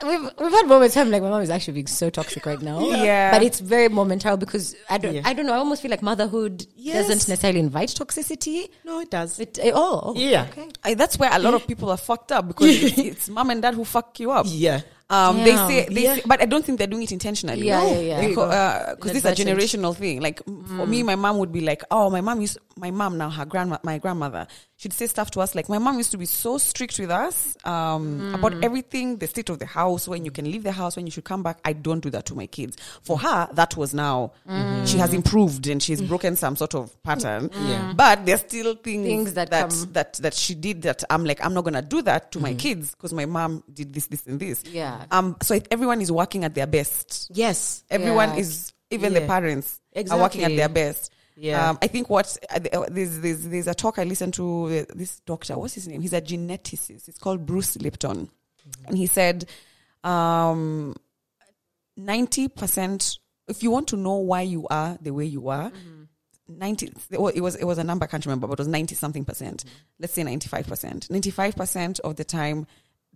We've, 0.00 0.30
we've 0.38 0.52
had 0.52 0.66
moments 0.68 0.94
where 0.94 1.04
I'm 1.04 1.10
like, 1.10 1.22
my 1.22 1.28
mom 1.28 1.42
is 1.42 1.50
actually 1.50 1.74
being 1.74 1.88
so 1.88 2.08
toxic 2.08 2.46
right 2.46 2.62
now. 2.62 2.78
Yeah. 2.90 3.32
But 3.32 3.42
it's 3.42 3.58
very 3.58 3.88
momentary 3.88 4.36
because 4.36 4.76
I 4.88 4.96
don't, 4.96 5.12
Yeah. 5.12 5.22
I 5.24 5.32
don't 5.32 5.44
know. 5.44 5.54
I 5.54 5.56
almost 5.56 5.82
feel 5.82 5.90
like 5.90 6.02
motherhood 6.02 6.64
Yes. 6.76 7.08
doesn't 7.08 7.28
necessarily 7.28 7.58
invite 7.58 7.88
toxicity. 7.88 8.68
no, 8.84 9.00
it 9.00 9.10
does. 9.10 9.40
It, 9.40 9.58
eh, 9.60 9.72
oh, 9.74 10.14
Yeah. 10.16 10.46
Okay. 10.52 10.68
I, 10.84 10.94
that's 10.94 11.18
where 11.18 11.30
a 11.32 11.38
lot 11.40 11.54
of 11.54 11.66
people 11.66 11.90
are 11.90 11.96
fucked 11.96 12.30
up 12.30 12.46
because 12.46 12.80
it's, 12.82 12.98
it's 12.98 13.28
mom 13.28 13.50
and 13.50 13.60
dad 13.60 13.74
who 13.74 13.84
fuck 13.84 14.18
you 14.20 14.30
up. 14.30 14.46
yeah. 14.48 14.82
Um, 15.10 15.38
they 15.38 15.56
say, 15.56 15.88
they 15.90 16.02
Yeah. 16.04 16.14
say, 16.16 16.22
but 16.26 16.42
I 16.42 16.44
don't 16.44 16.62
think 16.64 16.76
they're 16.78 16.86
doing 16.86 17.02
it 17.02 17.10
intentionally. 17.12 17.66
Yeah, 17.66 17.82
yeah, 17.92 17.98
yeah. 17.98 18.20
Because, 18.20 18.34
go. 18.36 18.42
uh, 18.42 18.94
'cause 18.96 19.12
this 19.14 19.24
is 19.24 19.40
a 19.40 19.44
generational 19.44 19.96
thing. 19.96 20.20
Like 20.20 20.42
m 20.46 20.64
for 20.76 20.86
me, 20.86 21.02
my 21.02 21.14
mom 21.16 21.38
would 21.38 21.50
be 21.50 21.62
like, 21.62 21.82
"Oh, 21.90 22.10
my 22.10 22.20
mom 22.20 22.42
used 22.42 22.58
my 22.78 22.90
mom 22.90 23.18
now 23.18 23.30
her 23.30 23.44
grandma 23.44 23.78
my 23.82 23.98
grandmother. 23.98 24.46
She'd 24.76 24.92
say 24.92 25.08
stuff 25.08 25.30
to 25.32 25.40
us 25.40 25.54
like, 25.56 25.68
"My 25.68 25.78
mom 25.78 25.98
used 25.98 26.12
to 26.12 26.18
be 26.18 26.26
so 26.26 26.56
strict 26.56 26.98
with 27.00 27.10
us 27.10 27.56
um, 27.64 28.20
mm. 28.20 28.34
about 28.34 28.62
everything, 28.62 29.16
the 29.16 29.26
state 29.26 29.48
of 29.50 29.58
the 29.58 29.66
house, 29.66 30.06
when 30.06 30.24
you 30.24 30.30
can 30.30 30.44
leave 30.50 30.62
the 30.62 30.70
house, 30.72 30.94
when 30.94 31.04
you 31.04 31.10
should 31.10 31.24
come 31.24 31.42
back. 31.42 31.58
I 31.64 31.72
don't 31.72 32.00
do 32.00 32.10
that 32.10 32.26
to 32.26 32.34
my 32.34 32.46
kids. 32.46 32.76
For 33.02 33.16
mm. 33.16 33.22
her, 33.22 33.48
that 33.54 33.76
was 33.76 33.92
now 33.92 34.32
mm. 34.48 34.86
she 34.86 34.98
has 34.98 35.12
improved 35.12 35.66
and 35.66 35.82
she's 35.82 36.00
broken 36.00 36.36
some 36.36 36.54
sort 36.54 36.74
of 36.74 37.00
pattern. 37.02 37.50
Yeah. 37.52 37.92
But 37.96 38.24
there's 38.24 38.40
still 38.40 38.74
things, 38.76 39.06
Things 39.06 39.34
that 39.34 39.50
that 39.50 39.70
come- 39.70 39.92
that 39.92 40.14
that 40.14 40.34
she 40.34 40.54
did 40.54 40.82
that 40.82 41.02
I'm 41.10 41.24
like 41.24 41.44
I'm 41.44 41.54
not 41.54 41.64
gonna 41.64 41.82
do 41.82 42.02
that 42.02 42.30
to 42.32 42.40
my 42.40 42.54
kids 42.54 42.92
because 42.92 43.12
my 43.12 43.26
mom 43.26 43.64
did 43.72 43.92
this 43.92 44.06
this 44.06 44.26
and 44.26 44.38
this. 44.38 44.62
Yeah. 44.64 45.04
Um. 45.10 45.36
So 45.42 45.58
everyone 45.70 46.00
is 46.00 46.12
working 46.12 46.44
at 46.44 46.54
their 46.54 46.66
best. 46.66 47.30
Yes. 47.32 47.82
Everyone 47.90 48.30
Yeah. 48.30 48.40
is 48.40 48.72
even 48.90 49.12
the 49.12 49.20
Yeah. 49.20 49.26
parents 49.26 49.80
are 50.10 50.18
working 50.18 50.44
at 50.44 50.56
their 50.56 50.68
best. 50.68 51.12
Yeah. 51.40 51.70
Um, 51.70 51.78
I 51.80 51.86
think 51.86 52.10
what 52.10 52.36
uh, 52.50 52.58
uh, 52.72 52.86
there's, 52.90 53.20
there's 53.20 53.44
there's 53.46 53.66
a 53.68 53.74
talk 53.74 53.98
I 53.98 54.04
listened 54.04 54.34
to 54.34 54.66
uh, 54.66 54.94
this 54.94 55.20
doctor. 55.20 55.56
What's 55.56 55.74
his 55.74 55.86
name? 55.86 56.00
He's 56.00 56.12
a 56.12 56.20
geneticist. 56.20 57.08
It's 57.08 57.18
called 57.18 57.46
Bruce 57.46 57.76
Lipton, 57.76 58.28
and 58.86 58.98
he 58.98 59.06
said, 59.06 59.48
um, 60.02 60.96
ninety 61.96 62.48
percent. 62.48 63.18
If 63.46 63.62
you 63.62 63.70
want 63.70 63.88
to 63.88 63.96
know 63.96 64.16
why 64.16 64.42
you 64.42 64.66
are 64.68 64.98
the 65.00 65.10
way 65.12 65.24
you 65.24 65.48
are, 65.48 65.72
90 66.48 66.92
well, 67.12 67.28
it 67.28 67.40
was 67.40 67.54
it 67.54 67.64
was 67.64 67.78
a 67.78 67.84
number 67.84 68.04
I 68.04 68.08
can't 68.08 68.24
remember, 68.26 68.46
but 68.46 68.54
it 68.54 68.58
was 68.58 68.68
90 68.68 68.94
something 68.94 69.24
percent. 69.24 69.64
Let's 69.98 70.14
say 70.14 70.22
95 70.22 70.66
percent. 70.66 71.10
95 71.10 71.56
percent 71.56 72.00
of 72.00 72.16
the 72.16 72.24
time 72.24 72.66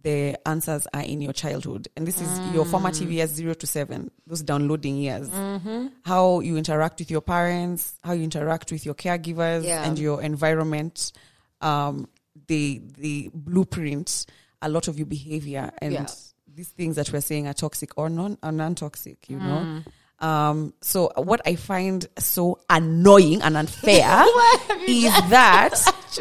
the 0.03 0.37
answers 0.47 0.87
are 0.93 1.03
in 1.03 1.21
your 1.21 1.33
childhood. 1.33 1.89
And 1.97 2.07
this 2.07 2.21
is 2.21 2.55
your 2.55 2.65
formative 2.65 3.09
mm. 3.09 3.13
years 3.13 3.31
zero 3.31 3.55
to 3.55 3.67
seven, 3.67 4.11
those 4.27 4.43
downloading 4.43 4.97
years. 4.97 5.29
Mm-hmm. 5.29 5.87
How 6.05 6.41
you 6.41 6.57
interact 6.57 6.99
with 6.99 7.11
your 7.11 7.21
parents, 7.21 7.95
how 8.03 8.13
you 8.13 8.25
interact 8.25 8.73
with 8.73 8.85
your 8.85 8.95
caregivers 8.95 9.65
Yeah. 9.65 9.85
and 9.85 9.99
your 9.99 10.23
environment, 10.23 11.13
um, 11.61 12.09
the 12.49 12.83
the 12.99 13.31
blueprint 13.33 14.27
a 14.63 14.69
lot 14.69 14.89
of 14.89 14.97
your 14.97 15.07
behavior 15.07 15.71
and 15.79 15.93
Yeah. 15.93 16.07
these 16.55 16.69
things 16.69 16.97
that 16.97 17.13
we're 17.13 17.21
saying 17.21 17.47
are 17.49 17.55
toxic 17.55 17.91
or 17.99 18.09
non 18.09 18.39
are 18.43 18.53
non-toxic, 18.53 19.29
you 19.29 19.39
know. 19.39 19.63
Mm. 19.65 19.85
Um, 20.23 20.73
so 20.81 21.11
what 21.17 21.41
I 21.45 21.57
find 21.57 22.07
so 22.17 22.61
annoying 22.71 23.43
and 23.43 23.57
unfair 23.57 24.25
is 24.87 25.13
that 25.31 25.75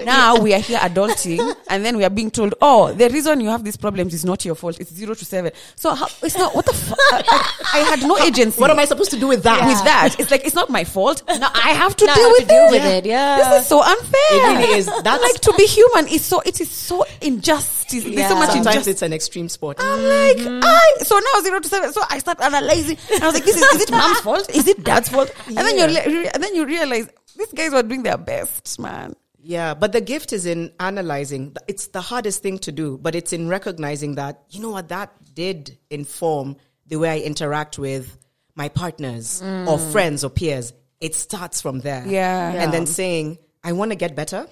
now 0.05 0.37
we 0.41 0.55
are 0.55 0.59
here 0.59 0.79
adulting 0.79 1.55
and 1.69 1.85
then 1.85 1.97
we 1.97 2.03
are 2.03 2.09
being 2.09 2.31
told, 2.31 2.55
oh, 2.61 2.91
the 2.93 3.09
reason 3.09 3.39
you 3.41 3.49
have 3.49 3.63
these 3.63 3.77
problems 3.77 4.15
is 4.15 4.25
not 4.25 4.43
your 4.43 4.55
fault. 4.55 4.79
It's 4.79 4.91
zero 4.91 5.13
to 5.13 5.23
seven. 5.23 5.51
So 5.75 5.93
how, 5.93 6.07
it's 6.23 6.35
not, 6.35 6.55
what 6.55 6.65
the 6.65 6.73
fuck? 6.73 6.97
I, 7.11 7.21
I, 7.29 7.79
I 7.79 7.83
had 7.83 8.01
no 8.01 8.17
agency. 8.17 8.59
What 8.59 8.71
am 8.71 8.79
I 8.79 8.85
supposed 8.85 9.11
to 9.11 9.19
do 9.19 9.27
with 9.27 9.43
that? 9.43 9.67
with 9.67 9.83
that? 9.83 10.15
It's 10.19 10.31
like, 10.31 10.45
it's 10.45 10.55
not 10.55 10.71
my 10.71 10.83
fault. 10.83 11.21
Now 11.27 11.51
I 11.53 11.73
have 11.73 11.95
to 11.97 12.05
Now 12.07 12.13
I 12.13 12.15
deal 12.15 12.23
have 12.25 12.31
with 12.31 12.41
to 12.41 12.45
deal 12.47 12.63
it. 12.65 12.71
with 12.71 12.85
it, 12.85 13.05
yeah. 13.05 13.37
This 13.37 13.61
is 13.61 13.67
so 13.67 13.83
unfair. 13.83 14.19
It 14.31 14.57
really 14.57 14.77
is. 14.79 14.85
That's 15.03 15.21
like 15.23 15.41
to 15.41 15.53
be 15.55 15.67
human 15.67 16.07
is 16.07 16.25
so, 16.25 16.39
it 16.41 16.59
is 16.59 16.71
so 16.71 17.05
injustice. 17.93 18.15
There's 18.15 18.29
so 18.29 18.35
much 18.35 18.49
sometimes 18.49 18.67
injustice. 18.67 18.87
it's 18.93 19.01
an 19.01 19.13
extreme 19.13 19.49
sport. 19.49 19.77
I'm 19.79 20.03
like, 20.03 20.37
mm. 20.37 20.61
I 20.63 21.03
so 21.03 21.19
now 21.19 21.41
zero 21.41 21.59
to 21.59 21.67
seven. 21.67 21.93
So 21.93 22.01
I 22.09 22.19
start 22.19 22.41
analyzing, 22.41 22.97
and 23.13 23.23
I 23.23 23.25
was 23.25 23.35
like, 23.35 23.45
this 23.45 23.55
is 23.55 23.63
is 23.63 23.81
it 23.83 23.91
mom's 24.01 24.19
fault? 24.19 24.49
Is 24.49 24.67
it 24.67 24.83
dad's 24.83 25.09
fault? 25.09 25.33
And 25.47 25.57
then 25.57 25.77
you 25.77 26.29
and 26.33 26.43
then 26.43 26.55
you 26.55 26.65
realize 26.65 27.09
these 27.35 27.53
guys 27.53 27.71
were 27.71 27.83
doing 27.83 28.03
their 28.03 28.17
best, 28.17 28.79
man. 28.79 29.15
Yeah, 29.43 29.73
but 29.73 29.91
the 29.91 30.01
gift 30.01 30.33
is 30.33 30.45
in 30.45 30.71
analyzing. 30.79 31.55
It's 31.67 31.87
the 31.87 32.01
hardest 32.01 32.43
thing 32.43 32.59
to 32.59 32.71
do, 32.71 32.97
but 32.97 33.15
it's 33.15 33.33
in 33.33 33.47
recognizing 33.47 34.15
that, 34.15 34.43
you 34.49 34.61
know 34.61 34.69
what, 34.69 34.89
that 34.89 35.13
did 35.33 35.77
inform 35.89 36.57
the 36.85 36.97
way 36.97 37.09
I 37.09 37.19
interact 37.19 37.79
with 37.79 38.17
my 38.55 38.69
partners 38.69 39.41
or 39.41 39.77
mm. 39.77 39.91
friends 39.91 40.23
or 40.23 40.29
peers. 40.29 40.73
It 40.99 41.15
starts 41.15 41.61
from 41.61 41.79
there. 41.79 42.05
Yeah. 42.05 42.51
And 42.51 42.71
then 42.71 42.85
saying, 42.85 43.39
I 43.63 43.71
want 43.71 43.91
to 43.91 43.95
get 43.95 44.15
better. 44.15 44.47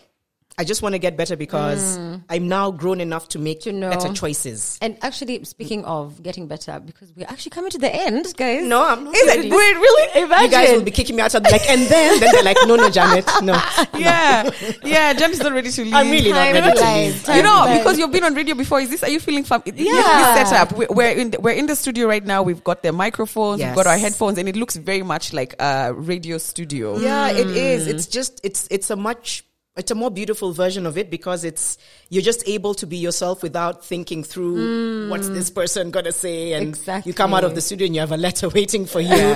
I 0.59 0.65
just 0.65 0.81
want 0.81 0.93
to 0.93 0.99
get 0.99 1.15
better 1.15 1.37
because 1.37 1.97
I'm 2.29 2.49
now 2.49 2.69
grown 2.71 2.99
enough 2.99 3.29
to 3.29 3.39
make 3.39 3.59
Mm. 3.59 3.63
To 3.63 3.71
know. 3.73 3.89
better 3.89 4.13
choices. 4.13 4.77
And 4.81 4.97
actually, 5.01 5.43
speaking 5.45 5.83
of 5.85 6.21
getting 6.21 6.47
better, 6.47 6.79
because 6.79 7.11
we're 7.15 7.27
actually 7.27 7.49
coming 7.51 7.71
to 7.71 7.77
the 7.77 7.93
end, 7.93 8.25
guys. 8.37 8.63
No, 8.63 8.83
I'm 8.83 9.03
not. 9.05 9.15
Is 9.15 9.21
it? 9.23 9.39
Wait, 9.51 9.51
really? 9.51 10.21
You 10.21 10.49
guys 10.49 10.71
will 10.71 10.83
be 10.83 10.91
kicking 10.91 11.15
me 11.15 11.21
out 11.23 11.33
of 11.35 11.43
the, 11.43 11.49
like, 11.49 11.67
and 11.69 11.81
then 11.87 12.19
then 12.19 12.31
they're 12.31 12.43
like, 12.43 12.57
no, 12.65 12.75
no, 12.75 12.89
Janet, 12.89 13.25
no. 13.41 13.53
Yeah, 13.97 14.49
yeah. 14.83 15.13
Jen 15.13 15.31
is 15.31 15.39
not 15.39 15.51
ready 15.51 15.71
to 15.71 15.83
leave. 15.83 15.93
I'm 15.93 16.09
really 16.11 16.31
not 16.31 16.51
ready 16.53 16.77
to 16.77 16.93
leave. 16.93 17.27
You 17.35 17.43
know, 17.43 17.65
because 17.79 17.97
you've 17.97 18.11
been 18.11 18.23
on 18.23 18.33
radio 18.35 18.55
before. 18.55 18.79
Is 18.79 18.89
this? 18.89 19.03
Are 19.03 19.09
you 19.09 19.19
feeling 19.19 19.43
fun? 19.43 19.61
Yeah. 19.65 19.73
Yeah. 19.75 20.35
This 20.43 20.49
setup. 20.49 20.71
We're, 20.95 21.11
in. 21.11 21.31
The, 21.31 21.39
we're 21.41 21.51
in 21.55 21.65
the 21.65 21.75
studio 21.75 22.07
right 22.07 22.25
now. 22.25 22.43
We've 22.43 22.63
got 22.63 22.83
the 22.83 22.91
microphones. 22.91 23.61
We've 23.63 23.75
got 23.75 23.87
our 23.87 23.97
headphones, 23.97 24.37
and 24.37 24.47
it 24.49 24.55
looks 24.55 24.75
very 24.75 25.03
much 25.03 25.33
like 25.33 25.55
a 25.59 25.93
radio 25.93 26.37
studio. 26.37 26.97
Yeah, 26.97 27.29
it 27.31 27.47
is. 27.47 27.87
It's 27.87 28.07
just 28.07 28.39
it's 28.43 28.67
it's 28.71 28.89
a 28.89 28.95
much 28.95 29.43
it's 29.79 29.91
a 29.91 29.95
more 29.95 30.11
beautiful 30.11 30.51
version 30.51 30.85
of 30.85 30.97
it 30.97 31.09
because 31.09 31.43
it's 31.43 31.77
you're 32.09 32.21
just 32.21 32.47
able 32.47 32.73
to 32.75 32.85
be 32.85 32.97
yourself 32.97 33.41
without 33.41 33.83
thinking 33.83 34.23
through 34.23 34.57
mm. 34.57 35.09
what's 35.09 35.29
this 35.29 35.49
person 35.49 35.89
gonna 35.89 36.11
say 36.11 36.53
and 36.53 36.77
you 37.05 37.13
come 37.13 37.33
out 37.33 37.43
of 37.43 37.55
the 37.55 37.61
studio 37.61 37.85
and 37.85 37.95
you 37.95 38.01
have 38.01 38.11
a 38.11 38.17
letter 38.17 38.49
waiting 38.59 38.85
for 38.85 38.99
you. 38.99 39.09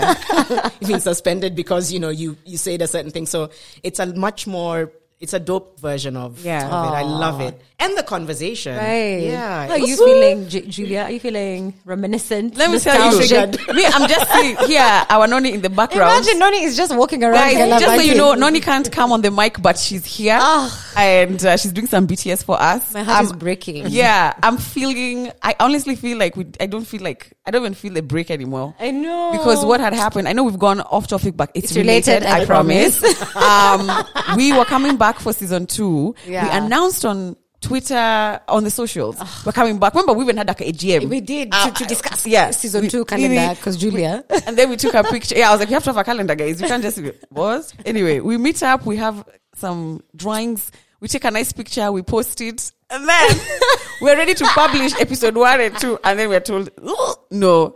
You've 0.80 0.90
been 0.90 1.00
suspended 1.00 1.56
because 1.56 1.92
you 1.92 2.00
know 2.00 2.10
you 2.10 2.38
you 2.46 2.58
said 2.58 2.82
a 2.82 2.88
certain 2.88 3.12
thing. 3.12 3.26
So 3.26 3.50
it's 3.82 4.00
a 4.00 4.06
much 4.06 4.46
more 4.46 4.92
it's 5.24 5.34
a 5.34 5.40
dope 5.40 5.80
version 5.80 6.18
of, 6.18 6.44
Yeah. 6.44 6.66
of 6.66 6.92
it. 6.92 6.96
I 6.98 7.04
love 7.04 7.40
it. 7.40 7.62
And 7.84 7.98
the 7.98 8.04
conversation. 8.04 8.78
Right. 8.78 9.24
Yeah. 9.24 9.68
How 9.68 9.74
are 9.74 9.78
you 9.80 9.98
feeling, 9.98 10.48
Ju- 10.48 10.66
Julia? 10.68 11.02
Are 11.04 11.12
you 11.12 11.20
feeling 11.20 11.74
reminiscent? 11.86 12.56
Let 12.56 12.72
me 12.72 12.80
tell 12.80 12.96
you, 13.12 13.20
me, 13.74 13.86
I'm 13.86 14.08
just 14.08 14.32
here 14.68 14.82
our 15.10 15.28
Noni 15.28 15.54
in 15.54 15.62
the 15.62 15.70
background. 15.70 16.24
Imagine 16.24 16.40
Noni 16.40 16.64
is 16.64 16.78
just 16.78 16.96
walking 16.96 17.24
around. 17.24 17.34
Guys, 17.54 17.82
just 17.82 17.96
so 17.96 18.02
you 18.02 18.16
know, 18.16 18.34
Noni 18.34 18.60
can't 18.62 18.90
come 18.92 19.12
on 19.12 19.22
the 19.22 19.32
mic, 19.32 19.62
but 19.62 19.78
she's 19.78 20.06
here 20.06 20.38
Ah. 20.42 20.94
and 20.98 21.44
uh, 21.46 21.58
she's 21.58 21.72
doing 21.74 21.88
some 21.88 22.08
BTS 22.08 22.44
for 22.46 22.60
us. 22.62 22.94
my 22.94 23.04
heart 23.04 23.26
is 23.26 23.34
breaking. 23.34 23.88
Yeah, 23.90 24.34
I'm 24.42 24.58
feeling. 24.58 25.32
I 25.42 25.56
honestly 25.60 25.96
feel 25.96 26.18
like 26.18 26.36
we. 26.36 26.46
I 26.60 26.66
don't 26.68 26.86
feel 26.86 27.02
like. 27.04 27.34
I 27.46 27.52
don't 27.52 27.62
even 27.64 27.74
feel 27.74 27.98
a 27.98 28.02
break 28.02 28.32
anymore. 28.32 28.74
I 28.80 28.92
know 28.92 29.32
Because 29.34 29.66
what 29.66 29.82
had 29.82 29.94
happened, 29.94 30.30
I 30.30 30.34
know 30.34 30.44
we've 30.46 30.58
gone 30.58 30.80
off 30.80 31.08
topic, 31.08 31.36
but 31.36 31.52
it's, 31.54 31.72
It's 31.72 31.76
related, 31.78 32.24
related. 32.24 32.30
I 32.30 32.42
I 32.42 32.46
promise. 32.46 33.04
um, 33.36 34.38
we 34.38 34.54
were 34.54 34.64
coming 34.66 34.96
back 34.96 35.20
for 35.20 35.34
season 35.34 35.68
two. 35.68 36.16
Yeah. 36.26 36.44
We 36.46 36.66
announced 36.66 37.04
on 37.04 37.36
Twitter, 37.64 38.40
on 38.48 38.64
the 38.64 38.70
socials, 38.70 39.18
we're 39.46 39.52
coming 39.52 39.80
back. 39.80 39.94
Remember, 39.94 40.14
we 40.14 40.24
even 40.26 40.38
had 40.38 40.48
like 40.48 40.62
a 40.62 40.66
AGM. 40.66 41.10
we 41.10 41.22
did 41.22 41.50
Uh, 41.52 41.70
to, 41.70 41.74
to 41.84 41.86
discuss 41.86 42.28
yeah. 42.36 42.52
season 42.52 42.82
We- 42.84 42.90
two 42.90 43.06
calendar 43.06 43.56
because 43.56 43.78
Julia. 43.78 44.24
and 44.46 44.58
then 44.58 44.70
we 44.70 44.76
took 44.78 44.94
a 44.94 45.04
picture. 45.04 45.36
Yeah, 45.38 45.50
I 45.50 45.52
was 45.54 45.60
like, 45.62 45.70
we 45.70 45.74
have 45.74 45.84
to 45.84 45.90
have 45.90 45.98
a 45.98 46.04
calendar, 46.04 46.36
guys. 46.36 46.62
We 46.62 46.68
can't 46.68 46.84
just 46.84 47.00
what? 47.30 47.74
Anyway, 47.86 48.20
we 48.20 48.38
meet 48.38 48.62
up. 48.62 48.86
We 48.86 48.98
have 48.98 49.26
some 49.56 50.02
drawings. 50.16 50.72
We 51.00 51.08
take 51.08 51.24
a 51.26 51.32
nice 51.32 51.52
picture. 51.54 51.92
We 51.92 52.02
post 52.02 52.40
it, 52.42 52.72
and 52.94 53.10
then 53.10 53.40
we're 54.02 54.16
ready 54.16 54.34
to 54.36 54.46
publish 54.46 54.94
episode 55.00 55.36
one 55.36 55.60
and 55.60 55.78
two. 55.78 56.00
And 56.04 56.18
then 56.20 56.30
we're 56.30 56.40
told, 56.40 56.70
"Oh, 56.82 57.16
no, 57.32 57.74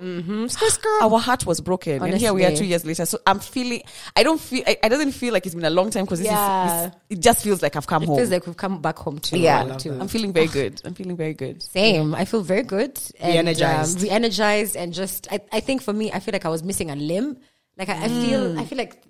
our 1.02 1.20
heart 1.20 1.46
was 1.46 1.60
broken, 1.62 2.02
and 2.04 2.16
here 2.18 2.34
we 2.34 2.46
are 2.46 2.56
two 2.56 2.66
years 2.66 2.86
later. 2.86 3.06
So 3.06 3.20
I'm 3.26 3.40
feeling. 3.40 3.82
I 4.16 4.24
don't 4.24 4.40
feel. 4.40 4.64
I, 4.68 4.78
I 4.84 4.90
doesn't 4.90 5.12
feel 5.14 5.34
like 5.34 5.46
it's 5.46 5.56
been 5.56 5.66
a 5.66 5.70
long 5.70 5.90
time 5.90 6.06
because 6.06 6.20
this 6.20 6.28
Yeah. 6.28 6.92
it 7.10 7.20
just 7.20 7.44
feels 7.44 7.62
like 7.62 7.76
I've 7.76 7.88
come 7.88 8.04
It 8.04 8.08
home. 8.08 8.18
feels 8.18 8.30
like 8.32 8.46
we've 8.46 8.58
come 8.58 8.82
back 8.82 8.98
home 9.00 9.20
too. 9.20 9.38
yeah, 9.40 9.76
too. 9.78 9.94
I'm 10.00 10.08
feeling 10.08 10.34
very 10.34 10.48
good. 10.48 10.82
I'm 10.86 10.94
feeling 10.94 11.18
very 11.18 11.34
good. 11.34 11.62
Same. 11.64 12.14
I 12.16 12.26
feel 12.26 12.42
very 12.42 12.64
good. 12.64 13.00
And, 13.20 13.34
Re-energized. 13.34 13.98
Um, 13.98 14.04
re-energized 14.04 14.76
and 14.78 14.94
just, 14.94 15.28
I, 15.32 15.40
I 15.52 15.60
think 15.60 15.82
for 15.82 15.94
me, 15.94 16.12
I 16.12 16.20
feel 16.20 16.32
like 16.34 16.46
I 16.46 16.50
was 16.50 16.64
missing 16.64 16.92
a 16.92 16.96
limb. 16.96 17.38
Like 17.78 17.90
I, 17.90 18.06
I 18.06 18.08
feel, 18.08 18.60
I 18.60 18.66
feel 18.66 18.78
like 18.78 19.04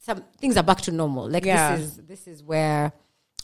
some 0.00 0.22
things 0.38 0.56
are 0.56 0.62
back 0.62 0.80
to 0.82 0.92
normal. 0.92 1.28
Like 1.28 1.44
Yeah. 1.44 1.76
this 1.76 1.86
is, 1.86 1.96
this 1.98 2.26
is 2.28 2.42
where 2.42 2.92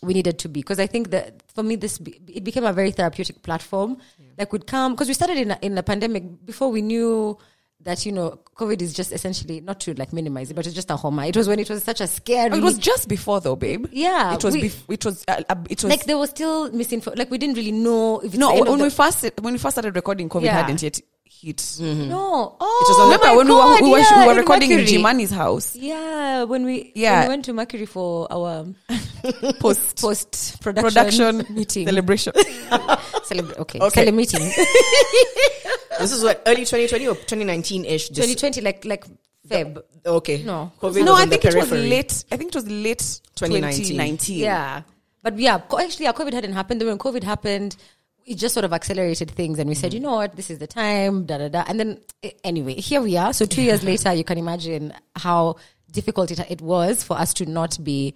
we 0.02 0.14
needed 0.14 0.38
to 0.40 0.48
be. 0.48 0.62
Cause 0.62 0.78
I 0.78 0.86
think 0.86 1.10
that 1.10 1.42
for 1.54 1.62
me, 1.62 1.76
this, 1.76 1.98
be, 1.98 2.20
it 2.26 2.44
became 2.44 2.64
a 2.64 2.72
very 2.72 2.90
therapeutic 2.90 3.42
platform. 3.42 3.98
Like 4.38 4.52
we'd 4.52 4.66
come, 4.66 4.96
cause 4.96 5.08
we 5.08 5.14
started 5.14 5.36
in 5.36 5.50
a, 5.50 5.58
in 5.62 5.76
a 5.78 5.82
pandemic 5.82 6.44
before 6.46 6.70
we 6.70 6.80
knew 6.82 7.36
that, 7.82 8.04
you 8.04 8.12
know, 8.12 8.38
COVID 8.56 8.80
is 8.82 8.92
just 8.92 9.10
essentially 9.12 9.60
not 9.60 9.80
to 9.80 9.94
like 9.94 10.12
minimize 10.12 10.50
it, 10.50 10.54
but 10.54 10.66
it's 10.66 10.74
just 10.74 10.90
a 10.90 10.96
homa. 10.96 11.26
It 11.26 11.36
was 11.36 11.48
when 11.48 11.58
it 11.58 11.68
was 11.70 11.82
such 11.82 12.00
a 12.00 12.06
scary. 12.06 12.50
Oh, 12.52 12.56
it 12.56 12.62
was 12.62 12.78
just 12.78 13.08
before 13.08 13.40
though, 13.40 13.56
babe. 13.56 13.86
Yeah, 13.90 14.34
it 14.34 14.44
was. 14.44 14.54
we- 14.54 14.64
bef- 14.64 14.84
it 14.92 15.04
was. 15.04 15.24
Uh, 15.26 15.42
uh, 15.48 15.54
it 15.68 15.82
was 15.82 15.90
like 15.90 16.04
there 16.04 16.18
was 16.18 16.30
still 16.30 16.70
misinfo. 16.70 17.16
Like 17.16 17.30
we 17.30 17.38
didn't 17.38 17.56
really 17.56 17.72
know 17.72 18.20
if 18.20 18.34
No, 18.36 18.54
the 18.54 18.70
when 18.70 18.74
of 18.74 18.80
we 18.80 18.90
first 18.90 19.30
when 19.40 19.54
we 19.54 19.58
first 19.58 19.74
started 19.74 19.96
recording, 19.96 20.28
COVID 20.28 20.44
Yeah. 20.44 20.60
hadn't 20.60 20.82
yet 20.82 21.00
hit. 21.30 21.56
Mm-hmm. 21.58 22.08
no. 22.08 22.56
Oh, 22.60 22.86
was 22.88 22.98
on 22.98 23.04
Remember 23.06 23.26
my 23.26 23.36
when 23.36 23.46
God, 23.46 23.80
we, 23.80 23.80
were, 23.80 23.86
we, 23.86 23.92
were, 23.92 23.98
yeah, 23.98 24.20
we 24.22 24.32
were 24.32 24.40
recording 24.40 24.70
in 24.70 24.78
Mercury. 24.78 24.98
Jimani's 24.98 25.30
house? 25.30 25.76
Yeah, 25.76 26.44
when 26.44 26.64
we 26.64 26.92
Yeah. 26.94 27.20
when 27.20 27.22
we 27.22 27.28
went 27.34 27.44
to 27.46 27.52
Mercury 27.52 27.86
for 27.86 28.26
our 28.32 28.66
Post 29.60 30.00
post 30.00 30.60
production, 30.60 30.90
production 31.40 31.46
meeting 31.54 31.86
celebration. 31.86 32.32
Celebra- 33.28 33.58
okay, 33.58 33.78
Okay. 33.80 34.04
Cele 34.04 34.12
meeting 34.12 34.40
This 36.00 36.12
is 36.12 36.22
what 36.22 36.42
early 36.46 36.64
2020 36.64 37.06
or 37.08 37.14
2019 37.14 37.84
ish. 37.84 38.08
2020 38.08 38.60
like 38.62 38.84
like 38.84 39.04
Feb. 39.48 39.82
Okay. 40.04 40.42
No. 40.42 40.72
COVID 40.80 41.04
no, 41.04 41.14
I 41.14 41.26
think 41.26 41.44
it 41.44 41.54
was 41.54 41.70
late. 41.70 42.24
I 42.32 42.36
think 42.36 42.50
it 42.50 42.54
was 42.54 42.66
late 42.68 43.20
2019. 43.36 43.84
2019. 43.84 44.38
Yeah, 44.38 44.82
but 45.22 45.38
yeah, 45.38 45.60
actually, 45.78 46.04
yeah, 46.06 46.12
COVID 46.12 46.32
hadn't 46.32 46.52
happened. 46.54 46.80
Then 46.80 46.88
when 46.88 46.98
COVID 46.98 47.22
happened, 47.22 47.76
it 48.26 48.36
just 48.36 48.54
sort 48.54 48.64
of 48.64 48.72
accelerated 48.72 49.30
things, 49.30 49.58
and 49.58 49.68
we 49.68 49.74
said, 49.74 49.94
you 49.94 50.00
know 50.00 50.14
what, 50.14 50.36
this 50.36 50.50
is 50.50 50.58
the 50.58 50.66
time, 50.66 51.26
da 51.26 51.38
da 51.38 51.48
da. 51.48 51.64
And 51.66 51.78
then 51.78 52.00
eh, 52.22 52.30
anyway, 52.44 52.74
here 52.74 53.00
we 53.00 53.16
are. 53.16 53.32
So 53.32 53.44
two 53.46 53.62
years 53.62 53.82
later, 53.90 54.12
you 54.12 54.24
can 54.24 54.38
imagine 54.38 54.92
how 55.16 55.56
difficult 55.90 56.30
it, 56.30 56.40
it 56.50 56.60
was 56.60 57.02
for 57.02 57.18
us 57.18 57.34
to 57.34 57.46
not 57.46 57.82
be 57.82 58.14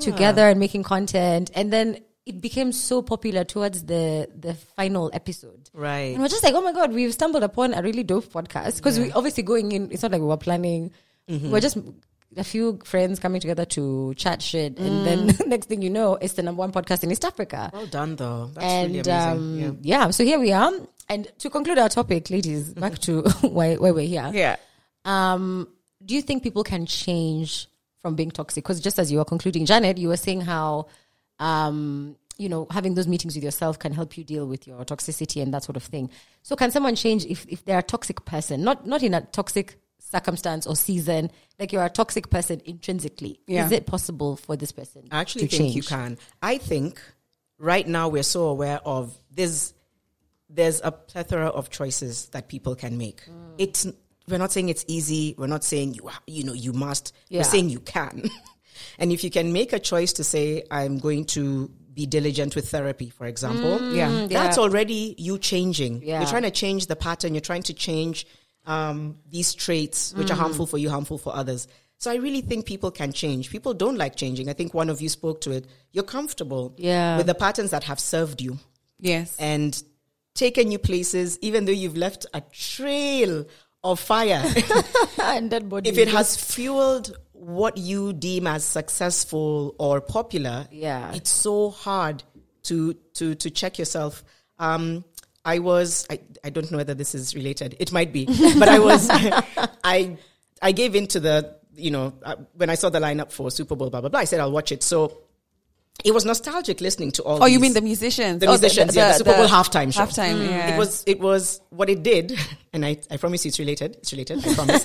together 0.00 0.48
and 0.48 0.60
making 0.60 0.82
content, 0.82 1.50
and 1.54 1.72
then. 1.72 2.00
It 2.26 2.40
became 2.40 2.72
so 2.72 3.02
popular 3.02 3.44
towards 3.44 3.84
the 3.84 4.28
the 4.36 4.54
final 4.54 5.10
episode. 5.12 5.70
Right. 5.72 6.10
And 6.12 6.20
we're 6.20 6.26
just 6.26 6.42
like, 6.42 6.54
oh 6.54 6.60
my 6.60 6.72
God, 6.72 6.92
we've 6.92 7.14
stumbled 7.14 7.44
upon 7.44 7.72
a 7.72 7.82
really 7.82 8.02
dope 8.02 8.32
podcast. 8.32 8.78
Because 8.78 8.98
we 8.98 9.12
obviously 9.12 9.44
going 9.44 9.70
in, 9.70 9.92
it's 9.92 10.02
not 10.02 10.10
like 10.10 10.20
we 10.20 10.26
were 10.26 10.36
planning. 10.36 10.90
We're 11.28 11.60
just 11.60 11.78
a 12.36 12.44
few 12.44 12.78
friends 12.84 13.18
coming 13.18 13.40
together 13.40 13.64
to 13.64 14.14
chat 14.14 14.42
shit. 14.42 14.78
And 14.78 15.06
then 15.06 15.36
next 15.46 15.66
thing 15.66 15.82
you 15.82 15.90
know, 15.90 16.14
it's 16.14 16.34
the 16.34 16.42
number 16.42 16.60
one 16.60 16.72
podcast 16.72 17.04
in 17.04 17.10
East 17.10 17.24
Africa. 17.24 17.70
Well 17.72 17.86
done, 17.86 18.16
though. 18.16 18.50
That's 18.52 18.64
and 18.64 18.94
really 18.94 19.10
amazing. 19.10 19.66
um, 19.66 19.78
yeah. 19.82 20.04
yeah. 20.04 20.10
so 20.10 20.24
here 20.24 20.38
we 20.38 20.52
are. 20.52 20.72
And 21.08 21.30
to 21.38 21.50
conclude 21.50 21.78
our 21.78 21.88
topic, 21.88 22.30
ladies, 22.30 22.72
back 22.74 22.98
to 23.00 23.22
why, 23.42 23.74
why 23.76 23.90
we're 23.90 24.06
here. 24.06 24.30
Yeah. 24.32 24.56
Um, 25.04 25.68
do 26.04 26.14
you 26.14 26.22
think 26.22 26.42
people 26.42 26.64
can 26.64 26.86
change 26.86 27.68
from 28.02 28.16
being 28.16 28.30
toxic? 28.30 28.64
Because 28.64 28.80
just 28.80 28.98
as 28.98 29.10
you 29.10 29.18
were 29.18 29.24
concluding, 29.24 29.66
Janet, 29.66 29.98
you 29.98 30.08
were 30.08 30.16
saying 30.16 30.42
how, 30.42 30.86
um, 31.38 32.16
you 32.38 32.48
know, 32.48 32.66
having 32.70 32.94
those 32.94 33.06
meetings 33.06 33.34
with 33.34 33.44
yourself 33.44 33.78
can 33.78 33.92
help 33.92 34.18
you 34.18 34.24
deal 34.24 34.46
with 34.46 34.66
your 34.66 34.84
toxicity 34.84 35.40
and 35.42 35.54
that 35.54 35.64
sort 35.64 35.76
of 35.76 35.82
thing. 35.82 36.10
So, 36.42 36.54
can 36.54 36.70
someone 36.70 36.96
change 36.96 37.24
if, 37.24 37.46
if 37.48 37.64
they're 37.64 37.78
a 37.78 37.82
toxic 37.82 38.24
person, 38.26 38.62
not 38.62 38.86
not 38.86 39.02
in 39.02 39.14
a 39.14 39.22
toxic 39.22 39.78
circumstance 39.98 40.66
or 40.66 40.76
season, 40.76 41.30
like 41.58 41.72
you're 41.72 41.84
a 41.84 41.90
toxic 41.90 42.30
person 42.30 42.60
intrinsically? 42.64 43.40
Yeah. 43.46 43.66
Is 43.66 43.72
it 43.72 43.86
possible 43.86 44.36
for 44.36 44.56
this 44.56 44.72
person? 44.72 45.08
I 45.10 45.20
actually 45.20 45.48
to 45.48 45.56
think 45.56 45.74
you 45.74 45.82
can. 45.82 46.18
I 46.42 46.58
think 46.58 47.00
right 47.58 47.86
now 47.86 48.08
we're 48.08 48.22
so 48.22 48.46
aware 48.48 48.80
of 48.84 49.18
there's 49.30 49.74
there's 50.48 50.80
a 50.84 50.92
plethora 50.92 51.46
of 51.46 51.70
choices 51.70 52.26
that 52.28 52.48
people 52.48 52.74
can 52.76 52.98
make. 52.98 53.24
Mm. 53.26 53.54
It's 53.58 53.86
we're 54.28 54.38
not 54.38 54.52
saying 54.52 54.68
it's 54.68 54.84
easy. 54.88 55.34
We're 55.38 55.46
not 55.46 55.64
saying 55.64 55.94
you 55.94 56.10
you 56.26 56.44
know 56.44 56.52
you 56.52 56.72
must. 56.72 57.14
Yeah. 57.28 57.40
We're 57.40 57.44
saying 57.44 57.70
you 57.70 57.80
can. 57.80 58.28
and 58.98 59.12
if 59.12 59.24
you 59.24 59.30
can 59.30 59.52
make 59.52 59.72
a 59.72 59.78
choice 59.78 60.12
to 60.14 60.24
say 60.24 60.64
I'm 60.70 60.98
going 60.98 61.24
to 61.26 61.70
be 61.92 62.06
diligent 62.06 62.54
with 62.54 62.68
therapy, 62.68 63.08
for 63.08 63.26
example, 63.26 63.94
Yeah. 63.94 64.26
that's 64.26 64.58
yeah. 64.58 64.62
already 64.62 65.14
you 65.16 65.38
changing. 65.38 66.02
Yeah. 66.02 66.20
You're 66.20 66.28
trying 66.28 66.42
to 66.42 66.50
change 66.50 66.88
the 66.88 66.96
pattern. 66.96 67.34
You're 67.34 67.40
trying 67.40 67.62
to 67.64 67.74
change 67.74 68.26
um, 68.66 69.18
these 69.30 69.54
traits, 69.54 70.12
which 70.14 70.28
Mm. 70.28 70.32
are 70.32 70.36
harmful 70.36 70.66
for 70.66 70.78
you, 70.78 70.90
harmful 70.90 71.18
for 71.18 71.34
others. 71.34 71.68
So 71.98 72.10
I 72.10 72.16
really 72.16 72.40
think 72.42 72.66
people 72.66 72.90
can 72.90 73.12
change. 73.12 73.48
People 73.50 73.72
don't 73.74 73.96
like 73.96 74.16
changing. 74.16 74.48
I 74.48 74.52
think 74.52 74.74
one 74.74 74.90
of 74.90 75.00
you 75.00 75.08
spoke 75.08 75.40
to 75.42 75.50
it. 75.52 75.66
You're 75.92 76.04
comfortable 76.04 76.74
Yeah. 76.76 77.16
with 77.16 77.26
the 77.26 77.34
patterns 77.34 77.70
that 77.70 77.84
have 77.84 77.98
served 78.00 78.40
you 78.42 78.58
Yes. 79.00 79.34
and 79.38 79.82
taken 80.34 80.70
you 80.70 80.78
places, 80.78 81.38
even 81.40 81.64
though 81.64 81.72
you've 81.72 81.96
left 81.96 82.26
a 82.34 82.42
trail 82.52 83.46
of 83.82 83.98
fire. 84.00 84.42
and 85.22 85.50
that 85.52 85.68
body. 85.68 85.88
if 85.88 85.96
it 85.96 86.08
has 86.08 86.36
fueled 86.36 87.16
what 87.32 87.76
you 87.78 88.12
deem 88.12 88.46
as 88.46 88.64
successful 88.64 89.74
or 89.78 90.00
popular, 90.00 90.66
Yeah. 90.70 91.14
it's 91.14 91.30
so 91.30 91.70
hard 91.70 92.22
to 92.64 92.94
to 93.14 93.34
to 93.36 93.48
check 93.50 93.78
yourself. 93.78 94.24
Um, 94.58 95.04
I 95.44 95.60
was 95.60 96.06
I, 96.10 96.18
I 96.46 96.50
don't 96.50 96.70
know 96.70 96.78
whether 96.78 96.94
this 96.94 97.14
is 97.14 97.34
related. 97.34 97.76
It 97.80 97.90
might 97.92 98.12
be, 98.12 98.24
but 98.58 98.68
I 98.68 98.78
was 98.78 99.08
I 99.84 100.16
I 100.62 100.72
gave 100.72 100.94
in 100.94 101.06
to 101.08 101.20
the 101.20 101.56
you 101.74 101.90
know 101.90 102.14
uh, 102.22 102.36
when 102.54 102.70
I 102.70 102.76
saw 102.76 102.88
the 102.88 103.00
lineup 103.00 103.32
for 103.32 103.50
Super 103.50 103.74
Bowl 103.74 103.90
blah 103.90 104.00
blah 104.00 104.10
blah. 104.10 104.20
I 104.20 104.24
said 104.24 104.38
I'll 104.40 104.52
watch 104.52 104.70
it. 104.70 104.82
So 104.84 105.18
it 106.04 106.14
was 106.14 106.24
nostalgic 106.24 106.80
listening 106.80 107.10
to 107.12 107.24
all. 107.24 107.42
Oh, 107.42 107.46
you 107.46 107.58
mean 107.58 107.72
the 107.72 107.80
musicians? 107.80 108.38
the 108.40 108.46
Oh, 108.46 108.50
musicians, 108.50 108.94
yeah, 108.94 109.08
the 109.08 109.14
Super 109.14 109.34
Bowl 109.34 109.48
halftime 109.48 109.92
show. 109.92 110.02
Halftime, 110.02 110.48
yeah. 110.48 110.74
It 110.74 110.78
was 110.78 111.02
it 111.06 111.18
was 111.18 111.60
what 111.70 111.90
it 111.90 112.04
did, 112.04 112.38
and 112.72 112.86
I, 112.86 112.98
I 113.10 113.16
promise 113.16 113.44
you 113.44 113.48
it's 113.48 113.58
related. 113.58 113.96
It's 113.96 114.12
related, 114.12 114.46
I 114.46 114.54
promise. 114.54 114.84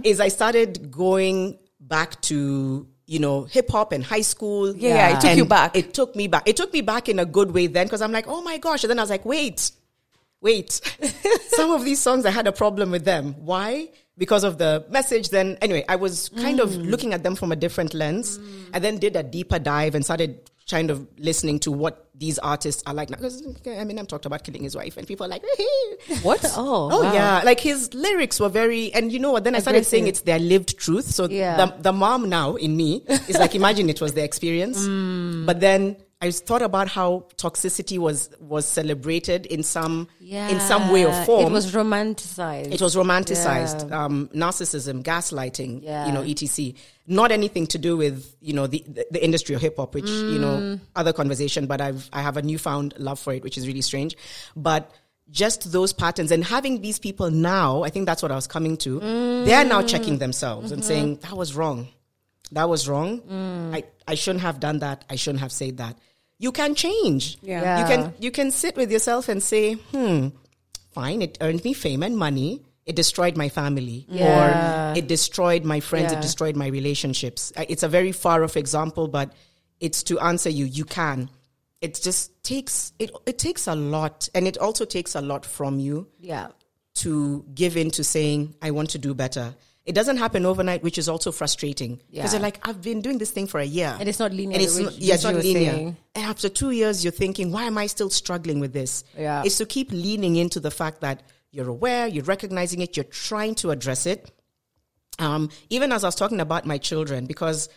is 0.04 0.18
I 0.18 0.28
started 0.28 0.90
going 0.90 1.58
back 1.78 2.20
to 2.22 2.88
you 3.06 3.18
know, 3.18 3.42
hip 3.44 3.70
hop 3.70 3.92
and 3.92 4.02
high 4.02 4.22
school. 4.22 4.74
Yeah, 4.74 4.94
yeah, 4.94 5.08
it 5.10 5.20
took 5.20 5.30
And 5.30 5.38
you 5.38 5.44
back. 5.44 5.76
It 5.76 5.92
took 5.92 6.16
me 6.16 6.26
back. 6.26 6.48
It 6.48 6.56
took 6.56 6.72
me 6.72 6.80
back 6.80 7.08
in 7.10 7.18
a 7.18 7.26
good 7.26 7.50
way 7.52 7.66
then 7.66 7.86
because 7.86 8.00
I'm 8.00 8.12
like, 8.12 8.26
oh 8.28 8.40
my 8.40 8.56
gosh. 8.56 8.82
And 8.82 8.90
then 8.90 8.98
I 8.98 9.02
was 9.02 9.10
like, 9.10 9.26
wait, 9.26 9.72
wait. 10.44 10.70
Some 11.58 11.70
of 11.72 11.84
these 11.84 12.00
songs, 12.00 12.24
I 12.26 12.30
had 12.30 12.46
a 12.46 12.52
problem 12.52 12.90
with 12.92 13.04
them. 13.04 13.34
Why? 13.44 13.88
Because 14.16 14.44
of 14.44 14.58
the 14.58 14.84
message. 14.90 15.30
Then, 15.30 15.58
anyway, 15.60 15.84
I 15.88 15.96
was 15.96 16.28
kind 16.40 16.60
of 16.60 16.70
Mm. 16.70 16.90
looking 16.90 17.12
at 17.14 17.22
them 17.24 17.34
from 17.34 17.50
a 17.50 17.56
different 17.56 17.94
lens 17.94 18.38
and 18.72 18.84
then 18.84 18.98
did 18.98 19.16
a 19.16 19.22
deeper 19.24 19.58
dive 19.58 19.94
and 19.96 20.04
started 20.04 20.38
kind 20.70 20.90
of 20.90 21.06
listening 21.18 21.58
to 21.60 21.70
what 21.72 22.08
these 22.14 22.38
artists 22.38 22.82
are 22.86 22.94
like. 22.94 23.10
Now. 23.10 23.16
Because 23.16 23.42
Eminem 23.66 24.06
talked 24.06 24.24
about 24.24 24.44
killing 24.44 24.62
his 24.62 24.74
wife 24.76 24.96
and 24.96 25.06
people 25.06 25.26
are 25.26 25.28
like, 25.28 25.42
What? 26.22 26.40
Oh, 26.56 26.88
Oh 26.92 27.02
wow. 27.02 27.12
yeah, 27.12 27.42
like 27.44 27.60
his 27.60 27.92
lyrics 27.92 28.38
were 28.40 28.48
very, 28.48 28.92
and 28.94 29.12
you 29.12 29.18
know 29.18 29.32
what? 29.32 29.44
Then 29.44 29.54
I 29.54 29.58
started 29.60 29.84
saying 29.84 30.06
it's 30.06 30.22
their 30.22 30.38
lived 30.38 30.78
truth. 30.78 31.06
So 31.06 31.28
Yeah. 31.28 31.56
the 31.60 31.74
the 31.82 31.92
mom 31.92 32.28
now 32.28 32.54
in 32.56 32.76
me 32.76 33.02
is 33.28 33.36
like, 33.38 33.54
imagine 33.62 33.90
it 33.90 34.00
was 34.00 34.12
their 34.14 34.24
experience. 34.24 34.78
Mm. 34.86 35.44
But 35.44 35.60
then 35.60 35.96
I 36.22 36.30
thought 36.30 36.62
about 36.62 36.88
how 36.88 37.26
toxicity 37.36 37.98
was 37.98 38.30
was 38.40 38.66
celebrated 38.66 39.44
in 39.46 39.62
some 39.62 40.08
in 40.50 40.58
some 40.60 40.90
way 40.90 41.04
or 41.04 41.12
form. 41.24 41.46
It 41.46 41.52
was 41.52 41.72
romanticized. 41.72 42.72
It 42.72 42.80
was 42.80 42.96
romanticized, 42.96 43.90
um, 43.92 44.28
narcissism, 44.34 45.02
gaslighting, 45.02 45.82
Yeah. 45.82 46.06
you 46.06 46.12
know, 46.12 46.22
etc. 46.22 46.72
Not 47.06 47.30
anything 47.32 47.66
to 47.68 47.78
do 47.78 47.96
with 47.96 48.34
you 48.40 48.52
know 48.54 48.66
the 48.66 48.82
the, 48.88 49.06
the 49.10 49.22
industry 49.24 49.54
of 49.54 49.60
hip 49.60 49.76
hop, 49.76 49.94
which 49.94 50.08
you 50.08 50.38
Mm. 50.38 50.40
know 50.40 50.80
other 50.96 51.12
conversation. 51.12 51.66
But 51.66 51.80
I've 51.80 52.08
I 52.12 52.22
have 52.22 52.36
a 52.36 52.42
newfound 52.42 52.94
love 52.98 53.18
for 53.18 53.34
it, 53.34 53.42
which 53.42 53.58
is 53.58 53.66
really 53.66 53.82
strange. 53.82 54.16
But 54.56 54.90
just 55.30 55.72
those 55.72 55.92
patterns 55.92 56.30
and 56.30 56.44
having 56.44 56.80
these 56.82 56.98
people 56.98 57.30
now, 57.30 57.82
I 57.82 57.88
think 57.90 58.04
that's 58.06 58.22
what 58.22 58.30
I 58.30 58.34
was 58.34 58.46
coming 58.46 58.76
to. 58.78 59.00
They 59.44 59.54
are 59.54 59.64
now 59.64 59.82
checking 59.82 60.18
themselves 60.18 60.70
and 60.70 60.84
saying 60.84 61.16
that 61.22 61.34
was 61.36 61.54
wrong, 61.54 61.88
that 62.52 62.68
was 62.68 62.88
wrong. 62.88 63.20
I 63.74 63.84
I 64.06 64.14
shouldn't 64.14 64.42
have 64.42 64.60
done 64.60 64.78
that. 64.80 65.04
I 65.10 65.16
shouldn't 65.16 65.40
have 65.40 65.52
said 65.52 65.78
that. 65.78 65.98
You 66.38 66.52
can 66.52 66.74
change. 66.74 67.38
Yeah. 67.42 67.80
You 67.80 67.86
can 67.96 68.14
you 68.18 68.30
can 68.30 68.50
sit 68.50 68.76
with 68.76 68.90
yourself 68.90 69.28
and 69.28 69.42
say, 69.42 69.74
hmm, 69.74 70.28
fine, 70.92 71.22
it 71.22 71.38
earned 71.40 71.64
me 71.64 71.72
fame 71.72 72.02
and 72.02 72.16
money. 72.16 72.62
It 72.86 72.96
destroyed 72.96 73.34
my 73.34 73.48
family, 73.48 74.04
Yeah. 74.10 74.92
or 74.92 74.98
it 74.98 75.06
destroyed 75.08 75.64
my 75.64 75.80
friends. 75.80 76.12
Yeah. 76.12 76.18
It 76.18 76.22
destroyed 76.22 76.54
my 76.54 76.66
relationships. 76.66 77.50
Uh, 77.56 77.64
It's 77.66 77.82
a 77.82 77.88
very 77.88 78.12
far 78.12 78.44
off 78.44 78.58
example, 78.58 79.08
but 79.08 79.32
it's 79.80 80.02
to 80.04 80.18
answer 80.20 80.50
you. 80.50 80.66
You 80.66 80.84
can. 80.84 81.30
It 81.80 81.98
just 82.02 82.30
takes 82.44 82.92
it. 82.98 83.10
It 83.24 83.38
takes 83.38 83.66
a 83.66 83.74
lot, 83.74 84.28
and 84.34 84.46
it 84.46 84.58
also 84.58 84.84
takes 84.84 85.14
a 85.14 85.22
lot 85.22 85.46
from 85.46 85.78
you 85.78 86.08
yeah. 86.20 86.48
to 86.96 87.44
give 87.54 87.76
in 87.78 87.90
to 87.92 88.04
saying, 88.04 88.54
I 88.60 88.70
want 88.70 88.90
to 88.90 88.98
do 88.98 89.14
better. 89.14 89.54
It 89.84 89.94
doesn't 89.94 90.16
happen 90.16 90.46
overnight, 90.46 90.82
which 90.82 90.96
is 90.96 91.08
also 91.10 91.30
frustrating. 91.30 91.96
Because 92.10 92.32
Yeah. 92.32 92.32
you're 92.32 92.40
like, 92.40 92.66
I've 92.66 92.80
been 92.80 93.02
doing 93.02 93.18
this 93.18 93.30
thing 93.30 93.46
for 93.46 93.60
a 93.60 93.64
year. 93.64 93.94
And 94.00 94.08
it's 94.08 94.18
not 94.18 94.32
linear, 94.32 94.54
And 94.56 94.62
it's 94.64 94.78
not, 94.78 94.96
yeah, 94.98 95.14
it's 95.14 95.24
not 95.24 95.34
linear. 95.34 95.72
saying. 95.72 95.96
And 96.14 96.24
after 96.24 96.48
two 96.48 96.70
years, 96.70 97.04
you're 97.04 97.12
thinking, 97.12 97.52
why 97.52 97.64
am 97.64 97.76
I 97.76 97.86
still 97.86 98.08
struggling 98.08 98.60
with 98.60 98.72
this? 98.72 99.04
Yeah. 99.18 99.42
It's 99.44 99.58
to 99.58 99.66
keep 99.66 99.92
leaning 99.92 100.36
into 100.36 100.58
the 100.58 100.70
fact 100.70 101.02
that 101.02 101.22
you're 101.50 101.68
aware, 101.68 102.06
you're 102.06 102.24
recognizing 102.24 102.80
it, 102.80 102.96
you're 102.96 103.04
trying 103.04 103.54
to 103.56 103.70
address 103.70 104.06
it. 104.06 104.30
Um, 105.18 105.50
even 105.70 105.92
as 105.92 106.02
I 106.02 106.08
was 106.08 106.14
talking 106.14 106.40
about 106.40 106.64
my 106.66 106.78
children, 106.78 107.26
because 107.26 107.68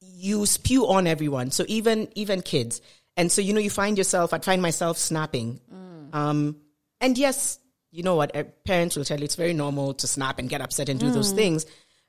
you 0.00 0.44
spew 0.46 0.86
on 0.88 1.06
everyone. 1.06 1.50
So 1.50 1.64
even 1.68 2.08
even 2.14 2.42
kids, 2.42 2.82
and 3.16 3.32
so 3.32 3.40
you 3.40 3.54
know 3.54 3.60
you 3.60 3.70
find 3.70 3.96
yourself. 3.96 4.34
I'd 4.34 4.44
find 4.44 4.60
myself 4.60 4.98
snapping. 4.98 5.60
Um, 6.12 6.56
and 7.00 7.16
yes, 7.16 7.58
you 7.94 8.02
know 8.02 8.16
what? 8.16 8.34
uh, 8.34 8.42
Parents 8.64 8.96
will 8.96 9.04
tell 9.04 9.18
you 9.20 9.24
it's 9.24 9.36
very 9.36 9.52
normal 9.54 9.94
to 9.94 10.06
snap 10.08 10.40
and 10.40 10.48
get 10.48 10.60
upset 10.60 10.88
and 10.88 10.98
do 10.98 11.10
those 11.12 11.30
things. 11.30 11.64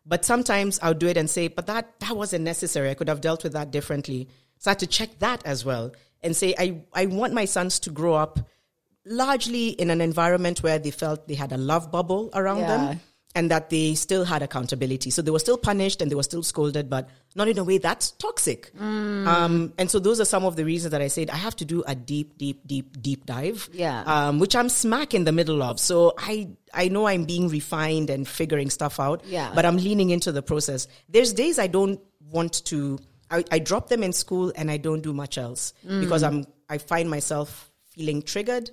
But 0.05 0.25
sometimes 0.25 0.79
I'll 0.81 0.95
do 0.95 1.07
it 1.07 1.17
and 1.17 1.29
say, 1.29 1.47
"But 1.47 1.67
that 1.67 1.99
that 1.99 2.15
wasn't 2.17 2.43
necessary. 2.43 2.89
I 2.89 2.95
could 2.95 3.07
have 3.07 3.21
dealt 3.21 3.43
with 3.43 3.53
that 3.53 3.69
differently." 3.71 4.27
So 4.57 4.69
I 4.69 4.71
had 4.71 4.79
to 4.79 4.87
check 4.87 5.19
that 5.19 5.45
as 5.45 5.63
well 5.63 5.91
and 6.23 6.35
say, 6.35 6.55
"I 6.57 6.81
I 7.01 7.05
want 7.05 7.33
my 7.33 7.45
sons 7.45 7.79
to 7.85 7.91
grow 7.91 8.15
up 8.15 8.39
largely 9.05 9.67
in 9.69 9.89
an 9.91 10.01
environment 10.01 10.63
where 10.63 10.79
they 10.79 10.91
felt 10.91 11.27
they 11.27 11.35
had 11.35 11.51
a 11.51 11.57
love 11.57 11.91
bubble 11.91 12.29
around 12.33 12.59
Yeah. 12.59 12.77
them." 12.77 13.01
And 13.35 13.51
that 13.51 13.69
they 13.69 13.93
still 13.95 14.23
had 14.23 14.41
accountability. 14.41 15.09
So 15.09 15.21
they 15.21 15.29
were 15.29 15.39
still 15.39 15.57
punished 15.57 16.01
and 16.01 16.09
they 16.09 16.15
were 16.15 16.23
still 16.23 16.41
scolded, 16.41 16.89
but 16.89 17.09
not 17.35 17.49
in 17.49 17.57
a 17.57 17.63
way 17.65 17.77
that's 17.77 18.11
toxic. 18.11 18.71
Um, 18.79 19.73
and 19.77 19.91
so 19.91 19.99
those 19.99 20.21
are 20.21 20.25
some 20.25 20.45
of 20.45 20.55
the 20.55 20.63
reasons 20.63 20.91
that 20.91 21.01
I 21.01 21.09
said 21.09 21.29
I 21.29 21.35
have 21.35 21.55
to 21.57 21.65
do 21.65 21.83
a 21.85 21.93
deep, 21.95 22.37
deep, 22.37 22.65
deep, 22.65 23.01
deep 23.01 23.25
dive. 23.25 23.69
Yeah. 23.73 24.03
Um, 24.03 24.39
which 24.39 24.55
I'm 24.55 24.69
smack 24.69 25.13
in 25.13 25.25
the 25.25 25.33
middle 25.33 25.61
of. 25.61 25.81
So 25.81 26.13
I, 26.17 26.47
I 26.73 26.87
know 26.87 27.07
I'm 27.07 27.25
being 27.25 27.49
refined 27.49 28.09
and 28.09 28.25
figuring 28.25 28.69
stuff 28.69 28.99
out. 29.01 29.25
Yeah. 29.25 29.51
But 29.53 29.65
I'm 29.65 29.77
leaning 29.77 30.11
into 30.11 30.31
the 30.31 30.41
process. 30.41 30.87
There's 31.09 31.33
days 31.33 31.59
I 31.59 31.67
don't 31.67 31.99
want 32.31 32.63
to, 32.65 32.99
I, 33.29 33.43
I 33.51 33.59
drop 33.59 33.89
them 33.89 34.01
in 34.01 34.13
school 34.13 34.53
and 34.55 34.71
I 34.71 34.77
don't 34.77 35.01
do 35.01 35.13
much 35.13 35.37
else 35.37 35.73
because 35.83 36.23
I'm, 36.23 36.47
I 36.69 36.77
find 36.77 37.09
myself 37.09 37.69
feeling 37.91 38.21
triggered 38.21 38.71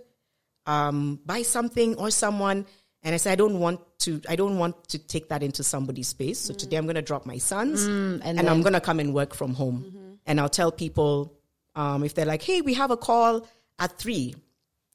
um, 0.67 1.19
by 1.27 1.43
something 1.43 1.97
or 1.97 2.11
someone. 2.11 2.67
And 3.03 3.15
I 3.15 3.19
said, 3.19 3.33
I 3.33 3.37
don't 3.37 3.59
want 3.59 3.81
to, 4.01 4.21
I 4.29 4.37
don't 4.37 4.59
want 4.59 4.89
to 4.89 4.99
take 4.99 5.29
that 5.31 5.43
into 5.43 5.65
somebody's 5.65 6.09
space. 6.09 6.39
So 6.39 6.55
today 6.55 6.77
I'm 6.77 6.85
going 6.85 6.95
to 6.95 7.03
drop 7.03 7.27
my 7.27 7.39
sons 7.39 7.87
mm, 7.87 8.21
and, 8.23 8.39
and 8.39 8.49
I'm 8.49 8.63
going 8.63 8.75
to 8.75 8.81
come 8.81 9.01
and 9.01 9.13
work 9.13 9.35
from 9.35 9.55
home. 9.55 9.85
Mm-hmm. 9.87 10.13
And 10.27 10.41
I'll 10.41 10.49
tell 10.49 10.71
people, 10.71 11.37
um, 11.75 12.05
if 12.05 12.15
they're 12.15 12.27
like, 12.27 12.43
hey, 12.43 12.61
we 12.61 12.75
have 12.75 12.91
a 12.91 12.97
call 12.97 13.47
at 13.79 13.99
three, 13.99 14.37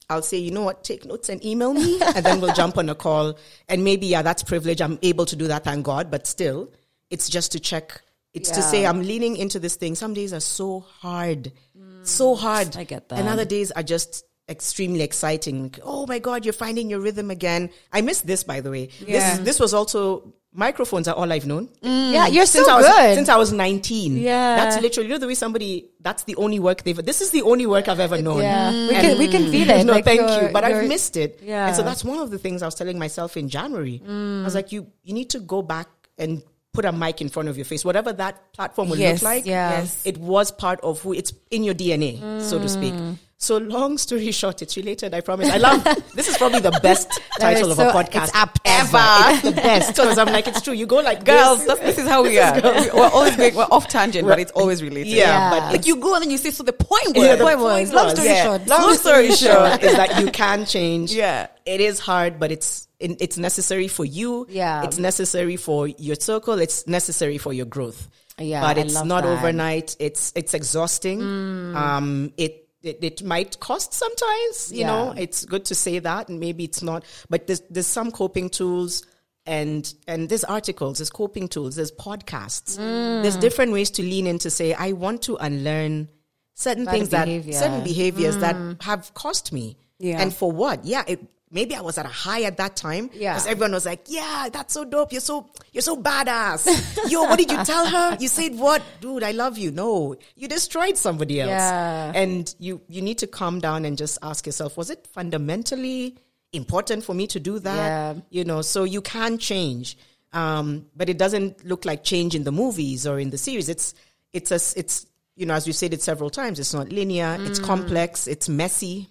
I'll 0.10 0.22
say, 0.22 0.38
you 0.38 0.52
know 0.52 0.64
what, 0.64 0.86
take 0.86 1.06
notes 1.06 1.28
and 1.28 1.44
email 1.44 1.74
me, 1.74 2.00
and 2.16 2.26
then 2.26 2.40
we'll 2.40 2.54
jump 2.54 2.78
on 2.78 2.88
a 2.88 2.96
call. 2.96 3.38
And 3.68 3.84
maybe, 3.84 4.08
yeah, 4.08 4.22
that's 4.22 4.42
privilege. 4.42 4.82
I'm 4.82 5.00
able 5.02 5.26
to 5.26 5.36
do 5.36 5.48
that, 5.48 5.66
thank 5.66 5.84
God. 5.86 6.10
But 6.10 6.28
still, 6.28 6.72
it's 7.10 7.30
just 7.30 7.52
to 7.54 7.60
check. 7.60 8.02
It's 8.34 8.52
to 8.52 8.62
say, 8.62 8.86
I'm 8.86 9.02
leaning 9.02 9.36
into 9.36 9.60
this 9.60 9.78
thing. 9.78 9.96
Some 9.96 10.14
days 10.14 10.32
are 10.32 10.40
so 10.40 10.82
hard, 10.82 11.52
mm, 11.78 12.06
so 12.06 12.36
hard. 12.36 12.78
I 12.78 12.84
get 12.84 13.10
that. 13.10 13.18
And 13.20 13.28
other 13.28 13.46
days 13.46 13.72
are 13.72 13.82
just 13.82 14.27
extremely 14.50 15.02
exciting. 15.02 15.74
Oh 15.84 16.06
my 16.08 16.20
God, 16.20 16.46
you're 16.46 16.54
finding 16.54 16.90
your 16.90 17.00
rhythm 17.00 17.30
again. 17.32 17.70
I 17.92 18.02
missed 18.02 18.26
this, 18.26 18.44
by 18.44 18.62
the 18.62 18.72
way. 18.72 18.90
Yeah. 19.06 19.38
This, 19.38 19.46
this 19.46 19.60
was 19.60 19.74
also, 19.74 20.34
microphones 20.54 21.08
are 21.08 21.14
all 21.16 21.32
I've 21.32 21.46
known 21.46 21.68
mm. 21.84 22.14
Yeah, 22.14 22.26
you're 22.28 22.46
so 22.48 22.60
since 22.60 22.68
I 22.68 22.76
was 22.78 22.88
good. 22.88 23.16
since 23.16 23.30
I 23.30 23.36
was 23.36 23.52
19. 23.54 24.18
Yeah. 24.18 24.56
That's 24.56 24.82
literally 24.82 25.08
you 25.10 25.14
know 25.14 25.20
the 25.20 25.28
way 25.28 25.36
somebody 25.36 25.92
that's 26.00 26.24
the 26.24 26.36
only 26.38 26.60
work 26.60 26.82
they've 26.84 26.96
this 27.06 27.22
is 27.22 27.30
the 27.30 27.44
only 27.44 27.68
work 27.68 27.88
I've 27.88 28.00
ever 28.00 28.20
known. 28.22 28.42
Yeah. 28.42 28.72
We 28.72 28.94
can- 28.96 29.18
we 29.20 29.28
can 29.28 29.44
mm. 29.44 29.52
feel 29.52 29.70
it, 29.70 29.86
No, 29.86 29.94
like 29.94 30.06
thank 30.06 30.22
you're- 30.22 30.52
But 30.52 30.64
I've 30.64 30.88
missed 30.88 31.18
it. 31.18 31.42
Yeah. 31.44 31.68
And 31.68 31.76
so 31.76 31.84
that's 31.84 32.04
one 32.04 32.20
of 32.20 32.32
the 32.32 32.40
things 32.40 32.64
I 32.64 32.66
was 32.66 32.76
telling 32.76 32.98
myself 32.98 33.38
in 33.38 33.50
January. 33.50 34.02
I 34.04 34.44
was 34.44 34.54
mm. 34.54 34.56
like, 34.56 34.72
you 34.72 34.88
you 35.04 35.14
need 35.14 35.30
to 35.32 35.40
go 35.40 35.62
back 35.62 35.88
and 36.18 36.42
put 36.74 36.86
a 36.86 36.92
mic 36.92 37.22
in 37.22 37.30
front 37.30 37.50
of 37.50 37.58
your 37.58 37.66
face. 37.66 37.84
Whatever 37.84 38.14
that 38.14 38.54
platform 38.54 38.90
will 38.90 38.98
Yes, 38.98 39.22
look 39.22 39.24
like. 39.24 39.46
yeah. 39.46 39.80
Yes. 39.80 40.02
It 40.06 40.18
was 40.18 40.52
part 40.52 40.80
of 40.82 41.02
who 41.02 41.14
it's 41.14 41.34
in 41.52 41.64
your 41.64 41.76
DNA, 41.76 42.42
so 42.42 42.58
to 42.60 42.70
speak. 42.70 42.94
Mm. 43.40 43.44
So 43.44 43.58
long 43.58 43.98
story 43.98 44.32
short, 44.42 44.62
it's 44.62 44.76
related, 44.78 45.14
I 45.14 45.22
promise. 45.22 45.50
I 45.50 45.58
love 45.58 45.84
this 46.16 46.28
is 46.28 46.38
probably 46.38 46.60
the 46.60 46.72
best 46.82 47.08
title 47.40 47.72
is 47.72 47.78
of 47.78 47.86
a 47.88 47.92
podcast 47.92 48.24
it's 48.26 48.36
apt. 48.36 48.60
ever. 48.66 48.98
It's 48.98 49.42
the 49.44 49.52
best. 49.52 49.96
Because 49.96 50.18
I'm 50.18 50.28
like, 50.28 50.48
it's 50.48 50.62
true. 50.62 50.74
You 50.74 50.86
go 50.88 50.98
like 50.98 51.24
Girls, 51.24 51.66
this. 51.66 51.80
this 51.80 51.98
is 52.00 52.08
how 52.08 52.24
we 52.24 52.40
are. 52.40 52.56
We- 52.56 52.62
We're 52.94 53.10
always 53.10 53.36
going, 53.36 53.56
we're 53.56 53.64
off 53.70 53.88
tangent, 53.88 54.28
but 54.28 54.40
it's 54.40 54.52
always 54.54 54.82
related. 54.82 55.12
Yeah, 55.12 55.26
Yeah. 55.28 55.50
but 55.52 55.72
Like 55.74 55.86
you 55.86 55.98
go 55.98 56.16
and 56.16 56.24
then 56.24 56.32
you 56.32 56.38
say, 56.38 56.52
so 56.52 56.64
the 56.64 56.74
point 56.74 57.16
was. 57.16 57.26
Yeah, 57.26 57.36
the 57.36 57.44
point 57.44 57.60
was, 57.60 57.94
long 57.94 58.10
story 58.10 58.28
Yeah. 58.28 58.44
short. 58.44 58.68
Long 58.68 58.96
story 58.96 59.32
short. 59.32 59.84
is 59.84 59.96
that 59.96 60.20
you 60.20 60.32
can 60.32 60.66
change. 60.66 61.14
Yeah. 61.14 61.48
It 61.66 61.80
is 61.82 62.00
hard, 62.00 62.40
but 62.40 62.52
it's 62.52 62.88
in- 63.00 63.18
it's 63.20 63.38
necessary 63.38 63.88
for 63.88 64.04
you. 64.06 64.48
Yeah. 64.50 64.84
It's 64.84 64.98
necessary 64.98 65.58
for 65.58 65.88
your 65.88 66.16
circle. 66.16 66.56
It's 66.60 66.88
necessary 66.88 67.38
for 67.38 67.54
your 67.54 67.66
growth. 67.68 68.08
Yeah, 68.40 68.62
But 68.62 68.78
it's 68.78 69.04
not 69.04 69.24
that. 69.24 69.30
overnight. 69.30 69.96
It's 70.00 70.32
it's 70.36 70.54
exhausting. 70.54 71.22
Um 71.22 72.32
it 72.38 72.67
it, 72.88 73.04
it 73.04 73.24
might 73.24 73.60
cost 73.60 73.94
sometimes, 73.94 74.72
you 74.72 74.80
Yeah. 74.82 74.88
know. 74.88 75.14
It's 75.18 75.46
good 75.46 75.66
to 75.66 75.76
say 75.76 76.00
that 76.00 76.30
and 76.30 76.40
maybe 76.40 76.64
it's 76.64 76.82
not. 76.82 77.04
But 77.30 77.48
there's 77.48 77.62
there's 77.70 77.88
some 77.88 78.12
coping 78.12 78.50
tools 78.50 79.04
and 79.46 79.94
and 80.08 80.30
there's 80.30 80.44
articles, 80.44 80.98
there's 80.98 81.10
coping 81.10 81.48
tools, 81.48 81.76
there's 81.76 81.92
podcasts. 81.92 82.78
Mm. 82.78 83.22
There's 83.22 83.38
different 83.38 83.72
ways 83.72 83.90
to 83.92 84.02
lean 84.02 84.28
in 84.28 84.40
to 84.40 84.50
say, 84.50 84.74
I 84.74 84.92
want 84.94 85.22
to 85.24 85.36
unlearn 85.38 86.10
certain 86.56 86.86
things 86.86 87.10
that 87.10 87.28
certain 87.54 87.84
behaviors 87.84 88.38
that 88.38 88.56
have 88.82 89.14
cost 89.14 89.54
me. 89.54 89.78
Yeah. 90.00 90.22
And 90.22 90.34
for 90.34 90.52
what? 90.52 90.86
Yeah, 90.86 91.04
it, 91.08 91.20
maybe 91.52 91.76
I 91.76 91.82
was 91.82 91.98
at 91.98 92.06
a 92.06 92.10
high 92.10 92.44
at 92.44 92.58
that 92.58 92.76
time. 92.76 93.10
Yeah. 93.14 93.34
Because 93.34 93.48
everyone 93.48 93.72
was 93.72 93.86
like, 93.86 94.06
yeah, 94.08 94.50
that's 94.52 94.74
so 94.74 94.86
dope. 94.86 95.12
You're 95.12 95.22
so, 95.22 95.50
you're 95.72 95.82
so 95.82 96.02
badass. 96.02 97.10
Yo, 97.12 97.24
what 97.24 97.40
did 97.40 97.52
you 97.52 97.64
tell 97.64 97.86
her? 97.86 98.18
You 98.20 98.28
said 98.28 98.58
what? 98.58 98.82
Dude, 99.00 99.24
I 99.24 99.32
love 99.32 99.58
you. 99.58 99.72
No, 99.72 100.16
you 100.36 100.48
destroyed 100.48 100.98
somebody 100.98 101.42
else. 101.42 101.50
Yeah. 101.50 102.12
And 102.14 102.54
you, 102.60 102.82
you 102.88 103.02
need 103.02 103.20
to 103.20 103.28
calm 103.28 103.60
down 103.60 103.86
and 103.86 103.98
just 103.98 104.18
ask 104.22 104.46
yourself, 104.46 104.78
was 104.78 104.90
it 104.90 105.08
fundamentally 105.08 106.18
important 106.54 107.04
for 107.04 107.14
me 107.14 107.28
to 107.28 107.40
do 107.40 107.60
that? 107.60 107.76
Yeah. 107.76 108.22
You 108.30 108.44
know, 108.44 108.62
so 108.62 108.84
you 108.84 109.02
can 109.02 109.38
change. 109.38 109.98
Um, 110.34 110.88
but 110.96 111.10
it 111.10 111.18
doesn't 111.18 111.66
look 111.66 111.86
like 111.86 112.04
change 112.04 112.36
in 112.36 112.44
the 112.44 112.52
movies 112.52 113.08
or 113.08 113.20
in 113.20 113.30
the 113.30 113.38
series. 113.38 113.70
It's, 113.70 113.96
it's 114.34 114.52
a, 114.52 114.80
it's, 114.80 115.06
you 115.36 115.46
know, 115.46 115.54
as 115.54 115.66
we 115.66 115.72
said 115.72 115.94
it 115.94 116.02
several 116.02 116.30
times, 116.30 116.60
it's 116.60 116.74
not 116.74 116.92
linear. 116.92 117.38
It's 117.40 117.60
complex. 117.60 118.28
It's 118.28 118.50
messy. 118.50 119.08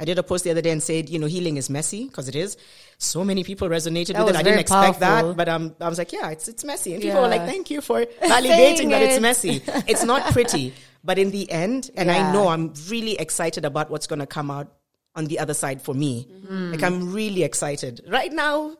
I 0.00 0.04
did 0.06 0.18
a 0.18 0.22
post 0.22 0.44
the 0.44 0.50
other 0.50 0.62
day 0.62 0.70
and 0.70 0.82
said, 0.82 1.10
you 1.10 1.18
know, 1.18 1.26
healing 1.26 1.58
is 1.58 1.68
messy 1.68 2.06
because 2.06 2.26
it 2.26 2.34
is. 2.34 2.56
So 2.96 3.22
many 3.22 3.44
people 3.44 3.68
resonated 3.68 4.14
That 4.14 4.24
with 4.24 4.34
it. 4.34 4.38
I 4.38 4.42
didn't 4.42 4.60
expect 4.60 4.98
powerful. 4.98 5.28
that, 5.28 5.36
but 5.36 5.48
um, 5.48 5.76
I 5.78 5.88
was 5.90 5.98
like, 5.98 6.12
yeah, 6.12 6.30
it's 6.30 6.48
it's 6.48 6.64
messy, 6.64 6.94
and 6.94 7.02
people 7.02 7.20
were 7.20 7.28
like, 7.28 7.42
thank 7.42 7.70
you 7.70 7.82
for 7.82 8.00
validating 8.22 8.90
that 8.90 9.02
it's 9.02 9.20
messy. 9.20 9.62
It's 9.86 10.04
not 10.04 10.32
pretty, 10.32 10.72
but 11.04 11.18
in 11.18 11.30
the 11.30 11.50
end, 11.50 11.90
and 11.96 12.10
I 12.10 12.32
know 12.32 12.48
I'm 12.48 12.72
really 12.88 13.16
excited 13.18 13.64
about 13.66 13.90
what's 13.90 14.06
going 14.06 14.20
to 14.20 14.26
come 14.26 14.50
out 14.50 14.72
on 15.14 15.26
the 15.26 15.38
other 15.38 15.54
side 15.54 15.82
for 15.82 15.94
me. 15.94 16.28
Mm-hmm. 16.30 16.72
Like 16.72 16.82
I'm 16.82 17.12
really 17.12 17.42
excited 17.42 18.00
right 18.08 18.32
now. 18.32 18.76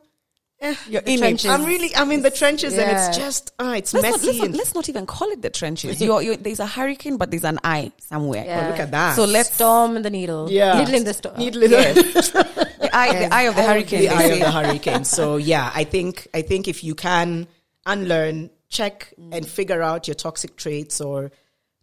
Eh, 0.61 0.75
You're 0.87 1.01
The 1.01 1.11
in 1.13 1.19
trenches. 1.19 1.45
it. 1.45 1.49
I'm 1.49 1.65
really, 1.65 1.95
I'm 1.95 2.11
in 2.11 2.21
the 2.21 2.31
trenches, 2.31 2.77
and 2.77 2.89
it's 2.89 3.17
just, 3.17 3.51
uh, 3.59 3.73
it's 3.75 3.93
Let's 3.93 4.03
not, 4.03 4.11
messy. 4.11 4.27
let's, 4.27 4.39
not, 4.39 4.51
let's 4.57 4.73
not 4.75 4.89
even 4.89 5.05
call 5.05 5.29
it 5.31 5.41
the 5.41 5.49
trenches. 5.49 5.99
You're, 6.05 6.21
you're, 6.21 6.37
there's 6.37 6.59
a 6.59 6.65
hurricane, 6.67 7.17
but 7.17 7.31
there's 7.31 7.43
an 7.43 7.59
eye 7.63 7.91
somewhere. 7.99 8.45
Yeah. 8.45 8.65
oh, 8.65 8.69
look 8.71 8.79
at 8.79 8.91
that. 8.91 9.15
So 9.15 9.25
let's 9.25 9.53
Storm 9.53 9.97
in 9.97 10.03
the 10.03 10.09
needle. 10.09 10.49
Yeah. 10.51 10.79
Needle 10.79 10.95
in 10.95 11.03
the 11.03 11.13
storm. 11.13 11.37
Needle 11.37 11.63
in 11.63 11.71
the- 11.71 12.67
the 12.81 12.95
eye, 12.95 13.19
the 13.27 13.33
eye 13.33 13.41
of 13.43 13.55
the 13.55 13.63
hurricane. 13.63 14.01
the 14.01 14.09
eye 14.09 14.23
of 14.23 14.39
the 14.39 14.51
hurricane. 14.51 15.03
So 15.05 15.37
yeah, 15.37 15.71
I 15.73 15.83
think 15.83 16.27
I 16.33 16.41
think 16.41 16.67
if 16.67 16.83
you 16.83 16.95
can 16.95 17.47
unlearn, 17.85 18.49
check 18.69 19.13
and 19.31 19.45
figure 19.45 19.81
out 19.81 20.07
your 20.07 20.15
toxic 20.15 20.55
traits 20.55 21.01
or 21.01 21.31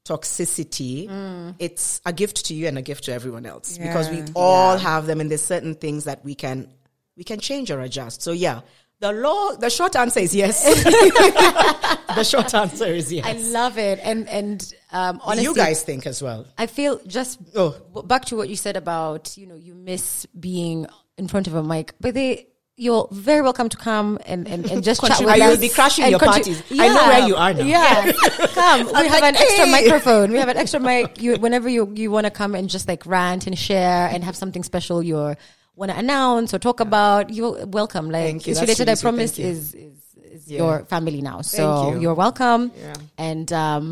toxicity, 0.04 1.54
it's 1.58 2.00
a 2.06 2.12
gift 2.12 2.46
to 2.46 2.54
you 2.54 2.66
and 2.68 2.78
a 2.78 2.82
gift 2.82 3.04
to 3.04 3.12
everyone 3.12 3.46
else 3.46 3.76
because 3.78 4.08
we 4.10 4.18
Yeah. 4.18 4.26
all 4.34 4.76
have 4.78 5.06
them, 5.06 5.20
and 5.20 5.30
there's 5.30 5.42
certain 5.44 5.74
things 5.74 6.04
that 6.04 6.24
we 6.24 6.34
can 6.34 6.72
we 7.18 7.24
can 7.24 7.40
change 7.40 7.70
or 7.70 7.80
adjust. 7.80 8.22
So 8.22 8.32
yeah. 8.32 8.60
The 9.00 9.12
law, 9.12 9.54
the 9.54 9.70
short 9.70 9.94
answer 9.94 10.18
is 10.18 10.34
yes. 10.34 10.64
the 12.16 12.24
short 12.24 12.52
answer 12.52 12.86
is 12.86 13.12
yes. 13.12 13.24
I 13.24 13.32
love 13.52 13.78
it. 13.78 14.00
And, 14.02 14.28
and, 14.28 14.74
um, 14.90 15.20
honestly, 15.22 15.44
you 15.44 15.54
guys 15.54 15.84
think 15.84 16.04
as 16.04 16.20
well. 16.20 16.46
I 16.56 16.66
feel 16.66 17.00
just 17.06 17.38
Oh. 17.54 17.76
back 18.04 18.24
to 18.26 18.36
what 18.36 18.48
you 18.48 18.56
said 18.56 18.76
about 18.76 19.36
you 19.36 19.46
know 19.46 19.54
you 19.54 19.74
miss 19.74 20.26
being 20.38 20.86
in 21.16 21.28
front 21.28 21.46
of 21.46 21.54
a 21.54 21.62
mic, 21.62 21.94
but 22.00 22.14
they 22.14 22.48
you're 22.74 23.08
very 23.12 23.42
welcome 23.42 23.68
to 23.68 23.76
come 23.76 24.18
and 24.26 24.48
and, 24.48 24.68
and 24.70 24.82
just 24.82 25.00
chat 25.00 25.20
with 25.20 25.28
I 25.28 25.40
us. 25.40 25.50
will 25.50 25.60
be 25.60 25.68
crashing 25.68 26.08
your 26.08 26.18
parties. 26.18 26.62
I 26.70 26.88
know 26.88 27.08
where 27.08 27.28
you 27.28 27.36
are 27.36 27.52
now. 27.54 27.64
Yeah, 27.64 28.12
come. 28.54 28.86
We 28.86 28.92
have 28.92 29.10
like, 29.10 29.22
an 29.22 29.36
extra 29.36 29.66
hey. 29.66 29.70
microphone. 29.70 30.32
We 30.32 30.38
have 30.38 30.48
an 30.48 30.56
extra 30.56 30.80
mic. 30.80 31.22
You 31.22 31.36
whenever 31.36 31.68
you 31.68 31.92
you 31.94 32.10
want 32.10 32.26
to 32.26 32.32
come 32.32 32.54
and 32.56 32.68
just 32.68 32.88
like 32.88 33.04
rant 33.06 33.46
and 33.46 33.56
share 33.56 34.08
and 34.08 34.24
have 34.24 34.34
something 34.34 34.64
special 34.64 35.02
you're 35.02 35.36
want 35.78 35.90
to 35.92 35.98
announce 35.98 36.52
or 36.54 36.58
talk 36.58 36.80
about, 36.80 37.30
you're 37.36 37.64
welcome. 37.66 38.06
Like 38.10 38.24
Thank 38.24 38.46
you. 38.46 38.50
it's 38.52 38.60
related. 38.60 38.86
really 38.88 38.98
I 38.98 39.02
promise 39.02 39.38
you. 39.38 39.46
is 39.46 39.74
is 39.74 39.98
is 40.36 40.42
Yeah. 40.52 40.58
your 40.62 40.74
family 40.92 41.20
now. 41.30 41.38
So 41.42 41.62
you. 41.94 42.00
you're 42.02 42.14
welcome. 42.26 42.62
Yeah. 42.76 42.94
And 43.16 43.48
um 43.52 43.84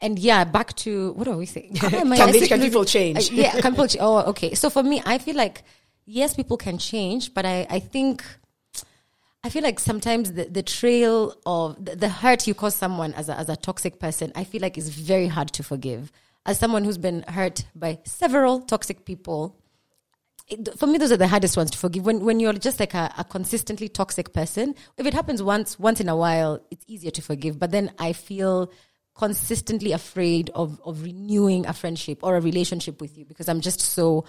and 0.00 0.18
yeah, 0.18 0.44
back 0.44 0.68
to 0.84 1.12
what 1.18 1.26
are 1.28 1.36
we 1.36 1.46
saying? 1.46 1.74
Can 1.74 2.08
they- 2.10 2.46
can 2.48 2.60
people 2.60 2.84
change? 2.84 3.30
uh, 3.30 3.34
yeah, 3.42 3.52
can 3.60 3.72
people 3.72 3.86
change? 3.92 4.02
Oh, 4.08 4.18
okay. 4.32 4.54
So 4.54 4.70
for 4.70 4.82
me, 4.82 5.02
I 5.04 5.18
feel 5.18 5.36
like 5.44 5.62
yes, 6.06 6.34
people 6.34 6.56
can 6.56 6.78
change, 6.78 7.34
but 7.34 7.44
I 7.44 7.66
I 7.68 7.80
think 7.80 8.22
I 9.44 9.50
feel 9.50 9.62
like 9.62 9.78
sometimes 9.78 10.32
the, 10.32 10.44
the 10.44 10.62
trail 10.62 11.34
of 11.46 11.82
the, 11.84 11.94
the 11.96 12.08
hurt 12.08 12.46
you 12.48 12.54
cause 12.54 12.74
someone 12.74 13.12
as 13.14 13.28
a, 13.28 13.34
as 13.38 13.48
a 13.48 13.56
toxic 13.56 13.98
person, 14.00 14.32
I 14.34 14.44
feel 14.44 14.60
like 14.62 14.76
is 14.76 14.88
very 14.88 15.28
hard 15.28 15.48
to 15.52 15.62
forgive. 15.62 16.10
As 16.44 16.58
someone 16.58 16.82
who's 16.84 16.98
been 16.98 17.22
hurt 17.28 17.64
by 17.74 17.98
several 18.04 18.60
toxic 18.62 19.04
people, 19.04 19.56
for 20.76 20.86
me, 20.86 20.98
those 20.98 21.12
are 21.12 21.16
the 21.16 21.28
hardest 21.28 21.56
ones 21.56 21.70
to 21.72 21.78
forgive. 21.78 22.06
When 22.06 22.24
when 22.24 22.40
you're 22.40 22.54
just 22.54 22.80
like 22.80 22.94
a, 22.94 23.12
a 23.18 23.24
consistently 23.24 23.88
toxic 23.88 24.32
person, 24.32 24.74
if 24.96 25.06
it 25.06 25.14
happens 25.14 25.42
once 25.42 25.78
once 25.78 26.00
in 26.00 26.08
a 26.08 26.16
while, 26.16 26.60
it's 26.70 26.84
easier 26.86 27.10
to 27.12 27.22
forgive. 27.22 27.58
But 27.58 27.70
then 27.70 27.92
I 27.98 28.12
feel 28.12 28.72
consistently 29.14 29.92
afraid 29.92 30.50
of 30.54 30.80
of 30.84 31.02
renewing 31.02 31.66
a 31.66 31.72
friendship 31.72 32.20
or 32.22 32.36
a 32.36 32.40
relationship 32.40 33.00
with 33.00 33.18
you 33.18 33.24
because 33.24 33.48
I'm 33.48 33.60
just 33.60 33.80
so 33.80 34.24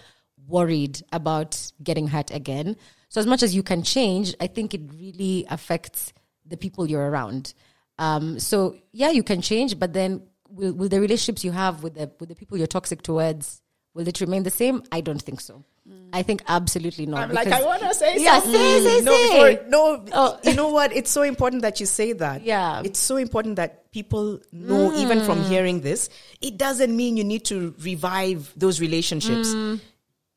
worried 0.47 1.01
about 1.11 1.71
getting 1.81 2.07
hurt 2.07 2.31
again. 2.31 2.75
So 3.09 3.21
as 3.21 3.27
much 3.27 3.41
as 3.41 3.55
you 3.55 3.63
can 3.63 3.83
change, 3.83 4.35
I 4.39 4.47
think 4.47 4.73
it 4.73 4.81
really 4.93 5.45
affects 5.49 6.13
the 6.45 6.57
people 6.57 6.87
you're 6.89 7.09
around. 7.09 7.53
Um, 7.97 8.39
so 8.39 8.75
yeah, 8.91 9.09
you 9.09 9.23
can 9.23 9.41
change, 9.41 9.79
but 9.79 9.93
then 9.93 10.23
will, 10.49 10.73
will 10.73 10.89
the 10.89 10.99
relationships 10.99 11.43
you 11.43 11.51
have 11.51 11.81
with 11.81 11.95
the 11.95 12.11
with 12.19 12.27
the 12.29 12.35
people 12.35 12.57
you're 12.57 12.67
toxic 12.67 13.03
towards 13.03 13.61
will 13.99 14.07
it 14.07 14.21
remain 14.21 14.43
the 14.43 14.49
same? 14.49 14.81
I 14.93 15.01
don't 15.01 15.21
think 15.21 15.41
so. 15.41 15.65
I 16.13 16.23
think 16.23 16.41
absolutely 16.47 17.05
not. 17.05 17.23
I'm 17.29 17.31
like, 17.33 17.49
I 17.49 17.61
want 17.63 17.81
to 17.81 17.93
say 17.93 18.15
Yeah, 18.17 18.39
something. 18.39 18.53
say, 18.53 18.83
say, 18.83 19.01
mm. 19.01 19.03
no, 19.03 19.11
say. 19.11 19.55
Before, 19.55 19.69
no, 19.69 20.05
Oh. 20.13 20.39
you 20.43 20.55
know 20.55 20.69
what? 20.69 20.95
It's 20.95 21.11
so 21.11 21.21
important 21.23 21.63
that 21.63 21.81
you 21.81 21.85
say 21.85 22.13
that. 22.13 22.43
Yeah. 22.43 22.81
It's 22.85 22.99
so 22.99 23.17
important 23.17 23.57
that 23.57 23.91
people 23.91 24.39
know, 24.53 24.93
even 24.93 25.21
from 25.25 25.39
mm. 25.39 25.49
hearing 25.49 25.81
this, 25.81 26.09
it 26.39 26.57
doesn't 26.57 26.95
mean 26.95 27.17
you 27.17 27.25
need 27.25 27.43
to 27.45 27.75
revive 27.81 28.53
those 28.55 28.79
relationships. 28.79 29.49
Mm. 29.49 29.81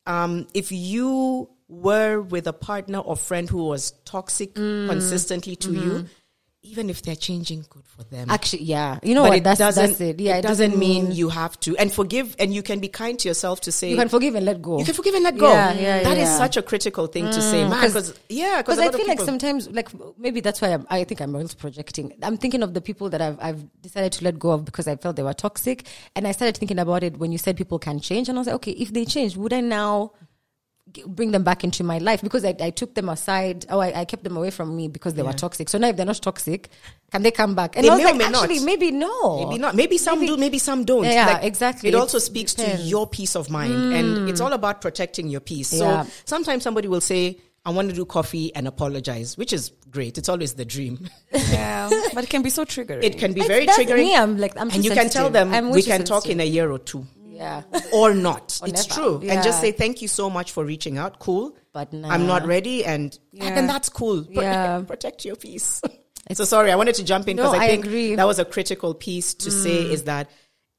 Um, 0.06 0.46
if 0.54 0.72
you 0.72 1.48
were 1.68 2.20
with 2.20 2.48
a 2.48 2.52
partner 2.52 2.98
or 2.98 3.16
friend 3.16 3.48
who 3.48 3.64
was 3.64 3.92
toxic 4.04 4.54
consistently 4.56 5.54
to 5.56 5.72
you, 5.72 5.80
mm-hmm. 5.80 6.06
Even 6.64 6.88
if 6.88 7.02
they're 7.02 7.16
changing, 7.16 7.64
good 7.68 7.82
for 7.84 8.04
them. 8.04 8.30
actually, 8.30 8.62
yeah, 8.62 8.98
you 9.02 9.14
know 9.14 9.22
but 9.22 9.30
what? 9.30 9.38
it 9.38 9.44
That's 9.44 9.58
doesn't. 9.58 9.86
that's 9.98 10.00
it. 10.00 10.20
Yeah, 10.20 10.36
it, 10.36 10.42
doesn't 10.42 10.78
mean 10.78 11.10
you 11.10 11.28
have 11.28 11.58
to 11.60 11.76
and 11.76 11.92
forgive, 11.92 12.36
and 12.38 12.54
you 12.54 12.62
can 12.62 12.78
be 12.78 12.88
kind 12.88 13.18
to 13.18 13.28
yourself 13.28 13.60
to 13.62 13.72
say 13.72 13.90
you 13.90 13.96
can 13.96 14.08
forgive 14.08 14.34
and 14.36 14.46
let 14.46 14.62
go. 14.62 14.78
you 14.78 14.84
can 14.84 14.94
forgive 14.94 15.14
and 15.14 15.24
let 15.24 15.36
go. 15.36 15.50
Yeah, 15.52 15.72
yeah, 15.72 16.02
That 16.04 16.16
is 16.18 16.28
yeah. 16.28 16.38
such 16.38 16.56
a 16.56 16.62
critical 16.62 17.08
thing 17.08 17.24
to 17.26 17.40
say, 17.42 17.62
mm. 17.62 17.70
man. 17.70 17.80
'cause- 17.80 17.92
Because 17.92 18.14
yeah, 18.28 18.62
because 18.62 18.78
I 18.78 18.90
feel 18.90 19.06
like 19.08 19.20
sometimes, 19.20 19.68
like 19.70 19.90
maybe 20.18 20.40
that's 20.40 20.60
why 20.60 20.68
I'm, 20.68 20.86
I 20.88 21.04
think 21.04 21.20
I'm 21.20 21.34
also 21.34 21.56
projecting. 21.56 22.12
I'm 22.22 22.36
thinking 22.36 22.62
of 22.62 22.74
the 22.74 22.80
people 22.80 23.10
that 23.10 23.20
I've 23.20 23.38
I've 23.40 23.82
decided 23.82 24.12
to 24.12 24.24
let 24.24 24.38
go 24.38 24.52
of 24.52 24.64
because 24.64 24.86
I 24.86 24.96
felt 24.96 25.16
they 25.16 25.22
were 25.24 25.34
toxic, 25.34 25.86
and 26.14 26.26
I 26.28 26.32
started 26.32 26.56
thinking 26.56 26.78
about 26.78 27.02
it 27.02 27.18
when 27.18 27.32
you 27.32 27.38
said 27.38 27.56
people 27.56 27.78
can 27.80 27.98
change, 28.00 28.28
and 28.28 28.38
I 28.38 28.40
was 28.40 28.46
like, 28.46 28.56
okay, 28.56 28.72
if 28.72 28.92
they 28.92 29.04
change, 29.04 29.36
would 29.36 29.52
I 29.52 29.60
now 29.60 30.12
bring 31.07 31.30
them 31.30 31.43
back 31.43 31.64
into 31.64 31.82
my 31.84 31.99
life 31.99 32.22
because 32.22 32.45
I, 32.45 32.55
I 32.61 32.70
took 32.70 32.95
them 32.95 33.09
aside 33.09 33.66
or 33.70 33.82
I, 33.82 33.93
I 34.01 34.05
kept 34.05 34.24
them 34.24 34.36
away 34.36 34.51
from 34.51 34.76
me 34.76 34.88
because 34.88 35.14
they 35.14 35.22
were 35.22 35.32
toxic. 35.32 35.68
So 35.68 35.78
now 35.78 35.88
if 35.88 35.97
they're 35.97 36.07
not 36.07 36.20
toxic, 36.22 36.68
can 37.11 37.22
they 37.22 37.30
come 37.30 37.55
back? 37.55 37.76
And 37.76 37.84
They 37.84 37.88
I 37.90 37.95
was 37.95 37.99
may 37.99 38.05
or 38.05 38.12
like, 38.12 38.18
may 38.18 38.28
not. 38.30 38.45
actually, 38.45 38.64
maybe 38.64 38.90
no. 38.90 39.47
maybe 39.47 39.59
not. 39.61 39.74
Maybe 39.74 39.99
some 39.99 40.24
do. 40.24 40.36
Maybe 40.36 40.59
some 40.59 40.84
don't. 40.84 41.05
Yeah, 41.05 41.38
exactly. 41.40 41.88
It 41.88 41.95
also 41.95 42.18
speaks 42.18 42.55
depends. 42.55 42.80
Mm. 42.80 42.84
to 42.84 42.88
your 42.90 43.07
peace 43.07 43.34
of 43.36 43.51
mind, 43.51 43.72
and 43.95 44.28
it's 44.28 44.40
all 44.40 44.53
about 44.53 44.80
protecting 44.80 45.28
your 45.28 45.40
peace. 45.40 45.72
Yeah. 45.72 46.05
So 46.05 46.11
sometimes 46.24 46.62
somebody 46.62 46.88
will 46.88 47.01
say, 47.03 47.38
"I 47.64 47.70
want 47.70 47.88
to 47.90 47.95
do 47.95 48.05
coffee 48.05 48.55
and 48.55 48.66
apologize," 48.66 49.36
which 49.36 49.53
is 49.53 49.72
great. 49.90 50.16
It's 50.18 50.28
always 50.28 50.55
the 50.55 50.64
dream. 50.64 51.09
Yeah, 51.32 51.90
but 52.14 52.24
it 52.24 52.30
can 52.30 52.43
be 52.43 52.51
so 52.51 52.64
triggering. 52.64 53.05
It 53.05 53.18
can 53.18 53.32
be 53.34 53.40
It's- 53.40 53.49
very 53.49 53.66
that's 53.66 53.78
triggering. 53.78 53.99
me, 54.05 54.16
I'm 54.16 54.38
like- 54.38 54.57
I'm 54.57 54.68
and 54.70 54.72
too 54.72 54.82
you 54.82 54.90
can 54.93 55.09
tell 55.11 55.28
them 55.30 55.53
I'm 55.53 55.70
we 55.70 55.82
too 55.82 55.90
can 55.90 56.05
talk 56.05 56.26
in 56.26 56.40
a 56.40 56.45
year 56.47 56.70
or 56.70 56.78
two. 56.78 57.07
Yeah. 57.32 57.62
or 57.92 58.14
not. 58.14 58.58
Or 58.62 58.68
it's 58.68 58.88
never. 58.88 59.00
true. 59.20 59.28
And 59.28 59.42
just 59.42 59.60
say 59.60 59.72
thank 59.72 60.02
you 60.02 60.08
so 60.08 60.28
much 60.30 60.52
for 60.52 60.64
reaching 60.64 60.98
out. 60.98 61.18
Cool. 61.18 61.56
But 61.72 61.92
I'm 61.94 62.26
not 62.26 62.46
ready 62.46 62.84
and 62.84 63.18
Yeah. 63.32 63.46
and 63.58 63.68
that's 63.68 63.88
cool. 63.88 64.24
Pro- 64.24 64.42
Yeah. 64.42 64.82
Protect 64.86 65.24
your 65.24 65.36
peace. 65.36 65.80
so 66.32 66.44
sorry, 66.44 66.70
I 66.70 66.76
wanted 66.76 66.94
to 66.96 67.04
jump 67.04 67.28
in 67.28 67.36
because 67.36 67.52
No, 67.52 67.58
I 67.58 67.64
I 67.64 67.68
think 67.68 67.84
agree. 67.86 68.10
Mm. 68.12 68.16
that 68.16 68.26
was 68.26 68.38
a 68.38 68.44
critical 68.44 68.94
piece 68.94 69.34
to 69.34 69.50
say 69.50 69.82
is 69.90 70.04
that 70.04 70.30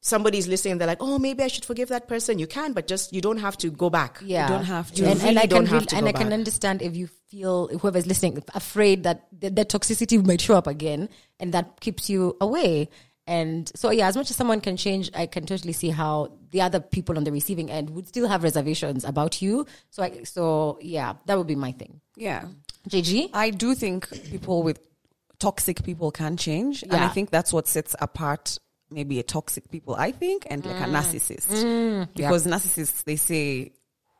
somebody's 0.01 0.47
listening, 0.47 0.77
they're 0.77 0.87
like, 0.87 1.01
Oh, 1.01 1.17
maybe 1.17 1.43
I 1.43 1.47
should 1.47 1.65
forgive 1.65 1.89
that 1.89 2.07
person. 2.07 2.37
You 2.39 2.47
can, 2.47 2.73
but 2.73 2.87
just 2.87 3.13
you 3.13 3.21
don't 3.21 3.37
have 3.37 3.57
to 3.57 3.69
go 3.71 3.89
back. 3.89 4.19
Yeah, 4.23 4.47
you 4.47 4.53
don't 4.55 4.65
have 4.65 4.91
to. 4.93 5.05
And, 5.05 5.21
and 5.21 5.39
I 5.39 5.47
can 5.47 5.65
have 5.65 5.81
re- 5.83 5.97
and 5.97 6.07
I 6.07 6.11
can 6.11 6.27
back. 6.29 6.33
understand 6.33 6.81
if 6.81 6.95
you 6.95 7.07
feel 7.29 7.69
whoever's 7.79 8.05
listening 8.05 8.43
afraid 8.53 9.03
that 9.03 9.27
the, 9.37 9.49
the 9.49 9.65
toxicity 9.65 10.23
might 10.25 10.41
show 10.41 10.55
up 10.55 10.67
again, 10.67 11.09
and 11.39 11.53
that 11.53 11.79
keeps 11.79 12.09
you 12.09 12.37
away. 12.41 12.89
And 13.25 13.71
so, 13.75 13.89
yeah, 13.91 14.07
as 14.07 14.17
much 14.17 14.29
as 14.29 14.35
someone 14.35 14.59
can 14.59 14.75
change, 14.75 15.09
I 15.15 15.27
can 15.27 15.45
totally 15.45 15.71
see 15.73 15.89
how 15.89 16.33
the 16.51 16.61
other 16.61 16.79
people 16.81 17.17
on 17.17 17.23
the 17.23 17.31
receiving 17.31 17.71
end 17.71 17.89
would 17.91 18.07
still 18.07 18.27
have 18.27 18.43
reservations 18.43 19.05
about 19.05 19.41
you. 19.41 19.65
So, 19.91 20.03
I, 20.03 20.23
so 20.23 20.77
yeah, 20.81 21.13
that 21.25 21.37
would 21.37 21.47
be 21.47 21.55
my 21.55 21.71
thing. 21.71 22.01
yeah. 22.17 22.45
JG, 22.89 23.29
I 23.33 23.49
do 23.49 23.75
think 23.75 24.09
people 24.29 24.61
with 24.61 24.77
toxic 25.39 25.83
people 25.85 26.11
can 26.11 26.35
change. 26.35 26.83
And 26.83 26.93
I 26.95 27.07
think 27.07 27.29
that's 27.29 27.53
what 27.53 27.65
sets 27.69 27.95
apart 28.01 28.57
maybe 28.91 29.19
a 29.19 29.23
toxic 29.23 29.71
people, 29.71 29.95
I 29.95 30.11
think, 30.11 30.45
and 30.49 30.65
like 30.65 30.75
a 30.75 30.83
Mm. 30.83 30.91
narcissist. 30.91 32.13
Because 32.13 32.45
narcissists, 32.45 33.05
they 33.05 33.15
say 33.15 33.71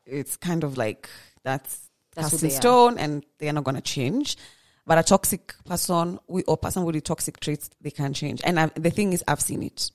it's 0.05 0.37
kind 0.37 0.63
of 0.63 0.77
like 0.77 1.09
that's, 1.43 1.89
That's 2.15 2.29
cast 2.29 2.43
in 2.43 2.49
stone 2.51 2.97
and 2.97 3.25
they're 3.39 3.51
not 3.51 3.65
going 3.65 3.75
to 3.75 3.81
change. 3.81 4.37
But 4.85 4.97
a 4.97 5.03
toxic 5.03 5.55
person 5.65 6.19
we, 6.27 6.43
or 6.43 6.57
person 6.57 6.83
with 6.83 7.01
toxic 7.03 7.39
traits, 7.39 7.69
they 7.81 7.91
can 7.91 8.13
change. 8.13 8.41
And 8.43 8.59
i 8.59 8.65
the 8.75 8.89
thing 8.89 9.13
is, 9.13 9.23
I've 9.27 9.41
seen 9.41 9.63
it. 9.63 9.91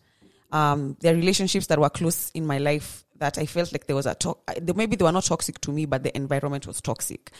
Um, 0.50 0.96
there 1.00 1.12
are 1.12 1.16
relationships 1.16 1.66
that 1.66 1.78
were 1.78 1.90
close 1.90 2.30
in 2.30 2.46
my 2.46 2.56
life 2.58 3.04
that 3.18 3.36
I 3.36 3.44
felt 3.46 3.70
like 3.72 3.86
there 3.86 3.96
was 3.96 4.06
a 4.06 4.14
to- 4.14 4.38
maybe 4.74 4.96
they 4.96 5.04
were 5.04 5.12
not 5.12 5.24
toxic 5.24 5.60
to 5.62 5.72
me, 5.72 5.84
but 5.84 6.04
the 6.04 6.16
environment 6.16 6.66
was 6.66 6.80
toxic, 6.80 7.32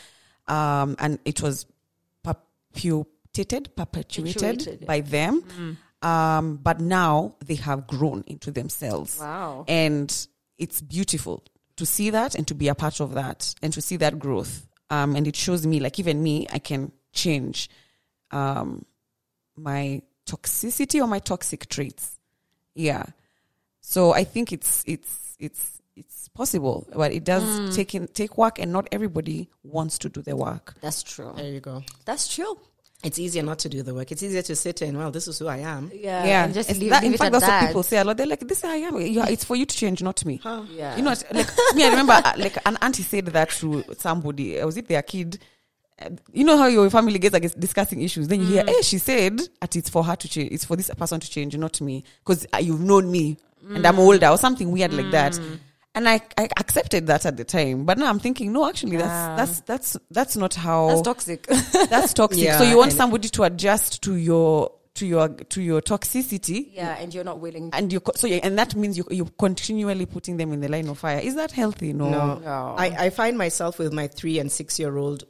um, 0.47 0.95
and 0.99 1.17
it 1.25 1.41
was 1.41 1.65
perpetuated, 2.23 3.75
perpetuated 3.75 4.85
by 4.85 5.01
them. 5.01 5.77
Um, 6.01 6.57
but 6.57 6.79
now 6.79 7.35
they 7.43 7.55
have 7.55 7.87
grown 7.87 8.23
into 8.27 8.51
themselves. 8.51 9.19
Wow. 9.19 9.65
And 9.67 10.27
it's 10.57 10.81
beautiful 10.81 11.43
to 11.75 11.85
see 11.85 12.09
that 12.11 12.35
and 12.35 12.47
to 12.47 12.55
be 12.55 12.67
a 12.67 12.75
part 12.75 13.01
of 13.01 13.15
that 13.15 13.53
and 13.61 13.73
to 13.73 13.81
see 13.81 13.97
that 13.97 14.19
growth. 14.19 14.67
Um, 14.89 15.15
and 15.15 15.27
it 15.27 15.35
shows 15.35 15.65
me, 15.67 15.79
like 15.79 15.99
even 15.99 16.23
me, 16.23 16.47
I 16.51 16.59
can 16.59 16.91
change 17.23 17.69
um, 18.31 18.85
my 19.55 20.01
toxicity 20.25 21.01
or 21.03 21.07
my 21.07 21.19
toxic 21.19 21.67
traits. 21.69 22.19
Yeah. 22.75 23.03
So 23.81 24.13
I 24.13 24.23
think 24.23 24.51
it's 24.51 24.83
it's 24.85 25.35
it's 25.39 25.81
it's 25.95 26.29
possible, 26.29 26.87
but 26.95 27.11
it 27.11 27.23
does 27.23 27.75
take 27.75 27.95
in, 27.95 28.07
take 28.07 28.37
work, 28.37 28.59
and 28.59 28.71
not 28.71 28.87
everybody 28.91 29.49
wants 29.63 29.97
to 29.99 30.09
do 30.09 30.21
the 30.21 30.35
work. 30.35 30.75
That's 30.81 31.03
true. 31.03 31.33
There 31.35 31.51
you 31.51 31.59
go. 31.59 31.83
That's 32.05 32.27
true. 32.33 32.57
It's 33.03 33.17
easier 33.17 33.43
not 33.43 33.59
to 33.59 33.69
do 33.69 33.81
the 33.81 33.93
work. 33.93 34.11
It's 34.11 34.21
easier 34.23 34.41
to 34.43 34.55
sit 34.55 34.81
in. 34.81 34.97
Well, 34.97 35.09
this 35.11 35.27
is 35.29 35.39
who 35.39 35.47
I 35.47 35.57
am. 35.59 35.89
Yeah. 35.93 36.25
yeah, 36.25 36.43
And 36.43 36.53
just 36.53 36.69
It's 36.69 36.79
leave, 36.79 36.89
that- 36.91 37.01
leave 37.03 37.11
in 37.11 37.13
it 37.15 37.17
fact, 37.17 37.27
at 37.27 37.31
that's 37.39 37.45
that. 37.45 37.61
what 37.61 37.67
people 37.69 37.83
say 37.83 37.97
a 37.97 38.03
lot. 38.03 38.17
They're 38.17 38.27
like, 38.27 38.41
"This 38.47 38.57
is 38.59 38.63
how 38.65 38.71
I 38.71 38.81
am. 38.89 38.99
Yeah, 38.99 39.27
it's 39.29 39.45
for 39.45 39.55
you 39.55 39.65
to 39.65 39.75
change, 39.75 40.03
not 40.03 40.23
me." 40.25 40.39
Yeah. 40.43 40.97
You 40.97 41.03
know, 41.03 41.13
like 41.31 41.49
me. 41.75 41.85
I 41.85 41.89
remember, 41.89 42.13
uh, 42.13 42.33
like 42.37 42.57
an 42.65 42.77
auntie 42.81 43.03
said 43.03 43.25
that 43.27 43.49
to 43.61 43.83
somebody. 43.97 44.59
uh, 44.59 44.65
Was 44.65 44.75
it 44.77 44.87
their 44.89 45.01
kid? 45.01 45.39
Uh, 46.01 46.09
You 46.33 46.43
know 46.43 46.57
how 46.57 46.67
your 46.67 46.89
family 46.89 47.19
gets 47.19 47.33
like 47.33 47.53
discussing 47.59 48.01
issues. 48.01 48.27
Then 48.27 48.41
you 48.41 48.47
hear, 48.47 48.63
"Hey, 48.65 48.81
she 48.81 48.97
said 48.97 49.39
that 49.61 49.75
it's 49.75 49.89
for 49.89 50.03
her 50.03 50.15
to 50.15 50.27
change. 50.29 50.51
It's 50.51 50.65
for 50.65 50.75
this 50.75 50.89
person 50.89 51.19
to 51.19 51.29
change, 51.29 51.57
not 51.57 51.79
me, 51.81 52.03
because 52.23 52.45
uh, 52.53 52.57
you've 52.57 52.81
known 52.81 53.11
me 53.11 53.37
and 53.69 53.85
I'm 53.85 53.95
mm. 53.95 53.99
older 53.99 54.27
or 54.27 54.37
something 54.37 54.71
weird 54.71 54.93
like 54.93 55.11
that." 55.11 55.33
Mm. 55.33 55.59
And 55.95 56.07
I, 56.07 56.21
I 56.37 56.47
accepted 56.57 57.07
that 57.07 57.25
at 57.25 57.35
the 57.35 57.43
time, 57.43 57.83
but 57.85 57.97
now 57.97 58.09
I'm 58.09 58.19
thinking, 58.19 58.53
no, 58.53 58.69
actually, 58.69 58.97
Yeah. 58.97 59.35
that's 59.35 59.61
that's 59.61 59.91
that's 59.91 59.97
that's 60.11 60.37
not 60.37 60.53
how 60.53 60.87
That's 60.89 61.01
toxic. 61.01 61.47
that's 61.89 62.13
toxic. 62.13 62.43
Yeah, 62.43 62.59
so 62.59 62.63
you 62.63 62.77
want 62.77 62.93
somebody 62.93 63.27
to 63.29 63.43
adjust 63.43 64.03
to 64.03 64.15
your 64.15 64.71
to 64.95 65.05
your 65.07 65.29
to 65.29 65.61
your 65.61 65.81
toxicity, 65.81 66.69
yeah, 66.73 66.95
and 66.99 67.13
you're 67.13 67.23
not 67.23 67.39
willing. 67.39 67.71
and 67.73 67.91
you 67.91 68.01
so 68.15 68.27
yeah, 68.27 68.39
and 68.43 68.57
that 68.59 68.75
means 68.75 68.97
you 68.97 69.05
you're 69.09 69.31
continually 69.39 70.05
putting 70.05 70.37
them 70.37 70.53
in 70.53 70.61
the 70.61 70.67
line 70.69 70.87
of 70.89 70.99
fire. 70.99 71.19
Is 71.19 71.35
that 71.35 71.51
healthy? 71.51 71.91
No. 71.91 72.09
No, 72.09 72.35
No. 72.35 72.75
I, 72.77 73.05
I 73.05 73.09
find 73.09 73.37
myself 73.37 73.79
with 73.79 73.91
my 73.91 74.07
three 74.07 74.39
and 74.39 74.51
six 74.51 74.77
year 74.77 74.95
old 74.95 75.23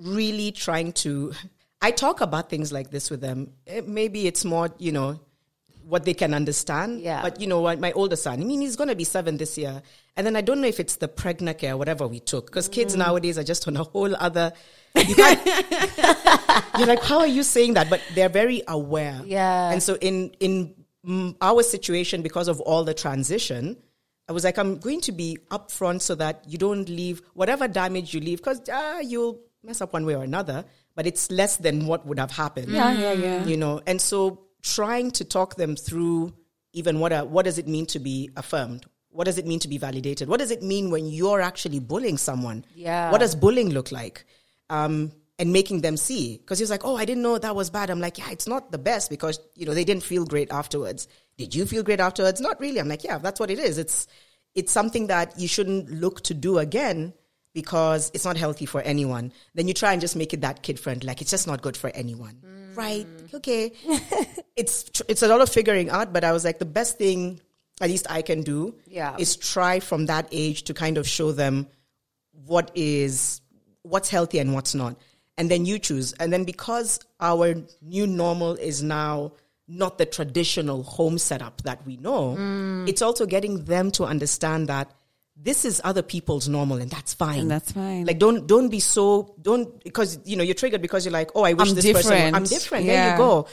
really 0.00 0.52
trying 0.52 0.92
to. 1.04 1.32
I 1.80 1.90
talk 1.90 2.20
about 2.20 2.48
things 2.48 2.72
like 2.72 2.90
this 2.90 3.10
with 3.10 3.20
them. 3.20 3.52
Eh, 3.66 3.82
Maybe 3.86 4.26
it's 4.26 4.44
more, 4.44 4.70
you 4.78 4.92
know, 4.92 5.20
what 5.84 6.04
they 6.04 6.14
can 6.14 6.32
understand. 6.32 7.00
Yeah. 7.00 7.22
But 7.22 7.40
you 7.40 7.46
know 7.48 7.60
what? 7.60 7.80
My 7.80 7.90
older 7.92 8.14
son, 8.16 8.40
I 8.40 8.44
mean, 8.44 8.60
he's 8.60 8.76
going 8.76 8.88
to 8.88 8.94
be 8.94 9.04
seven 9.04 9.36
this 9.36 9.58
year. 9.58 9.82
And 10.16 10.24
then 10.26 10.36
I 10.36 10.42
don't 10.42 10.60
know 10.60 10.68
if 10.68 10.78
it's 10.78 10.96
the 10.96 11.08
Pregnacare, 11.08 11.76
whatever 11.76 12.06
we 12.06 12.20
took, 12.20 12.46
because 12.46 12.68
Mm. 12.68 12.72
kids 12.72 12.96
nowadays 12.96 13.36
are 13.38 13.42
just 13.44 13.66
on 13.66 13.76
a 13.76 13.82
whole 13.84 14.14
other. 14.16 14.52
You 14.94 15.14
you're 16.78 16.86
like, 16.86 17.02
how 17.02 17.18
are 17.20 17.26
you 17.26 17.42
saying 17.42 17.74
that? 17.74 17.88
But 17.90 18.00
they're 18.14 18.28
very 18.28 18.62
aware. 18.68 19.20
Yeah. 19.24 19.70
And 19.72 19.82
so 19.82 19.96
in 20.00 20.32
in 20.40 20.74
our 21.40 21.62
situation, 21.62 22.22
because 22.22 22.48
of 22.48 22.60
all 22.60 22.84
the 22.84 22.94
transition, 22.94 23.76
I 24.28 24.32
was 24.32 24.44
like, 24.44 24.58
I'm 24.58 24.78
going 24.78 25.00
to 25.02 25.12
be 25.12 25.38
upfront 25.50 26.02
so 26.02 26.14
that 26.16 26.44
you 26.46 26.58
don't 26.58 26.88
leave 26.88 27.22
whatever 27.34 27.66
damage 27.68 28.14
you 28.14 28.20
leave, 28.20 28.38
because 28.38 28.60
ah, 28.70 28.98
you'll 29.00 29.40
mess 29.62 29.80
up 29.80 29.92
one 29.92 30.04
way 30.04 30.14
or 30.14 30.22
another. 30.22 30.64
But 30.94 31.06
it's 31.06 31.30
less 31.30 31.56
than 31.56 31.86
what 31.86 32.06
would 32.06 32.18
have 32.18 32.30
happened. 32.30 32.68
Yeah, 32.68 32.92
yeah, 32.92 33.12
yeah. 33.12 33.44
You 33.44 33.56
know, 33.56 33.80
and 33.86 34.00
so 34.00 34.42
trying 34.62 35.10
to 35.12 35.24
talk 35.24 35.56
them 35.56 35.76
through 35.76 36.34
even 36.72 37.00
what 37.00 37.12
a, 37.12 37.24
what 37.24 37.44
does 37.44 37.58
it 37.58 37.68
mean 37.68 37.86
to 37.86 37.98
be 37.98 38.30
affirmed? 38.36 38.86
What 39.10 39.24
does 39.24 39.38
it 39.38 39.46
mean 39.46 39.58
to 39.60 39.68
be 39.68 39.78
validated? 39.78 40.28
What 40.28 40.40
does 40.40 40.50
it 40.50 40.62
mean 40.62 40.90
when 40.90 41.06
you're 41.06 41.40
actually 41.40 41.80
bullying 41.80 42.16
someone? 42.16 42.64
Yeah. 42.74 43.10
What 43.10 43.20
does 43.20 43.34
bullying 43.34 43.70
look 43.70 43.92
like? 43.92 44.24
Um, 44.70 45.12
and 45.38 45.52
making 45.52 45.80
them 45.80 45.96
see 45.96 46.36
because 46.38 46.58
he 46.58 46.62
was 46.62 46.70
like, 46.70 46.84
"Oh, 46.84 46.96
I 46.96 47.04
didn't 47.04 47.22
know 47.22 47.36
that 47.36 47.56
was 47.56 47.68
bad." 47.68 47.90
I'm 47.90 48.00
like, 48.00 48.18
"Yeah, 48.18 48.30
it's 48.30 48.46
not 48.46 48.70
the 48.70 48.78
best 48.78 49.10
because 49.10 49.40
you 49.56 49.66
know 49.66 49.74
they 49.74 49.84
didn't 49.84 50.04
feel 50.04 50.24
great 50.24 50.52
afterwards." 50.52 51.08
Did 51.36 51.54
you 51.54 51.66
feel 51.66 51.82
great 51.82 52.00
afterwards? 52.00 52.40
Not 52.40 52.60
really. 52.60 52.78
I'm 52.78 52.88
like, 52.88 53.02
"Yeah, 53.02 53.18
that's 53.18 53.40
what 53.40 53.50
it 53.50 53.58
is. 53.58 53.76
It's 53.76 54.06
it's 54.54 54.70
something 54.70 55.08
that 55.08 55.38
you 55.38 55.48
shouldn't 55.48 55.90
look 55.90 56.20
to 56.24 56.34
do 56.34 56.58
again 56.58 57.14
because 57.54 58.10
it's 58.14 58.24
not 58.24 58.36
healthy 58.36 58.66
for 58.66 58.80
anyone." 58.82 59.32
Then 59.54 59.68
you 59.68 59.74
try 59.74 59.92
and 59.92 60.00
just 60.00 60.16
make 60.16 60.32
it 60.32 60.40
that 60.42 60.62
kid 60.62 60.78
friendly, 60.80 61.06
like 61.06 61.20
it's 61.20 61.30
just 61.30 61.46
not 61.46 61.62
good 61.62 61.76
for 61.76 61.90
anyone, 61.90 62.42
mm. 62.44 62.76
right? 62.76 63.06
Okay, 63.34 63.72
it's 64.56 64.84
tr- 64.84 65.02
it's 65.08 65.22
a 65.22 65.28
lot 65.28 65.40
of 65.40 65.48
figuring 65.48 65.90
out, 65.90 66.12
but 66.12 66.24
I 66.24 66.32
was 66.32 66.44
like, 66.44 66.58
the 66.58 66.64
best 66.64 66.98
thing 66.98 67.40
at 67.80 67.90
least 67.90 68.06
I 68.08 68.22
can 68.22 68.42
do 68.42 68.74
Yeah. 68.86 69.16
is 69.18 69.36
try 69.36 69.80
from 69.80 70.06
that 70.06 70.28
age 70.30 70.62
to 70.64 70.74
kind 70.74 70.98
of 70.98 71.08
show 71.08 71.32
them 71.32 71.66
what 72.46 72.70
is 72.74 73.40
what's 73.82 74.08
healthy 74.08 74.38
and 74.38 74.54
what's 74.54 74.74
not 74.74 74.96
and 75.36 75.50
then 75.50 75.66
you 75.66 75.78
choose 75.78 76.12
and 76.14 76.32
then 76.32 76.44
because 76.44 77.00
our 77.20 77.54
new 77.82 78.06
normal 78.06 78.54
is 78.54 78.82
now 78.82 79.32
not 79.66 79.98
the 79.98 80.06
traditional 80.06 80.82
home 80.84 81.18
setup 81.18 81.62
that 81.62 81.84
we 81.84 81.96
know 81.96 82.36
mm. 82.38 82.88
it's 82.88 83.02
also 83.02 83.26
getting 83.26 83.64
them 83.64 83.90
to 83.90 84.04
understand 84.04 84.68
that 84.68 84.90
this 85.44 85.64
is 85.64 85.80
other 85.84 86.02
people's 86.02 86.48
normal 86.48 86.76
and 86.78 86.90
that's 86.90 87.14
fine. 87.14 87.40
And 87.40 87.50
that's 87.50 87.72
fine. 87.72 88.04
like 88.06 88.18
don't 88.18 88.46
don't 88.46 88.68
be 88.68 88.78
so 88.80 89.34
don't 89.42 89.82
because 89.82 90.18
you 90.24 90.36
know 90.36 90.44
you're 90.44 90.54
triggered 90.54 90.82
because 90.82 91.04
you're 91.04 91.12
like 91.12 91.30
oh 91.34 91.42
i 91.44 91.52
wish 91.52 91.70
I'm 91.70 91.74
this 91.74 91.92
person 91.92 92.34
i'm 92.34 92.44
different. 92.44 92.86
There 92.86 93.10
you 93.12 93.16
go. 93.16 93.46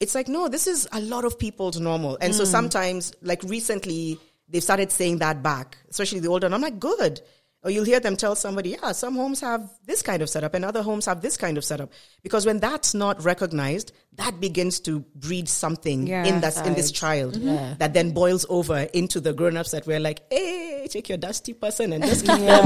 It's 0.00 0.14
like 0.14 0.28
no 0.28 0.48
this 0.48 0.66
is 0.66 0.88
a 0.92 1.00
lot 1.00 1.24
of 1.24 1.38
people's 1.38 1.78
normal. 1.80 2.18
And 2.20 2.34
so 2.34 2.42
Mm. 2.44 2.46
sometimes 2.58 3.12
like 3.22 3.42
recently 3.44 4.18
they've 4.48 4.62
started 4.62 4.90
saying 4.92 5.18
that 5.18 5.42
back 5.42 5.78
especially 5.90 6.20
the 6.20 6.28
older 6.28 6.46
and 6.46 6.54
i'm 6.54 6.60
like 6.62 6.78
good. 6.80 7.20
Or 7.62 7.70
you'll 7.70 7.84
hear 7.84 7.98
them 7.98 8.16
tell 8.16 8.36
somebody 8.36 8.70
yeah 8.80 8.92
some 8.92 9.16
homes 9.16 9.40
have 9.40 9.68
this 9.86 10.00
kind 10.02 10.22
of 10.22 10.28
setup 10.30 10.54
and 10.54 10.64
other 10.64 10.82
homes 10.82 11.06
have 11.06 11.20
this 11.20 11.36
kind 11.36 11.56
of 11.58 11.64
setup. 11.64 11.90
Because 12.22 12.46
when 12.46 12.60
that's 12.60 12.94
not 12.94 13.24
recognized 13.24 13.92
that 14.16 14.40
begins 14.40 14.80
to 14.80 15.00
breed 15.14 15.48
something 15.48 16.06
Yeah. 16.06 16.24
in 16.24 16.40
that 16.40 16.56
in 16.66 16.74
this 16.74 16.90
child 16.90 17.34
mm-hmm. 17.34 17.78
that 17.78 17.92
then 17.94 18.12
boils 18.12 18.46
over 18.48 18.78
into 18.92 19.20
the 19.20 19.32
grown-ups 19.32 19.70
that 19.72 19.86
we're 19.86 20.00
like 20.00 20.22
hey 20.30 20.88
take 20.88 21.08
your 21.08 21.18
dusty 21.18 21.52
person 21.52 21.92
and 21.92 22.04
just 22.04 22.24
keep 22.24 22.38
them 22.40 22.64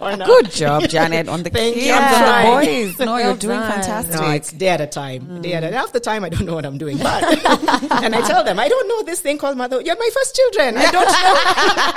or 0.00 0.16
not. 0.16 0.26
Good 0.26 0.50
job, 0.52 0.88
Janet, 0.88 1.28
on 1.28 1.42
the 1.42 1.50
Thank 1.54 1.74
kids 1.74 1.86
you. 1.86 1.92
and 1.92 2.04
the 2.14 2.66
boys. 2.66 2.98
No, 2.98 3.12
Well 3.14 3.20
you're 3.24 3.36
doing 3.36 3.58
done. 3.58 3.72
fantastic. 3.72 4.20
No, 4.20 4.30
it's 4.30 4.52
day 4.52 4.68
at 4.68 4.80
a 4.80 4.86
time. 4.86 5.22
Mm. 5.22 5.42
Day 5.42 5.52
at 5.54 5.64
a 5.64 5.72
half 5.72 5.92
the 5.92 6.00
time 6.00 6.22
I 6.24 6.28
don't 6.28 6.44
know 6.46 6.54
what 6.54 6.66
I'm 6.66 6.78
doing. 6.78 6.98
But 6.98 7.24
and 8.04 8.14
I 8.14 8.20
tell 8.26 8.44
them, 8.44 8.58
I 8.58 8.68
don't 8.68 8.88
know 8.88 9.02
this 9.02 9.20
thing 9.20 9.38
called 9.38 9.56
mother. 9.56 9.80
You're 9.80 9.96
my 9.96 10.10
first 10.14 10.36
children. 10.36 10.76
I 10.76 10.90
don't 10.90 11.06
know. 11.06 11.34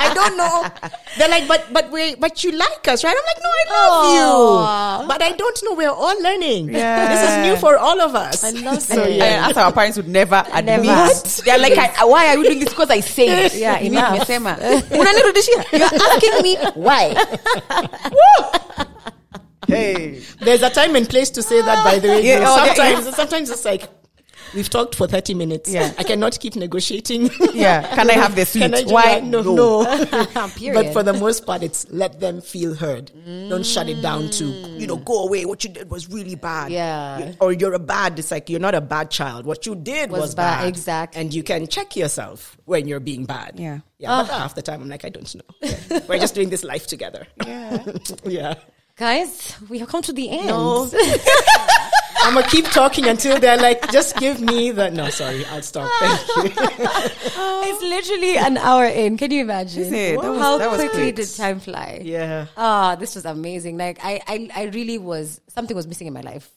I 0.07 0.11
don't 0.15 0.37
know. 0.37 0.89
They're 1.17 1.29
like, 1.29 1.47
but 1.47 1.67
but 1.71 1.91
we 1.91 2.15
but 2.15 2.43
you 2.43 2.51
like 2.53 2.87
us, 2.87 3.03
right? 3.03 3.15
I'm 3.15 3.25
like, 3.31 3.43
no, 3.43 3.49
I 3.51 3.63
love 3.69 4.03
you. 4.15 5.07
But 5.07 5.21
I 5.21 5.31
don't 5.33 5.59
know. 5.63 5.73
We're 5.75 5.89
all 5.91 6.21
learning. 6.23 6.69
Yeah. 6.73 7.09
This 7.13 7.21
is 7.29 7.37
new 7.45 7.55
for 7.59 7.77
all 7.77 7.99
of 8.01 8.15
us. 8.15 8.43
I 8.67 8.71
love 8.71 8.81
so 8.81 9.03
it. 9.03 9.15
yeah. 9.17 9.23
And 9.25 9.51
as 9.51 9.57
our 9.57 9.71
parents 9.71 9.97
would 9.97 10.07
never 10.07 10.43
admit. 10.53 10.81
Never. 10.83 11.13
They're 11.45 11.57
like, 11.59 11.77
I, 11.77 12.05
why 12.05 12.27
are 12.27 12.37
you 12.37 12.43
doing 12.43 12.59
this? 12.59 12.69
Because 12.69 12.89
I 12.89 12.99
said. 13.01 13.51
Yeah, 13.53 13.75
Mimi 13.81 13.97
enough. 13.97 14.27
nimesema. 14.27 14.55
Unanirudishia? 14.91 15.71
You're 15.71 16.01
asking 16.11 16.41
me 16.43 16.57
why? 16.75 17.15
Hey, 19.67 20.19
there's 20.41 20.61
a 20.61 20.69
time 20.69 20.93
and 20.97 21.07
place 21.09 21.29
to 21.31 21.41
say 21.41 21.61
that. 21.61 21.83
By 21.85 21.97
the 21.99 22.09
way, 22.09 22.21
Yeah, 22.27 22.39
You 22.39 22.45
oh, 22.47 22.65
sometimes 22.65 23.15
sometimes 23.15 23.49
it's 23.49 23.63
like. 23.65 23.87
We've 24.53 24.69
talked 24.69 24.95
for 24.95 25.07
30 25.07 25.33
minutes. 25.33 25.69
Yeah. 25.71 25.93
I 25.97 26.03
cannot 26.03 26.39
keep 26.39 26.55
negotiating. 26.55 27.29
Yeah. 27.53 27.87
Can 27.95 28.09
I 28.09 28.13
have 28.13 28.35
the 28.35 28.45
Can 28.45 28.73
I 28.73 28.77
sweet? 28.77 28.87
do 28.87 28.93
Why? 28.93 29.19
that? 29.19 29.23
No, 29.23 29.41
no. 29.41 30.47
Period. 30.55 30.73
but 30.75 30.93
for 30.93 31.03
the 31.03 31.13
most 31.13 31.45
part, 31.45 31.63
it's 31.63 31.85
let 31.89 32.19
them 32.19 32.41
feel 32.41 32.73
heard. 32.75 33.11
Don't 33.25 33.65
shut 33.65 33.89
it 33.89 34.01
down 34.01 34.29
to, 34.31 34.45
you 34.45 34.87
know, 34.87 34.97
go 34.97 35.23
away. 35.25 35.45
What 35.45 35.63
you 35.63 35.69
did 35.71 35.89
was 35.89 36.09
really 36.09 36.35
bad. 36.35 36.71
Yeah. 36.71 37.17
You- 37.19 37.35
or 37.39 37.51
you're 37.53 37.73
a 37.73 37.79
bad, 37.79 38.17
it's 38.19 38.31
like 38.31 38.49
you're 38.49 38.59
not 38.59 38.75
a 38.75 38.81
bad 38.81 39.09
child. 39.11 39.45
What 39.45 39.65
you 39.65 39.75
did 39.75 40.11
Was 40.11 40.21
was, 40.21 40.35
bad, 40.35 40.59
bad. 40.61 40.67
exactly. 40.67 41.21
And 41.21 41.33
you 41.33 41.43
can 41.43 41.67
check 41.67 41.95
yourself 41.95 42.57
when 42.65 42.87
you're 42.87 42.99
being 42.99 43.25
bad. 43.25 43.59
Yeah. 43.59 43.79
Yeah. 43.97 44.21
But 44.23 44.29
ah. 44.31 44.39
half 44.39 44.55
the 44.55 44.61
time, 44.61 44.81
I'm 44.81 44.89
like, 44.89 45.05
I 45.05 45.09
don't 45.09 45.33
know. 45.35 45.41
Yeah. 45.61 45.99
We're 46.07 46.19
just 46.19 46.35
doing 46.35 46.49
this 46.49 46.63
life 46.63 46.87
together. 46.87 47.27
Yeah. 47.45 47.83
yeah. 48.23 48.53
Guys, 48.95 49.55
we 49.69 49.79
have 49.79 49.87
come 49.89 50.03
to 50.03 50.13
the 50.13 50.29
end. 50.29 50.47
No. 50.47 50.87
I'm 52.21 52.33
gonna 52.35 52.47
keep 52.47 52.65
talking 52.65 53.05
until 53.07 53.39
they're 53.39 53.57
like, 53.57 53.91
just 53.91 54.17
give 54.17 54.39
me 54.41 54.71
the. 54.71 54.89
No, 54.91 55.09
sorry, 55.09 55.45
I'll 55.45 55.61
stop. 55.61 55.89
Thank 55.99 56.57
you. 56.57 56.65
It's 57.65 57.81
literally 57.81 58.37
an 58.37 58.57
hour 58.57 58.85
in. 58.85 59.17
Can 59.17 59.31
you 59.31 59.41
imagine? 59.41 59.83
Is 59.83 59.91
it? 59.91 60.21
That 60.21 60.29
was- 60.31 60.39
How 60.41 60.57
that 60.57 60.69
was 60.71 60.79
quickly 60.79 61.01
quick. 61.11 61.15
did 61.15 61.29
time 61.35 61.59
fly? 61.59 62.01
Yeah. 62.03 62.47
Ah, 62.57 62.95
this 62.95 63.15
was 63.15 63.25
amazing. 63.25 63.77
Like 63.77 63.99
I, 64.03 64.21
I, 64.27 64.49
I 64.55 64.63
really 64.65 64.97
was 64.97 65.41
something 65.47 65.75
was 65.75 65.87
missing 65.87 66.07
in 66.07 66.13
my 66.13 66.21
life. 66.21 66.49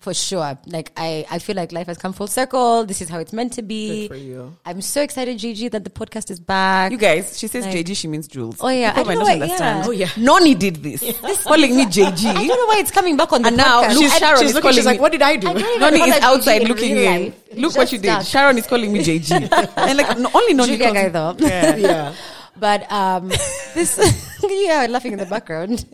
For 0.00 0.14
sure. 0.14 0.58
Like 0.66 0.92
I, 0.96 1.26
I 1.30 1.38
feel 1.40 1.56
like 1.56 1.72
life 1.72 1.86
has 1.86 1.98
come 1.98 2.14
full 2.14 2.26
circle. 2.26 2.86
This 2.86 3.02
is 3.02 3.10
how 3.10 3.18
it's 3.18 3.34
meant 3.34 3.52
to 3.54 3.62
be. 3.62 4.08
Good 4.08 4.16
for 4.16 4.22
you. 4.22 4.56
I'm 4.64 4.80
so 4.80 5.02
excited, 5.02 5.36
Gigi, 5.38 5.68
that 5.68 5.84
the 5.84 5.90
podcast 5.90 6.30
is 6.30 6.40
back. 6.40 6.90
You 6.90 6.96
guys, 6.96 7.38
she 7.38 7.46
says 7.48 7.66
Like- 7.66 7.74
JG, 7.84 7.94
she 7.96 8.08
means 8.08 8.26
Jules. 8.26 8.56
Oh, 8.60 8.68
yeah. 8.68 8.92
People 8.94 9.10
I 9.12 9.14
don't 9.14 9.22
know 9.22 9.28
not 9.28 9.38
what- 9.38 9.42
understand. 9.42 9.78
yeah. 9.80 9.88
Oh, 9.88 9.90
yeah. 9.90 10.08
Noni 10.16 10.54
did 10.54 10.76
this. 10.76 11.00
calling 11.44 11.76
me 11.76 11.84
JG. 11.84 12.26
I 12.30 12.32
don't 12.32 12.48
know 12.48 12.66
why 12.66 12.78
it's 12.78 12.90
coming 12.90 13.18
back 13.18 13.30
on 13.30 13.42
the 13.42 13.48
And 13.48 13.58
now 13.58 13.82
podcast. 13.82 13.88
look, 13.94 13.98
She's, 14.02 14.18
Sharon 14.18 14.40
she's 14.40 14.48
is 14.48 14.54
looking, 14.54 14.62
calling 14.62 14.76
she's 14.76 14.86
like, 14.86 14.96
me- 14.96 15.00
what 15.02 15.12
did 15.12 15.20
I 15.22 15.36
do? 15.36 15.48
I 15.48 15.76
Noni 15.78 16.00
is 16.00 16.22
outside 16.22 16.62
in 16.62 16.68
looking 16.68 16.96
in. 16.96 17.04
life. 17.04 17.34
It's 17.50 17.58
Look 17.60 17.74
what 17.76 17.82
just 17.82 17.92
you 17.92 17.98
did. 17.98 18.08
stuck. 18.12 18.24
Sharon 18.26 18.56
is 18.56 18.66
calling 18.66 18.92
me 18.94 19.00
JG. 19.04 19.52
and 19.76 19.98
like, 19.98 20.16
no, 20.18 20.30
only 20.32 20.54
Noni 20.54 20.78
Julia 20.78 20.84
calls 20.84 20.94
guy 20.96 21.02
me- 21.04 21.08
though. 21.10 21.36
Yeah. 21.46 21.76
yeah. 21.76 22.14
But 22.56 22.90
um, 22.92 23.28
this, 23.74 23.96
yeah, 24.42 24.86
laughing 24.90 25.12
in 25.12 25.18
the 25.18 25.24
background. 25.24 25.84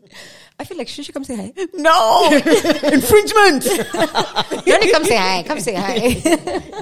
I 0.58 0.64
feel 0.64 0.78
like 0.78 0.88
she 0.88 1.02
should 1.02 1.14
come 1.14 1.24
say 1.24 1.36
hi? 1.36 1.52
No! 1.74 2.30
Infringement! 2.32 3.64
Noni, 4.66 4.90
come 4.90 5.04
say 5.04 5.16
hi. 5.16 5.42
Come 5.46 5.60
say 5.60 5.74
hi. 5.74 5.94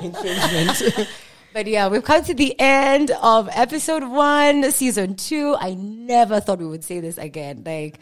Infringement. 0.02 1.08
But 1.52 1.66
yeah, 1.66 1.88
we've 1.88 2.04
come 2.04 2.24
to 2.24 2.34
the 2.34 2.58
end 2.58 3.12
of 3.22 3.48
episode 3.52 4.04
one, 4.04 4.70
season 4.72 5.14
two. 5.16 5.56
I 5.58 5.74
never 5.74 6.40
thought 6.40 6.58
we 6.58 6.66
would 6.66 6.84
say 6.84 7.00
this 7.00 7.16
again. 7.16 7.62
Like, 7.64 8.00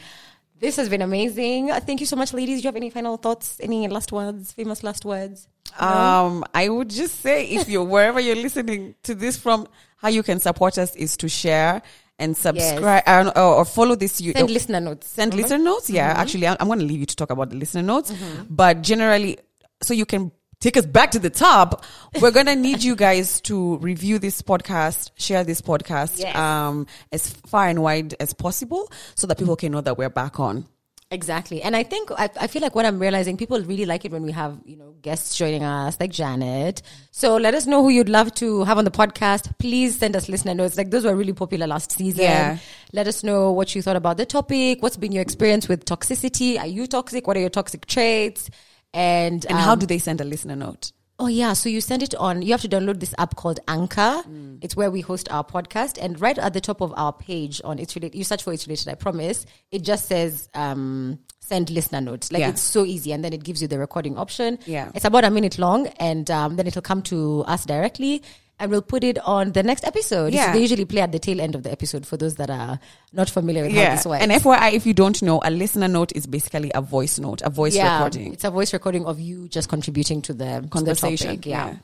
this 0.58 0.76
has 0.76 0.88
been 0.88 1.02
amazing. 1.02 1.68
Thank 1.68 2.00
you 2.00 2.06
so 2.06 2.16
much, 2.16 2.32
ladies. 2.32 2.60
Do 2.60 2.64
you 2.64 2.68
have 2.68 2.76
any 2.76 2.88
final 2.88 3.16
thoughts? 3.16 3.58
Any 3.60 3.88
last 3.88 4.12
words? 4.12 4.52
Famous 4.52 4.82
last 4.82 5.04
words? 5.04 5.48
Um, 5.78 6.44
I 6.54 6.68
would 6.68 6.88
just 6.88 7.20
say 7.20 7.46
if 7.46 7.68
you're 7.68 7.84
wherever 7.84 8.20
you're 8.20 8.36
listening 8.36 8.94
to 9.02 9.14
this 9.14 9.36
from, 9.36 9.66
how 9.96 10.08
you 10.08 10.22
can 10.22 10.40
support 10.40 10.78
us 10.78 10.96
is 10.96 11.16
to 11.18 11.28
share 11.28 11.82
and 12.18 12.36
subscribe 12.36 13.02
uh, 13.06 13.32
or, 13.36 13.42
or 13.42 13.64
follow 13.64 13.94
this. 13.96 14.20
You, 14.20 14.32
Send 14.32 14.50
listener 14.50 14.80
notes. 14.80 15.08
send 15.08 15.34
listener 15.34 15.58
notes. 15.58 15.90
Yeah, 15.90 16.08
actually, 16.16 16.46
I'm, 16.46 16.56
I'm 16.60 16.66
going 16.68 16.78
to 16.78 16.84
leave 16.84 17.00
you 17.00 17.06
to 17.06 17.16
talk 17.16 17.30
about 17.30 17.50
the 17.50 17.56
listener 17.56 17.82
notes. 17.82 18.12
But 18.48 18.82
generally, 18.82 19.38
so 19.82 19.94
you 19.94 20.06
can 20.06 20.30
take 20.60 20.76
us 20.76 20.86
back 20.86 21.10
to 21.10 21.18
the 21.18 21.30
top, 21.30 21.84
we're 22.20 22.30
going 22.30 22.46
to 22.46 22.54
need 22.54 22.84
you 22.84 22.94
guys 22.94 23.40
to 23.40 23.78
review 23.78 24.20
this 24.20 24.42
podcast, 24.42 25.10
share 25.16 25.42
this 25.42 25.60
podcast 25.60 26.20
Yes. 26.20 26.36
um, 26.36 26.86
as 27.10 27.28
far 27.48 27.66
and 27.66 27.82
wide 27.82 28.14
as 28.20 28.32
possible 28.32 28.88
so 29.16 29.26
that 29.26 29.38
people 29.38 29.56
can 29.56 29.72
know 29.72 29.80
that 29.80 29.98
we're 29.98 30.08
back 30.10 30.38
on. 30.38 30.68
Exactly. 31.12 31.62
And 31.62 31.76
I 31.76 31.82
think, 31.82 32.10
I, 32.10 32.30
I 32.40 32.46
feel 32.46 32.62
like 32.62 32.74
what 32.74 32.86
I'm 32.86 32.98
realizing, 32.98 33.36
people 33.36 33.60
really 33.60 33.84
like 33.84 34.06
it 34.06 34.12
when 34.12 34.22
we 34.22 34.32
have, 34.32 34.58
you 34.64 34.76
know, 34.76 34.94
guests 35.02 35.36
joining 35.36 35.62
us, 35.62 36.00
like 36.00 36.10
Janet. 36.10 36.80
So 37.10 37.36
let 37.36 37.54
us 37.54 37.66
know 37.66 37.82
who 37.82 37.90
you'd 37.90 38.08
love 38.08 38.34
to 38.36 38.64
have 38.64 38.78
on 38.78 38.84
the 38.84 38.90
podcast. 38.90 39.58
Please 39.58 39.98
send 39.98 40.16
us 40.16 40.30
listener 40.30 40.54
notes. 40.54 40.78
Like 40.78 40.90
those 40.90 41.04
were 41.04 41.14
really 41.14 41.34
popular 41.34 41.66
last 41.66 41.92
season. 41.92 42.22
Yeah. 42.22 42.58
Let 42.94 43.06
us 43.08 43.22
know 43.22 43.52
what 43.52 43.74
you 43.74 43.82
thought 43.82 43.96
about 43.96 44.16
the 44.16 44.24
topic. 44.24 44.82
What's 44.82 44.96
been 44.96 45.12
your 45.12 45.22
experience 45.22 45.68
with 45.68 45.84
toxicity? 45.84 46.58
Are 46.58 46.66
you 46.66 46.86
toxic? 46.86 47.26
What 47.26 47.36
are 47.36 47.40
your 47.40 47.50
toxic 47.50 47.84
traits? 47.84 48.48
And, 48.94 49.44
And 49.50 49.58
how 49.58 49.74
um, 49.74 49.78
do 49.80 49.86
they 49.86 49.98
send 49.98 50.22
a 50.22 50.24
listener 50.24 50.56
note? 50.56 50.92
Oh 51.22 51.28
yeah, 51.28 51.52
so 51.52 51.68
you 51.68 51.80
send 51.80 52.02
it 52.02 52.16
on. 52.16 52.42
You 52.42 52.50
have 52.50 52.62
to 52.62 52.68
download 52.68 52.98
this 52.98 53.14
app 53.16 53.36
called 53.36 53.60
Anchor. 53.68 54.24
It's 54.60 54.74
where 54.74 54.90
we 54.90 55.02
host 55.02 55.30
our 55.30 55.44
podcast, 55.44 55.96
and 56.02 56.20
right 56.20 56.36
at 56.36 56.52
the 56.52 56.60
top 56.60 56.80
of 56.80 56.92
our 56.96 57.12
page 57.12 57.60
on 57.62 57.78
it's 57.78 57.94
related. 57.94 58.18
You 58.18 58.24
search 58.24 58.42
for 58.42 58.52
it's 58.52 58.66
related. 58.66 58.88
I 58.88 58.96
promise. 58.96 59.46
It 59.70 59.82
just 59.84 60.06
says 60.06 60.48
um, 60.54 61.20
send 61.38 61.70
listener 61.70 62.00
notes. 62.00 62.32
Like 62.32 62.40
Yeah. 62.40 62.48
it's 62.48 62.60
so 62.60 62.84
easy, 62.84 63.12
and 63.12 63.24
then 63.24 63.32
it 63.32 63.44
gives 63.44 63.62
you 63.62 63.68
the 63.68 63.78
recording 63.78 64.18
option. 64.18 64.58
Yeah. 64.66 64.90
it's 64.96 65.04
about 65.04 65.22
a 65.22 65.30
minute 65.30 65.60
long, 65.60 65.86
and 66.00 66.28
um, 66.28 66.56
then 66.56 66.66
it'll 66.66 66.82
come 66.82 67.02
to 67.02 67.44
us 67.46 67.64
directly, 67.66 68.22
and 68.62 68.70
we'll 68.70 68.80
put 68.80 69.02
it 69.04 69.18
on 69.18 69.52
the 69.52 69.62
next 69.62 69.84
episode. 69.84 70.32
Yeah. 70.32 70.46
So 70.46 70.52
they 70.52 70.60
usually 70.60 70.84
play 70.84 71.02
at 71.02 71.10
the 71.12 71.18
tail 71.18 71.40
end 71.40 71.54
of 71.54 71.64
the 71.64 71.70
episode 71.72 72.06
for 72.06 72.16
those 72.16 72.36
that 72.36 72.48
are 72.48 72.78
not 73.12 73.28
familiar 73.28 73.64
with 73.64 73.72
how 73.72 73.80
Yeah. 73.80 73.96
this 73.96 74.06
works. 74.06 74.22
And 74.22 74.30
FYI, 74.32 74.72
if 74.72 74.86
you 74.86 74.94
don't 74.94 75.20
know, 75.22 75.40
a 75.44 75.50
listener 75.50 75.88
note 75.88 76.12
is 76.14 76.26
basically 76.26 76.70
a 76.74 76.80
voice 76.80 77.18
note, 77.18 77.42
a 77.42 77.50
voice 77.50 77.76
recording. 77.76 78.32
It's 78.32 78.44
a 78.44 78.50
voice 78.50 78.72
recording 78.72 79.04
of 79.04 79.20
you 79.20 79.48
just 79.48 79.68
contributing 79.68 80.22
to 80.22 80.32
the 80.32 80.66
Conversation, 80.70 81.16
To 81.16 81.26
the 81.26 81.36
topic. 81.36 81.46
Yeah. 81.46 81.66
yeah. 81.66 81.76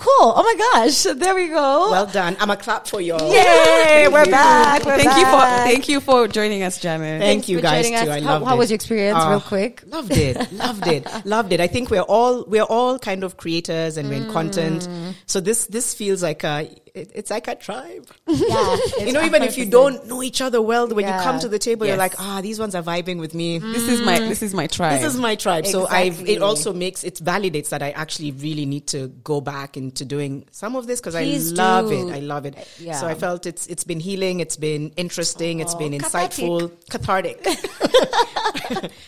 Cool. 0.00 0.32
Oh 0.34 0.42
my 0.42 0.56
gosh. 0.86 1.02
There 1.02 1.34
we 1.34 1.48
go. 1.48 1.90
Well 1.90 2.06
done. 2.06 2.34
I'm 2.40 2.48
a 2.48 2.56
clap 2.56 2.86
for 2.86 3.02
you. 3.02 3.18
Yay, 3.20 4.08
we're 4.08 4.24
back. 4.24 4.82
We're 4.86 4.96
Thank 4.96 5.14
you 5.18 5.24
for 5.26 5.40
thank 5.68 5.88
you 5.90 6.00
for 6.00 6.26
joining 6.26 6.62
us, 6.62 6.80
Janet. 6.80 7.20
Thank 7.20 7.50
you 7.50 7.58
for 7.58 7.62
guys 7.64 7.84
joining 7.84 7.98
too. 8.06 8.10
us. 8.10 8.16
I 8.16 8.20
How- 8.22 8.32
loved 8.32 8.46
how 8.46 8.54
it. 8.54 8.58
was 8.58 8.70
your 8.70 8.76
experience, 8.76 9.18
Ah, 9.20 9.28
real 9.28 9.40
quick? 9.42 9.82
Loved 9.86 10.12
it. 10.12 10.52
Loved 10.52 10.86
it. 10.86 11.06
loved 11.26 11.52
it. 11.52 11.60
I 11.60 11.66
think 11.66 11.90
we're 11.90 12.00
all 12.00 12.44
we're 12.46 12.62
all 12.62 12.98
kind 12.98 13.22
of 13.24 13.36
creators 13.36 13.98
and 13.98 14.08
we're 14.08 14.22
in 14.24 14.32
content. 14.32 14.88
Mm. 14.88 15.12
So 15.26 15.38
this 15.38 15.66
this 15.66 15.92
feels 15.92 16.22
like 16.22 16.44
a 16.44 16.74
it, 16.94 17.10
it's 17.14 17.30
like 17.30 17.48
a 17.48 17.54
tribe. 17.54 18.08
Yeah. 18.26 18.76
you 19.00 19.12
know, 19.12 19.22
even 19.22 19.42
if 19.42 19.58
you 19.58 19.66
don't 19.66 20.06
know 20.06 20.22
each 20.22 20.40
other 20.40 20.62
well, 20.62 20.88
when 20.88 21.06
you 21.06 21.12
come 21.12 21.38
to 21.40 21.48
the 21.48 21.58
table, 21.58 21.86
you're 21.86 21.96
like, 21.96 22.14
ah, 22.18 22.40
these 22.40 22.58
ones 22.58 22.74
are 22.74 22.82
vibing 22.82 23.18
with 23.18 23.34
me. 23.34 23.58
This 23.58 23.88
is 23.88 24.00
my 24.00 24.18
this 24.18 24.42
is 24.42 24.54
my 24.54 24.66
tribe. 24.66 25.00
This 25.00 25.14
is 25.14 25.20
my 25.20 25.36
tribe. 25.36 25.66
So 25.66 25.86
I've 25.86 26.28
it 26.28 26.42
also 26.42 26.72
makes 26.72 27.04
it 27.04 27.16
validates 27.16 27.68
that 27.70 27.82
I 27.82 27.90
actually 27.90 28.32
really 28.32 28.66
need 28.66 28.86
to 28.88 29.08
go 29.08 29.40
back 29.40 29.76
into 29.76 30.04
doing 30.04 30.46
some 30.50 30.76
of 30.76 30.86
this 30.86 31.00
because 31.00 31.14
I 31.14 31.24
love 31.54 31.90
do. 31.90 32.08
it. 32.08 32.12
I 32.12 32.20
love 32.20 32.46
it. 32.46 32.56
Yeah. 32.78 32.94
So 32.94 33.06
I 33.06 33.14
felt 33.14 33.46
it's 33.46 33.66
it's 33.66 33.84
been 33.84 34.00
healing, 34.00 34.40
it's 34.40 34.56
been 34.56 34.90
interesting, 34.96 35.60
It's 35.60 35.74
been 35.74 35.98
cathartic. 35.98 36.44
insightful, 36.44 36.72
cathartic. 36.90 37.46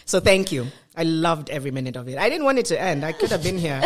so 0.05 0.21
thank 0.21 0.53
you. 0.53 0.67
I 0.95 1.05
loved 1.05 1.49
every 1.49 1.71
minute 1.71 1.97
of 1.97 2.07
it. 2.07 2.19
I 2.19 2.29
didn't 2.29 2.45
want 2.45 2.59
it 2.59 2.67
to 2.67 2.79
end. 2.79 3.03
I 3.03 3.13
could 3.13 3.31
have 3.31 3.43
been 3.43 3.57
here 3.57 3.81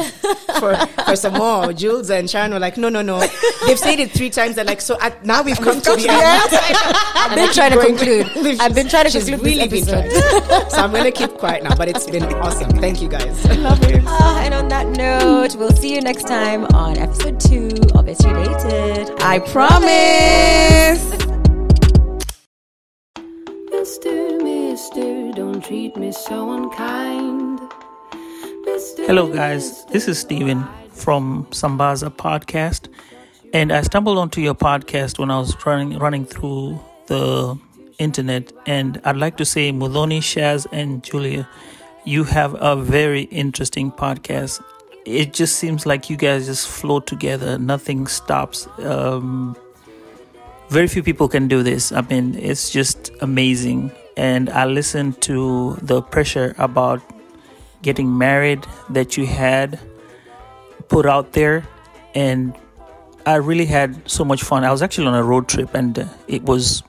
for, 0.58 0.74
for 1.06 1.14
some 1.14 1.34
more. 1.34 1.72
Jules 1.72 2.10
and 2.10 2.28
Sharon 2.28 2.52
were 2.52 2.58
like, 2.58 2.76
no, 2.76 2.88
no, 2.88 3.00
no. 3.00 3.20
They've 3.64 3.78
said 3.78 4.00
it 4.00 4.10
three 4.10 4.28
times. 4.28 4.56
They're 4.56 4.64
like, 4.64 4.80
so 4.80 4.98
at, 5.00 5.24
now 5.24 5.42
we've 5.42 5.56
come 5.60 5.80
to 5.80 5.94
the 5.94 6.08
end. 6.08 6.50
I've 7.14 7.36
been 7.36 7.52
trying 7.52 7.70
to 7.72 7.80
conclude. 7.80 8.60
I've 8.60 8.74
been 8.74 8.88
trying 8.88 9.04
to 9.04 9.10
She's 9.10 9.26
conclude 9.28 9.46
really 9.46 9.68
been 9.68 9.86
trying. 9.86 10.10
so 10.68 10.78
I'm 10.78 10.90
going 10.90 11.04
to 11.04 11.12
keep 11.12 11.30
quiet 11.34 11.62
now, 11.62 11.76
but 11.76 11.86
it's 11.88 12.10
been 12.10 12.24
awesome. 12.24 12.70
Thank 12.80 13.00
you 13.00 13.08
guys. 13.08 13.46
I 13.46 13.52
love 13.54 13.80
it. 13.84 14.02
Ah, 14.04 14.42
and 14.44 14.52
on 14.52 14.66
that 14.68 14.88
note, 14.88 15.54
we'll 15.54 15.70
see 15.76 15.94
you 15.94 16.00
next 16.00 16.26
time 16.26 16.64
on 16.74 16.98
episode 16.98 17.38
two 17.38 17.68
of 17.94 18.08
It's 18.08 18.24
Related. 18.24 19.12
I 19.20 19.38
promise. 19.38 21.45
Mister, 23.86 24.42
mister, 24.42 25.30
don't 25.30 25.64
treat 25.64 25.96
me 25.96 26.10
so 26.10 26.50
unkind. 26.50 27.60
Mister, 28.64 29.06
Hello, 29.06 29.32
guys. 29.32 29.84
This 29.84 30.08
is 30.08 30.18
Steven 30.18 30.66
from 30.90 31.46
Sambaza 31.52 32.10
Podcast, 32.10 32.88
and 33.52 33.72
I 33.72 33.82
stumbled 33.82 34.18
onto 34.18 34.40
your 34.40 34.56
podcast 34.56 35.20
when 35.20 35.30
I 35.30 35.38
was 35.38 35.54
running 35.64 36.00
running 36.00 36.24
through 36.24 36.80
the 37.06 37.56
internet. 38.00 38.52
And 38.66 39.00
I'd 39.04 39.18
like 39.18 39.36
to 39.36 39.44
say, 39.44 39.70
Mudoni, 39.70 40.18
Shaz, 40.18 40.66
and 40.72 41.04
Julia, 41.04 41.48
you 42.04 42.24
have 42.24 42.60
a 42.60 42.74
very 42.74 43.22
interesting 43.30 43.92
podcast. 43.92 44.64
It 45.04 45.32
just 45.32 45.60
seems 45.60 45.86
like 45.86 46.10
you 46.10 46.16
guys 46.16 46.46
just 46.46 46.66
flow 46.66 46.98
together. 46.98 47.56
Nothing 47.56 48.08
stops. 48.08 48.66
Um, 48.80 49.56
very 50.68 50.88
few 50.88 51.02
people 51.02 51.28
can 51.28 51.48
do 51.48 51.62
this. 51.62 51.92
I 51.92 52.00
mean, 52.02 52.34
it's 52.34 52.70
just 52.70 53.10
amazing. 53.20 53.92
And 54.16 54.50
I 54.50 54.66
listened 54.66 55.20
to 55.22 55.76
the 55.82 56.02
pressure 56.02 56.54
about 56.58 57.02
getting 57.82 58.16
married 58.16 58.66
that 58.90 59.16
you 59.16 59.26
had 59.26 59.78
put 60.88 61.04
out 61.04 61.32
there 61.32 61.66
and 62.14 62.54
i 63.26 63.34
really 63.34 63.66
had 63.66 64.08
so 64.08 64.24
much 64.24 64.42
fun 64.42 64.64
i 64.64 64.70
was 64.70 64.82
actually 64.82 65.06
on 65.06 65.14
a 65.14 65.22
road 65.22 65.48
trip 65.48 65.74
and 65.74 66.08
it 66.28 66.42
was 66.44 66.82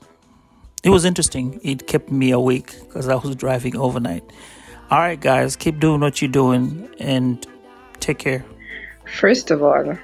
it 0.84 0.90
was 0.90 1.04
interesting 1.04 1.60
it 1.64 1.88
kept 1.88 2.12
me 2.12 2.32
awake 2.32 2.74
because 2.82 3.08
i 3.10 3.16
was 3.16 3.36
driving 3.36 3.76
overnight 3.76 4.24
all 4.92 5.00
right 5.00 5.20
guys 5.20 5.56
keep 5.56 5.80
doing 5.80 6.00
what 6.00 6.22
you're 6.22 6.32
doing 6.32 6.88
and 7.00 7.46
take 8.00 8.20
care 8.20 8.46
First 9.16 9.52
of 9.52 9.64
all, 9.64 9.98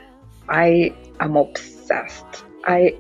I 0.50 0.96
am 1.20 1.36
obsessed. 1.36 2.46
I 2.66 2.96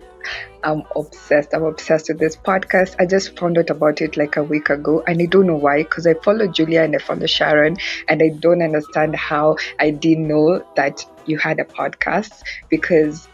am 0.63 0.83
obsessed. 0.95 1.53
I'm 1.53 1.63
obsessed 1.63 2.09
with 2.09 2.19
this 2.19 2.35
podcast. 2.35 2.95
I 2.99 3.05
just 3.05 3.37
found 3.37 3.57
out 3.57 3.69
about 3.69 4.01
it 4.01 4.17
like 4.17 4.37
a 4.37 4.43
week 4.43 4.69
ago, 4.69 5.03
and 5.07 5.21
I 5.21 5.25
don't 5.25 5.47
know 5.47 5.55
why 5.55 5.83
because 5.83 6.07
I 6.07 6.13
follow 6.15 6.47
Julia 6.47 6.83
and 6.83 6.95
I 6.95 6.99
follow 6.99 7.25
Sharon, 7.25 7.77
and 8.07 8.21
I 8.21 8.29
don't 8.29 8.61
understand 8.61 9.15
how 9.15 9.57
I 9.79 9.91
didn't 9.91 10.27
know 10.27 10.65
that 10.75 11.05
you 11.25 11.37
had 11.37 11.59
a 11.59 11.65
podcast 11.65 12.43
because 12.69 13.27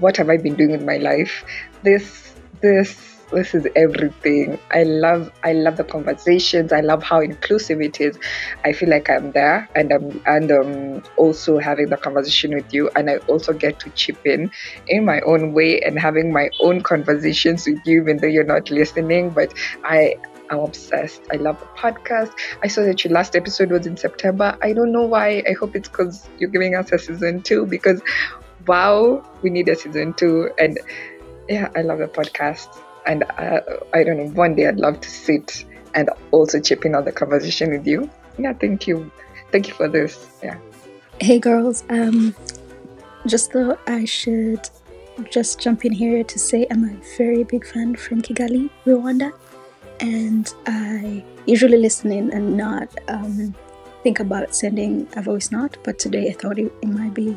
what 0.00 0.16
have 0.16 0.30
I 0.30 0.36
been 0.36 0.54
doing 0.54 0.72
with 0.72 0.84
my 0.84 0.96
life? 0.96 1.44
This, 1.82 2.34
this, 2.60 3.13
this 3.34 3.54
is 3.54 3.66
everything. 3.76 4.58
I 4.70 4.84
love, 4.84 5.32
I 5.42 5.52
love 5.52 5.76
the 5.76 5.84
conversations. 5.84 6.72
I 6.72 6.80
love 6.80 7.02
how 7.02 7.20
inclusive 7.20 7.80
it 7.80 8.00
is. 8.00 8.18
I 8.64 8.72
feel 8.72 8.88
like 8.88 9.10
I'm 9.10 9.32
there, 9.32 9.68
and 9.74 9.92
I'm, 9.92 10.22
and 10.26 10.52
um, 10.52 11.02
also 11.16 11.58
having 11.58 11.90
the 11.90 11.96
conversation 11.96 12.54
with 12.54 12.72
you, 12.72 12.90
and 12.96 13.10
I 13.10 13.18
also 13.28 13.52
get 13.52 13.80
to 13.80 13.90
chip 13.90 14.26
in 14.26 14.50
in 14.88 15.04
my 15.04 15.20
own 15.22 15.52
way 15.52 15.80
and 15.80 15.98
having 15.98 16.32
my 16.32 16.50
own 16.60 16.82
conversations 16.82 17.66
with 17.66 17.80
you, 17.84 18.02
even 18.02 18.18
though 18.18 18.26
you're 18.28 18.44
not 18.44 18.70
listening. 18.70 19.30
But 19.30 19.52
I. 19.82 20.16
I'm 20.50 20.58
obsessed. 20.58 21.22
I 21.32 21.36
love 21.36 21.58
the 21.58 21.64
podcast. 21.66 22.32
I 22.62 22.68
saw 22.68 22.82
that 22.82 23.02
your 23.02 23.14
last 23.14 23.34
episode 23.34 23.70
was 23.70 23.86
in 23.86 23.96
September. 23.96 24.58
I 24.62 24.74
don't 24.74 24.92
know 24.92 25.06
why. 25.06 25.42
I 25.48 25.52
hope 25.52 25.74
it's 25.74 25.88
because 25.88 26.28
you're 26.38 26.50
giving 26.50 26.74
us 26.74 26.92
a 26.92 26.98
season 26.98 27.40
two 27.40 27.64
because 27.64 28.02
wow, 28.66 29.24
we 29.42 29.48
need 29.48 29.70
a 29.70 29.74
season 29.74 30.12
two. 30.12 30.50
And 30.58 30.78
yeah, 31.48 31.70
I 31.74 31.80
love 31.80 31.98
the 31.98 32.08
podcast. 32.08 32.68
And 33.06 33.24
uh, 33.38 33.60
I 33.92 34.02
don't 34.04 34.16
know, 34.16 34.28
one 34.28 34.54
day 34.54 34.66
I'd 34.66 34.78
love 34.78 35.00
to 35.00 35.10
sit 35.10 35.64
and 35.94 36.10
also 36.30 36.60
chip 36.60 36.84
in 36.84 36.94
on 36.94 37.04
the 37.04 37.12
conversation 37.12 37.70
with 37.70 37.86
you. 37.86 38.10
Yeah, 38.38 38.52
thank 38.52 38.86
you. 38.86 39.10
Thank 39.52 39.68
you 39.68 39.74
for 39.74 39.88
this. 39.88 40.26
Yeah. 40.42 40.58
Hey 41.20 41.38
girls, 41.38 41.84
um, 41.90 42.34
just 43.26 43.52
thought 43.52 43.78
I 43.86 44.04
should 44.04 44.68
just 45.30 45.60
jump 45.60 45.84
in 45.84 45.92
here 45.92 46.24
to 46.24 46.38
say 46.38 46.66
I'm 46.70 46.84
a 46.84 46.96
very 47.16 47.44
big 47.44 47.64
fan 47.64 47.94
from 47.94 48.20
Kigali, 48.20 48.68
Rwanda, 48.84 49.32
and 50.00 50.52
I 50.66 51.24
usually 51.46 51.78
listen 51.78 52.10
in 52.10 52.32
and 52.32 52.56
not 52.56 52.88
um, 53.06 53.54
think 54.02 54.18
about 54.18 54.54
sending 54.54 55.06
a 55.16 55.22
voice 55.22 55.52
note, 55.52 55.76
but 55.84 55.98
today 55.98 56.30
I 56.30 56.32
thought 56.32 56.58
it, 56.58 56.72
it 56.82 56.88
might 56.88 57.14
be 57.14 57.36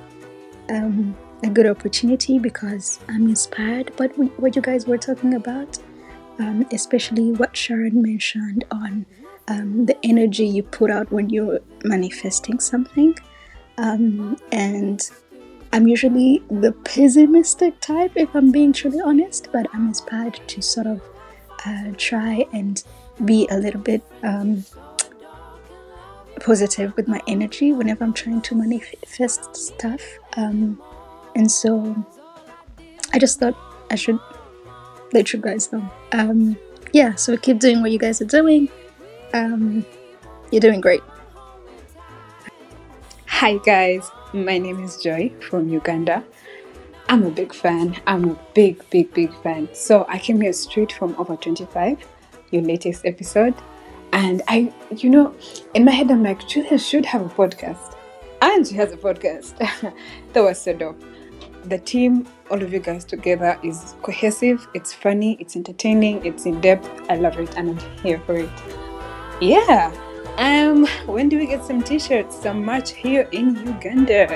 um, 0.70 1.16
a 1.44 1.50
good 1.50 1.68
opportunity 1.68 2.40
because 2.40 3.00
I'm 3.08 3.28
inspired 3.28 3.96
by 3.96 4.08
what 4.08 4.56
you 4.56 4.62
guys 4.62 4.88
were 4.88 4.98
talking 4.98 5.36
about, 5.36 5.78
um, 6.40 6.66
especially 6.72 7.32
what 7.32 7.56
Sharon 7.56 8.02
mentioned 8.02 8.66
on 8.72 9.06
um, 9.48 9.86
the 9.86 9.98
energy 10.04 10.46
you 10.46 10.64
put 10.64 10.92
out 10.92 11.12
when 11.12 11.30
you're 11.30 11.60
manifesting 11.84 12.60
something. 12.60 13.16
Um, 13.78 14.38
and 14.52 15.02
I'm 15.74 15.88
usually 15.88 16.44
the 16.50 16.72
pessimistic 16.72 17.80
type, 17.82 18.14
if 18.16 18.34
I'm 18.36 18.52
being 18.52 18.74
truly 18.74 19.00
honest, 19.00 19.50
but 19.52 19.68
I'm 19.74 19.88
inspired 19.88 20.40
to 20.48 20.62
sort 20.62 20.88
of 20.88 21.02
uh, 21.66 21.92
try 21.98 22.46
and 22.54 22.84
be 23.26 23.48
a 23.52 23.58
little 23.58 23.82
bit 23.82 24.02
um, 24.24 24.64
positive 26.40 26.96
with 26.96 27.08
my 27.08 27.22
energy 27.28 27.74
whenever 27.74 28.04
I'm 28.04 28.14
trying 28.14 28.42
to 28.42 28.56
manifest 28.56 29.56
stuff. 29.56 30.02
Um, 30.36 30.82
and 31.38 31.52
so 31.52 31.96
I 33.14 33.20
just 33.20 33.40
thought 33.40 33.56
I 33.92 33.96
should 33.96 34.20
let 35.14 35.32
you 35.32 35.40
guys 35.40 35.72
know. 35.72 35.88
Um, 36.12 36.58
yeah, 36.94 37.14
so 37.16 37.38
keep 37.38 37.60
doing 37.60 37.82
what 37.82 37.92
you 37.92 38.00
guys 38.00 38.22
are 38.22 38.26
doing. 38.26 38.70
Um, 39.34 39.86
you're 40.52 40.62
doing 40.62 40.82
great. 40.82 41.02
Hi 43.28 43.58
guys, 43.58 44.10
my 44.34 44.58
name 44.58 44.84
is 44.84 44.98
Joy 44.98 45.32
from 45.48 45.70
Uganda. 45.70 46.26
I'm 47.08 47.24
a 47.24 47.30
big 47.30 47.54
fan. 47.54 47.96
I'm 48.08 48.32
a 48.32 48.40
big, 48.56 48.84
big, 48.90 49.14
big 49.14 49.32
fan. 49.44 49.70
So 49.74 50.06
I 50.10 50.18
came 50.18 50.42
here 50.42 50.52
straight 50.54 50.92
from 50.92 51.16
Over 51.20 51.36
25, 51.36 52.06
your 52.50 52.64
latest 52.64 53.06
episode. 53.06 53.54
And 54.12 54.42
I, 54.48 54.74
you 54.90 55.10
know, 55.10 55.36
in 55.76 55.86
my 55.86 55.92
head, 55.92 56.10
I'm 56.10 56.24
like, 56.24 56.48
Julia 56.48 56.80
should 56.80 57.06
have 57.06 57.22
a 57.22 57.30
podcast. 57.30 57.96
And 58.42 58.68
she 58.68 58.76
has 58.76 58.92
a 58.92 58.98
podcast. 58.98 59.58
that 60.34 60.44
was 60.44 60.60
so 60.60 60.74
dope. 60.74 61.02
The 61.68 61.80
team, 61.80 62.26
all 62.50 62.64
of 62.64 62.72
you 62.72 62.80
guys 62.80 63.04
together, 63.04 63.60
is 63.62 63.96
cohesive, 64.02 64.66
it's 64.74 64.94
funny, 64.94 65.36
it's 65.42 65.58
entertaining, 65.58 66.26
it's 66.26 66.46
in 66.46 66.62
depth. 66.62 66.90
I 67.10 67.18
love 67.18 67.38
it 67.40 67.54
and 67.58 67.72
I'm 67.72 68.00
here 68.02 68.22
for 68.26 68.38
it. 68.38 68.50
Yeah. 69.42 69.92
Um, 70.38 70.88
when 71.08 71.28
do 71.28 71.38
we 71.38 71.46
get 71.46 71.66
some 71.66 71.84
t-shirts, 71.84 72.42
some 72.42 72.64
merch 72.64 72.92
here 72.92 73.28
in 73.34 73.58
Uganda? 73.68 74.28